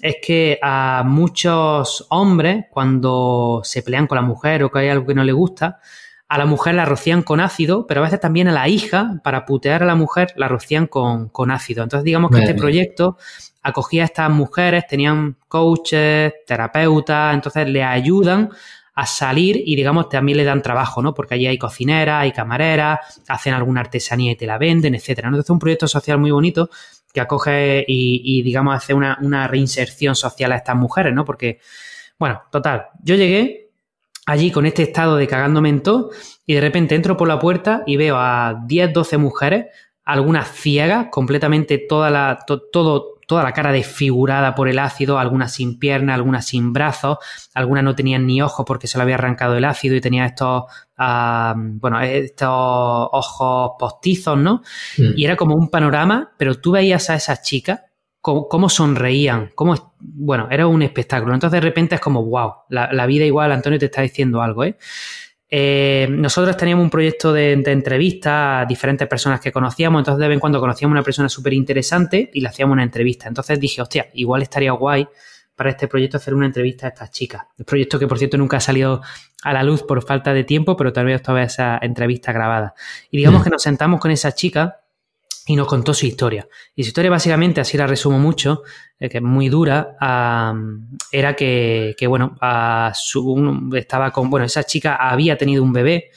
es 0.00 0.16
que 0.22 0.58
a 0.62 1.02
muchos 1.06 2.06
hombres, 2.10 2.66
cuando 2.70 3.60
se 3.64 3.82
pelean 3.82 4.06
con 4.06 4.16
la 4.16 4.22
mujer 4.22 4.62
o 4.62 4.70
que 4.70 4.80
hay 4.80 4.88
algo 4.88 5.06
que 5.06 5.14
no 5.14 5.24
le 5.24 5.32
gusta, 5.32 5.80
a 6.28 6.38
la 6.38 6.46
mujer 6.46 6.74
la 6.74 6.84
rocían 6.84 7.22
con 7.22 7.40
ácido, 7.40 7.86
pero 7.86 8.00
a 8.00 8.04
veces 8.04 8.20
también 8.20 8.48
a 8.48 8.52
la 8.52 8.68
hija, 8.68 9.20
para 9.22 9.46
putear 9.46 9.82
a 9.82 9.86
la 9.86 9.94
mujer, 9.94 10.32
la 10.36 10.48
rocían 10.48 10.86
con, 10.86 11.50
ácido. 11.50 11.84
Entonces, 11.84 12.04
digamos 12.04 12.30
que 12.30 12.40
este 12.40 12.54
proyecto 12.54 13.16
acogía 13.62 14.02
a 14.02 14.06
estas 14.06 14.30
mujeres, 14.30 14.86
tenían 14.88 15.36
coaches, 15.48 16.32
terapeutas, 16.46 17.34
entonces 17.34 17.68
le 17.68 17.82
ayudan 17.82 18.50
a 18.96 19.06
salir 19.06 19.62
y 19.64 19.76
digamos 19.76 20.08
también 20.08 20.38
le 20.38 20.44
dan 20.44 20.62
trabajo, 20.62 21.02
¿no? 21.02 21.12
Porque 21.12 21.34
allí 21.34 21.46
hay 21.46 21.58
cocineras, 21.58 22.22
hay 22.22 22.32
camareras, 22.32 23.20
hacen 23.28 23.52
alguna 23.52 23.82
artesanía 23.82 24.32
y 24.32 24.36
te 24.36 24.46
la 24.46 24.56
venden, 24.56 24.94
etcétera. 24.94 25.28
Entonces 25.28 25.44
es 25.44 25.50
un 25.50 25.58
proyecto 25.58 25.86
social 25.86 26.18
muy 26.18 26.30
bonito 26.30 26.70
que 27.12 27.20
acoge 27.20 27.84
y, 27.86 28.42
digamos 28.42 28.74
hace 28.74 28.94
una, 28.94 29.18
una, 29.20 29.48
reinserción 29.48 30.16
social 30.16 30.50
a 30.52 30.56
estas 30.56 30.76
mujeres, 30.76 31.12
¿no? 31.12 31.26
Porque, 31.26 31.60
bueno, 32.18 32.42
total, 32.50 32.86
yo 33.02 33.16
llegué 33.16 33.70
allí 34.24 34.50
con 34.50 34.64
este 34.64 34.84
estado 34.84 35.16
de 35.16 35.26
cagándome 35.26 35.68
en 35.68 35.82
todo 35.82 36.10
y 36.46 36.54
de 36.54 36.60
repente 36.62 36.94
entro 36.94 37.18
por 37.18 37.28
la 37.28 37.38
puerta 37.38 37.82
y 37.86 37.96
veo 37.96 38.16
a 38.16 38.62
10, 38.66 38.94
12 38.94 39.18
mujeres, 39.18 39.66
algunas 40.04 40.48
ciegas, 40.48 41.08
completamente 41.10 41.76
toda 41.78 42.08
la, 42.10 42.38
todo 42.72 43.15
toda 43.26 43.42
la 43.42 43.52
cara 43.52 43.72
desfigurada 43.72 44.54
por 44.54 44.68
el 44.68 44.78
ácido, 44.78 45.18
algunas 45.18 45.52
sin 45.52 45.78
pierna, 45.78 46.14
algunas 46.14 46.46
sin 46.46 46.72
brazos, 46.72 47.18
algunas 47.54 47.82
no 47.84 47.94
tenían 47.94 48.26
ni 48.26 48.40
ojos 48.40 48.64
porque 48.66 48.86
se 48.86 48.98
le 48.98 49.02
había 49.02 49.16
arrancado 49.16 49.56
el 49.56 49.64
ácido 49.64 49.96
y 49.96 50.00
tenía 50.00 50.26
estos, 50.26 50.64
bueno, 50.96 52.00
estos 52.00 52.48
ojos 52.48 53.72
postizos, 53.78 54.38
¿no? 54.38 54.62
Mm. 54.96 55.12
Y 55.16 55.24
era 55.24 55.36
como 55.36 55.56
un 55.56 55.68
panorama, 55.68 56.32
pero 56.38 56.54
tú 56.54 56.72
veías 56.72 57.10
a 57.10 57.16
esas 57.16 57.42
chicas 57.42 57.80
cómo, 58.20 58.68
sonreían, 58.68 59.50
cómo, 59.54 59.94
bueno, 60.00 60.48
era 60.50 60.66
un 60.66 60.82
espectáculo. 60.82 61.34
Entonces 61.34 61.60
de 61.60 61.66
repente 61.66 61.94
es 61.94 62.00
como, 62.00 62.24
wow, 62.24 62.52
la, 62.70 62.92
la 62.92 63.06
vida 63.06 63.24
igual, 63.24 63.52
Antonio 63.52 63.78
te 63.78 63.86
está 63.86 64.02
diciendo 64.02 64.42
algo, 64.42 64.64
¿eh? 64.64 64.76
Eh, 65.48 66.08
nosotros 66.10 66.56
teníamos 66.56 66.82
un 66.82 66.90
proyecto 66.90 67.32
de, 67.32 67.52
entrevista 67.52 68.60
a 68.60 68.64
diferentes 68.66 69.06
personas 69.06 69.40
que 69.40 69.52
conocíamos, 69.52 70.00
entonces 70.00 70.20
de 70.20 70.28
vez 70.28 70.34
en 70.34 70.40
cuando 70.40 70.60
conocíamos 70.60 70.94
a 70.94 70.96
una 70.96 71.02
persona 71.04 71.28
súper 71.28 71.52
interesante 71.52 72.30
y 72.32 72.40
le 72.40 72.48
hacíamos 72.48 72.74
una 72.74 72.82
entrevista. 72.82 73.28
Entonces 73.28 73.60
dije, 73.60 73.80
hostia, 73.80 74.08
igual 74.14 74.42
estaría 74.42 74.72
guay 74.72 75.06
para 75.54 75.70
este 75.70 75.88
proyecto 75.88 76.18
hacer 76.18 76.34
una 76.34 76.46
entrevista 76.46 76.86
a 76.86 76.90
estas 76.90 77.10
chicas. 77.10 77.42
El 77.56 77.64
proyecto 77.64 77.98
que, 77.98 78.06
por 78.06 78.18
cierto, 78.18 78.36
nunca 78.36 78.58
ha 78.58 78.60
salido 78.60 79.00
a 79.42 79.52
la 79.52 79.62
luz 79.62 79.82
por 79.82 80.04
falta 80.04 80.34
de 80.34 80.44
tiempo, 80.44 80.76
pero 80.76 80.92
todavía 80.92 81.16
estaba 81.16 81.42
esa 81.42 81.78
entrevista 81.80 82.32
grabada. 82.32 82.74
Y 83.10 83.16
digamos 83.18 83.40
mm. 83.40 83.44
que 83.44 83.50
nos 83.50 83.62
sentamos 83.62 84.00
con 84.00 84.10
esa 84.10 84.32
chica 84.32 84.80
y 85.46 85.54
nos 85.54 85.68
contó 85.68 85.94
su 85.94 86.06
historia. 86.06 86.48
Y 86.74 86.82
su 86.82 86.88
historia 86.88 87.10
básicamente, 87.10 87.60
así 87.60 87.78
la 87.78 87.86
resumo 87.86 88.18
mucho, 88.18 88.64
eh, 88.98 89.08
que 89.08 89.18
es 89.18 89.22
muy 89.22 89.48
dura, 89.48 89.96
era 91.12 91.36
que, 91.36 91.94
que 91.96 92.06
bueno, 92.06 92.36
estaba 93.74 94.10
con, 94.10 94.28
bueno, 94.28 94.44
esa 94.44 94.64
chica 94.64 94.96
había 94.96 95.38
tenido 95.38 95.62
un 95.62 95.72
bebé 95.72 96.10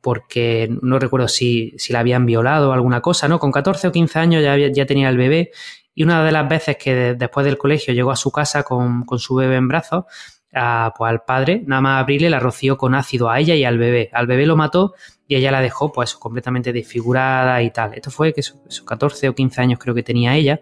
porque 0.00 0.68
no 0.80 1.00
recuerdo 1.00 1.26
si, 1.26 1.74
si, 1.76 1.92
la 1.92 1.98
habían 1.98 2.24
violado 2.24 2.70
o 2.70 2.72
alguna 2.72 3.00
cosa, 3.00 3.26
¿no? 3.26 3.40
Con 3.40 3.50
14 3.50 3.88
o 3.88 3.92
15 3.92 4.18
años 4.20 4.42
ya, 4.44 4.56
ya 4.56 4.86
tenía 4.86 5.08
el 5.08 5.16
bebé 5.16 5.50
y 5.92 6.04
una 6.04 6.24
de 6.24 6.30
las 6.30 6.48
veces 6.48 6.76
que 6.76 7.14
después 7.14 7.44
del 7.44 7.58
colegio 7.58 7.92
llegó 7.92 8.12
a 8.12 8.16
su 8.16 8.30
casa 8.30 8.62
con, 8.62 9.04
con 9.04 9.18
su 9.18 9.34
bebé 9.34 9.56
en 9.56 9.66
brazos, 9.66 10.04
pues 10.52 11.10
al 11.10 11.22
padre, 11.22 11.62
nada 11.66 11.80
más 11.82 12.02
abrirle, 12.02 12.30
la 12.30 12.38
roció 12.38 12.76
con 12.76 12.94
ácido 12.94 13.28
a 13.28 13.40
ella 13.40 13.54
y 13.54 13.64
al 13.64 13.76
bebé. 13.76 14.08
Al 14.12 14.26
bebé 14.26 14.46
lo 14.46 14.56
mató 14.56 14.94
y 15.28 15.36
ella 15.36 15.50
la 15.50 15.60
dejó 15.60 15.92
pues 15.92 16.14
completamente 16.14 16.72
desfigurada 16.72 17.62
y 17.62 17.70
tal. 17.70 17.94
Esto 17.94 18.10
fue 18.10 18.32
que 18.32 18.40
esos 18.40 18.82
14 18.82 19.28
o 19.28 19.34
15 19.34 19.60
años 19.60 19.78
creo 19.78 19.94
que 19.94 20.02
tenía 20.02 20.34
ella. 20.34 20.60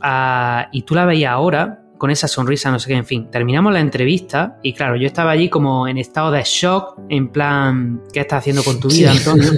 Ah, 0.00 0.68
y 0.72 0.82
tú 0.82 0.94
la 0.94 1.06
veías 1.06 1.32
ahora 1.32 1.80
con 1.96 2.10
esa 2.10 2.28
sonrisa, 2.28 2.70
no 2.70 2.78
sé 2.78 2.88
qué, 2.88 2.96
en 2.96 3.06
fin. 3.06 3.30
Terminamos 3.30 3.72
la 3.72 3.80
entrevista 3.80 4.58
y 4.62 4.74
claro, 4.74 4.96
yo 4.96 5.06
estaba 5.06 5.30
allí 5.30 5.48
como 5.48 5.86
en 5.86 5.96
estado 5.96 6.32
de 6.32 6.42
shock, 6.44 6.98
en 7.08 7.28
plan, 7.28 8.02
¿qué 8.12 8.20
estás 8.20 8.40
haciendo 8.40 8.62
con 8.64 8.80
tu 8.80 8.88
vida, 8.88 9.12
Antonio? 9.12 9.50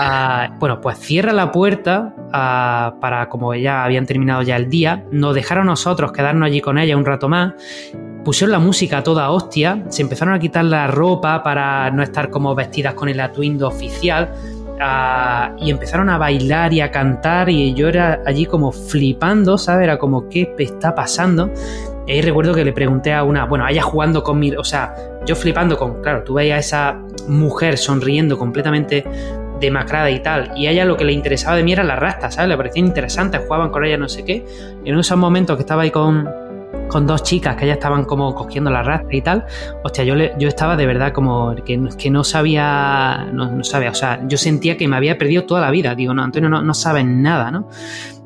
Ah, 0.00 0.56
bueno, 0.60 0.80
pues 0.80 0.98
cierra 0.98 1.32
la 1.32 1.50
puerta 1.50 2.14
ah, 2.32 2.96
para, 3.00 3.28
como 3.28 3.54
ya 3.54 3.84
habían 3.84 4.06
terminado 4.06 4.42
ya 4.42 4.56
el 4.56 4.68
día, 4.68 5.04
nos 5.10 5.34
dejaron 5.34 5.66
nosotros 5.66 6.12
quedarnos 6.12 6.46
allí 6.46 6.60
con 6.60 6.78
ella 6.78 6.96
un 6.96 7.04
rato 7.04 7.28
más 7.28 7.54
pusieron 8.24 8.52
la 8.52 8.58
música 8.58 9.02
toda 9.02 9.30
hostia, 9.30 9.84
se 9.88 10.02
empezaron 10.02 10.34
a 10.34 10.38
quitar 10.38 10.64
la 10.64 10.86
ropa 10.86 11.42
para 11.42 11.90
no 11.90 12.02
estar 12.02 12.30
como 12.30 12.54
vestidas 12.54 12.94
con 12.94 13.08
el 13.08 13.20
atuendo 13.20 13.68
oficial 13.68 14.32
y 15.60 15.70
empezaron 15.70 16.08
a 16.08 16.18
bailar 16.18 16.72
y 16.72 16.80
a 16.80 16.90
cantar 16.90 17.48
y 17.50 17.74
yo 17.74 17.88
era 17.88 18.22
allí 18.24 18.46
como 18.46 18.70
flipando, 18.70 19.58
¿sabes? 19.58 19.84
Era 19.84 19.98
como, 19.98 20.28
¿qué 20.28 20.54
está 20.58 20.94
pasando? 20.94 21.50
Y 22.06 22.20
recuerdo 22.22 22.54
que 22.54 22.64
le 22.64 22.72
pregunté 22.72 23.12
a 23.12 23.22
una, 23.24 23.44
bueno, 23.44 23.66
ella 23.68 23.82
jugando 23.82 24.22
con 24.22 24.38
mi, 24.38 24.52
o 24.52 24.64
sea, 24.64 24.94
yo 25.26 25.34
flipando 25.34 25.76
con, 25.76 26.00
claro, 26.00 26.22
tú 26.22 26.34
veías 26.34 26.56
a 26.56 26.60
esa 26.60 26.98
mujer 27.28 27.76
sonriendo 27.76 28.38
completamente 28.38 29.04
demacrada 29.60 30.10
y 30.10 30.20
tal, 30.20 30.52
y 30.56 30.68
a 30.68 30.70
ella 30.70 30.84
lo 30.84 30.96
que 30.96 31.04
le 31.04 31.12
interesaba 31.12 31.56
de 31.56 31.64
mí 31.64 31.72
era 31.72 31.82
la 31.82 31.96
rasta, 31.96 32.30
¿sabes? 32.30 32.48
Le 32.48 32.56
parecía 32.56 32.80
interesante, 32.80 33.38
jugaban 33.38 33.70
con 33.70 33.84
ella 33.84 33.98
no 33.98 34.08
sé 34.08 34.24
qué. 34.24 34.46
En 34.84 34.98
esos 34.98 35.18
momentos 35.18 35.56
que 35.56 35.62
estaba 35.62 35.82
ahí 35.82 35.90
con, 35.90 36.28
con 36.88 37.06
dos 37.06 37.22
chicas 37.22 37.56
que 37.56 37.66
ya 37.66 37.74
estaban 37.74 38.04
como 38.04 38.34
cogiendo 38.34 38.70
la 38.70 38.82
rastra 38.82 39.16
y 39.16 39.22
tal, 39.22 39.46
hostia, 39.84 40.04
yo, 40.04 40.14
le, 40.14 40.34
yo 40.38 40.48
estaba 40.48 40.76
de 40.76 40.86
verdad 40.86 41.12
como 41.12 41.54
que, 41.64 41.76
no 41.76 42.24
sabía, 42.24 43.28
no, 43.32 43.50
no, 43.50 43.64
sabía, 43.64 43.90
o 43.90 43.94
sea, 43.94 44.20
yo 44.26 44.38
sentía 44.38 44.76
que 44.76 44.88
me 44.88 44.96
había 44.96 45.18
perdido 45.18 45.44
toda 45.44 45.60
la 45.60 45.70
vida. 45.70 45.94
Digo, 45.94 46.14
no, 46.14 46.22
Antonio, 46.22 46.48
no, 46.48 46.62
no 46.62 46.72
nada, 47.04 47.50
¿no? 47.50 47.68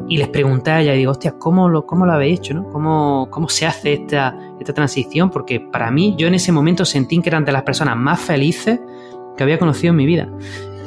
Y 0.08 0.16
les 0.16 0.28
pregunté 0.28 0.70
a 0.70 0.80
ella, 0.80 0.92
digo, 0.92 1.12
hostia, 1.12 1.34
¿cómo 1.38 1.68
lo, 1.68 1.86
cómo 1.86 2.06
lo 2.06 2.12
habéis 2.12 2.40
hecho, 2.40 2.54
¿no? 2.54 2.68
¿Cómo, 2.70 3.28
cómo 3.30 3.48
se 3.48 3.66
hace 3.66 3.94
esta, 3.94 4.36
esta 4.58 4.72
transición? 4.72 5.30
Porque 5.30 5.60
para 5.60 5.90
mí, 5.90 6.14
yo 6.16 6.28
en 6.28 6.34
ese 6.34 6.52
momento 6.52 6.84
sentí 6.84 7.20
que 7.20 7.28
eran 7.28 7.44
de 7.44 7.52
las 7.52 7.62
personas 7.62 7.96
más 7.96 8.20
felices 8.20 8.80
que 9.36 9.42
había 9.42 9.58
conocido 9.58 9.90
en 9.90 9.96
mi 9.96 10.06
vida. 10.06 10.28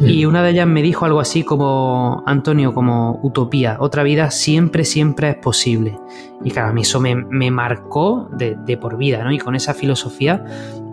Y 0.02 0.26
una 0.26 0.44
de 0.44 0.52
ellas 0.52 0.68
me 0.68 0.82
dijo 0.82 1.06
algo 1.06 1.20
así 1.20 1.44
como, 1.44 2.24
Antonio, 2.26 2.74
como 2.74 3.20
utopía, 3.24 3.78
otra 3.80 4.04
vida 4.04 4.32
siempre, 4.32 4.84
siempre 4.84 5.30
es 5.30 5.36
posible. 5.38 5.98
Y 6.44 6.52
claro, 6.52 6.70
a 6.70 6.74
mí 6.74 6.82
eso 6.82 7.00
me, 7.00 7.16
me 7.16 7.50
marcó 7.50 8.28
de, 8.32 8.56
de, 8.56 8.78
por 8.78 8.98
vida, 8.98 9.24
¿no? 9.24 9.32
Y 9.32 9.38
con 9.38 9.56
esa 9.56 9.74
filosofía, 9.74 10.44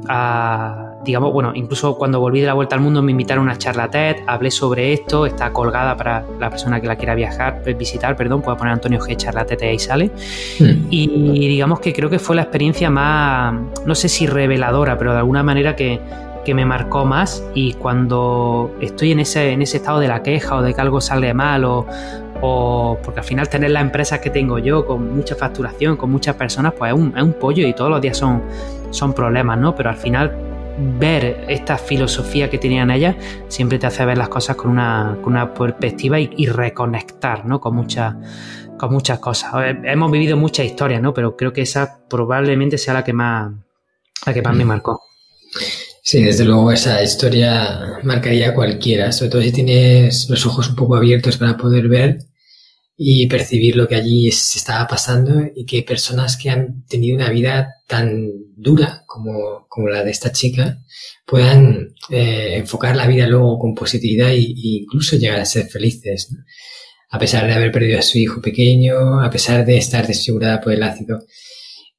a, 0.09 0.95
digamos, 1.05 1.33
bueno, 1.33 1.53
incluso 1.55 1.97
cuando 1.97 2.21
volví 2.21 2.41
de 2.41 2.47
la 2.47 2.55
vuelta 2.55 2.77
al 2.77 2.81
mundo 2.81 3.03
me 3.03 3.11
invitaron 3.11 3.49
a 3.49 3.51
una 3.51 3.59
charla 3.59 3.91
TED, 3.91 4.17
hablé 4.27 4.51
sobre 4.51 4.93
esto, 4.93 5.27
está 5.27 5.53
colgada 5.53 5.97
para 5.97 6.25
la 6.39 6.49
persona 6.49 6.81
que 6.81 6.87
la 6.87 6.97
quiera 6.97 7.15
viajar, 7.15 7.61
pues, 7.63 7.77
visitar, 7.77 8.17
perdón, 8.17 8.41
puede 8.43 8.57
poner 8.57 8.73
Antonio 8.73 9.01
G. 9.01 9.17
charla 9.17 9.45
TED 9.45 9.59
y 9.63 9.65
ahí 9.65 9.79
sale. 9.79 10.11
Mm. 10.61 10.87
Y 10.91 11.49
digamos 11.49 11.81
que 11.81 11.93
creo 11.93 12.09
que 12.09 12.19
fue 12.19 12.37
la 12.37 12.43
experiencia 12.43 12.89
más, 12.89 13.55
no 13.85 13.95
sé 13.95 14.09
si 14.09 14.27
reveladora, 14.27 14.97
pero 14.97 15.13
de 15.13 15.19
alguna 15.19 15.43
manera 15.43 15.75
que 15.75 16.01
que 16.45 16.55
me 16.55 16.65
marcó 16.65 17.05
más 17.05 17.45
y 17.55 17.75
cuando 17.75 18.75
estoy 18.81 19.13
en 19.13 19.21
ese, 19.21 19.53
en 19.53 19.63
ese 19.63 19.79
estado 19.79 20.01
de 20.01 20.09
la 20.09 20.23
queja 20.23 20.57
o 20.57 20.63
de 20.63 20.75
que 20.75 20.81
algo 20.81 21.01
sale 21.01 21.33
mal 21.35 21.65
o, 21.65 21.87
o 22.41 22.99
porque 23.03 23.21
al 23.21 23.27
final 23.27 23.49
tener 23.49 23.71
las 23.71 23.83
empresas 23.83 24.19
que 24.19 24.31
tengo 24.31 24.59
yo 24.59 24.85
con 24.85 25.15
mucha 25.15 25.35
facturación, 25.35 25.97
con 25.97 26.11
muchas 26.11 26.35
personas, 26.35 26.75
pues 26.77 26.93
es 26.93 26.99
un, 26.99 27.17
es 27.17 27.23
un 27.23 27.35
pollo 27.35 27.67
y 27.67 27.73
todos 27.73 27.91
los 27.91 28.01
días 28.01 28.17
son, 28.17 28.43
son 28.91 29.13
problemas, 29.13 29.59
¿no? 29.59 29.75
Pero 29.75 29.91
al 29.91 29.97
final 29.97 30.37
ver 30.99 31.45
esta 31.49 31.77
filosofía 31.79 32.49
que 32.51 32.59
tenían 32.59 32.91
ellas 32.91 33.15
siempre 33.49 33.79
te 33.79 33.87
hace 33.87 34.05
ver 34.05 34.19
las 34.19 34.29
cosas 34.29 34.57
con 34.57 34.71
una, 34.71 35.19
con 35.23 35.35
una 35.35 35.53
perspectiva 35.53 36.19
y, 36.19 36.31
y, 36.37 36.47
reconectar 36.47 37.45
¿no? 37.45 37.61
con, 37.61 37.75
muchas 37.75 38.15
con 38.79 38.93
muchas 38.93 39.19
cosas. 39.19 39.53
Hemos 39.85 40.11
vivido 40.11 40.37
muchas 40.37 40.67
historias, 40.67 41.01
¿no? 41.01 41.15
pero 41.15 41.37
creo 41.37 41.53
que 41.53 41.63
esa 41.63 42.01
probablemente 42.09 42.79
sea 42.79 42.95
la 42.95 43.05
que 43.05 43.13
más, 43.13 43.53
la 44.27 44.35
que 44.35 44.43
más 44.43 44.57
me 44.57 44.65
marcó. 44.65 45.01
Sí, 46.05 46.21
desde 46.23 46.45
luego 46.45 46.73
esa 46.73 47.01
historia 47.03 48.01
marcaría 48.03 48.49
a 48.49 48.55
cualquiera, 48.55 49.13
sobre 49.13 49.31
todo 49.31 49.43
si 49.43 49.53
tienes 49.53 50.29
los 50.29 50.45
ojos 50.47 50.69
un 50.69 50.75
poco 50.75 50.97
abiertos 50.97 51.37
para 51.37 51.57
poder 51.57 51.89
ver 51.89 52.19
y 52.97 53.29
percibir 53.29 53.77
lo 53.77 53.87
que 53.87 53.95
allí 53.95 54.31
se 54.33 54.59
estaba 54.59 54.89
pasando 54.89 55.43
y 55.55 55.65
que 55.65 55.83
personas 55.83 56.37
que 56.37 56.51
han 56.51 56.85
tenido 56.87 57.17
una 57.17 57.31
vida 57.31 57.77
tan 57.87 58.31
dura 58.57 59.05
como, 59.07 59.67
como 59.69 59.89
la 59.89 60.03
de 60.03 60.11
esta 60.11 60.33
chica 60.33 60.79
puedan 61.25 61.95
eh, 62.11 62.57
enfocar 62.57 62.97
la 62.97 63.07
vida 63.07 63.29
luego 63.29 63.59
con 63.61 63.75
positividad 63.75 64.31
e 64.31 64.41
incluso 64.41 65.17
llegar 65.17 65.39
a 65.39 65.45
ser 65.45 65.67
felices, 65.69 66.35
a 67.11 67.19
pesar 67.19 67.47
de 67.47 67.55
haber 67.55 67.71
perdido 67.71 68.01
a 68.01 68.03
su 68.03 68.19
hijo 68.19 68.41
pequeño, 68.41 69.21
a 69.21 69.31
pesar 69.31 69.65
de 69.65 69.79
estar 69.79 70.05
desfigurada 70.07 70.61
por 70.61 70.73
el 70.73 70.83
ácido. 70.83 71.21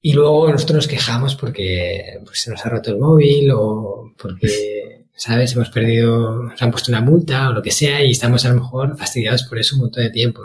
Y 0.06 0.12
luego 0.12 0.52
nosotros 0.52 0.76
nos 0.76 0.88
quejamos 0.90 1.36
porque 1.36 2.20
pues, 2.26 2.42
se 2.42 2.52
nos 2.52 2.66
ha 2.66 2.70
roto 2.70 2.92
el 2.92 3.00
móvil 3.00 3.50
o 3.52 4.12
porque, 4.18 5.06
¿sabes? 5.16 5.54
Hemos 5.54 5.70
perdido, 5.70 6.44
nos 6.44 6.62
han 6.62 6.72
puesto 6.72 6.92
una 6.92 7.00
multa 7.00 7.48
o 7.48 7.54
lo 7.54 7.62
que 7.62 7.72
sea 7.72 8.04
y 8.04 8.12
estamos 8.12 8.44
a 8.44 8.50
lo 8.50 8.56
mejor 8.56 8.98
fastidiados 8.98 9.44
por 9.44 9.60
eso 9.60 9.76
un 9.76 9.84
montón 9.84 10.04
de 10.04 10.10
tiempo. 10.10 10.42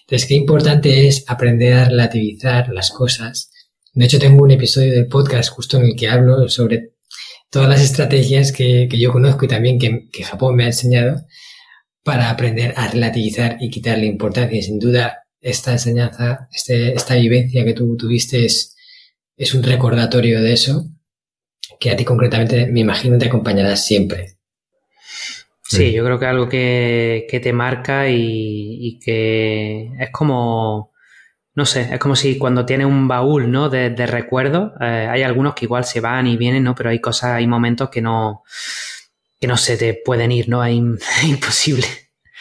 Entonces, 0.00 0.26
qué 0.26 0.34
importante 0.34 1.06
es 1.06 1.24
aprender 1.28 1.74
a 1.74 1.84
relativizar 1.84 2.70
las 2.70 2.90
cosas. 2.90 3.52
De 3.92 4.06
hecho, 4.06 4.18
tengo 4.18 4.42
un 4.42 4.50
episodio 4.50 4.90
del 4.90 5.06
podcast 5.06 5.50
justo 5.50 5.76
en 5.78 5.84
el 5.84 5.94
que 5.94 6.08
hablo 6.08 6.48
sobre 6.48 6.94
todas 7.48 7.68
las 7.68 7.82
estrategias 7.82 8.50
que, 8.50 8.88
que 8.90 8.98
yo 8.98 9.12
conozco 9.12 9.44
y 9.44 9.48
también 9.48 9.78
que, 9.78 10.08
que 10.10 10.24
Japón 10.24 10.56
me 10.56 10.64
ha 10.64 10.66
enseñado 10.66 11.26
para 12.02 12.28
aprender 12.28 12.74
a 12.76 12.88
relativizar 12.88 13.56
y 13.60 13.70
quitarle 13.70 14.06
importancia. 14.06 14.58
Y 14.58 14.62
sin 14.62 14.80
duda, 14.80 15.28
esta 15.40 15.70
enseñanza, 15.70 16.48
este, 16.52 16.92
esta 16.92 17.14
vivencia 17.14 17.64
que 17.64 17.74
tú 17.74 17.96
tuviste 17.96 18.44
es, 18.44 18.74
es 19.40 19.54
un 19.54 19.62
recordatorio 19.62 20.42
de 20.42 20.52
eso 20.52 20.84
que 21.78 21.90
a 21.90 21.96
ti 21.96 22.04
concretamente 22.04 22.66
me 22.66 22.80
imagino 22.80 23.16
te 23.16 23.26
acompañará 23.26 23.74
siempre. 23.74 24.36
Sí, 25.62 25.92
yo 25.92 26.04
creo 26.04 26.18
que 26.18 26.26
algo 26.26 26.48
que, 26.48 27.26
que 27.30 27.40
te 27.40 27.52
marca 27.52 28.08
y, 28.08 28.16
y, 28.18 28.98
que 28.98 29.88
es 29.98 30.10
como, 30.10 30.92
no 31.54 31.64
sé, 31.64 31.88
es 31.92 31.98
como 31.98 32.16
si 32.16 32.36
cuando 32.36 32.66
tienes 32.66 32.86
un 32.86 33.08
baúl 33.08 33.50
¿no? 33.50 33.70
de, 33.70 33.88
de 33.88 34.06
recuerdos, 34.06 34.72
eh, 34.80 35.08
hay 35.08 35.22
algunos 35.22 35.54
que 35.54 35.64
igual 35.64 35.84
se 35.84 36.00
van 36.00 36.26
y 36.26 36.36
vienen, 36.36 36.64
¿no? 36.64 36.74
pero 36.74 36.90
hay 36.90 37.00
cosas, 37.00 37.30
hay 37.36 37.46
momentos 37.46 37.88
que 37.88 38.02
no, 38.02 38.42
que 39.40 39.46
no 39.46 39.56
se 39.56 39.78
te 39.78 39.94
pueden 39.94 40.32
ir, 40.32 40.48
¿no? 40.50 40.62
Es, 40.62 40.74
imposible. 41.24 41.86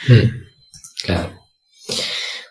Mm, 0.07 1.03
claro. 1.05 1.38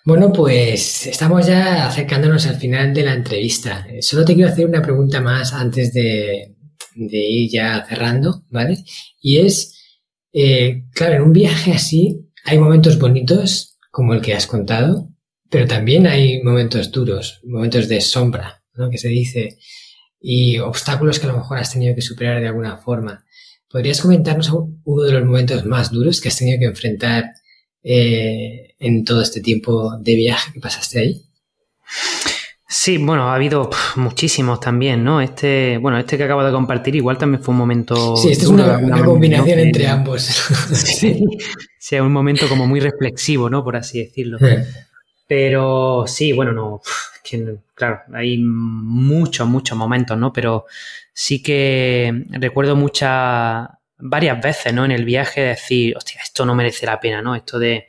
Bueno, 0.08 0.32
pues 0.32 1.06
estamos 1.06 1.46
ya 1.46 1.86
acercándonos 1.86 2.46
al 2.46 2.56
final 2.56 2.94
de 2.94 3.02
la 3.02 3.12
entrevista. 3.12 3.86
Solo 4.00 4.24
te 4.24 4.34
quiero 4.34 4.50
hacer 4.50 4.64
una 4.64 4.80
pregunta 4.80 5.20
más 5.20 5.52
antes 5.52 5.92
de, 5.92 6.56
de 6.94 7.18
ir 7.18 7.50
ya 7.50 7.84
cerrando, 7.86 8.42
¿vale? 8.48 8.78
Y 9.20 9.36
es, 9.36 10.00
eh, 10.32 10.84
claro, 10.94 11.16
en 11.16 11.22
un 11.24 11.34
viaje 11.34 11.72
así 11.72 12.26
hay 12.46 12.58
momentos 12.58 12.98
bonitos, 12.98 13.76
como 13.90 14.14
el 14.14 14.22
que 14.22 14.32
has 14.32 14.46
contado, 14.46 15.10
pero 15.50 15.66
también 15.66 16.06
hay 16.06 16.42
momentos 16.42 16.90
duros, 16.90 17.42
momentos 17.44 17.86
de 17.86 18.00
sombra, 18.00 18.62
¿no? 18.76 18.88
Que 18.88 18.96
se 18.96 19.08
dice, 19.08 19.58
y 20.22 20.56
obstáculos 20.58 21.18
que 21.18 21.26
a 21.26 21.32
lo 21.32 21.36
mejor 21.36 21.58
has 21.58 21.74
tenido 21.74 21.94
que 21.94 22.00
superar 22.00 22.40
de 22.40 22.48
alguna 22.48 22.78
forma. 22.78 23.26
¿Podrías 23.68 24.00
comentarnos 24.00 24.50
uno 24.84 25.02
de 25.02 25.12
los 25.12 25.26
momentos 25.26 25.66
más 25.66 25.90
duros 25.90 26.22
que 26.22 26.28
has 26.28 26.38
tenido 26.38 26.60
que 26.60 26.64
enfrentar 26.64 27.26
eh, 27.82 28.67
en 28.78 29.04
todo 29.04 29.22
este 29.22 29.40
tiempo 29.40 29.96
de 29.98 30.14
viaje 30.14 30.52
que 30.52 30.60
pasaste 30.60 31.00
ahí? 31.00 31.22
Sí, 32.70 32.98
bueno, 32.98 33.30
ha 33.30 33.34
habido 33.34 33.70
muchísimos 33.96 34.60
también, 34.60 35.02
¿no? 35.02 35.22
Este, 35.22 35.78
bueno, 35.78 35.98
este 35.98 36.18
que 36.18 36.24
acabo 36.24 36.44
de 36.44 36.52
compartir 36.52 36.94
igual 36.96 37.16
también 37.16 37.42
fue 37.42 37.52
un 37.52 37.58
momento. 37.58 38.14
Sí, 38.16 38.30
este 38.30 38.44
es 38.44 38.50
una, 38.50 38.76
una 38.76 39.02
combinación 39.02 39.58
entre 39.58 39.86
ambos. 39.86 40.22
sí, 40.74 41.24
sí, 41.78 41.96
un 41.98 42.12
momento 42.12 42.46
como 42.46 42.66
muy 42.66 42.80
reflexivo, 42.80 43.48
¿no? 43.48 43.64
Por 43.64 43.76
así 43.76 44.00
decirlo. 44.00 44.38
Pero 45.26 46.04
sí, 46.06 46.32
bueno, 46.32 46.52
no, 46.52 46.82
claro, 47.74 48.00
hay 48.14 48.38
muchos, 48.38 49.46
muchos 49.46 49.76
momentos, 49.76 50.16
¿no? 50.16 50.32
Pero 50.32 50.66
sí 51.12 51.42
que 51.42 52.24
recuerdo 52.30 52.76
muchas, 52.76 53.68
varias 53.98 54.42
veces, 54.42 54.72
¿no? 54.72 54.84
En 54.84 54.92
el 54.92 55.04
viaje 55.04 55.40
decir, 55.42 55.96
hostia, 55.96 56.20
esto 56.22 56.46
no 56.46 56.54
merece 56.54 56.86
la 56.86 57.00
pena, 57.00 57.20
¿no? 57.20 57.34
Esto 57.34 57.58
de, 57.58 57.88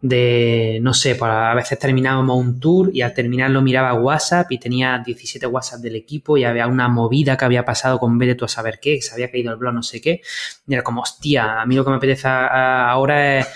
de 0.00 0.78
no 0.82 0.92
sé, 0.92 1.14
pues 1.14 1.30
a 1.30 1.54
veces 1.54 1.78
terminábamos 1.78 2.36
un 2.38 2.60
tour 2.60 2.90
y 2.92 3.00
al 3.00 3.14
terminarlo 3.14 3.62
miraba 3.62 3.94
WhatsApp 3.94 4.52
y 4.52 4.58
tenía 4.58 5.02
17 5.04 5.46
WhatsApp 5.46 5.80
del 5.80 5.96
equipo 5.96 6.36
y 6.36 6.44
había 6.44 6.66
una 6.66 6.88
movida 6.88 7.36
que 7.36 7.44
había 7.46 7.64
pasado 7.64 7.98
con 7.98 8.18
vete 8.18 8.34
tú 8.34 8.44
a 8.44 8.48
saber 8.48 8.78
qué, 8.80 8.96
que 8.96 9.02
se 9.02 9.14
había 9.14 9.30
caído 9.30 9.52
el 9.52 9.58
blog, 9.58 9.74
no 9.74 9.82
sé 9.82 10.00
qué. 10.00 10.20
Y 10.66 10.74
era 10.74 10.82
como, 10.82 11.00
hostia, 11.02 11.60
a 11.62 11.66
mí 11.66 11.74
lo 11.74 11.84
que 11.84 11.90
me 11.90 11.96
apetece 11.96 12.28
ahora 12.28 13.40
es, 13.40 13.48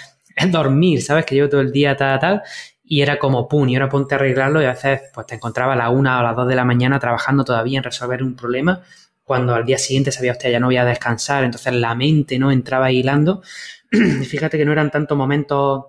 dormir, 0.51 1.03
¿sabes? 1.03 1.27
Que 1.27 1.35
llevo 1.35 1.51
todo 1.51 1.61
el 1.61 1.73
día 1.73 1.97
tal, 1.97 2.19
tal. 2.19 2.43
Y 2.83 3.03
era 3.03 3.19
como, 3.19 3.47
pum, 3.47 3.69
y 3.69 3.75
ahora 3.77 3.89
ponte 3.89 4.15
a 4.15 4.19
arreglarlo 4.19 4.63
y 4.63 4.65
a 4.65 4.71
veces 4.71 5.03
pues 5.13 5.27
te 5.27 5.35
encontraba 5.35 5.75
a 5.75 5.77
la 5.77 5.91
una 5.91 6.17
o 6.17 6.21
a 6.21 6.23
las 6.23 6.37
dos 6.37 6.49
de 6.49 6.55
la 6.57 6.65
mañana 6.65 6.99
trabajando 6.99 7.45
todavía 7.45 7.79
en 7.79 7.85
resolver 7.85 8.23
un 8.23 8.35
problema 8.35 8.83
cuando 9.23 9.55
al 9.55 9.65
día 9.65 9.79
siguiente 9.79 10.11
sabía 10.11 10.33
usted 10.33 10.51
ya 10.51 10.59
no 10.59 10.67
voy 10.67 10.77
a 10.77 10.85
descansar, 10.85 11.45
entonces 11.45 11.73
la 11.75 11.95
mente 11.95 12.37
no 12.37 12.51
entraba 12.51 12.91
hilando. 12.91 13.43
Fíjate 13.91 14.59
que 14.59 14.65
no 14.65 14.73
eran 14.73 14.91
tantos 14.91 15.17
momentos 15.17 15.85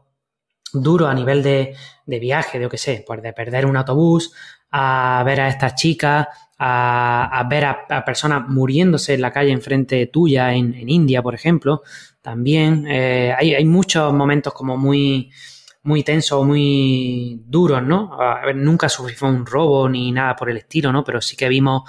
duros 0.74 1.10
a 1.10 1.14
nivel 1.14 1.44
de, 1.44 1.76
de 2.06 2.20
viaje, 2.20 2.58
de, 2.58 2.64
yo 2.64 2.70
qué 2.70 2.78
sé, 2.78 3.04
pues 3.06 3.22
de 3.22 3.34
perder 3.34 3.66
un 3.66 3.78
autobús, 3.78 4.34
a 4.72 5.22
ver 5.26 5.42
a 5.42 5.50
estas 5.50 5.76
chicas, 5.76 6.28
a, 6.58 7.48
ver 7.50 7.66
a, 7.66 8.06
personas 8.06 8.48
muriéndose 8.48 9.16
en 9.16 9.22
la 9.22 9.32
calle 9.32 9.52
enfrente 9.52 10.08
tuya, 10.08 10.54
en, 10.54 10.74
en 10.76 10.90
India, 10.90 11.22
por 11.22 11.34
ejemplo, 11.34 11.82
también. 12.22 12.86
Eh, 12.88 13.34
hay, 13.38 13.56
hay, 13.56 13.66
muchos 13.66 14.14
momentos 14.14 14.54
como 14.54 14.78
muy, 14.78 15.32
muy 15.84 16.04
tensos, 16.04 16.46
muy 16.46 17.42
duros, 17.48 17.82
¿no? 17.82 18.18
Nunca 18.54 18.90
sufrimos 18.90 19.36
un 19.36 19.46
robo 19.46 19.90
ni 19.90 20.12
nada 20.12 20.36
por 20.36 20.50
el 20.50 20.58
estilo, 20.58 20.92
¿no? 20.92 21.04
Pero 21.04 21.20
sí 21.20 21.36
que 21.36 21.50
vimos 21.50 21.84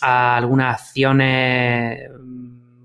algunas 0.00 0.80
acciones, 0.80 2.10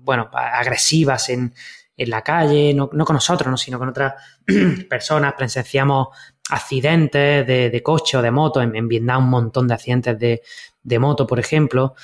bueno, 0.02 0.28
agresivas 0.32 1.28
en, 1.30 1.54
en 2.00 2.08
la 2.10 2.22
calle, 2.22 2.72
no, 2.72 2.88
no, 2.92 3.04
con 3.04 3.14
nosotros, 3.14 3.50
¿no? 3.50 3.58
sino 3.58 3.78
con 3.78 3.90
otras 3.90 4.14
personas. 4.88 5.34
Presenciamos 5.34 6.08
accidentes 6.48 7.46
de, 7.46 7.68
de, 7.68 7.82
coche 7.82 8.16
o 8.16 8.22
de 8.22 8.30
moto. 8.30 8.62
En, 8.62 8.74
en, 8.74 8.88
Vietnam 8.88 9.24
un 9.24 9.30
montón 9.30 9.68
de 9.68 9.74
accidentes 9.74 10.18
de, 10.18 10.42
de 10.82 10.98
moto, 10.98 11.26
por 11.26 11.38
ejemplo. 11.38 11.94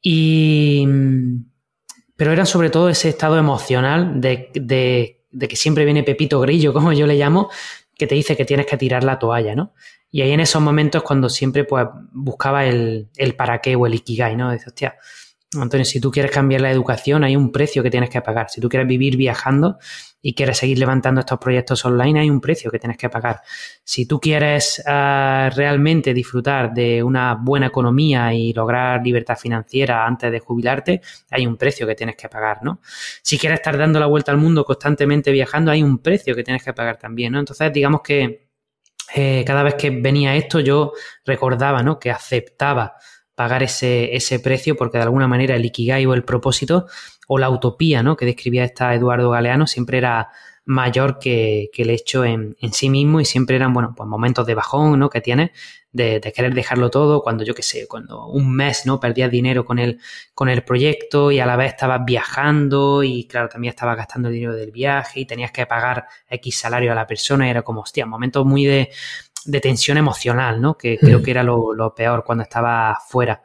Y, 0.00 0.86
pero 2.14 2.32
era 2.32 2.46
sobre 2.46 2.70
todo 2.70 2.88
ese 2.88 3.08
estado 3.08 3.38
emocional 3.38 4.20
de, 4.20 4.50
de, 4.54 5.48
que 5.48 5.56
siempre 5.56 5.84
viene 5.84 6.04
Pepito 6.04 6.38
Grillo, 6.40 6.72
como 6.74 6.92
yo 6.92 7.06
le 7.08 7.16
llamo, 7.16 7.50
que 7.96 8.06
te 8.06 8.14
dice 8.14 8.36
que 8.36 8.44
tienes 8.44 8.66
que 8.66 8.76
tirar 8.76 9.02
la 9.02 9.18
toalla, 9.18 9.56
¿no? 9.56 9.74
Y 10.12 10.22
ahí 10.22 10.32
en 10.32 10.40
esos 10.40 10.62
momentos 10.62 11.02
cuando 11.02 11.28
siempre 11.28 11.64
pues 11.64 11.86
buscaba 12.12 12.64
el, 12.66 13.08
el 13.16 13.34
para 13.34 13.60
qué 13.60 13.74
o 13.74 13.86
el 13.86 13.94
ikigai, 13.94 14.36
¿no? 14.36 14.50
Hostia, 14.50 14.96
Antonio, 15.58 15.84
si 15.84 16.00
tú 16.00 16.12
quieres 16.12 16.30
cambiar 16.30 16.60
la 16.60 16.70
educación, 16.70 17.24
hay 17.24 17.34
un 17.34 17.50
precio 17.50 17.82
que 17.82 17.90
tienes 17.90 18.08
que 18.08 18.20
pagar. 18.22 18.48
Si 18.50 18.60
tú 18.60 18.68
quieres 18.68 18.86
vivir 18.86 19.16
viajando 19.16 19.78
y 20.22 20.32
quieres 20.34 20.58
seguir 20.58 20.78
levantando 20.78 21.20
estos 21.20 21.40
proyectos 21.40 21.84
online, 21.84 22.20
hay 22.20 22.30
un 22.30 22.40
precio 22.40 22.70
que 22.70 22.78
tienes 22.78 22.96
que 22.96 23.08
pagar. 23.08 23.40
Si 23.82 24.06
tú 24.06 24.20
quieres 24.20 24.80
uh, 24.86 25.50
realmente 25.52 26.14
disfrutar 26.14 26.72
de 26.72 27.02
una 27.02 27.34
buena 27.34 27.66
economía 27.66 28.32
y 28.32 28.52
lograr 28.52 29.02
libertad 29.02 29.36
financiera 29.36 30.06
antes 30.06 30.30
de 30.30 30.38
jubilarte, 30.38 31.00
hay 31.30 31.46
un 31.48 31.56
precio 31.56 31.84
que 31.84 31.96
tienes 31.96 32.14
que 32.14 32.28
pagar, 32.28 32.62
¿no? 32.62 32.80
Si 33.20 33.36
quieres 33.36 33.58
estar 33.58 33.76
dando 33.76 33.98
la 33.98 34.06
vuelta 34.06 34.30
al 34.30 34.38
mundo 34.38 34.64
constantemente 34.64 35.32
viajando, 35.32 35.72
hay 35.72 35.82
un 35.82 35.98
precio 35.98 36.36
que 36.36 36.44
tienes 36.44 36.62
que 36.62 36.72
pagar 36.72 36.96
también, 36.96 37.32
¿no? 37.32 37.40
Entonces, 37.40 37.72
digamos 37.72 38.02
que 38.02 38.50
eh, 39.16 39.42
cada 39.44 39.64
vez 39.64 39.74
que 39.74 39.90
venía 39.90 40.36
esto, 40.36 40.60
yo 40.60 40.92
recordaba, 41.24 41.82
¿no? 41.82 41.98
Que 41.98 42.12
aceptaba 42.12 42.94
pagar 43.40 43.62
ese, 43.62 44.14
ese 44.14 44.38
precio 44.38 44.76
porque 44.76 44.98
de 44.98 45.04
alguna 45.04 45.26
manera 45.26 45.56
el 45.56 45.64
ikigai 45.64 46.04
o 46.04 46.12
el 46.12 46.24
propósito 46.24 46.84
o 47.26 47.38
la 47.38 47.48
utopía 47.48 48.02
¿no? 48.02 48.14
que 48.14 48.26
describía 48.26 48.64
esta 48.64 48.94
Eduardo 48.94 49.30
Galeano 49.30 49.66
siempre 49.66 49.96
era 49.96 50.28
mayor 50.66 51.18
que, 51.18 51.70
el 51.74 51.88
hecho 51.88 52.22
en, 52.22 52.54
sí 52.70 52.90
mismo 52.90 53.18
y 53.18 53.24
siempre 53.24 53.56
eran, 53.56 53.72
bueno, 53.72 53.94
pues 53.96 54.06
momentos 54.06 54.46
de 54.46 54.54
bajón, 54.54 54.98
¿no? 54.98 55.08
Que 55.08 55.22
tienes 55.22 55.52
de, 55.90 56.20
querer 56.34 56.52
dejarlo 56.52 56.90
todo 56.90 57.22
cuando 57.22 57.44
yo 57.44 57.54
qué 57.54 57.62
sé, 57.62 57.88
cuando 57.88 58.26
un 58.26 58.54
mes, 58.54 58.84
¿no? 58.84 59.00
Perdías 59.00 59.30
dinero 59.30 59.64
con 59.64 59.78
el, 59.78 59.98
con 60.34 60.50
el 60.50 60.62
proyecto 60.62 61.30
y 61.30 61.40
a 61.40 61.46
la 61.46 61.56
vez 61.56 61.70
estabas 61.72 62.04
viajando 62.04 63.02
y 63.02 63.26
claro, 63.26 63.48
también 63.48 63.70
estabas 63.70 63.96
gastando 63.96 64.28
el 64.28 64.34
dinero 64.34 64.54
del 64.54 64.70
viaje 64.70 65.20
y 65.20 65.24
tenías 65.24 65.50
que 65.50 65.64
pagar 65.64 66.06
X 66.28 66.58
salario 66.58 66.92
a 66.92 66.94
la 66.94 67.06
persona 67.06 67.46
y 67.46 67.50
era 67.50 67.62
como, 67.62 67.80
hostia, 67.80 68.04
momentos 68.04 68.44
muy 68.44 68.66
de, 68.66 68.90
de 69.44 69.60
tensión 69.60 69.96
emocional, 69.96 70.60
¿no? 70.60 70.76
Que 70.76 70.98
creo 70.98 71.20
mm. 71.20 71.22
que 71.22 71.30
era 71.30 71.42
lo, 71.42 71.94
peor 71.96 72.24
cuando 72.24 72.42
estaba 72.42 72.98
fuera. 73.08 73.42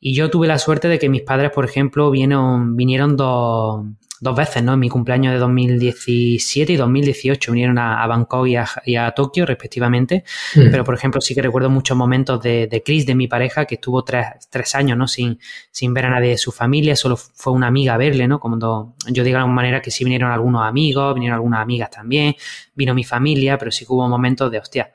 Y 0.00 0.14
yo 0.14 0.30
tuve 0.30 0.48
la 0.48 0.58
suerte 0.58 0.88
de 0.88 0.98
que 0.98 1.08
mis 1.08 1.22
padres, 1.22 1.50
por 1.50 1.64
ejemplo, 1.64 2.10
vinieron, 2.10 2.76
vinieron 2.76 3.16
dos, 3.16 3.84
dos 4.22 4.36
veces, 4.36 4.62
¿no? 4.62 4.74
En 4.74 4.78
mi 4.78 4.88
cumpleaños 4.88 5.32
de 5.32 5.40
2017 5.40 6.72
y 6.72 6.76
2018 6.76 7.50
vinieron 7.50 7.76
a, 7.78 8.06
Bangkok 8.06 8.46
y 8.86 8.96
a, 8.96 9.10
Tokio, 9.10 9.44
respectivamente. 9.44 10.22
Mm. 10.54 10.70
Pero, 10.70 10.84
por 10.84 10.94
ejemplo, 10.94 11.20
sí 11.20 11.34
que 11.34 11.42
recuerdo 11.42 11.68
muchos 11.70 11.96
momentos 11.96 12.40
de, 12.40 12.68
de 12.68 12.82
Chris, 12.84 13.04
de 13.04 13.16
mi 13.16 13.26
pareja, 13.26 13.64
que 13.64 13.74
estuvo 13.74 14.04
tres, 14.04 14.26
tres, 14.48 14.76
años, 14.76 14.96
¿no? 14.96 15.08
Sin, 15.08 15.40
sin 15.72 15.92
ver 15.92 16.06
a 16.06 16.10
nadie 16.10 16.30
de 16.30 16.38
su 16.38 16.52
familia, 16.52 16.94
solo 16.94 17.16
fue 17.16 17.52
una 17.52 17.66
amiga 17.66 17.94
a 17.94 17.96
verle, 17.96 18.28
¿no? 18.28 18.38
Como 18.38 18.94
yo 19.08 19.24
digo 19.24 19.34
de 19.34 19.40
alguna 19.40 19.56
manera 19.56 19.82
que 19.82 19.90
sí 19.90 20.04
vinieron 20.04 20.30
algunos 20.30 20.62
amigos, 20.62 21.14
vinieron 21.14 21.34
algunas 21.34 21.60
amigas 21.60 21.90
también, 21.90 22.36
vino 22.76 22.94
mi 22.94 23.02
familia, 23.02 23.58
pero 23.58 23.72
sí 23.72 23.84
que 23.84 23.92
hubo 23.92 24.08
momentos 24.08 24.52
de, 24.52 24.58
hostia, 24.58 24.92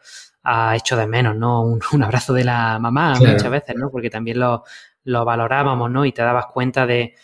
ha 0.49 0.75
hecho 0.77 0.95
de 0.95 1.07
menos, 1.07 1.35
¿no? 1.35 1.61
Un, 1.61 1.81
abrazo 2.03 2.33
de 2.33 2.45
la 2.45 2.79
mamá 2.79 3.15
muchas 3.19 3.49
veces, 3.49 3.75
¿no? 3.75 3.89
Porque 3.91 4.09
también 4.09 4.39
lo, 4.39 4.63
valorábamos, 5.03 5.91
¿no? 5.91 6.05
Y 6.05 6.13
te 6.13 6.21
dabas 6.21 6.45
cuenta 6.45 6.87
de, 6.87 7.15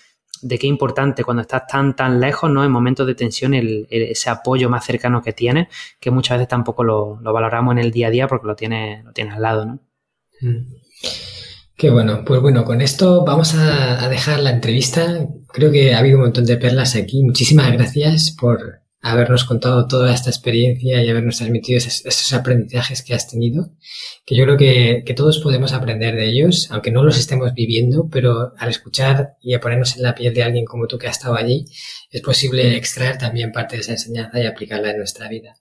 de 0.41 0.59
qué 0.59 0.67
importante 0.67 1.23
cuando 1.23 1.41
estás 1.41 1.65
tan, 1.65 1.95
tan 1.95 2.19
lejos, 2.19 2.51
¿no? 2.51 2.65
En 2.65 2.71
momentos 2.71 3.07
de 3.07 3.15
tensión, 3.15 3.53
el, 3.53 3.87
ese 3.89 4.29
apoyo 4.29 4.69
más 4.69 4.85
cercano 4.85 5.21
que 5.21 5.31
tienes, 5.31 5.69
que 6.01 6.11
muchas 6.11 6.37
veces 6.37 6.49
tampoco 6.49 6.83
lo, 6.83 7.15
valoramos 7.15 7.71
en 7.73 7.79
el 7.79 7.91
día 7.91 8.07
a 8.07 8.11
día 8.11 8.27
porque 8.27 8.47
lo 8.47 8.55
tienes, 8.55 9.03
lo 9.05 9.13
tienes 9.13 9.35
al 9.35 9.41
lado, 9.41 9.65
¿no? 9.65 9.79
Mm. 10.41 10.73
Qué 11.75 11.89
bueno, 11.89 12.23
pues 12.25 12.39
bueno, 12.41 12.63
con 12.65 12.81
esto 12.81 13.25
vamos 13.25 13.55
a 13.55 14.07
dejar 14.07 14.39
la 14.39 14.51
entrevista. 14.51 15.27
Creo 15.47 15.71
que 15.71 15.93
ha 15.93 15.99
habido 15.99 16.17
un 16.17 16.25
montón 16.25 16.45
de 16.45 16.57
perlas 16.57 16.95
aquí. 16.95 17.23
Muchísimas 17.23 17.71
gracias 17.71 18.35
por 18.39 18.82
habernos 19.03 19.43
contado 19.43 19.85
toda 19.85 20.13
esta 20.13 20.29
experiencia 20.29 21.03
y 21.03 21.09
habernos 21.09 21.37
transmitido 21.37 21.77
esos, 21.77 22.33
aprendizajes 22.33 23.03
que 23.03 23.13
has 23.13 23.29
tenido, 23.29 23.69
que 24.25 24.35
yo 24.35 24.45
creo 24.45 24.57
que, 24.57 25.03
que, 25.05 25.13
todos 25.13 25.39
podemos 25.39 25.73
aprender 25.73 26.15
de 26.15 26.25
ellos, 26.25 26.69
aunque 26.71 26.89
no 26.89 27.03
los 27.03 27.19
estemos 27.19 27.53
viviendo, 27.53 28.07
pero 28.09 28.53
al 28.57 28.69
escuchar 28.69 29.35
y 29.41 29.53
a 29.53 29.59
ponernos 29.59 29.97
en 29.97 30.03
la 30.03 30.15
piel 30.15 30.33
de 30.33 30.43
alguien 30.43 30.63
como 30.63 30.87
tú 30.87 30.97
que 30.97 31.07
ha 31.07 31.11
estado 31.11 31.35
allí, 31.35 31.65
es 32.09 32.21
posible 32.21 32.77
extraer 32.77 33.17
también 33.17 33.51
parte 33.51 33.75
de 33.75 33.81
esa 33.81 33.91
enseñanza 33.91 34.41
y 34.41 34.45
aplicarla 34.45 34.91
en 34.91 34.97
nuestra 34.97 35.27
vida. 35.27 35.57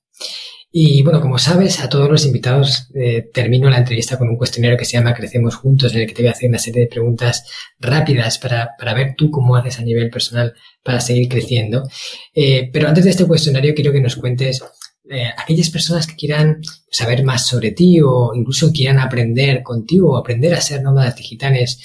Y 0.74 1.02
bueno, 1.02 1.20
como 1.20 1.38
sabes, 1.38 1.80
a 1.80 1.88
todos 1.90 2.08
los 2.10 2.24
invitados 2.24 2.88
eh, 2.94 3.28
termino 3.32 3.68
la 3.68 3.76
entrevista 3.76 4.18
con 4.18 4.30
un 4.30 4.38
cuestionario 4.38 4.78
que 4.78 4.86
se 4.86 4.96
llama 4.96 5.12
Crecemos 5.12 5.54
Juntos, 5.54 5.94
en 5.94 6.00
el 6.00 6.06
que 6.06 6.14
te 6.14 6.22
voy 6.22 6.30
a 6.30 6.32
hacer 6.32 6.48
una 6.48 6.58
serie 6.58 6.80
de 6.80 6.88
preguntas 6.88 7.44
rápidas 7.78 8.38
para, 8.38 8.70
para 8.78 8.94
ver 8.94 9.14
tú 9.14 9.30
cómo 9.30 9.54
haces 9.54 9.78
a 9.78 9.82
nivel 9.82 10.08
personal 10.08 10.54
para 10.82 11.00
seguir 11.00 11.28
creciendo. 11.28 11.86
Eh, 12.34 12.70
pero 12.72 12.88
antes 12.88 13.04
de 13.04 13.10
este 13.10 13.26
cuestionario 13.26 13.74
quiero 13.74 13.92
que 13.92 14.00
nos 14.00 14.16
cuentes 14.16 14.62
eh, 15.10 15.28
aquellas 15.36 15.68
personas 15.68 16.06
que 16.06 16.16
quieran 16.16 16.62
saber 16.90 17.22
más 17.22 17.46
sobre 17.46 17.72
ti 17.72 18.00
o 18.00 18.32
incluso 18.34 18.72
quieran 18.72 18.98
aprender 18.98 19.62
contigo 19.62 20.12
o 20.12 20.16
aprender 20.16 20.54
a 20.54 20.60
ser 20.62 20.80
nómadas 20.82 21.16
digitales, 21.16 21.80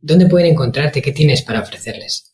¿dónde 0.00 0.26
pueden 0.26 0.52
encontrarte? 0.52 1.00
¿Qué 1.00 1.12
tienes 1.12 1.40
para 1.42 1.60
ofrecerles? 1.60 2.25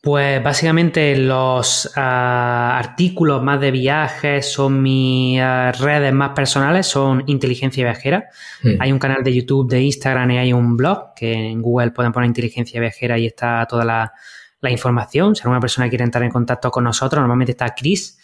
Pues 0.00 0.42
básicamente 0.42 1.16
los 1.16 1.90
ah, 1.96 2.78
artículos 2.78 3.42
más 3.42 3.60
de 3.60 3.72
viajes 3.72 4.52
son 4.52 4.80
mis 4.80 5.40
ah, 5.40 5.72
redes 5.72 6.12
más 6.12 6.30
personales, 6.30 6.86
son 6.86 7.24
inteligencia 7.26 7.84
viajera. 7.84 8.28
Hmm. 8.62 8.80
Hay 8.80 8.92
un 8.92 9.00
canal 9.00 9.24
de 9.24 9.34
YouTube, 9.34 9.68
de 9.68 9.82
Instagram 9.82 10.30
y 10.30 10.38
hay 10.38 10.52
un 10.52 10.76
blog 10.76 11.14
que 11.16 11.32
en 11.32 11.60
Google 11.60 11.90
pueden 11.90 12.12
poner 12.12 12.28
inteligencia 12.28 12.80
viajera 12.80 13.18
y 13.18 13.26
está 13.26 13.66
toda 13.68 13.84
la, 13.84 14.12
la 14.60 14.70
información. 14.70 15.34
Si 15.34 15.42
alguna 15.42 15.60
persona 15.60 15.88
quiere 15.88 16.04
entrar 16.04 16.22
en 16.22 16.30
contacto 16.30 16.70
con 16.70 16.84
nosotros, 16.84 17.20
normalmente 17.20 17.52
está 17.52 17.74
Chris 17.74 18.18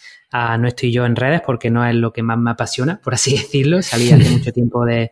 no 0.59 0.67
estoy 0.67 0.91
yo 0.91 1.05
en 1.05 1.15
redes 1.15 1.41
porque 1.45 1.69
no 1.69 1.85
es 1.85 1.95
lo 1.95 2.11
que 2.11 2.23
más 2.23 2.37
me 2.37 2.51
apasiona, 2.51 2.99
por 3.01 3.13
así 3.13 3.31
decirlo. 3.37 3.81
Salí 3.81 4.11
hace 4.11 4.29
mucho 4.29 4.51
tiempo 4.51 4.85
de, 4.85 5.11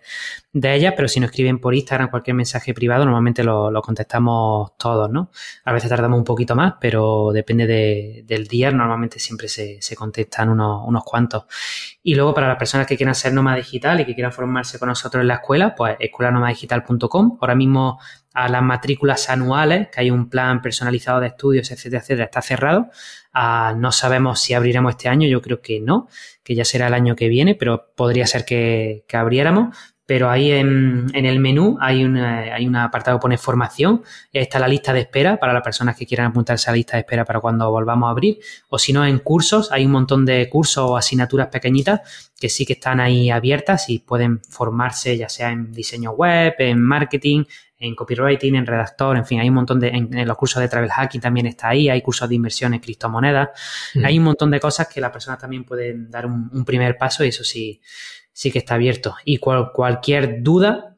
de 0.54 0.76
ellas, 0.76 0.94
pero 0.96 1.08
si 1.08 1.20
nos 1.20 1.32
escriben 1.32 1.60
por 1.60 1.74
Instagram 1.74 2.10
cualquier 2.10 2.36
mensaje 2.36 2.74
privado, 2.74 3.06
normalmente 3.06 3.44
lo, 3.44 3.82
contestamos 3.82 4.78
todos, 4.78 5.10
¿no? 5.10 5.32
A 5.66 5.74
veces 5.74 5.90
tardamos 5.90 6.18
un 6.18 6.24
poquito 6.24 6.56
más, 6.56 6.76
pero 6.80 7.32
depende 7.34 8.24
del 8.26 8.48
día. 8.48 8.72
Normalmente 8.72 9.20
siempre 9.20 9.48
se, 9.48 9.80
contestan 9.96 10.50
unos, 10.50 10.84
unos 10.86 11.04
cuantos. 11.04 11.46
Y 12.04 12.14
luego 12.14 12.34
para 12.34 12.48
las 12.48 12.58
personas 12.58 12.86
que 12.86 12.96
quieran 12.96 13.16
ser 13.16 13.34
nómada 13.34 13.58
digital 13.58 14.00
y 14.00 14.06
que 14.06 14.14
quieran 14.14 14.32
formarse 14.32 14.78
con 14.78 14.90
nosotros 14.90 15.22
en 15.22 15.28
la 15.28 15.36
escuela, 15.36 15.74
pues 15.74 15.96
escuelanomadigital.com. 16.00 17.38
Ahora 17.42 17.56
mismo 17.56 18.00
a 18.34 18.50
las 18.50 18.64
matrículas 18.64 19.30
anuales, 19.30 19.90
que 19.90 20.02
hay 20.02 20.12
un 20.12 20.30
plan 20.30 20.62
personalizado 20.62 21.20
de 21.20 21.28
estudios, 21.28 21.72
etcétera, 21.72 22.02
etcétera, 22.02 22.26
está 22.26 22.42
cerrado. 22.42 22.90
Ah, 23.32 23.76
no 23.78 23.92
sabemos 23.92 24.40
si 24.42 24.54
abriremos 24.54 24.92
este 24.92 25.08
año, 25.08 25.28
yo 25.28 25.42
creo 25.42 25.62
que 25.62 25.80
no, 25.80 26.08
que 26.44 26.56
ya 26.56 26.66
será 26.66 26.88
el 26.88 26.94
año 26.96 27.16
que 27.16 27.28
viene, 27.28 27.56
pero 27.56 27.92
podría 27.96 28.26
ser 28.26 28.44
que, 28.44 29.06
abriéramos. 29.14 29.78
Pero 30.06 30.30
ahí 30.30 30.52
en, 30.52 31.12
el 31.14 31.40
menú 31.40 31.78
hay, 31.80 32.04
hay 32.04 32.68
un 32.68 32.76
apartado 32.76 33.18
que 33.18 33.22
pone 33.22 33.38
formación, 33.38 34.04
está 34.34 34.60
la 34.60 34.68
lista 34.68 34.92
de 34.92 35.00
espera 35.00 35.38
para 35.38 35.54
las 35.54 35.64
personas 35.64 35.96
que 35.96 36.06
quieran 36.06 36.28
apuntarse 36.28 36.70
a 36.70 36.74
la 36.74 36.78
lista 36.78 36.98
de 36.98 37.02
espera 37.02 37.24
para 37.24 37.40
cuando 37.40 37.72
volvamos 37.72 38.08
a 38.08 38.12
abrir. 38.12 38.40
O 38.68 38.78
si 38.78 38.92
no, 38.92 39.06
en 39.06 39.20
cursos, 39.20 39.72
hay 39.72 39.86
un 39.86 39.94
montón 39.94 40.26
de 40.26 40.50
cursos 40.50 40.90
o 40.90 40.98
asignaturas 40.98 41.48
pequeñitas 41.48 42.32
que 42.38 42.50
sí 42.50 42.66
que 42.66 42.74
están 42.74 43.00
ahí 43.00 43.30
abiertas 43.30 43.90
y 43.90 44.00
pueden 44.00 44.42
formarse 44.42 45.16
ya 45.16 45.30
sea 45.30 45.52
en 45.52 45.72
diseño 45.72 46.12
web, 46.12 46.56
en 46.60 46.82
marketing, 46.82 47.46
en 47.84 47.96
copywriting, 47.96 48.56
en 48.56 48.66
redactor, 48.66 49.18
en 49.18 49.26
fin, 49.26 49.40
hay 49.40 49.50
un 49.50 49.56
montón 49.56 49.80
de, 49.80 49.90
en, 49.90 50.28
los 50.28 50.38
cursos 50.38 50.62
de 50.62 50.70
travel 50.70 50.90
hacking 50.90 51.22
también 51.22 51.46
está 51.48 51.70
ahí, 51.70 51.90
hay 51.90 52.02
cursos 52.02 52.30
de 52.30 52.36
inversión 52.36 52.74
en 52.74 52.80
criptomonedas, 52.80 53.50
mm. 53.96 54.06
hay 54.06 54.18
un 54.18 54.24
montón 54.24 54.52
de 54.52 54.60
cosas 54.60 54.88
que 54.88 55.02
la 55.02 55.12
persona 55.12 55.38
también 55.38 55.64
puede 55.64 55.94
dar 56.10 56.26
un, 56.26 56.64
primer 56.66 56.98
paso 56.98 57.26
y 57.26 57.28
eso 57.28 57.44
sí, 57.44 57.82
sí 58.32 58.52
que 58.52 58.60
está 58.60 58.76
abierto. 58.76 59.16
Y 59.26 59.38
cualquier 59.38 60.42
duda 60.42 60.96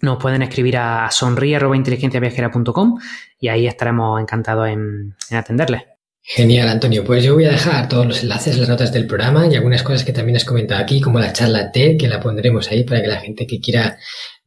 nos 0.00 0.18
pueden 0.18 0.42
escribir 0.42 0.78
a 0.78 1.10
sonríe.inteligenciaviajera.com 1.10 2.98
y 3.38 3.48
ahí 3.48 3.66
estaremos 3.66 4.20
encantados 4.20 4.68
en, 4.68 5.14
en 5.30 5.36
atenderles. 5.36 5.82
Genial, 6.24 6.68
Antonio. 6.68 7.04
Pues 7.04 7.24
yo 7.24 7.34
voy 7.34 7.46
a 7.46 7.50
dejar 7.50 7.88
todos 7.88 8.06
los 8.06 8.22
enlaces, 8.22 8.56
las 8.56 8.68
notas 8.68 8.92
del 8.92 9.08
programa 9.08 9.48
y 9.48 9.56
algunas 9.56 9.82
cosas 9.82 10.04
que 10.04 10.12
también 10.12 10.36
has 10.36 10.44
comentado 10.44 10.80
aquí, 10.80 11.00
como 11.00 11.18
la 11.18 11.32
charla 11.32 11.72
T, 11.72 11.96
que 11.96 12.06
la 12.06 12.20
pondremos 12.20 12.70
ahí 12.70 12.84
para 12.84 13.02
que 13.02 13.08
la 13.08 13.20
gente 13.20 13.44
que 13.44 13.60
quiera 13.60 13.98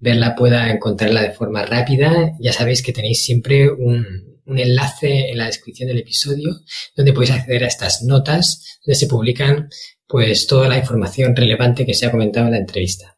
verla 0.06 0.36
pueda 0.36 0.72
encontrarla 0.72 1.24
de 1.24 1.32
forma 1.32 1.66
rápida. 1.66 2.34
Ya 2.40 2.54
sabéis 2.54 2.84
que 2.84 2.94
tenéis 2.94 3.24
siempre 3.24 3.70
un, 3.70 4.36
enlace 4.48 5.32
en 5.32 5.40
la 5.40 5.48
descripción 5.48 5.88
del 5.88 5.98
episodio 5.98 6.62
donde 6.96 7.14
podéis 7.14 7.32
acceder 7.32 7.64
a 7.64 7.68
estas 7.68 8.04
notas 8.04 8.80
donde 8.86 8.96
se 8.96 9.08
publican 9.08 9.70
pues 10.08 10.46
toda 10.46 10.70
la 10.70 10.78
información 10.78 11.36
relevante 11.36 11.84
que 11.84 11.96
se 11.96 12.06
ha 12.06 12.12
comentado 12.12 12.46
en 12.46 12.52
la 12.52 12.60
entrevista. 12.60 13.18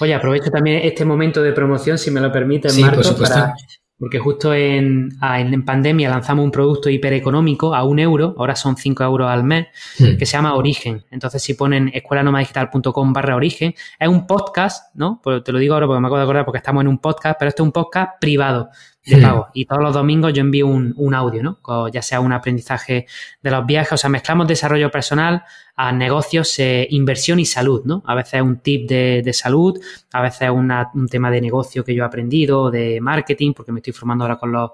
Oye, 0.00 0.12
aprovecho 0.12 0.50
también 0.50 0.82
este 0.82 1.06
momento 1.06 1.42
de 1.42 1.52
promoción, 1.52 1.96
si 1.96 2.10
me 2.10 2.20
lo 2.20 2.30
permite, 2.30 2.70
Marco, 2.74 3.16
para, 3.16 3.54
porque 4.02 4.18
justo 4.18 4.50
ah, 4.50 4.56
en, 4.56 5.64
pandemia 5.64 6.10
lanzamos 6.10 6.44
un 6.44 6.50
producto 6.50 6.90
hipereconómico 6.90 7.72
a 7.72 7.84
un 7.84 8.00
euro, 8.00 8.34
ahora 8.36 8.56
son 8.56 8.76
cinco 8.76 9.04
euros 9.04 9.30
al 9.30 9.44
mes, 9.44 9.68
hmm. 9.96 10.16
que 10.18 10.26
se 10.26 10.32
llama 10.32 10.56
Origen. 10.56 11.04
Entonces, 11.12 11.40
si 11.40 11.54
ponen 11.54 11.88
escuelanomadigital.com 11.94 13.12
barra 13.12 13.36
Origen, 13.36 13.72
es 14.00 14.08
un 14.08 14.26
podcast, 14.26 14.92
¿no? 14.96 15.20
Pues 15.22 15.44
te 15.44 15.52
lo 15.52 15.60
digo 15.60 15.74
ahora 15.74 15.86
porque 15.86 16.00
me 16.00 16.08
acabo 16.08 16.16
de 16.16 16.24
acordar 16.24 16.44
porque 16.44 16.58
estamos 16.58 16.80
en 16.80 16.88
un 16.88 16.98
podcast, 16.98 17.36
pero 17.38 17.48
este 17.50 17.62
es 17.62 17.64
un 17.64 17.70
podcast 17.70 18.20
privado 18.20 18.70
de 19.04 19.20
pago. 19.20 19.48
Y 19.52 19.64
todos 19.64 19.82
los 19.82 19.94
domingos 19.94 20.32
yo 20.32 20.40
envío 20.40 20.66
un, 20.66 21.14
audio, 21.14 21.42
¿no? 21.42 21.58
ya 21.88 22.02
sea 22.02 22.20
un 22.20 22.32
aprendizaje 22.32 23.06
de 23.42 23.50
los 23.50 23.66
viajes, 23.66 23.92
o 23.92 23.96
sea, 23.96 24.10
mezclamos 24.10 24.46
desarrollo 24.46 24.90
personal 24.90 25.42
a 25.74 25.92
negocios, 25.92 26.58
eh, 26.58 26.86
inversión 26.90 27.40
y 27.40 27.46
salud, 27.46 27.82
¿no? 27.84 28.02
A 28.06 28.14
veces 28.14 28.34
es 28.34 28.42
un 28.42 28.58
tip 28.60 28.88
de, 28.88 29.32
salud, 29.32 29.80
a 30.12 30.22
veces 30.22 30.42
es 30.42 30.50
un 30.50 31.08
tema 31.08 31.30
de 31.30 31.40
negocio 31.40 31.84
que 31.84 31.94
yo 31.94 32.04
he 32.04 32.06
aprendido, 32.06 32.70
de 32.70 33.00
marketing, 33.00 33.52
porque 33.54 33.72
me 33.72 33.80
estoy 33.80 33.92
formando 33.92 34.24
ahora 34.24 34.36
con 34.36 34.52
los, 34.52 34.70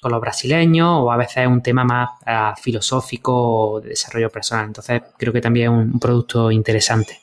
con 0.00 0.12
los 0.12 0.20
brasileños, 0.20 0.88
o 1.00 1.10
a 1.10 1.16
veces 1.16 1.38
es 1.38 1.46
un 1.46 1.62
tema 1.62 1.84
más 1.84 2.10
uh, 2.26 2.60
filosófico 2.60 3.32
o 3.34 3.80
de 3.80 3.90
desarrollo 3.90 4.30
personal. 4.30 4.66
Entonces, 4.66 5.02
creo 5.16 5.32
que 5.32 5.40
también 5.40 5.72
es 5.72 5.78
un 5.78 5.98
producto 5.98 6.50
interesante. 6.50 7.18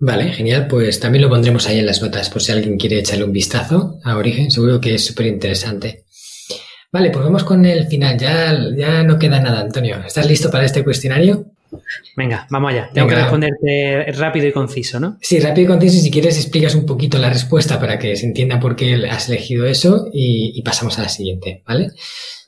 Vale, 0.00 0.32
genial. 0.32 0.66
Pues 0.66 0.98
también 0.98 1.22
lo 1.22 1.28
pondremos 1.28 1.66
ahí 1.68 1.78
en 1.78 1.86
las 1.86 2.00
notas 2.00 2.30
por 2.30 2.42
si 2.42 2.52
alguien 2.52 2.78
quiere 2.78 2.98
echarle 2.98 3.24
un 3.24 3.32
vistazo 3.32 4.00
a 4.02 4.16
Origen. 4.16 4.50
Seguro 4.50 4.80
que 4.80 4.94
es 4.94 5.04
súper 5.04 5.26
interesante. 5.26 6.04
Vale, 6.90 7.10
pues 7.10 7.24
vamos 7.24 7.44
con 7.44 7.64
el 7.66 7.86
final. 7.86 8.18
Ya, 8.18 8.58
ya 8.76 9.02
no 9.02 9.18
queda 9.18 9.40
nada, 9.40 9.60
Antonio. 9.60 10.02
¿Estás 10.04 10.26
listo 10.26 10.50
para 10.50 10.64
este 10.64 10.82
cuestionario? 10.82 11.52
Venga, 12.16 12.46
vamos 12.50 12.72
allá. 12.72 12.90
Tengo 12.92 13.06
que 13.08 13.14
responderte 13.14 14.12
rápido 14.12 14.46
y 14.48 14.52
conciso, 14.52 14.98
¿no? 14.98 15.18
Sí, 15.20 15.38
rápido 15.38 15.66
y 15.66 15.68
conciso. 15.68 15.98
Y 15.98 16.00
si 16.00 16.10
quieres, 16.10 16.36
explicas 16.36 16.74
un 16.74 16.86
poquito 16.86 17.18
la 17.18 17.28
respuesta 17.28 17.78
para 17.78 17.98
que 17.98 18.16
se 18.16 18.26
entienda 18.26 18.58
por 18.58 18.74
qué 18.74 18.94
has 19.08 19.28
elegido 19.28 19.66
eso 19.66 20.08
y 20.12 20.60
pasamos 20.62 20.98
a 20.98 21.02
la 21.02 21.08
siguiente, 21.08 21.62
¿vale? 21.66 21.90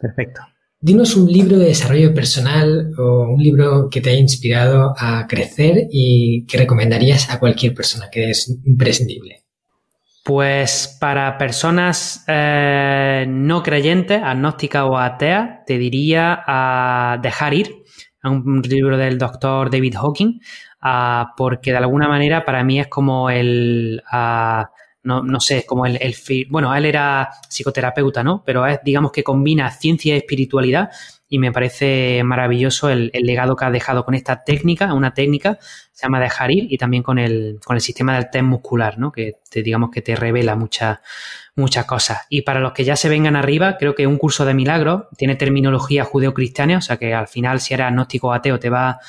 Perfecto. 0.01 0.41
Dinos 0.85 1.15
un 1.15 1.31
libro 1.31 1.59
de 1.59 1.67
desarrollo 1.67 2.13
personal 2.13 2.91
o 2.99 3.29
un 3.29 3.41
libro 3.41 3.89
que 3.89 4.01
te 4.01 4.11
haya 4.11 4.19
inspirado 4.19 4.93
a 4.99 5.29
crecer 5.29 5.87
y 5.93 6.45
que 6.47 6.59
recomendarías 6.59 7.31
a 7.31 7.39
cualquier 7.39 7.73
persona, 7.73 8.09
que 8.11 8.31
es 8.31 8.53
imprescindible. 8.67 9.45
Pues 10.25 10.99
para 11.01 11.39
personas 11.39 12.25
eh, 12.27 13.25
no 13.29 13.63
creyentes, 13.63 14.21
agnósticas 14.25 14.83
o 14.83 14.99
ateas, 14.99 15.65
te 15.69 15.79
diría 15.79 16.43
a 16.45 17.17
dejar 17.23 17.55
ir, 17.55 17.85
a 18.21 18.31
un 18.31 18.61
libro 18.63 18.99
del 18.99 19.19
doctor 19.19 19.71
David 19.71 19.95
Hawking, 19.95 20.41
porque 21.37 21.71
de 21.71 21.77
alguna 21.77 22.09
manera 22.09 22.45
para 22.45 22.65
mí 22.65 22.81
es 22.81 22.89
como 22.89 23.31
el 23.31 24.03
no, 25.05 25.23
no 25.23 25.41
sé, 25.41 25.65
como 25.67 25.87
el, 25.87 25.99
el, 26.01 26.15
bueno, 26.49 26.75
él 26.75 26.85
era 26.85 27.31
psicoterapeuta, 27.49 28.23
¿no? 28.23 28.43
Pero 28.45 28.67
es, 28.67 28.81
digamos 28.85 29.13
que 29.13 29.25
combina 29.25 29.71
ciencia 29.71 30.15
y 30.15 30.19
espiritualidad 30.19 30.91
y 31.29 31.39
me 31.39 31.51
parece 31.51 32.23
maravilloso 32.25 32.91
el, 32.91 33.11
legado 33.15 33.57
que 33.57 33.65
ha 33.65 33.71
dejado 33.71 34.05
con 34.05 34.15
esta 34.15 34.45
técnica, 34.45 34.93
una 34.93 35.15
técnica, 35.15 35.59
se 35.93 36.03
llama 36.07 36.21
dejar 36.21 36.51
ir 36.51 36.67
y 36.71 36.77
también 36.77 37.03
con 37.03 37.19
el, 37.19 37.59
con 37.65 37.75
el 37.75 37.81
sistema 37.81 38.15
del 38.15 38.29
test 38.31 38.45
muscular, 38.45 38.99
¿no? 38.99 39.11
Que 39.11 39.37
te, 39.51 39.63
digamos 39.63 39.91
que 39.91 40.03
te 40.03 40.15
revela 40.15 40.57
muchas 40.57 40.99
muchas 41.55 41.85
cosas. 41.85 42.21
Y 42.29 42.43
para 42.43 42.61
los 42.61 42.73
que 42.73 42.85
ya 42.85 42.97
se 42.97 43.09
vengan 43.09 43.37
arriba, 43.37 43.77
creo 43.79 43.95
que 43.95 44.07
un 44.07 44.19
curso 44.19 44.45
de 44.45 44.55
milagros 44.55 45.05
tiene 45.17 45.37
terminología 45.37 46.05
judeo-cristiana, 46.05 46.79
o 46.79 46.81
sea 46.81 46.97
que 46.97 47.15
al 47.15 47.29
final 47.29 47.61
si 47.61 47.75
eres 47.75 47.87
agnóstico 47.87 48.29
o 48.29 48.33
ateo 48.33 48.59
te 48.59 48.71
va 48.71 49.01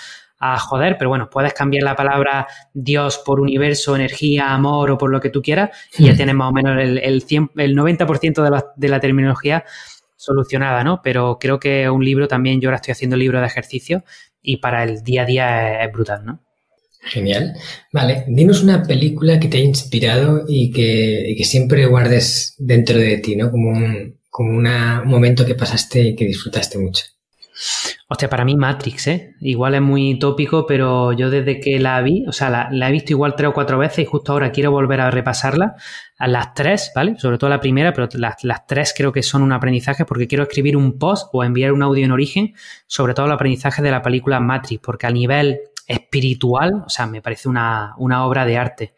a 0.46 0.60
joder, 0.60 0.98
pero 0.98 1.10
bueno, 1.10 1.30
puedes 1.30 1.54
cambiar 1.54 1.84
la 1.84 1.96
palabra 1.96 2.48
Dios 2.74 3.22
por 3.26 3.40
universo, 3.40 3.96
energía, 3.96 4.54
amor 4.54 4.92
o 4.92 4.98
por 4.98 5.10
lo 5.10 5.22
que 5.22 5.30
tú 5.30 5.42
quieras 5.42 5.70
y 5.98 6.06
ya 6.06 6.14
hmm. 6.14 6.16
tienes 6.18 6.36
más 6.36 6.50
o 6.50 6.52
menos 6.52 6.82
el, 6.82 6.98
el, 6.98 7.78
90% 7.78 8.44
de 8.44 8.50
la, 8.50 8.66
de 8.76 8.90
la 8.90 9.00
terminología 9.00 9.64
solucionada, 10.18 10.84
¿no? 10.84 11.02
Pero 11.02 11.38
creo 11.40 11.60
que 11.60 11.90
un 11.90 12.04
libro 12.04 12.28
también, 12.28 12.60
yo 12.60 12.68
ahora 12.68 12.76
estoy 12.76 12.92
haciendo 12.92 13.16
libro 13.16 13.40
de 13.40 13.48
ejercicio 13.48 14.04
y 14.42 14.58
para 14.58 14.84
el 14.84 15.02
día 15.02 15.22
a 15.22 15.26
día 15.26 15.84
es, 15.84 15.92
brutal, 15.94 16.26
¿no? 16.26 16.42
Genial. 17.00 17.54
Vale, 17.94 18.26
dinos 18.28 18.64
una 18.64 18.84
película 18.84 19.40
que 19.40 19.48
te 19.48 19.58
haya 19.58 19.66
inspirado 19.66 20.44
y 20.46 20.72
que, 20.72 21.32
y 21.32 21.36
que 21.38 21.46
siempre 21.46 21.86
guardes 21.86 22.56
dentro 22.58 22.98
de 22.98 23.18
ti, 23.20 23.38
¿no? 23.38 23.50
Como 23.50 23.70
un, 23.70 24.20
como 24.30 24.58
una, 24.58 25.02
un 25.04 25.10
momento 25.10 25.46
que 25.46 25.56
pasaste 25.56 26.02
y 26.02 26.16
que 26.16 26.26
disfrutaste 26.26 26.78
mucho. 26.80 27.06
Hostia, 28.08 28.30
para 28.30 28.46
mí 28.46 28.56
Matrix, 28.56 29.08
¿eh? 29.08 29.36
Igual 29.40 29.76
es 29.76 29.82
muy 29.82 30.20
tópico, 30.20 30.66
pero 30.66 31.14
yo 31.14 31.30
desde 31.30 31.60
que 31.60 31.80
la 31.80 32.02
vi, 32.02 32.26
o 32.28 32.32
sea, 32.32 32.70
la, 32.72 32.90
he 32.90 32.92
visto 32.92 33.14
igual 33.14 33.36
tres 33.36 33.50
o 33.50 33.54
cuatro 33.54 33.78
veces 33.78 34.00
y 34.00 34.06
justo 34.06 34.32
ahora 34.32 34.52
quiero 34.52 34.72
volver 34.72 35.02
a 35.02 35.12
repasarla. 35.12 35.76
A 36.18 36.28
las 36.28 36.54
tres, 36.54 36.92
¿vale? 36.96 37.18
Sobre 37.18 37.38
todo 37.38 37.50
la 37.50 37.60
primera, 37.60 37.92
pero 37.92 38.08
las, 38.14 38.68
tres 38.68 38.94
creo 38.96 39.12
que 39.12 39.24
son 39.24 39.42
un 39.42 39.52
aprendizaje 39.52 40.06
porque 40.06 40.28
quiero 40.28 40.44
escribir 40.44 40.78
un 40.78 40.98
post 40.98 41.30
o 41.34 41.44
enviar 41.44 41.74
un 41.74 41.84
audio 41.84 42.06
en 42.06 42.12
origen 42.12 42.54
sobre 42.88 43.14
todo 43.14 43.26
el 43.26 43.32
aprendizaje 43.32 43.82
de 43.82 43.92
la 43.92 44.02
película 44.02 44.40
Matrix, 44.40 44.82
porque 44.82 45.08
a 45.08 45.12
nivel 45.12 45.60
espiritual, 45.88 46.84
o 46.86 46.90
sea, 46.90 47.08
me 47.08 47.22
parece 47.22 47.50
una, 47.50 47.96
obra 47.98 48.46
de 48.46 48.58
arte. 48.58 48.94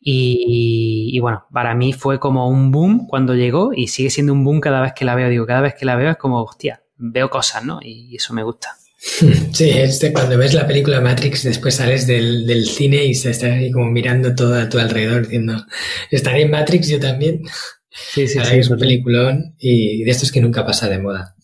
Y, 0.00 1.10
y, 1.12 1.20
bueno, 1.20 1.46
para 1.52 1.74
mí 1.74 1.92
fue 1.92 2.18
como 2.18 2.48
un 2.48 2.70
boom 2.70 3.06
cuando 3.06 3.34
llegó 3.34 3.72
y 3.72 3.88
sigue 3.88 4.10
siendo 4.10 4.32
un 4.32 4.44
boom 4.44 4.60
cada 4.60 4.80
vez 4.80 4.92
que 4.94 5.04
la 5.04 5.14
veo. 5.14 5.28
Digo, 5.28 5.46
cada 5.46 5.60
vez 5.60 5.74
que 5.74 5.84
la 5.84 5.96
veo 5.96 6.10
es 6.10 6.16
como, 6.16 6.42
hostia, 6.42 6.82
veo 6.98 7.30
cosas, 7.30 7.64
¿no? 7.64 7.80
Y 7.82 8.16
eso 8.16 8.34
me 8.34 8.42
gusta. 8.42 8.76
Sí, 9.52 9.70
este, 9.70 10.12
cuando 10.12 10.36
ves 10.36 10.54
la 10.54 10.66
película 10.66 11.00
Matrix, 11.00 11.44
después 11.44 11.76
sales 11.76 12.06
del, 12.06 12.66
cine 12.66 13.04
y 13.04 13.14
se 13.14 13.30
está 13.30 13.46
ahí 13.46 13.70
como 13.70 13.90
mirando 13.90 14.34
todo 14.34 14.54
a 14.54 14.68
tu 14.68 14.78
alrededor 14.78 15.22
diciendo, 15.22 15.64
¿estaré 16.10 16.42
en 16.42 16.50
Matrix 16.50 16.88
yo 16.88 17.00
también? 17.00 17.42
Sí, 17.90 18.28
sí, 18.28 18.38
sí. 18.44 18.56
Es 18.56 18.68
un 18.68 18.78
peliculón 18.78 19.54
y 19.58 20.04
de 20.04 20.10
estos 20.10 20.30
que 20.30 20.40
nunca 20.40 20.64
pasa 20.64 20.88
de 20.88 20.98
moda. 20.98 21.36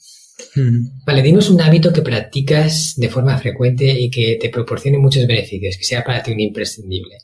Vale, 1.04 1.22
dinos 1.22 1.50
un 1.50 1.60
hábito 1.60 1.92
que 1.92 2.02
practicas 2.02 2.94
de 2.96 3.08
forma 3.08 3.36
frecuente 3.38 3.86
y 3.86 4.10
que 4.10 4.38
te 4.40 4.50
proporcione 4.50 4.98
muchos 4.98 5.26
beneficios, 5.26 5.76
que 5.76 5.84
sea 5.84 6.04
para 6.04 6.22
ti 6.22 6.32
un 6.32 6.40
imprescindible. 6.40 7.18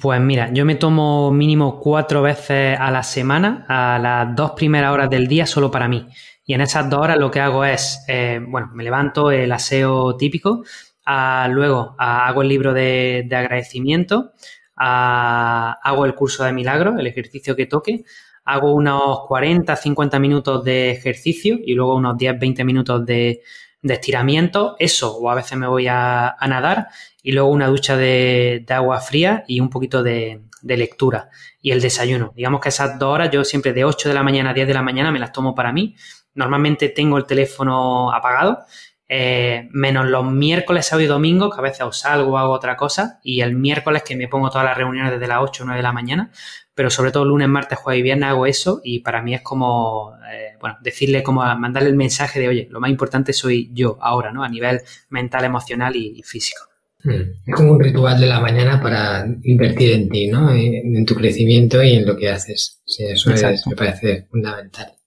Pues 0.00 0.20
mira, 0.20 0.50
yo 0.52 0.64
me 0.64 0.76
tomo 0.76 1.32
mínimo 1.32 1.80
cuatro 1.80 2.22
veces 2.22 2.76
a 2.78 2.90
la 2.92 3.02
semana, 3.02 3.66
a 3.68 3.98
las 3.98 4.36
dos 4.36 4.52
primeras 4.52 4.92
horas 4.92 5.10
del 5.10 5.26
día, 5.26 5.46
solo 5.46 5.70
para 5.70 5.88
mí. 5.88 6.06
Y 6.50 6.54
en 6.54 6.62
esas 6.62 6.90
dos 6.90 6.98
horas 6.98 7.16
lo 7.16 7.30
que 7.30 7.38
hago 7.38 7.64
es, 7.64 8.02
eh, 8.08 8.40
bueno, 8.44 8.70
me 8.74 8.82
levanto 8.82 9.30
el 9.30 9.52
aseo 9.52 10.16
típico, 10.16 10.64
ah, 11.06 11.46
luego 11.48 11.94
hago 11.96 12.42
el 12.42 12.48
libro 12.48 12.74
de, 12.74 13.24
agradecimiento, 13.30 14.32
ah, 14.76 15.78
hago 15.80 16.06
el 16.06 16.16
curso 16.16 16.42
de 16.42 16.52
milagro, 16.52 16.98
el 16.98 17.06
ejercicio 17.06 17.54
que 17.54 17.66
toque, 17.66 18.02
hago 18.44 18.74
unos 18.74 19.20
40, 19.28 19.76
50 19.76 20.18
minutos 20.18 20.64
de 20.64 20.90
ejercicio 20.90 21.56
y 21.64 21.74
luego 21.74 21.94
unos 21.94 22.18
10, 22.18 22.40
20 22.40 22.64
minutos 22.64 23.06
de, 23.06 23.42
estiramiento, 23.84 24.74
eso, 24.80 25.18
o 25.18 25.30
a 25.30 25.36
veces 25.36 25.56
me 25.56 25.68
voy 25.68 25.86
a, 25.86 26.34
nadar 26.48 26.88
y 27.22 27.30
luego 27.30 27.48
una 27.48 27.68
ducha 27.68 27.96
de, 27.96 28.66
agua 28.70 28.98
fría 29.00 29.44
y 29.46 29.60
un 29.60 29.70
poquito 29.70 30.02
de, 30.02 30.40
de, 30.62 30.76
lectura 30.76 31.30
y 31.62 31.70
el 31.70 31.80
desayuno. 31.80 32.32
Digamos 32.34 32.60
que 32.60 32.70
esas 32.70 32.98
dos 32.98 33.14
horas 33.14 33.30
yo 33.30 33.44
siempre 33.44 33.72
de 33.72 33.84
8 33.84 34.08
de 34.08 34.14
la 34.16 34.24
mañana 34.24 34.50
a 34.50 34.54
10 34.54 34.66
de 34.66 34.74
la 34.74 34.82
mañana 34.82 35.12
me 35.12 35.20
las 35.20 35.30
tomo 35.30 35.54
para 35.54 35.72
mí 35.72 35.94
Normalmente 36.34 36.88
tengo 36.88 37.18
el 37.18 37.26
teléfono 37.26 38.12
apagado, 38.12 38.64
eh, 39.12 39.68
menos 39.72 40.08
los 40.08 40.24
miércoles, 40.24 40.86
sábado 40.86 41.04
y 41.04 41.08
domingo, 41.08 41.50
que 41.50 41.58
a 41.58 41.62
veces 41.62 41.80
os 41.80 41.98
salgo 41.98 42.30
o 42.30 42.38
hago 42.38 42.52
otra 42.52 42.76
cosa, 42.76 43.18
y 43.24 43.40
el 43.40 43.56
miércoles 43.56 44.04
que 44.04 44.14
me 44.14 44.28
pongo 44.28 44.50
todas 44.50 44.64
las 44.64 44.76
reuniones 44.76 45.10
desde 45.10 45.26
las 45.26 45.40
8 45.40 45.64
o 45.64 45.66
9 45.66 45.78
de 45.78 45.82
la 45.82 45.92
mañana, 45.92 46.30
pero 46.76 46.90
sobre 46.90 47.10
todo 47.10 47.24
lunes, 47.24 47.48
martes, 47.48 47.76
jueves 47.76 47.98
y 47.98 48.02
viernes 48.02 48.28
hago 48.28 48.46
eso 48.46 48.80
y 48.84 49.00
para 49.00 49.20
mí 49.20 49.34
es 49.34 49.42
como, 49.42 50.14
eh, 50.32 50.56
bueno, 50.60 50.76
decirle, 50.80 51.24
como 51.24 51.42
mandarle 51.56 51.88
el 51.88 51.96
mensaje 51.96 52.38
de, 52.38 52.48
oye, 52.48 52.68
lo 52.70 52.78
más 52.78 52.88
importante 52.88 53.32
soy 53.32 53.68
yo 53.74 53.98
ahora, 54.00 54.32
¿no? 54.32 54.44
A 54.44 54.48
nivel 54.48 54.80
mental, 55.08 55.44
emocional 55.44 55.96
y, 55.96 56.22
físico. 56.22 56.62
Hmm. 57.02 57.32
Es 57.46 57.54
como 57.54 57.72
un 57.72 57.80
ritual 57.80 58.20
de 58.20 58.28
la 58.28 58.38
mañana 58.38 58.80
para 58.80 59.26
invertir 59.42 59.90
en 59.90 60.08
ti, 60.08 60.28
¿no? 60.28 60.52
En, 60.52 61.04
tu 61.04 61.16
crecimiento 61.16 61.82
y 61.82 61.96
en 61.96 62.06
lo 62.06 62.16
que 62.16 62.30
haces. 62.30 62.80
Sí, 62.86 63.04
eso 63.06 63.30
me 63.30 63.76
parece 63.76 64.28
fundamental. 64.30 64.99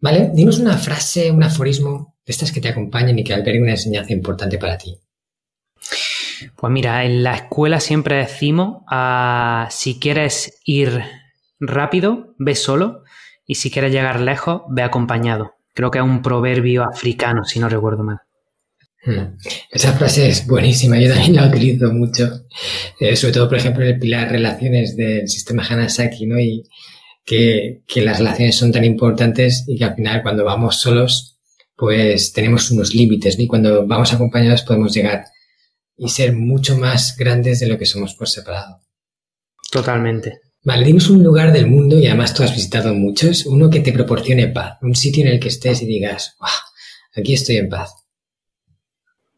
¿Vale? 0.00 0.30
Dinos 0.32 0.58
una 0.58 0.76
frase, 0.76 1.30
un 1.30 1.42
aforismo 1.42 2.16
de 2.24 2.32
estas 2.32 2.52
que 2.52 2.60
te 2.60 2.68
acompañen 2.68 3.18
y 3.18 3.24
que 3.24 3.34
alberguen 3.34 3.62
una 3.62 3.72
enseñanza 3.72 4.12
importante 4.12 4.58
para 4.58 4.78
ti. 4.78 4.98
Pues 6.56 6.72
mira, 6.72 7.04
en 7.04 7.24
la 7.24 7.34
escuela 7.34 7.80
siempre 7.80 8.16
decimos, 8.16 8.82
ah, 8.88 9.66
si 9.70 9.98
quieres 9.98 10.60
ir 10.64 11.02
rápido, 11.58 12.34
ve 12.38 12.54
solo, 12.54 13.02
y 13.46 13.56
si 13.56 13.70
quieres 13.70 13.92
llegar 13.92 14.20
lejos, 14.20 14.62
ve 14.68 14.82
acompañado. 14.82 15.54
Creo 15.74 15.90
que 15.90 15.98
es 15.98 16.04
un 16.04 16.22
proverbio 16.22 16.84
africano, 16.84 17.44
si 17.44 17.58
no 17.58 17.68
recuerdo 17.68 18.04
mal. 18.04 18.18
Hmm. 19.04 19.36
Esa 19.70 19.92
frase 19.92 20.28
es 20.28 20.46
buenísima, 20.46 20.98
yo 20.98 21.08
también 21.08 21.36
la 21.36 21.46
utilizo 21.46 21.92
mucho, 21.92 22.46
eh, 23.00 23.16
sobre 23.16 23.32
todo, 23.32 23.48
por 23.48 23.58
ejemplo, 23.58 23.82
en 23.84 23.90
el 23.90 23.98
pilar 23.98 24.30
relaciones 24.30 24.96
del 24.96 25.28
sistema 25.28 25.64
Hanasaki, 25.66 26.26
¿no? 26.26 26.38
Y, 26.38 26.64
que, 27.28 27.82
las 27.96 28.18
relaciones 28.18 28.56
son 28.56 28.72
tan 28.72 28.84
importantes 28.84 29.64
y 29.66 29.76
que 29.76 29.84
al 29.84 29.94
final 29.94 30.22
cuando 30.22 30.44
vamos 30.44 30.76
solos, 30.76 31.36
pues 31.76 32.32
tenemos 32.32 32.70
unos 32.70 32.94
límites, 32.94 33.38
Y 33.38 33.46
cuando 33.46 33.86
vamos 33.86 34.12
acompañados 34.14 34.62
podemos 34.62 34.94
llegar 34.94 35.26
y 35.96 36.08
ser 36.08 36.34
mucho 36.34 36.78
más 36.78 37.16
grandes 37.16 37.60
de 37.60 37.68
lo 37.68 37.76
que 37.76 37.84
somos 37.84 38.14
por 38.14 38.28
separado. 38.28 38.80
Totalmente. 39.70 40.40
Vale, 40.64 40.86
dinos 40.86 41.10
un 41.10 41.22
lugar 41.22 41.52
del 41.52 41.66
mundo, 41.66 41.98
y 41.98 42.06
además 42.06 42.32
tú 42.32 42.42
has 42.42 42.54
visitado 42.54 42.94
muchos, 42.94 43.44
uno 43.44 43.68
que 43.68 43.80
te 43.80 43.92
proporcione 43.92 44.48
paz, 44.48 44.78
un 44.80 44.94
sitio 44.94 45.24
en 45.24 45.32
el 45.32 45.40
que 45.40 45.48
estés 45.48 45.82
y 45.82 45.86
digas, 45.86 46.36
aquí 47.14 47.34
estoy 47.34 47.56
en 47.56 47.68
paz. 47.68 47.92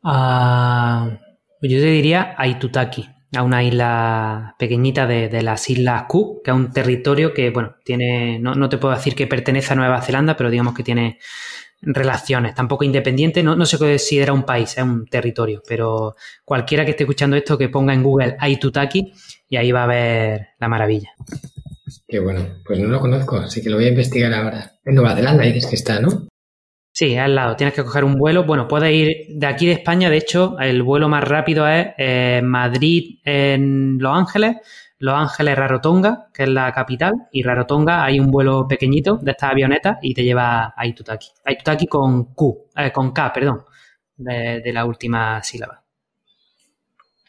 Ah, 0.02 1.18
yo 1.60 1.80
te 1.80 1.86
diría 1.86 2.34
Aitutaki, 2.38 3.06
a 3.32 3.42
una 3.42 3.62
isla 3.62 4.56
pequeñita 4.58 5.06
de, 5.06 5.42
las 5.42 5.68
Islas 5.70 6.04
Cook, 6.08 6.42
que 6.42 6.50
es 6.50 6.56
un 6.56 6.72
territorio 6.72 7.32
que, 7.32 7.50
bueno, 7.50 7.76
tiene, 7.84 8.38
no, 8.38 8.54
no, 8.54 8.68
te 8.68 8.78
puedo 8.78 8.94
decir 8.94 9.14
que 9.14 9.26
pertenece 9.26 9.72
a 9.72 9.76
Nueva 9.76 10.02
Zelanda, 10.02 10.36
pero 10.36 10.50
digamos 10.50 10.74
que 10.74 10.82
tiene 10.82 11.18
relaciones, 11.82 12.54
tampoco 12.54 12.84
independiente, 12.84 13.42
no, 13.42 13.56
no 13.56 13.64
se 13.64 13.78
considera 13.78 14.32
un 14.32 14.42
país, 14.42 14.76
es 14.76 14.82
un 14.82 15.06
territorio, 15.06 15.62
pero 15.66 16.14
cualquiera 16.44 16.84
que 16.84 16.90
esté 16.90 17.04
escuchando 17.04 17.36
esto 17.36 17.56
que 17.56 17.68
ponga 17.68 17.94
en 17.94 18.02
Google 18.02 18.36
Aitutaki 18.38 19.12
y 19.48 19.56
ahí 19.56 19.72
va 19.72 19.84
a 19.84 19.86
ver 19.86 20.48
la 20.58 20.68
maravilla. 20.68 21.14
Qué 22.06 22.18
bueno, 22.18 22.44
pues 22.64 22.78
no 22.80 22.88
lo 22.88 23.00
conozco, 23.00 23.36
así 23.36 23.62
que 23.62 23.70
lo 23.70 23.76
voy 23.76 23.86
a 23.86 23.90
investigar 23.90 24.32
ahora. 24.34 24.72
En 24.84 24.94
Nueva 24.94 25.14
Zelanda 25.14 25.44
dices 25.44 25.66
que 25.66 25.76
está, 25.76 26.00
¿no? 26.00 26.29
Sí, 27.00 27.16
al 27.16 27.34
lado. 27.34 27.56
Tienes 27.56 27.72
que 27.72 27.82
coger 27.82 28.04
un 28.04 28.16
vuelo. 28.16 28.44
Bueno, 28.44 28.68
puedes 28.68 28.92
ir 28.92 29.24
de 29.30 29.46
aquí 29.46 29.64
de 29.64 29.72
España. 29.72 30.10
De 30.10 30.18
hecho, 30.18 30.58
el 30.58 30.82
vuelo 30.82 31.08
más 31.08 31.24
rápido 31.24 31.66
es 31.66 31.94
eh, 31.96 32.42
Madrid 32.44 33.20
en 33.24 33.96
Los 33.98 34.14
Ángeles, 34.14 34.56
Los 34.98 35.14
Ángeles 35.14 35.56
Rarotonga, 35.56 36.26
que 36.30 36.42
es 36.42 36.50
la 36.50 36.70
capital, 36.74 37.14
y 37.32 37.42
Rarotonga 37.42 38.04
hay 38.04 38.20
un 38.20 38.30
vuelo 38.30 38.68
pequeñito 38.68 39.16
de 39.16 39.30
estas 39.30 39.52
avionetas 39.52 39.96
y 40.02 40.12
te 40.12 40.22
lleva 40.22 40.74
a 40.76 40.86
Itutaki. 40.86 41.28
A 41.42 41.52
Itutaki 41.52 41.86
con 41.86 42.34
Q, 42.34 42.68
eh, 42.76 42.92
con 42.92 43.12
K, 43.12 43.32
perdón, 43.32 43.64
de, 44.18 44.60
de 44.60 44.70
la 44.70 44.84
última 44.84 45.42
sílaba. 45.42 45.82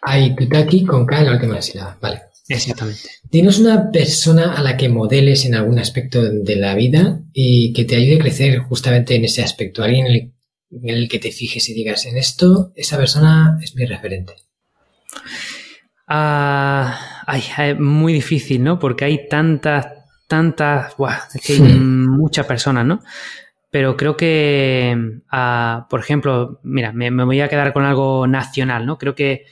A 0.01 0.19
Itutaki 0.19 0.83
con 0.83 1.05
K 1.05 1.19
en 1.19 1.25
la 1.27 1.31
última 1.31 1.61
sílaba, 1.61 1.97
vale. 2.01 2.23
Exactamente. 2.53 3.09
Dinos 3.29 3.59
una 3.59 3.91
persona 3.91 4.53
a 4.53 4.61
la 4.61 4.77
que 4.77 4.89
modeles 4.89 5.45
en 5.45 5.55
algún 5.55 5.79
aspecto 5.79 6.21
de 6.21 6.55
la 6.55 6.75
vida 6.75 7.21
y 7.33 7.73
que 7.73 7.85
te 7.85 7.95
ayude 7.95 8.15
a 8.15 8.19
crecer 8.19 8.59
justamente 8.59 9.15
en 9.15 9.25
ese 9.25 9.41
aspecto. 9.41 9.83
Alguien 9.83 10.33
en 10.71 10.89
el, 10.89 11.09
que 11.09 11.19
te 11.19 11.31
fijes 11.31 11.67
y 11.69 11.73
digas, 11.73 12.05
en 12.05 12.17
esto, 12.17 12.71
esa 12.75 12.97
persona 12.97 13.57
es 13.61 13.75
mi 13.75 13.85
referente. 13.85 14.33
Ah, 16.07 17.23
ay, 17.25 17.43
es 17.57 17.79
muy 17.79 18.13
difícil, 18.13 18.63
¿no? 18.63 18.79
Porque 18.79 19.05
hay 19.05 19.27
tantas, 19.29 19.87
tantas, 20.27 20.93
es 21.33 21.41
que 21.41 21.53
hay 21.53 21.59
muchas 21.61 22.45
personas, 22.45 22.85
¿no? 22.85 23.01
Pero 23.69 23.95
creo 23.95 24.17
que, 24.17 25.21
ah, 25.31 25.87
por 25.89 26.01
ejemplo, 26.01 26.59
mira, 26.63 26.91
me, 26.91 27.11
me, 27.11 27.23
voy 27.23 27.39
a 27.39 27.47
quedar 27.47 27.71
con 27.71 27.85
algo 27.85 28.27
nacional, 28.27 28.85
¿no? 28.85 28.97
Creo 28.97 29.15
que 29.15 29.45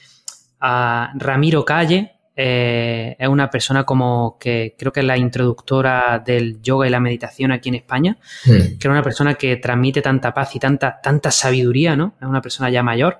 a 0.60 1.12
Ramiro 1.16 1.64
Calle, 1.64 2.19
eh, 2.42 3.16
es 3.18 3.28
una 3.28 3.50
persona 3.50 3.84
como 3.84 4.38
que 4.40 4.74
creo 4.78 4.92
que 4.92 5.00
es 5.00 5.06
la 5.06 5.18
introductora 5.18 6.22
del 6.24 6.62
yoga 6.62 6.86
y 6.86 6.90
la 6.90 6.98
meditación 6.98 7.52
aquí 7.52 7.68
en 7.68 7.74
España, 7.74 8.16
hmm. 8.46 8.78
que 8.78 8.78
es 8.78 8.86
una 8.86 9.02
persona 9.02 9.34
que 9.34 9.56
transmite 9.56 10.00
tanta 10.00 10.32
paz 10.32 10.56
y 10.56 10.58
tanta, 10.58 11.02
tanta 11.02 11.30
sabiduría, 11.30 11.96
¿no? 11.96 12.14
Es 12.18 12.26
una 12.26 12.40
persona 12.40 12.70
ya 12.70 12.82
mayor, 12.82 13.18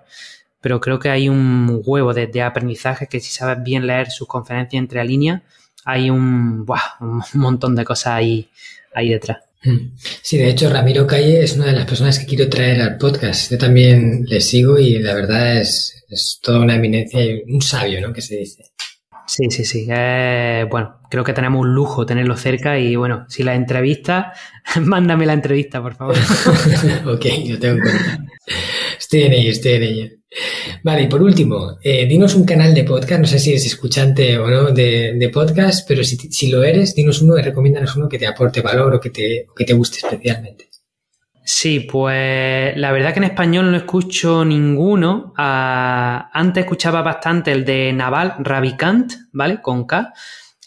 pero 0.62 0.80
creo 0.80 0.98
que 0.98 1.10
hay 1.10 1.28
un 1.28 1.82
huevo 1.84 2.14
de, 2.14 2.42
aprendizaje 2.42 3.08
que 3.08 3.20
si 3.20 3.30
sabes 3.30 3.62
bien 3.62 3.86
leer 3.86 4.10
sus 4.10 4.26
conferencias 4.26 4.80
entre 4.80 5.04
líneas, 5.04 5.42
hay 5.84 6.08
un, 6.08 6.64
un 7.00 7.22
montón 7.34 7.76
de 7.76 7.84
cosas 7.84 8.14
ahí, 8.14 8.48
ahí 8.94 9.10
detrás. 9.10 9.36
Hmm. 9.62 9.92
Sí, 10.22 10.38
de 10.38 10.48
hecho, 10.48 10.70
Ramiro 10.70 11.06
Calle 11.06 11.44
es 11.44 11.56
una 11.56 11.66
de 11.66 11.72
las 11.72 11.84
personas 11.84 12.18
que 12.18 12.24
quiero 12.24 12.48
traer 12.48 12.80
al 12.80 12.96
podcast. 12.96 13.50
Yo 13.50 13.58
también 13.58 14.24
le 14.26 14.40
sigo 14.40 14.78
y 14.78 14.98
la 14.98 15.12
verdad 15.12 15.60
es, 15.60 16.06
es 16.08 16.38
toda 16.40 16.60
una 16.60 16.76
eminencia 16.76 17.22
y 17.22 17.42
un 17.46 17.60
sabio, 17.60 18.00
¿no? 18.00 18.14
Que 18.14 18.22
se 18.22 18.36
dice. 18.36 18.70
Sí, 19.30 19.48
sí, 19.48 19.64
sí. 19.64 19.86
Eh, 19.88 20.66
bueno, 20.68 20.98
creo 21.08 21.22
que 21.22 21.32
tenemos 21.32 21.60
un 21.60 21.72
lujo 21.72 22.04
tenerlo 22.04 22.36
cerca 22.36 22.80
y 22.80 22.96
bueno, 22.96 23.26
si 23.28 23.44
la 23.44 23.54
entrevista, 23.54 24.32
mándame 24.80 25.24
la 25.24 25.34
entrevista, 25.34 25.80
por 25.80 25.94
favor. 25.94 26.16
ok, 27.06 27.26
yo 27.44 27.56
tengo 27.60 27.76
en 27.76 27.80
cuenta. 27.80 28.24
Estoy 28.98 29.22
en 29.22 29.32
ello, 29.34 29.50
estoy 29.52 29.72
en 29.74 29.82
ello. 29.84 30.08
Vale, 30.82 31.02
y 31.02 31.06
por 31.06 31.22
último, 31.22 31.78
eh, 31.80 32.06
dinos 32.06 32.34
un 32.34 32.44
canal 32.44 32.74
de 32.74 32.82
podcast, 32.82 33.20
no 33.20 33.26
sé 33.28 33.38
si 33.38 33.50
eres 33.50 33.66
escuchante 33.66 34.36
o 34.36 34.48
no 34.48 34.72
de, 34.72 35.30
podcast, 35.32 35.86
pero 35.86 36.02
si, 36.02 36.16
si, 36.16 36.50
lo 36.50 36.64
eres, 36.64 36.96
dinos 36.96 37.22
uno 37.22 37.38
y 37.38 37.42
recomiéndanos 37.42 37.94
uno 37.94 38.08
que 38.08 38.18
te 38.18 38.26
aporte 38.26 38.62
valor 38.62 38.96
o 38.96 39.00
que 39.00 39.10
te, 39.10 39.46
que 39.54 39.64
te 39.64 39.74
guste 39.74 39.98
especialmente. 39.98 40.69
Sí, 41.52 41.80
pues 41.80 42.76
la 42.76 42.92
verdad 42.92 43.12
que 43.12 43.18
en 43.18 43.24
español 43.24 43.72
no 43.72 43.76
escucho 43.76 44.44
ninguno. 44.44 45.34
Ah, 45.36 46.30
antes 46.32 46.62
escuchaba 46.62 47.02
bastante 47.02 47.50
el 47.50 47.64
de 47.64 47.92
Naval 47.92 48.36
Ravikant, 48.38 49.12
¿vale? 49.32 49.60
Con 49.60 49.84
K. 49.84 50.12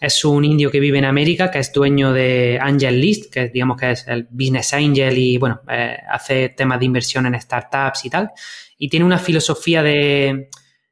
Es 0.02 0.26
un 0.26 0.44
indio 0.44 0.70
que 0.70 0.82
vive 0.82 0.98
en 0.98 1.06
América, 1.06 1.50
que 1.50 1.60
es 1.60 1.72
dueño 1.72 2.12
de 2.12 2.60
Angel 2.62 3.00
List, 3.00 3.34
que 3.34 3.48
digamos 3.48 3.78
que 3.78 3.92
es 3.92 4.06
el 4.10 4.28
business 4.30 4.74
angel 4.74 5.18
y 5.18 5.38
bueno, 5.38 5.62
eh, 5.70 5.98
hace 6.12 6.50
temas 6.50 6.80
de 6.80 6.86
inversión 6.86 7.26
en 7.28 7.40
startups 7.40 8.04
y 8.04 8.10
tal. 8.10 8.32
Y 8.78 8.90
tiene 8.90 9.06
una 9.06 9.20
filosofía 9.20 9.82
de, 9.82 10.50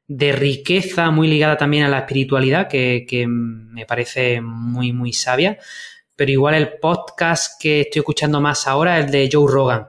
riqueza 0.08 1.10
muy 1.10 1.28
ligada 1.28 1.58
también 1.58 1.84
a 1.84 1.88
la 1.88 1.98
espiritualidad 1.98 2.66
que, 2.66 3.04
que 3.06 3.26
me 3.26 3.84
parece 3.84 4.40
muy, 4.40 4.94
muy 4.94 5.12
sabia 5.12 5.58
pero 6.22 6.30
igual 6.30 6.54
el 6.54 6.74
podcast 6.74 7.60
que 7.60 7.80
estoy 7.80 7.98
escuchando 7.98 8.40
más 8.40 8.68
ahora 8.68 9.00
es 9.00 9.06
el 9.06 9.10
de 9.10 9.28
Joe 9.32 9.50
Rogan, 9.50 9.88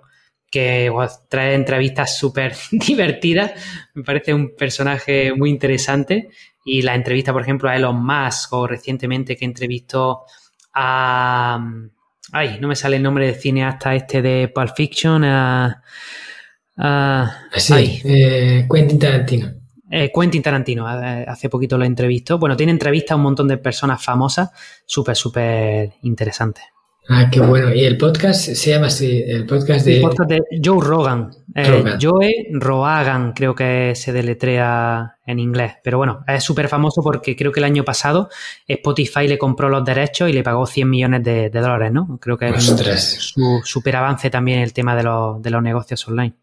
que 0.49 0.91
trae 1.29 1.53
entrevistas 1.53 2.17
súper 2.17 2.55
divertidas, 2.71 3.51
me 3.93 4.01
parece 4.01 4.33
un 4.33 4.55
personaje 4.55 5.31
muy 5.35 5.51
interesante 5.51 6.29
y 6.65 6.81
la 6.81 6.95
entrevista, 6.95 7.31
por 7.31 7.43
ejemplo, 7.43 7.69
a 7.69 7.75
Elon 7.75 8.03
Musk 8.03 8.51
o 8.53 8.65
recientemente 8.65 9.37
que 9.37 9.45
entrevistó 9.45 10.23
a... 10.73 11.63
Ay, 12.31 12.57
no 12.59 12.67
me 12.67 12.75
sale 12.75 12.95
el 12.95 13.03
nombre 13.03 13.27
del 13.27 13.35
cineasta 13.35 13.93
este 13.93 14.23
de 14.23 14.47
Pulp 14.47 14.75
Fiction. 14.75 15.23
A, 15.25 15.83
sí, 17.55 18.01
eh, 18.05 18.67
Quentin 18.67 18.97
Tarantino. 18.97 19.51
Eh, 19.95 20.11
Quentin 20.11 20.41
Tarantino, 20.41 20.89
eh, 20.89 21.23
hace 21.27 21.49
poquito 21.49 21.77
lo 21.77 21.85
entrevistó. 21.85 22.39
Bueno, 22.39 22.57
tiene 22.57 22.71
entrevistas 22.71 23.11
a 23.11 23.15
un 23.15 23.21
montón 23.21 23.47
de 23.47 23.57
personas 23.57 24.03
famosas, 24.03 24.49
súper, 24.87 25.15
súper 25.15 25.91
interesante. 26.01 26.61
Ah, 27.09 27.29
qué 27.31 27.39
bueno. 27.39 27.71
Y 27.71 27.85
el 27.85 27.95
podcast 27.95 28.41
se 28.41 28.71
llama 28.71 28.87
así, 28.87 29.21
el 29.23 29.45
podcast 29.45 29.85
de... 29.85 29.97
El 29.97 30.01
podcast 30.01 30.31
de 30.31 30.41
Joe 30.65 30.83
Rogan. 30.83 31.29
Eh, 31.53 31.83
Joe 32.01 32.47
Rogan, 32.53 33.33
creo 33.33 33.53
que 33.53 33.93
se 33.93 34.11
deletrea 34.11 35.17
en 35.27 35.37
inglés. 35.37 35.73
Pero 35.83 35.99
bueno, 35.99 36.23
es 36.27 36.43
súper 36.43 36.69
famoso 36.69 37.03
porque 37.03 37.35
creo 37.35 37.51
que 37.51 37.59
el 37.59 37.65
año 37.65 37.83
pasado 37.83 38.29
Spotify 38.67 39.27
le 39.27 39.37
compró 39.37 39.69
los 39.69 39.85
derechos 39.85 40.27
y 40.27 40.33
le 40.33 40.41
pagó 40.41 40.65
100 40.65 40.89
millones 40.89 41.23
de, 41.23 41.51
dólares, 41.51 41.91
¿no? 41.91 42.17
Creo 42.19 42.35
que 42.35 42.49
es 42.49 42.63
su 42.63 43.61
súper 43.63 43.95
avance 43.97 44.31
también 44.31 44.61
el 44.61 44.73
tema 44.73 44.95
de 44.95 45.03
los, 45.03 45.39
de 45.39 45.51
los 45.51 45.61
negocios 45.61 46.07
online. 46.07 46.33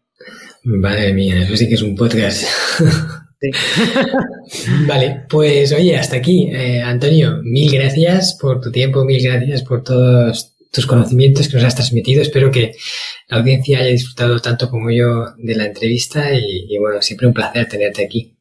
Madre 0.63 1.11
mía, 1.11 1.41
eso 1.41 1.57
sí 1.57 1.67
que 1.67 1.73
es 1.73 1.81
un 1.81 1.95
podcast. 1.95 2.45
vale, 4.87 5.23
pues 5.29 5.71
oye, 5.73 5.97
hasta 5.97 6.17
aquí. 6.17 6.49
Eh, 6.51 6.81
Antonio, 6.81 7.39
mil 7.43 7.71
gracias 7.71 8.37
por 8.39 8.61
tu 8.61 8.71
tiempo, 8.71 9.03
mil 9.03 9.21
gracias 9.21 9.63
por 9.63 9.83
todos 9.83 10.53
tus 10.71 10.85
conocimientos 10.85 11.47
que 11.47 11.55
nos 11.55 11.65
has 11.65 11.75
transmitido. 11.75 12.21
Espero 12.21 12.51
que 12.51 12.75
la 13.27 13.37
audiencia 13.37 13.79
haya 13.79 13.89
disfrutado 13.89 14.39
tanto 14.39 14.69
como 14.69 14.89
yo 14.91 15.33
de 15.37 15.55
la 15.55 15.65
entrevista 15.65 16.33
y, 16.33 16.77
bueno, 16.79 17.01
siempre 17.01 17.27
un 17.27 17.33
placer 17.33 17.67
tenerte 17.67 18.05
aquí. 18.05 18.35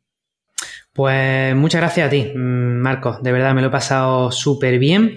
Pues 0.93 1.55
muchas 1.55 1.81
gracias 1.81 2.07
a 2.07 2.11
ti, 2.11 2.33
mm, 2.35 2.81
Marco. 2.81 3.19
De 3.23 3.33
verdad 3.33 3.55
me 3.55 3.63
lo 3.63 3.69
he 3.69 3.71
pasado 3.71 4.31
súper 4.31 4.79
bien 4.79 5.17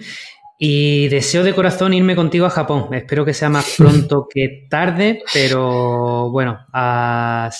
y 0.65 1.09
deseo 1.09 1.43
de 1.43 1.53
corazón 1.53 1.93
irme 1.93 2.15
contigo 2.15 2.45
a 2.45 2.49
Japón. 2.49 2.87
Espero 2.93 3.25
que 3.25 3.33
sea 3.33 3.49
más 3.49 3.75
pronto 3.77 4.29
que 4.33 4.65
tarde, 4.69 5.21
pero 5.33 6.29
bueno, 6.29 6.57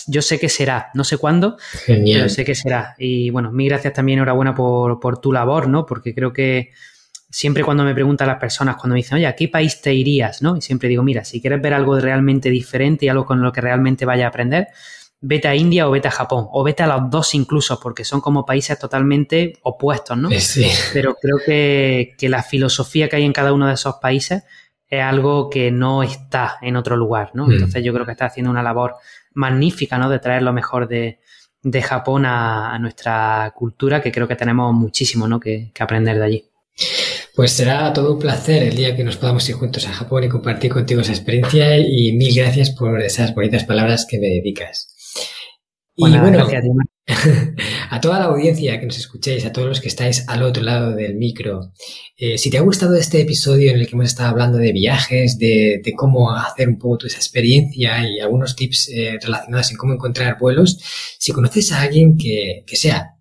yo 0.08 0.22
sé 0.22 0.40
que 0.40 0.48
será. 0.48 0.90
No 0.94 1.04
sé 1.04 1.18
cuándo, 1.18 1.58
pero 1.86 2.30
sé 2.30 2.46
que 2.46 2.56
será. 2.56 2.96
Y 2.98 3.30
bueno, 3.30 3.52
mil 3.52 3.68
gracias 3.68 3.92
también, 3.92 4.20
enhorabuena 4.20 4.56
por, 4.56 5.02
por 5.02 5.20
tu 5.20 5.34
labor, 5.34 5.68
¿no? 5.68 5.86
Porque 5.86 6.16
creo 6.16 6.32
que 6.32 6.70
siempre 7.30 7.66
cuando 7.66 7.84
me 7.84 7.94
preguntan 7.94 8.30
las 8.30 8.40
personas, 8.40 8.78
cuando 8.78 8.94
me 8.94 9.00
dicen, 9.00 9.18
oye, 9.18 9.28
¿a 9.28 9.36
qué 9.36 9.50
país 9.50 9.82
te 9.82 9.94
irías? 9.94 10.42
¿no? 10.42 10.56
Y 10.56 10.62
siempre 10.62 10.88
digo, 10.88 11.04
mira, 11.04 11.26
si 11.26 11.42
quieres 11.42 11.62
ver 11.62 11.74
algo 11.74 12.00
realmente 12.00 12.50
diferente 12.50 13.06
y 13.06 13.10
algo 13.10 13.26
con 13.26 13.42
lo 13.42 13.52
que 13.52 13.60
realmente 13.60 14.06
vaya 14.06 14.28
a 14.28 14.30
aprender, 14.30 14.68
vete 15.26 15.48
a 15.48 15.56
India 15.56 15.88
o 15.88 15.91
vete 15.91 16.10
a 16.10 16.12
Japón, 16.12 16.48
o 16.52 16.64
vete 16.64 16.84
a 16.84 16.88
los 16.88 17.10
dos 17.10 17.34
incluso, 17.34 17.80
porque 17.80 18.04
son 18.04 18.20
como 18.20 18.45
países 18.45 18.78
totalmente 18.78 19.54
opuestos, 19.64 20.18
¿no? 20.18 20.30
Sí. 20.32 20.68
Pero 20.91 21.16
creo 21.16 21.38
que, 21.45 22.16
la 22.28 22.44
filosofía 22.44 23.08
que 23.08 23.16
hay 23.16 23.24
en 23.24 23.32
cada 23.32 23.54
uno 23.54 23.68
de 23.68 23.74
esos 23.74 23.95
países 23.95 24.44
es 24.90 25.02
algo 25.02 25.50
que 25.50 25.72
no 25.72 26.04
está 26.04 26.58
en 26.62 26.76
otro 26.76 26.98
lugar, 26.98 27.32
¿no? 27.34 27.48
Mm. 27.48 27.54
Entonces 27.54 27.84
yo 27.84 27.94
creo 27.94 28.06
que 28.06 28.12
está 28.12 28.26
haciendo 28.26 28.52
una 28.52 28.62
labor 28.62 28.95
magnífica, 29.34 29.98
¿no? 29.98 30.10
De 30.10 30.20
traer 30.20 30.41
lo 30.41 30.52
mejor 30.52 30.90
de, 30.90 31.20
Japón 31.82 32.26
a, 32.26 32.78
nuestra 32.80 33.54
cultura, 33.56 34.02
que 34.02 34.12
creo 34.12 34.28
que 34.28 34.36
tenemos 34.36 34.74
muchísimo, 34.74 35.26
¿no? 35.30 35.40
Que, 35.40 35.72
que 35.74 35.84
aprender 35.84 36.20
de 36.20 36.26
allí. 36.26 36.45
Pues 37.34 37.52
será 37.54 37.94
todo 37.94 38.14
un 38.14 38.20
placer 38.20 38.62
el 38.64 38.76
día 38.76 38.95
que 38.95 39.04
nos 39.06 39.16
podamos 39.16 39.48
ir 39.48 39.56
juntos 39.56 39.88
a 39.88 39.94
Japón 39.94 40.26
y 40.26 40.30
compartir 40.30 40.72
contigo 40.72 41.00
esa 41.00 41.14
experiencia 41.14 41.78
y 41.78 42.12
mil 42.12 42.36
gracias 42.36 42.72
por 42.72 43.02
esas 43.02 43.34
bonitas 43.34 43.64
palabras 43.64 44.06
que 44.06 44.20
me 44.20 44.28
dedicas. 44.28 44.93
Y 45.95 46.18
bueno, 46.18 46.48
a, 47.90 48.02
toda 48.02 48.20
la 48.20 48.26
audiencia 48.26 48.80
que 48.80 48.86
nos 48.86 48.98
escuchéis, 48.98 49.45
a 49.45 49.52
todos 49.52 49.68
los 49.68 49.82
que 49.82 49.90
estáis 49.90 50.28
al 50.28 50.41
otro 50.41 50.64
lado 50.64 50.95
del 50.95 51.15
micro, 51.15 51.72
eh, 52.18 52.38
si 52.38 52.49
te 52.49 52.57
ha 52.57 52.61
gustado 52.61 52.95
este 52.95 53.22
episodio 53.22 53.72
en 53.72 53.80
el 53.80 53.88
que 53.88 53.94
hemos 53.94 54.07
estado 54.07 54.30
hablando 54.30 54.57
de 54.57 54.72
viajes, 54.72 55.38
de, 55.38 55.82
cómo 55.95 56.32
hacer 56.32 56.70
un 56.70 56.80
poco 56.80 56.99
tu 56.99 57.07
esa 57.07 57.18
experiencia 57.18 58.07
y 58.07 58.20
algunos 58.20 58.56
tips 58.56 58.90
eh, 58.90 59.20
relacionados 59.22 59.70
en 59.72 59.78
cómo 59.78 59.94
encontrar 59.94 60.38
vuelos, 60.40 60.80
si 61.20 61.32
conoces 61.32 61.72
a 61.72 61.82
alguien 61.82 62.18
que, 62.18 62.64
que 62.65 62.76
sea 62.76 63.12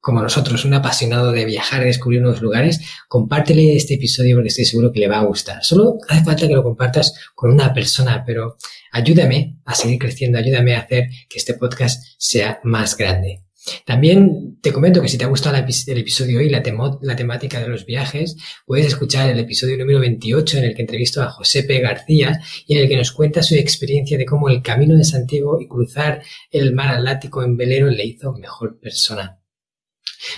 como 0.00 0.22
nosotros, 0.22 0.64
un 0.64 0.74
apasionado 0.74 1.32
de 1.32 1.44
viajar 1.44 1.82
y 1.82 1.86
descubrir 1.86 2.22
nuevos 2.22 2.40
lugares, 2.40 2.80
compártele 3.08 3.76
este 3.76 3.94
episodio 3.94 4.36
porque 4.36 4.48
estoy 4.48 4.64
seguro 4.64 4.92
que 4.92 5.00
le 5.00 5.08
va 5.08 5.18
a 5.18 5.24
gustar. 5.24 5.62
Solo 5.62 5.98
hace 6.08 6.24
falta 6.24 6.48
que 6.48 6.54
lo 6.54 6.62
compartas 6.62 7.14
con 7.34 7.50
una 7.52 7.72
persona, 7.74 8.24
pero 8.26 8.56
ayúdame 8.92 9.58
a 9.64 9.74
seguir 9.74 9.98
creciendo, 9.98 10.38
ayúdame 10.38 10.74
a 10.74 10.80
hacer 10.80 11.08
que 11.28 11.38
este 11.38 11.54
podcast 11.54 12.02
sea 12.18 12.60
más 12.64 12.96
grande. 12.96 13.42
También 13.84 14.58
te 14.62 14.72
comento 14.72 15.02
que 15.02 15.08
si 15.08 15.18
te 15.18 15.24
ha 15.24 15.28
gustado 15.28 15.56
el 15.56 15.98
episodio 15.98 16.40
y 16.40 16.48
la, 16.48 16.62
temática 16.62 17.60
de 17.60 17.68
los 17.68 17.84
viajes, 17.84 18.36
puedes 18.64 18.86
escuchar 18.86 19.28
el 19.28 19.38
episodio 19.38 19.76
número 19.76 20.00
28 20.00 20.58
en 20.58 20.64
el 20.64 20.74
que 20.74 20.82
entrevisto 20.82 21.22
a 21.22 21.30
José. 21.30 21.60
García 21.80 22.40
y 22.66 22.76
en 22.76 22.82
el 22.82 22.88
que 22.88 22.96
nos 22.96 23.12
cuenta 23.12 23.42
su 23.42 23.54
experiencia 23.54 24.16
de 24.16 24.24
cómo 24.24 24.48
el 24.48 24.62
camino 24.62 24.96
de 24.96 25.04
Santiago 25.04 25.60
y 25.60 25.68
cruzar 25.68 26.22
el 26.50 26.72
mar 26.72 26.88
Atlántico 26.88 27.42
en 27.42 27.56
velero 27.56 27.88
le 27.90 28.04
hizo 28.04 28.32
mejor 28.32 28.78
persona. 28.80 29.39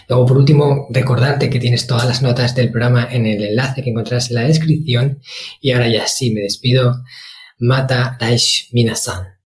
Luego, 0.09 0.27
por 0.27 0.39
último, 0.39 0.87
recordarte 0.91 1.51
que 1.51 1.59
tienes 1.59 1.87
todas 1.87 2.07
las 2.07 2.23
notas 2.23 2.55
del 2.55 2.71
programa 2.71 3.09
en 3.11 3.27
el 3.27 3.43
enlace 3.45 3.83
que 3.83 3.91
encontrarás 3.91 4.31
en 4.31 4.37
la 4.37 4.43
descripción. 4.43 5.21
Y 5.61 5.73
ahora 5.73 5.89
ya 5.89 6.07
sí, 6.07 6.33
me 6.33 6.43
despido. 6.43 7.03
Mata 7.59 8.17
Raish 8.21 8.69
Minasan. 8.73 9.39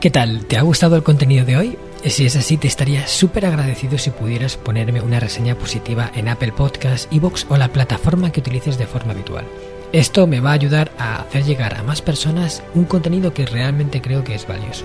¿Qué 0.00 0.10
tal? 0.10 0.46
¿Te 0.46 0.56
ha 0.56 0.62
gustado 0.62 0.96
el 0.96 1.02
contenido 1.02 1.44
de 1.44 1.56
hoy? 1.56 1.78
Si 2.04 2.26
es 2.26 2.34
así, 2.34 2.56
te 2.56 2.66
estaría 2.66 3.06
súper 3.06 3.46
agradecido 3.46 3.96
si 3.96 4.10
pudieras 4.10 4.56
ponerme 4.56 5.00
una 5.00 5.20
reseña 5.20 5.56
positiva 5.56 6.10
en 6.16 6.28
Apple 6.28 6.50
Podcasts, 6.50 7.06
Evox 7.12 7.46
o 7.48 7.56
la 7.56 7.68
plataforma 7.68 8.32
que 8.32 8.40
utilices 8.40 8.76
de 8.76 8.88
forma 8.88 9.12
habitual. 9.12 9.44
Esto 9.92 10.26
me 10.26 10.40
va 10.40 10.50
a 10.50 10.54
ayudar 10.54 10.90
a 10.98 11.20
hacer 11.22 11.44
llegar 11.44 11.74
a 11.74 11.84
más 11.84 12.02
personas 12.02 12.62
un 12.74 12.86
contenido 12.86 13.32
que 13.32 13.46
realmente 13.46 14.00
creo 14.00 14.24
que 14.24 14.34
es 14.34 14.48
valioso. 14.48 14.84